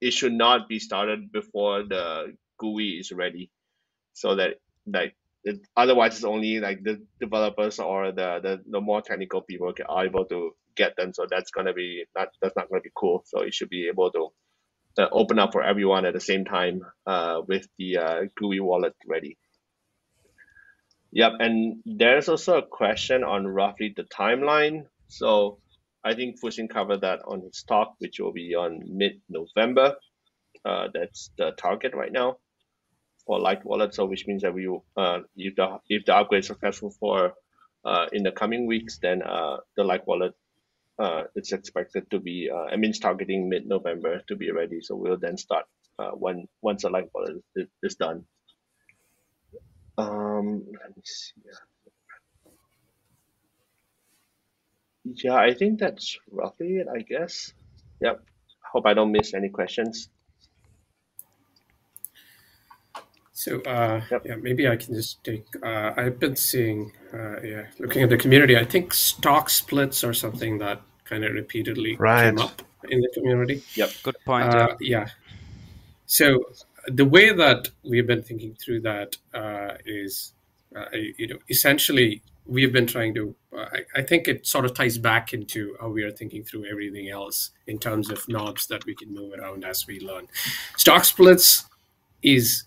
it 0.00 0.12
should 0.12 0.34
not 0.34 0.68
be 0.68 0.80
started 0.80 1.32
before 1.32 1.84
the 1.84 2.36
GUI 2.60 2.98
is 3.00 3.12
ready, 3.12 3.50
so 4.14 4.36
that 4.36 4.56
like 4.86 5.16
it, 5.44 5.60
otherwise 5.76 6.16
it's 6.16 6.24
only 6.24 6.60
like 6.60 6.82
the 6.84 7.02
developers 7.20 7.78
or 7.80 8.12
the, 8.12 8.40
the 8.42 8.62
the 8.70 8.80
more 8.80 9.02
technical 9.02 9.42
people 9.42 9.72
are 9.88 10.06
able 10.06 10.26
to 10.26 10.52
get 10.76 10.96
them. 10.96 11.12
So 11.14 11.26
that's 11.30 11.50
gonna 11.52 11.74
be 11.74 12.04
not 12.16 12.28
that's 12.42 12.56
not 12.56 12.68
gonna 12.70 12.82
be 12.82 12.92
cool. 12.96 13.24
So 13.26 13.40
it 13.42 13.54
should 13.54 13.70
be 13.70 13.88
able 13.88 14.12
to 14.12 14.28
uh, 14.98 15.08
open 15.12 15.38
up 15.38 15.52
for 15.52 15.62
everyone 15.62 16.04
at 16.06 16.14
the 16.14 16.20
same 16.20 16.44
time 16.44 16.82
uh, 17.06 17.42
with 17.48 17.66
the 17.78 17.98
uh, 17.98 18.20
GUI 18.38 18.60
wallet 18.60 18.94
ready. 19.08 19.38
Yep, 21.12 21.32
and 21.40 21.82
there's 21.86 22.28
also 22.28 22.58
a 22.58 22.66
question 22.66 23.24
on 23.24 23.46
roughly 23.46 23.94
the 23.96 24.04
timeline. 24.04 24.84
So 25.08 25.58
I 26.04 26.14
think 26.14 26.40
Fuxing 26.40 26.70
covered 26.70 27.02
that 27.02 27.20
on 27.26 27.42
his 27.42 27.62
talk, 27.62 27.94
which 27.98 28.18
will 28.20 28.32
be 28.32 28.54
on 28.54 28.80
mid-November. 28.86 29.96
Uh, 30.64 30.88
that's 30.92 31.30
the 31.38 31.52
target 31.52 31.94
right 31.94 32.12
now 32.12 32.36
for 33.26 33.38
Light 33.38 33.64
Wallet. 33.64 33.94
So 33.94 34.06
which 34.06 34.26
means 34.26 34.42
that 34.42 34.54
we, 34.54 34.66
uh, 34.96 35.20
if 35.36 35.56
the 35.56 35.78
if 35.88 36.04
the 36.04 36.16
upgrade 36.16 36.40
is 36.40 36.46
successful 36.46 36.90
for 36.98 37.34
uh, 37.84 38.06
in 38.12 38.22
the 38.22 38.32
coming 38.32 38.66
weeks, 38.66 38.98
then 38.98 39.22
uh, 39.22 39.58
the 39.76 39.84
Light 39.84 40.06
Wallet 40.06 40.34
uh, 40.98 41.22
it's 41.34 41.52
expected 41.52 42.10
to 42.10 42.20
be. 42.20 42.50
Uh, 42.52 42.72
I 42.72 42.76
mean, 42.76 42.92
targeting 42.92 43.48
mid-November 43.48 44.22
to 44.28 44.36
be 44.36 44.50
ready. 44.50 44.80
So 44.82 44.96
we'll 44.96 45.16
then 45.18 45.38
start 45.38 45.64
uh, 45.98 46.10
when 46.10 46.46
once 46.60 46.82
the 46.82 46.90
Light 46.90 47.08
Wallet 47.14 47.42
is, 47.56 47.68
is 47.82 47.94
done. 47.94 48.24
Um, 49.96 50.64
let 50.72 50.96
me 50.96 51.02
see. 51.04 51.40
Yeah, 55.04 55.36
I 55.36 55.54
think 55.54 55.78
that's 55.78 56.18
roughly 56.30 56.76
it, 56.76 56.86
I 56.94 57.02
guess. 57.02 57.52
Yep. 58.00 58.22
Hope 58.72 58.86
I 58.86 58.94
don't 58.94 59.12
miss 59.12 59.34
any 59.34 59.48
questions. 59.48 60.08
So 63.32 63.60
uh, 63.62 64.02
yep. 64.10 64.26
yeah, 64.26 64.36
maybe 64.36 64.68
I 64.68 64.76
can 64.76 64.94
just 64.94 65.24
take. 65.24 65.46
Uh, 65.62 65.94
I've 65.96 66.18
been 66.18 66.36
seeing, 66.36 66.92
uh, 67.14 67.40
yeah, 67.40 67.66
looking 67.78 68.02
at 68.02 68.10
the 68.10 68.18
community. 68.18 68.58
I 68.58 68.64
think 68.64 68.92
stock 68.92 69.48
splits 69.48 70.04
are 70.04 70.12
something 70.12 70.58
that 70.58 70.82
kind 71.04 71.24
of 71.24 71.32
repeatedly 71.32 71.96
right. 71.96 72.24
came 72.24 72.38
up 72.38 72.60
in 72.90 73.00
the 73.00 73.08
community. 73.14 73.62
Yep, 73.74 73.90
good 74.02 74.16
point. 74.26 74.54
Uh, 74.54 74.76
yeah. 74.78 75.08
So 76.04 76.50
the 76.86 77.06
way 77.06 77.32
that 77.32 77.70
we've 77.82 78.06
been 78.06 78.22
thinking 78.22 78.54
through 78.54 78.82
that 78.82 79.16
uh, 79.32 79.76
is, 79.86 80.34
uh, 80.76 80.84
you 80.92 81.28
know, 81.28 81.38
essentially 81.48 82.22
we've 82.50 82.72
been 82.72 82.86
trying 82.86 83.14
to 83.14 83.34
I, 83.56 83.80
I, 83.96 84.02
think 84.02 84.28
it 84.28 84.46
sort 84.46 84.64
of 84.64 84.74
ties 84.74 84.98
back 84.98 85.32
into 85.32 85.76
how 85.80 85.88
we 85.88 86.02
are 86.02 86.10
thinking 86.10 86.44
through 86.44 86.66
everything 86.66 87.08
else 87.08 87.50
in 87.66 87.78
terms 87.78 88.10
of 88.10 88.28
knobs 88.28 88.66
that 88.66 88.84
we 88.86 88.94
can 88.94 89.12
move 89.14 89.34
around 89.38 89.64
as 89.64 89.86
we 89.86 90.00
learn. 90.00 90.28
Stock 90.76 91.04
splits 91.04 91.66
is 92.22 92.64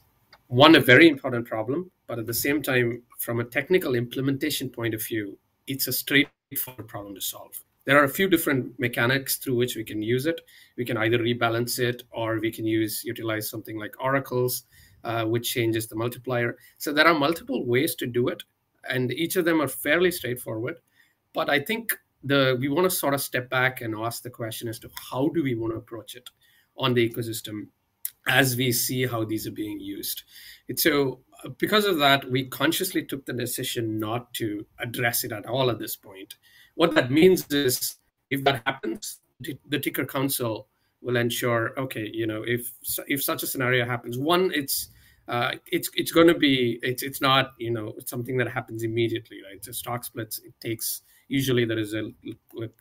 one 0.47 0.75
a 0.75 0.79
very 0.79 1.07
important 1.07 1.45
problem 1.45 1.91
but 2.07 2.17
at 2.17 2.25
the 2.25 2.33
same 2.33 2.61
time 2.61 3.01
from 3.19 3.39
a 3.39 3.43
technical 3.43 3.95
implementation 3.95 4.69
point 4.69 4.93
of 4.93 5.05
view 5.05 5.37
it's 5.67 5.87
a 5.87 5.93
straightforward 5.93 6.87
problem 6.87 7.15
to 7.15 7.21
solve. 7.21 7.59
There 7.85 7.99
are 7.99 8.05
a 8.05 8.09
few 8.09 8.29
different 8.29 8.79
mechanics 8.79 9.35
through 9.35 9.57
which 9.57 9.75
we 9.75 9.83
can 9.83 10.01
use 10.01 10.25
it. 10.25 10.39
We 10.77 10.85
can 10.85 10.97
either 10.97 11.19
rebalance 11.19 11.79
it 11.79 12.03
or 12.11 12.39
we 12.39 12.51
can 12.51 12.65
use 12.65 13.03
utilize 13.03 13.49
something 13.49 13.77
like 13.77 14.01
oracles 14.01 14.63
uh, 15.03 15.25
which 15.25 15.51
changes 15.51 15.87
the 15.87 15.95
multiplier. 15.95 16.55
So 16.77 16.93
there 16.93 17.07
are 17.07 17.13
multiple 17.13 17.65
ways 17.65 17.95
to 17.95 18.07
do 18.07 18.29
it 18.29 18.43
and 18.89 19.11
each 19.11 19.35
of 19.35 19.45
them 19.45 19.61
are 19.61 19.67
fairly 19.67 20.11
straightforward. 20.11 20.79
But 21.33 21.49
I 21.49 21.59
think 21.59 21.93
the 22.23 22.57
we 22.59 22.69
want 22.69 22.89
to 22.89 22.95
sort 22.95 23.13
of 23.13 23.21
step 23.21 23.49
back 23.49 23.81
and 23.81 23.95
ask 23.95 24.23
the 24.23 24.29
question 24.29 24.67
as 24.67 24.79
to 24.79 24.89
how 25.11 25.29
do 25.29 25.43
we 25.43 25.55
want 25.55 25.73
to 25.73 25.77
approach 25.77 26.15
it 26.15 26.29
on 26.77 26.93
the 26.93 27.07
ecosystem 27.07 27.67
as 28.27 28.55
we 28.55 28.71
see 28.71 29.05
how 29.05 29.25
these 29.25 29.45
are 29.45 29.51
being 29.51 29.79
used. 29.79 30.23
so 30.75 31.19
uh, 31.43 31.49
because 31.57 31.83
of 31.83 31.97
that, 31.99 32.29
we 32.31 32.45
consciously 32.45 33.03
took 33.03 33.25
the 33.25 33.33
decision 33.33 33.99
not 33.99 34.33
to 34.33 34.65
address 34.79 35.25
it 35.25 35.33
at 35.33 35.45
all 35.45 35.69
at 35.69 35.77
this 35.77 35.97
point. 35.97 36.35
What 36.75 36.95
that 36.95 37.11
means 37.11 37.45
is 37.51 37.97
if 38.29 38.43
that 38.45 38.61
happens, 38.65 39.19
the 39.41 39.79
ticker 39.79 40.05
council 40.05 40.67
will 41.03 41.17
ensure 41.17 41.77
okay 41.77 42.09
you 42.13 42.25
know 42.25 42.43
if 42.47 42.71
if 43.07 43.21
such 43.21 43.43
a 43.43 43.47
scenario 43.47 43.85
happens 43.85 44.17
one 44.17 44.51
it's 44.55 44.89
uh, 45.27 45.51
it's 45.71 45.89
it's 45.95 46.11
going 46.11 46.27
to 46.27 46.37
be 46.37 46.79
it's 46.81 47.03
it's 47.03 47.21
not 47.21 47.53
you 47.57 47.71
know 47.71 47.93
something 48.05 48.37
that 48.37 48.49
happens 48.49 48.83
immediately 48.83 49.37
right? 49.49 49.63
So 49.63 49.71
stock 49.71 50.03
splits 50.03 50.39
it 50.39 50.53
takes 50.59 51.01
usually 51.27 51.65
there 51.65 51.79
is 51.79 51.93
a 51.93 52.11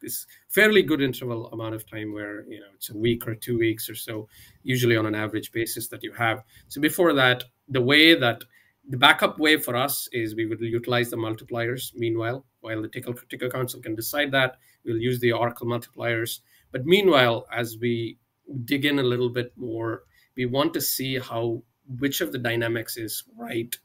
this 0.01 0.27
fairly 0.49 0.83
good 0.83 1.01
interval 1.01 1.47
amount 1.53 1.75
of 1.75 1.89
time 1.89 2.13
where 2.13 2.45
you 2.47 2.61
know 2.61 2.67
it's 2.75 2.91
a 2.91 2.97
week 2.97 3.27
or 3.29 3.35
two 3.35 3.59
weeks 3.59 3.89
or 3.89 3.95
so 3.95 4.29
usually 4.63 4.97
on 4.97 5.07
an 5.07 5.15
average 5.15 5.53
basis 5.53 5.89
that 5.89 6.03
you 6.03 6.13
have. 6.13 6.43
So 6.69 6.81
before 6.81 7.13
that 7.15 7.45
the 7.69 7.81
way 7.81 8.15
that 8.15 8.43
the 8.89 8.97
backup 8.97 9.39
way 9.39 9.57
for 9.59 9.77
us 9.77 10.09
is 10.13 10.35
we 10.35 10.47
would 10.47 10.61
utilize 10.61 11.11
the 11.11 11.17
multipliers 11.17 11.95
meanwhile 11.95 12.45
while 12.61 12.83
the 12.83 12.89
ticker, 12.89 13.15
ticker 13.31 13.49
council 13.49 13.81
can 13.81 13.95
decide 13.95 14.33
that. 14.33 14.57
We'll 14.85 14.99
use 14.99 15.21
the 15.21 15.33
oracle 15.33 15.69
multipliers. 15.69 16.41
But 16.73 16.85
meanwhile 16.85 17.47
as 17.53 17.79
we 17.81 18.19
dig 18.65 18.85
in 18.85 18.99
a 18.99 19.05
little 19.05 19.31
bit 19.31 19.53
more 19.57 20.03
we 20.37 20.47
want 20.47 20.75
to 20.75 20.81
see 20.81 21.19
how 21.19 21.63
which 21.99 22.21
of 22.21 22.33
the 22.33 22.39
dynamics 22.39 22.97
is 22.97 23.25
right 23.37 23.77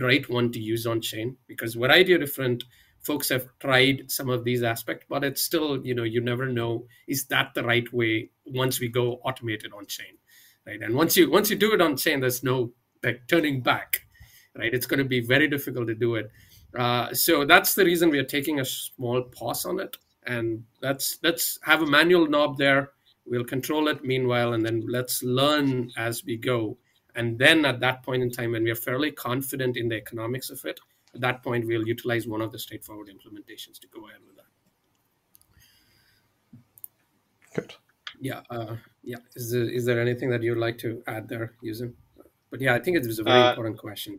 right 0.00 0.28
one 0.28 0.50
to 0.52 0.60
use 0.60 0.86
on 0.86 1.00
chain? 1.00 1.36
Because 1.46 1.74
variety 1.74 2.14
of 2.14 2.20
different 2.20 2.64
folks 3.00 3.28
have 3.28 3.46
tried 3.60 4.10
some 4.10 4.30
of 4.30 4.44
these 4.44 4.62
aspects 4.62 5.04
but 5.08 5.22
it's 5.22 5.42
still 5.42 5.84
you 5.84 5.94
know 5.94 6.04
you 6.04 6.20
never 6.20 6.46
know 6.46 6.86
is 7.06 7.26
that 7.26 7.52
the 7.54 7.62
right 7.62 7.92
way 7.92 8.30
once 8.46 8.80
we 8.80 8.88
go 8.88 9.20
automated 9.24 9.72
on 9.76 9.86
chain 9.86 10.16
right? 10.66 10.80
And 10.80 10.94
once 10.94 11.16
you 11.16 11.30
once 11.30 11.50
you 11.50 11.56
do 11.56 11.74
it 11.74 11.82
on 11.82 11.96
chain 11.96 12.20
there's 12.20 12.42
no 12.42 12.72
like 13.02 13.28
turning 13.28 13.60
back 13.60 14.04
right? 14.56 14.72
It's 14.72 14.86
going 14.86 14.98
to 14.98 15.04
be 15.04 15.20
very 15.20 15.48
difficult 15.48 15.88
to 15.88 15.94
do 15.94 16.14
it. 16.16 16.30
Uh, 16.76 17.12
so 17.12 17.44
that's 17.44 17.74
the 17.74 17.84
reason 17.84 18.10
we 18.10 18.18
are 18.18 18.24
taking 18.24 18.60
a 18.60 18.64
small 18.64 19.22
pause 19.22 19.64
on 19.64 19.80
it. 19.80 19.96
And 20.26 20.64
let's 20.80 21.18
let's 21.22 21.58
have 21.62 21.82
a 21.82 21.86
manual 21.86 22.26
knob 22.26 22.56
there. 22.58 22.90
We'll 23.26 23.44
control 23.44 23.88
it 23.88 24.04
meanwhile 24.04 24.52
and 24.52 24.64
then 24.64 24.84
let's 24.88 25.22
learn 25.22 25.90
as 25.96 26.24
we 26.24 26.36
go 26.36 26.78
and 27.14 27.38
then 27.38 27.64
at 27.64 27.80
that 27.80 28.02
point 28.02 28.22
in 28.22 28.30
time, 28.30 28.52
when 28.52 28.64
we 28.64 28.70
are 28.70 28.76
fairly 28.76 29.12
confident 29.12 29.76
in 29.76 29.88
the 29.88 29.96
economics 29.96 30.50
of 30.50 30.64
it, 30.64 30.80
at 31.14 31.20
that 31.20 31.42
point, 31.42 31.66
we'll 31.66 31.86
utilize 31.86 32.26
one 32.26 32.40
of 32.40 32.50
the 32.50 32.58
straightforward 32.58 33.08
implementations 33.08 33.78
to 33.80 33.86
go 33.88 34.08
ahead 34.08 34.20
with 34.26 34.36
that. 34.36 34.44
Good. 37.54 37.74
Yeah. 38.20 38.40
Uh, 38.50 38.76
yeah. 39.02 39.18
Is 39.36 39.52
there, 39.52 39.70
is 39.70 39.84
there 39.84 40.00
anything 40.00 40.30
that 40.30 40.42
you'd 40.42 40.58
like 40.58 40.78
to 40.78 41.02
add 41.06 41.28
there, 41.28 41.54
U-Zyn? 41.62 41.94
But 42.50 42.60
yeah, 42.60 42.74
I 42.74 42.80
think 42.80 42.96
it 42.96 43.06
was 43.06 43.18
a 43.18 43.24
very 43.24 43.40
uh, 43.40 43.50
important 43.50 43.78
question. 43.78 44.18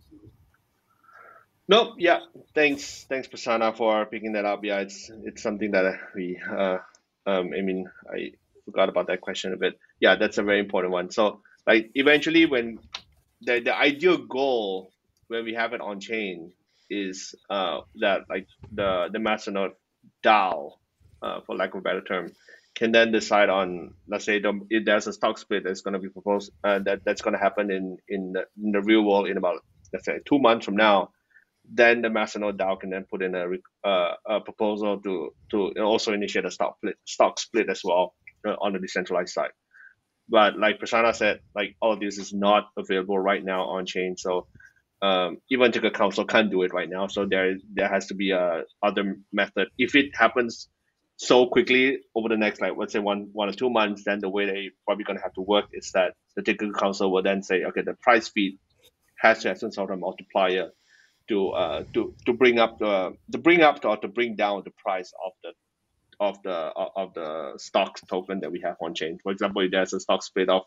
No, 1.68 1.96
Yeah. 1.98 2.20
Thanks. 2.54 3.06
Thanks, 3.10 3.28
Prasanna, 3.28 3.76
for 3.76 4.06
picking 4.06 4.34
that 4.34 4.46
up. 4.46 4.64
Yeah, 4.64 4.80
it's 4.80 5.10
it's 5.24 5.42
something 5.42 5.72
that 5.72 6.00
we. 6.14 6.40
Uh, 6.50 6.78
um, 7.26 7.52
I 7.58 7.62
mean, 7.62 7.90
I 8.10 8.34
forgot 8.66 8.90
about 8.90 9.08
that 9.08 9.22
question 9.22 9.52
a 9.54 9.58
bit. 9.58 9.80
yeah, 10.00 10.16
that's 10.16 10.38
a 10.38 10.44
very 10.44 10.60
important 10.60 10.94
one. 10.94 11.10
So 11.12 11.42
like 11.68 11.92
eventually 11.96 12.46
when 12.46 12.80
the 13.42 13.60
the 13.60 13.76
ideal 13.76 14.18
goal 14.18 14.92
when 15.28 15.44
we 15.44 15.54
have 15.54 15.74
it 15.74 15.82
on 15.82 16.00
chain 16.00 16.52
is 16.90 17.36
uh, 17.50 17.82
that 17.96 18.22
like 18.30 18.48
the 18.72 19.10
the 19.12 19.20
masternode 19.20 19.74
DAO, 20.24 20.74
uh, 21.22 21.42
for 21.46 21.56
lack 21.56 21.74
of 21.74 21.80
a 21.80 21.82
better 21.82 22.02
term, 22.02 22.32
can 22.76 22.92
then 22.92 23.12
decide 23.12 23.50
on 23.50 23.94
let's 24.08 24.26
say 24.26 24.40
the, 24.40 24.60
if 24.70 24.86
there's 24.86 25.08
a 25.08 25.14
stock 25.14 25.38
split 25.38 25.64
that's 25.64 25.82
going 25.82 25.94
to 25.94 26.00
be 26.00 26.10
proposed 26.10 26.52
uh, 26.64 26.80
that 26.80 27.02
that's 27.06 27.22
going 27.22 27.34
to 27.34 27.40
happen 27.40 27.72
in 27.72 27.98
in 28.08 28.34
the, 28.34 28.46
in 28.64 28.72
the 28.72 28.82
real 28.82 29.04
world 29.04 29.28
in 29.28 29.38
about 29.38 29.64
let's 29.94 30.06
say 30.06 30.20
two 30.26 30.40
months 30.40 30.66
from 30.66 30.76
now 30.76 31.10
then 31.68 32.02
the 32.04 32.10
masternode 32.10 32.58
DAO 32.58 32.80
can 32.80 32.92
then 32.92 33.06
put 33.10 33.24
in 33.24 33.34
a, 33.34 33.88
uh, 33.88 34.14
a 34.28 34.40
proposal 34.42 35.02
to 35.02 35.34
to 35.50 35.74
also 35.82 36.14
initiate 36.14 36.46
a 36.46 36.52
stock 36.52 36.78
split 36.78 36.96
stock 37.06 37.40
split 37.40 37.70
as 37.70 37.82
well 37.84 38.14
uh, 38.48 38.56
on 38.62 38.74
the 38.74 38.80
decentralized 38.80 39.34
side 39.34 39.52
but 40.30 40.58
like 40.58 40.80
Prasanna 40.80 41.16
said 41.16 41.42
like 41.56 41.76
all 41.82 41.94
of 41.94 42.00
this 42.00 42.18
is 42.18 42.34
not 42.34 42.70
available 42.78 43.20
right 43.20 43.44
now 43.44 43.66
on 43.66 43.86
chain. 43.86 44.18
So 44.18 44.48
um, 45.02 45.38
even 45.50 45.72
Ticker 45.72 45.92
Council 45.92 46.26
can't 46.26 46.52
do 46.52 46.64
it 46.64 46.74
right 46.74 46.90
now. 46.90 47.08
So 47.08 47.26
there 47.26 47.56
there 47.74 47.90
has 47.90 48.08
to 48.08 48.16
be 48.16 48.32
a 48.32 48.64
other 48.82 49.18
method. 49.34 49.68
If 49.78 49.96
it 49.96 50.16
happens 50.16 50.70
so 51.18 51.48
quickly 51.48 52.00
over 52.16 52.30
the 52.30 52.38
next 52.38 52.62
like 52.62 52.74
let's 52.78 52.94
say 52.94 53.00
one 53.00 53.30
one 53.34 53.50
or 53.50 53.54
two 53.54 53.70
months, 53.70 54.04
then 54.06 54.20
the 54.20 54.30
way 54.30 54.46
they 54.46 54.72
probably 54.86 55.04
gonna 55.06 55.22
have 55.22 55.34
to 55.36 55.42
work 55.42 55.66
is 55.74 55.92
that 55.94 56.14
the 56.36 56.42
technical 56.44 56.74
council 56.80 57.12
will 57.12 57.24
then 57.24 57.44
say, 57.44 57.64
okay, 57.66 57.82
the 57.82 57.94
price 57.96 58.30
feed 58.30 58.60
has 59.20 59.42
to 59.44 59.50
have 59.50 59.58
some 59.60 59.72
sort 59.72 59.92
of 59.92 60.00
multiplier 60.00 60.72
to 61.30 61.50
uh 61.52 61.84
to 61.94 62.16
to 62.26 62.34
bring 62.34 62.60
up 62.60 62.80
the 62.80 63.14
to 63.32 63.38
bring 63.38 63.62
up 63.62 63.84
or 63.86 63.98
to 63.98 64.08
bring 64.08 64.36
down 64.36 64.62
the 64.66 64.72
price 64.84 65.12
of 65.26 65.34
the 65.44 65.52
of 66.20 66.42
the 66.44 66.52
of 66.52 67.14
the 67.14 67.54
stocks 67.58 68.02
token 68.10 68.40
that 68.42 68.52
we 68.52 68.62
have 68.62 68.76
on 68.82 68.94
chain. 68.94 69.18
For 69.22 69.32
example, 69.32 69.62
if 69.64 69.72
there's 69.72 69.94
a 69.94 70.00
stock 70.00 70.24
split 70.24 70.50
of 70.50 70.64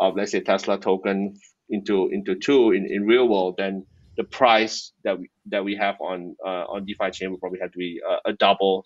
of 0.00 0.16
let's 0.16 0.32
say 0.32 0.40
Tesla 0.40 0.78
token 0.78 1.38
into 1.70 2.08
into 2.08 2.34
two 2.34 2.72
in, 2.72 2.86
in 2.86 3.06
real 3.06 3.28
world, 3.28 3.56
then 3.58 3.86
the 4.16 4.24
price 4.24 4.92
that 5.04 5.18
we 5.18 5.30
that 5.46 5.64
we 5.64 5.76
have 5.76 5.96
on 6.00 6.36
uh, 6.44 6.64
on 6.68 6.86
DeFiChain 6.86 7.30
will 7.30 7.38
probably 7.38 7.60
have 7.60 7.72
to 7.72 7.78
be 7.78 8.00
a, 8.06 8.30
a 8.30 8.32
double 8.34 8.84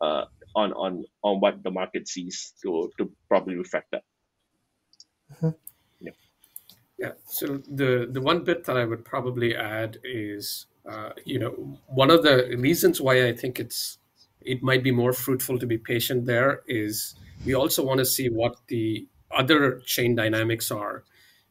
uh, 0.00 0.24
on 0.54 0.72
on 0.72 1.04
on 1.22 1.40
what 1.40 1.62
the 1.62 1.70
market 1.70 2.08
sees 2.08 2.52
to 2.62 2.90
to 2.98 3.10
probably 3.28 3.56
reflect 3.56 3.90
that. 3.92 4.02
Mm-hmm. 5.34 5.50
Yeah. 6.00 6.12
Yeah. 6.98 7.12
So 7.26 7.62
the 7.68 8.08
the 8.10 8.20
one 8.20 8.44
bit 8.44 8.64
that 8.64 8.76
I 8.76 8.84
would 8.84 9.04
probably 9.04 9.56
add 9.56 9.98
is, 10.04 10.66
uh, 10.90 11.10
you 11.24 11.38
know, 11.38 11.78
one 11.86 12.10
of 12.10 12.22
the 12.22 12.54
reasons 12.58 13.00
why 13.00 13.26
I 13.26 13.32
think 13.32 13.58
it's 13.60 13.98
it 14.40 14.62
might 14.62 14.82
be 14.82 14.90
more 14.90 15.12
fruitful 15.12 15.58
to 15.58 15.66
be 15.66 15.78
patient 15.78 16.26
there 16.26 16.62
is 16.66 17.14
we 17.44 17.54
also 17.54 17.84
want 17.84 17.98
to 17.98 18.04
see 18.04 18.28
what 18.28 18.56
the 18.68 19.06
other 19.30 19.80
chain 19.84 20.14
dynamics 20.14 20.70
are. 20.70 21.04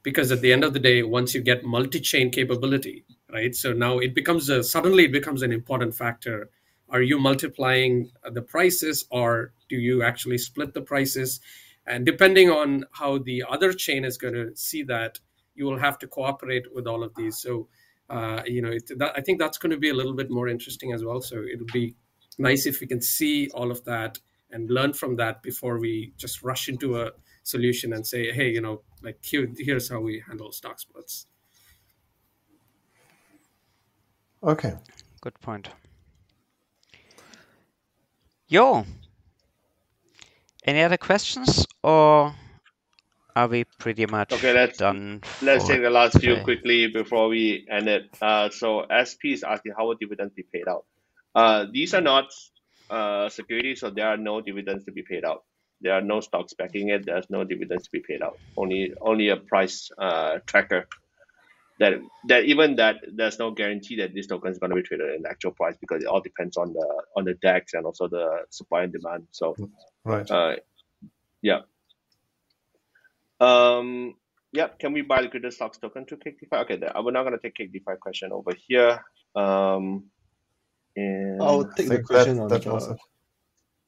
Because 0.03 0.31
at 0.31 0.41
the 0.41 0.53
end 0.53 0.63
of 0.63 0.73
the 0.73 0.79
day 0.79 1.03
once 1.03 1.33
you 1.33 1.41
get 1.41 1.63
multi-chain 1.63 2.31
capability 2.31 3.05
right? 3.31 3.55
So 3.55 3.73
now 3.73 3.99
it 3.99 4.13
becomes 4.13 4.49
a 4.49 4.63
suddenly 4.63 5.05
it 5.05 5.11
becomes 5.11 5.41
an 5.41 5.51
important 5.51 5.95
factor. 5.95 6.49
Are 6.89 7.01
you 7.01 7.19
multiplying 7.19 8.11
the 8.31 8.41
prices 8.41 9.05
or 9.09 9.53
do 9.69 9.75
you 9.75 10.03
actually 10.03 10.37
split 10.37 10.73
the 10.73 10.81
prices? 10.81 11.39
And 11.85 12.05
depending 12.05 12.49
on 12.49 12.85
how 12.91 13.17
the 13.17 13.43
other 13.49 13.73
chain 13.73 14.05
is 14.05 14.17
going 14.17 14.33
to 14.33 14.55
see 14.55 14.83
that 14.83 15.19
you 15.55 15.65
will 15.65 15.79
have 15.79 15.97
to 15.99 16.07
cooperate 16.07 16.65
with 16.73 16.87
all 16.87 17.03
of 17.03 17.13
these. 17.15 17.37
So 17.37 17.67
uh, 18.09 18.41
you 18.45 18.61
know 18.61 18.69
it, 18.69 18.89
that, 18.97 19.11
i 19.17 19.21
think 19.21 19.37
that's 19.37 19.57
going 19.57 19.71
to 19.71 19.77
be 19.77 19.89
a 19.89 19.93
little 19.93 20.13
bit 20.13 20.29
more 20.31 20.47
interesting 20.47 20.93
as 20.93 21.03
well. 21.03 21.21
So 21.21 21.43
it'll 21.53 21.73
be 21.73 21.95
nice 22.37 22.65
if 22.65 22.79
we 22.79 22.87
can 22.87 23.01
see 23.01 23.49
all 23.53 23.71
of 23.71 23.83
that 23.85 24.19
and 24.51 24.69
learn 24.69 24.93
from 24.93 25.15
that 25.15 25.41
before 25.41 25.79
we 25.79 26.13
just 26.17 26.43
rush 26.43 26.69
into 26.69 27.01
a 27.01 27.11
solution 27.43 27.93
and 27.93 28.05
say 28.05 28.31
hey 28.31 28.49
you 28.49 28.61
know 28.61 28.81
like 29.01 29.17
here, 29.23 29.47
here's 29.57 29.89
how 29.89 29.99
we 29.99 30.21
handle 30.27 30.51
stock 30.51 30.79
splits 30.79 31.27
okay 34.43 34.73
good 35.21 35.39
point 35.39 35.69
Yo. 38.49 38.85
Any 40.63 40.81
other 40.81 40.95
questions 40.95 41.67
or 41.83 42.33
are 43.35 43.47
we 43.47 43.65
pretty 43.77 44.05
much 44.05 44.31
okay, 44.31 44.53
let's, 44.53 44.77
done? 44.77 45.21
Let's 45.41 45.67
take 45.67 45.81
the 45.81 45.89
last 45.89 46.19
few 46.19 46.37
quickly 46.43 46.87
before 46.87 47.27
we 47.27 47.67
end 47.69 47.89
it. 47.89 48.09
Uh, 48.21 48.49
so 48.49 48.85
SP 48.87 49.35
is 49.35 49.43
asking 49.43 49.73
how 49.77 49.87
will 49.87 49.95
dividends 49.95 50.33
be 50.33 50.43
paid 50.43 50.69
out? 50.69 50.85
Uh, 51.37 51.67
these 51.71 51.93
are 51.93 52.01
not 52.01 52.33
uh, 52.89 53.29
securities, 53.29 53.81
so 53.81 53.91
there 53.91 54.07
are 54.07 54.17
no 54.17 54.41
dividends 54.41 54.85
to 54.85 54.91
be 54.91 55.03
paid 55.03 55.23
out. 55.23 55.43
There 55.81 55.93
are 55.93 56.01
no 56.01 56.19
stocks 56.19 56.55
backing 56.55 56.89
it. 56.89 57.05
There's 57.05 57.29
no 57.29 57.43
dividends 57.43 57.83
to 57.83 57.91
be 57.91 57.99
paid 57.99 58.23
out. 58.23 58.39
Only 58.57 58.93
only 58.99 59.29
a 59.29 59.37
price 59.37 59.91
uh, 59.99 60.39
tracker 60.47 60.87
that 61.79 61.93
that 62.27 62.45
even 62.45 62.77
that 62.77 62.95
there's 63.13 63.37
no 63.37 63.51
guarantee 63.51 63.97
that 63.97 64.15
this 64.15 64.25
token 64.25 64.51
is 64.51 64.57
going 64.57 64.71
to 64.71 64.75
be 64.75 64.81
traded 64.81 65.13
in 65.13 65.27
actual 65.27 65.51
price 65.51 65.77
because 65.79 66.01
it 66.01 66.07
all 66.07 66.21
depends 66.21 66.57
on 66.57 66.73
the 66.73 67.03
on 67.15 67.23
the 67.23 67.35
DEX 67.35 67.75
and 67.75 67.85
also 67.85 68.07
the 68.07 68.45
supply 68.49 68.81
and 68.81 68.93
demand. 68.93 69.27
So 69.29 69.55
right, 70.03 70.31
uh, 70.31 70.55
yeah, 71.43 71.61
um, 73.39 74.15
yeah. 74.51 74.69
Can 74.79 74.91
we 74.91 75.03
buy 75.03 75.21
liquid 75.21 75.45
stocks 75.53 75.77
token 75.77 76.07
to 76.07 76.17
Cake 76.17 76.39
DeFi? 76.39 76.55
Okay, 76.63 76.79
we're 77.03 77.11
not 77.11 77.25
going 77.25 77.37
to 77.37 77.39
take 77.39 77.53
Cake 77.53 77.71
DeFi 77.71 77.97
question 78.01 78.31
over 78.31 78.53
here. 78.67 79.05
Um, 79.35 80.05
and 80.97 81.41
I'll 81.41 81.71
take 81.71 81.89
the 81.89 82.01
question 82.01 82.47
that, 82.47 82.67
on 82.67 82.79
the, 82.79 82.97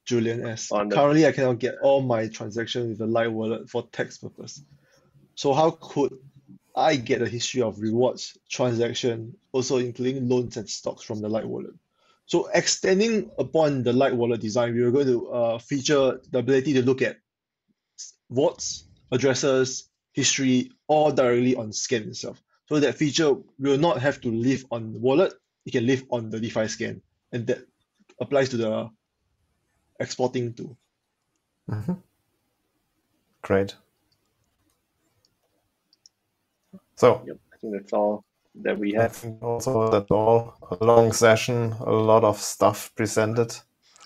Julian 0.05 0.45
S. 0.47 0.71
On 0.71 0.89
Currently. 0.89 1.25
I 1.25 1.31
cannot 1.31 1.59
get 1.59 1.75
all 1.81 2.01
my 2.01 2.27
transactions 2.27 2.89
with 2.89 2.97
the 2.99 3.07
Light 3.07 3.31
Wallet 3.31 3.69
for 3.69 3.87
tax 3.91 4.17
purpose. 4.17 4.61
So 5.35 5.53
how 5.53 5.71
could 5.71 6.13
I 6.75 6.95
get 6.95 7.21
a 7.21 7.27
history 7.27 7.61
of 7.61 7.79
rewards, 7.79 8.37
transaction, 8.49 9.35
also 9.51 9.77
including 9.77 10.29
loans 10.29 10.55
and 10.57 10.69
stocks 10.69 11.03
from 11.03 11.19
the 11.19 11.27
Light 11.27 11.45
Wallet. 11.45 11.73
So 12.25 12.47
extending 12.53 13.31
upon 13.37 13.83
the 13.83 13.91
Light 13.91 14.15
Wallet 14.15 14.39
design, 14.39 14.75
we 14.75 14.83
are 14.83 14.91
going 14.91 15.07
to 15.07 15.27
uh, 15.29 15.59
feature 15.59 16.21
the 16.31 16.39
ability 16.39 16.73
to 16.73 16.83
look 16.83 17.01
at 17.01 17.17
vaults, 18.29 18.85
addresses, 19.11 19.89
history, 20.13 20.71
all 20.87 21.11
directly 21.11 21.55
on 21.55 21.73
scan 21.73 22.03
itself. 22.03 22.41
So 22.67 22.79
that 22.79 22.95
feature 22.95 23.33
will 23.57 23.77
not 23.77 23.99
have 23.99 24.21
to 24.21 24.31
live 24.31 24.63
on 24.71 24.93
the 24.93 24.99
wallet, 24.99 25.33
it 25.65 25.71
can 25.71 25.85
live 25.85 26.03
on 26.09 26.29
the 26.29 26.39
DeFi 26.39 26.67
scan. 26.67 27.01
And 27.31 27.47
that 27.47 27.59
applies 28.19 28.49
to 28.49 28.57
the 28.57 28.89
exporting 29.99 30.53
too. 30.53 30.75
Mm-hmm. 31.69 31.93
Great. 33.41 33.75
So 36.95 37.23
yep, 37.25 37.37
I 37.53 37.57
think 37.57 37.73
that's 37.73 37.93
all 37.93 38.25
that 38.55 38.77
we 38.77 38.93
have. 38.93 39.05
I 39.05 39.07
think 39.07 39.43
also 39.43 39.89
that's 39.89 40.11
all. 40.11 40.55
A 40.71 40.83
long 40.83 41.11
session, 41.11 41.73
a 41.79 41.91
lot 41.91 42.23
of 42.23 42.37
stuff 42.37 42.91
presented. 42.95 43.55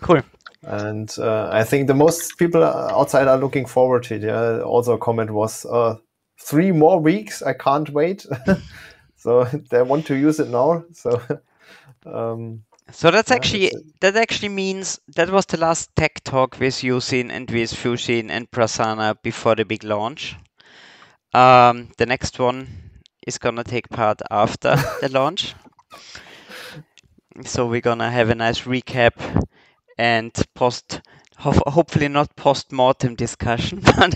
Cool. 0.01 0.21
And 0.63 1.13
uh, 1.17 1.49
I 1.51 1.63
think 1.63 1.87
the 1.87 1.93
most 1.93 2.37
people 2.37 2.63
outside 2.63 3.27
are 3.27 3.37
looking 3.37 3.65
forward 3.65 4.03
to 4.03 4.15
it. 4.15 4.21
Yeah. 4.21 4.61
Also, 4.61 4.93
a 4.93 4.97
comment 4.97 5.31
was 5.31 5.65
uh, 5.65 5.97
three 6.39 6.71
more 6.71 6.99
weeks. 6.99 7.41
I 7.41 7.53
can't 7.53 7.89
wait. 7.89 8.25
so 9.23 9.43
they 9.71 9.81
want 9.81 10.05
to 10.07 10.15
use 10.15 10.39
it 10.39 10.49
now. 10.49 10.83
So. 10.93 11.21
Um, 12.05 12.63
so 12.91 13.11
that's 13.11 13.31
actually 13.31 13.71
that 14.01 14.15
actually 14.15 14.49
means 14.49 14.99
that 15.15 15.29
was 15.29 15.45
the 15.45 15.57
last 15.57 15.95
tech 15.95 16.23
talk 16.23 16.59
with 16.59 16.83
U-Zyn 16.83 17.31
and 17.31 17.49
with 17.49 17.71
Fuxing 17.73 18.29
and 18.29 18.49
Prasanna 18.51 19.15
before 19.23 19.55
the 19.55 19.65
big 19.65 19.83
launch. 19.83 20.35
Um, 21.33 21.89
the 21.97 22.05
next 22.05 22.39
one 22.39 22.67
is 23.27 23.37
gonna 23.37 23.63
take 23.63 23.89
part 23.89 24.21
after 24.31 24.75
the 25.01 25.09
launch. 25.09 25.55
So 27.45 27.67
we're 27.67 27.81
gonna 27.81 28.11
have 28.11 28.29
a 28.29 28.35
nice 28.35 28.61
recap 28.61 29.45
and 29.97 30.33
post 30.55 31.01
ho- 31.43 31.69
hopefully 31.71 32.07
not 32.07 32.33
post-mortem 32.37 33.15
discussion, 33.15 33.81
but 33.97 34.13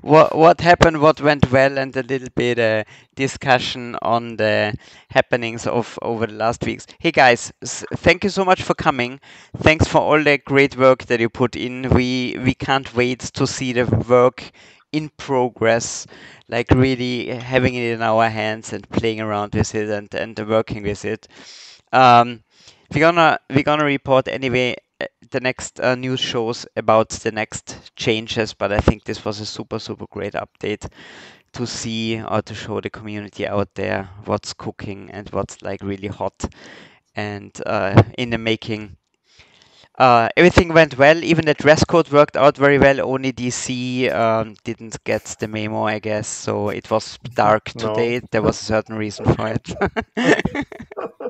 what 0.00 0.36
what 0.36 0.60
happened, 0.60 1.00
what 1.00 1.20
went 1.20 1.50
well, 1.50 1.76
and 1.78 1.96
a 1.96 2.02
little 2.04 2.28
bit 2.36 2.58
uh, 2.58 2.84
discussion 3.16 3.96
on 4.02 4.36
the 4.36 4.74
happenings 5.10 5.66
of 5.66 5.98
over 6.02 6.26
the 6.26 6.34
last 6.34 6.64
weeks. 6.64 6.86
Hey 7.00 7.10
guys, 7.10 7.52
thank 7.96 8.22
you 8.24 8.30
so 8.30 8.44
much 8.44 8.62
for 8.62 8.74
coming. 8.74 9.20
Thanks 9.58 9.88
for 9.88 9.98
all 9.98 10.22
the 10.22 10.38
great 10.38 10.76
work 10.76 11.04
that 11.06 11.20
you 11.20 11.28
put 11.28 11.56
in. 11.56 11.88
We 11.90 12.36
we 12.44 12.54
can't 12.54 12.94
wait 12.94 13.20
to 13.38 13.46
see 13.46 13.72
the 13.72 13.84
work 14.08 14.52
in 14.92 15.08
progress, 15.16 16.06
like 16.48 16.70
really 16.70 17.28
having 17.28 17.74
it 17.74 17.92
in 17.94 18.02
our 18.02 18.28
hands 18.28 18.72
and 18.72 18.88
playing 18.90 19.20
around 19.20 19.54
with 19.54 19.74
it 19.74 19.88
and, 19.88 20.14
and 20.14 20.48
working 20.48 20.82
with 20.82 21.04
it. 21.04 21.26
Um, 21.92 22.42
we're 22.94 23.00
gonna 23.00 23.38
we're 23.50 23.62
gonna 23.62 23.84
report 23.84 24.28
anyway 24.28 24.76
the 25.30 25.40
next 25.40 25.80
uh, 25.80 25.94
news 25.94 26.20
shows 26.20 26.66
about 26.76 27.10
the 27.10 27.32
next 27.32 27.94
changes, 27.96 28.54
but 28.54 28.72
I 28.72 28.78
think 28.78 29.04
this 29.04 29.24
was 29.24 29.40
a 29.40 29.46
super 29.46 29.78
super 29.78 30.06
great 30.10 30.34
update 30.34 30.88
to 31.52 31.66
see 31.66 32.20
or 32.22 32.42
to 32.42 32.54
show 32.54 32.80
the 32.80 32.90
community 32.90 33.46
out 33.46 33.74
there 33.74 34.08
what's 34.24 34.52
cooking 34.54 35.10
and 35.10 35.28
what's 35.30 35.62
like 35.62 35.82
really 35.82 36.08
hot 36.08 36.44
and 37.14 37.52
uh, 37.66 38.02
in 38.18 38.30
the 38.30 38.38
making. 38.38 38.96
uh, 39.98 40.28
everything 40.36 40.68
went 40.72 40.96
well. 40.98 41.22
Even 41.24 41.44
the 41.44 41.54
dress 41.54 41.84
code 41.84 42.10
worked 42.10 42.36
out 42.36 42.56
very 42.56 42.78
well. 42.78 43.00
Only 43.00 43.32
DC 43.32 44.08
um, 44.10 44.54
didn't 44.64 45.02
get 45.04 45.24
the 45.40 45.48
memo, 45.48 45.84
I 45.84 45.98
guess. 45.98 46.26
So 46.28 46.68
it 46.70 46.90
was 46.90 47.18
dark 47.34 47.72
No. 47.74 47.76
today. 47.76 48.20
There 48.30 48.42
was 48.42 48.60
a 48.60 48.64
certain 48.64 48.96
reason 48.96 49.26
for 49.26 49.48
it. 49.48 49.68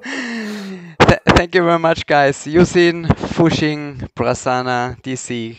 Th- 0.05 1.20
thank 1.36 1.55
you 1.55 1.62
very 1.62 1.78
much, 1.78 2.07
guys. 2.07 2.47
U-Zyn, 2.47 3.07
Fuxing, 3.07 4.09
Prasanna, 4.15 5.01
DC. 5.03 5.59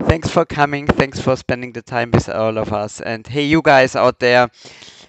Thanks 0.00 0.28
for 0.30 0.44
coming. 0.44 0.86
Thanks 0.86 1.20
for 1.20 1.36
spending 1.36 1.72
the 1.72 1.82
time 1.82 2.10
with 2.10 2.28
all 2.28 2.58
of 2.58 2.72
us. 2.72 3.00
And 3.00 3.26
hey, 3.26 3.44
you 3.44 3.62
guys 3.62 3.94
out 3.96 4.18
there, 4.20 4.48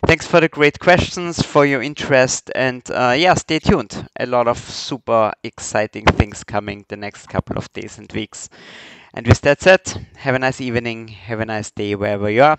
thanks 0.05 0.27
for 0.27 0.39
the 0.39 0.49
great 0.49 0.79
questions, 0.79 1.41
for 1.41 1.65
your 1.65 1.81
interest, 1.81 2.51
and 2.55 2.83
uh, 2.91 3.15
yeah, 3.17 3.33
stay 3.35 3.59
tuned. 3.59 4.07
A 4.19 4.25
lot 4.25 4.47
of 4.47 4.57
super 4.57 5.31
exciting 5.43 6.05
things 6.05 6.43
coming 6.43 6.85
the 6.89 6.97
next 6.97 7.27
couple 7.27 7.57
of 7.57 7.71
days 7.73 7.97
and 7.97 8.11
weeks. 8.13 8.49
And 9.13 9.27
with 9.27 9.41
that 9.41 9.61
said, 9.61 10.07
have 10.17 10.35
a 10.35 10.39
nice 10.39 10.61
evening, 10.61 11.07
have 11.09 11.39
a 11.39 11.45
nice 11.45 11.71
day 11.71 11.95
wherever 11.95 12.29
you 12.29 12.43
are. 12.43 12.57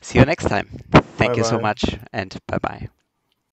See 0.00 0.18
you 0.18 0.24
next 0.24 0.48
time. 0.48 0.68
Thank 1.16 1.36
you 1.36 1.44
so 1.44 1.58
Bye-bye. 1.58 1.60
much, 1.60 1.84
and 2.12 2.36
bye 2.48 2.58
bye. 2.58 2.91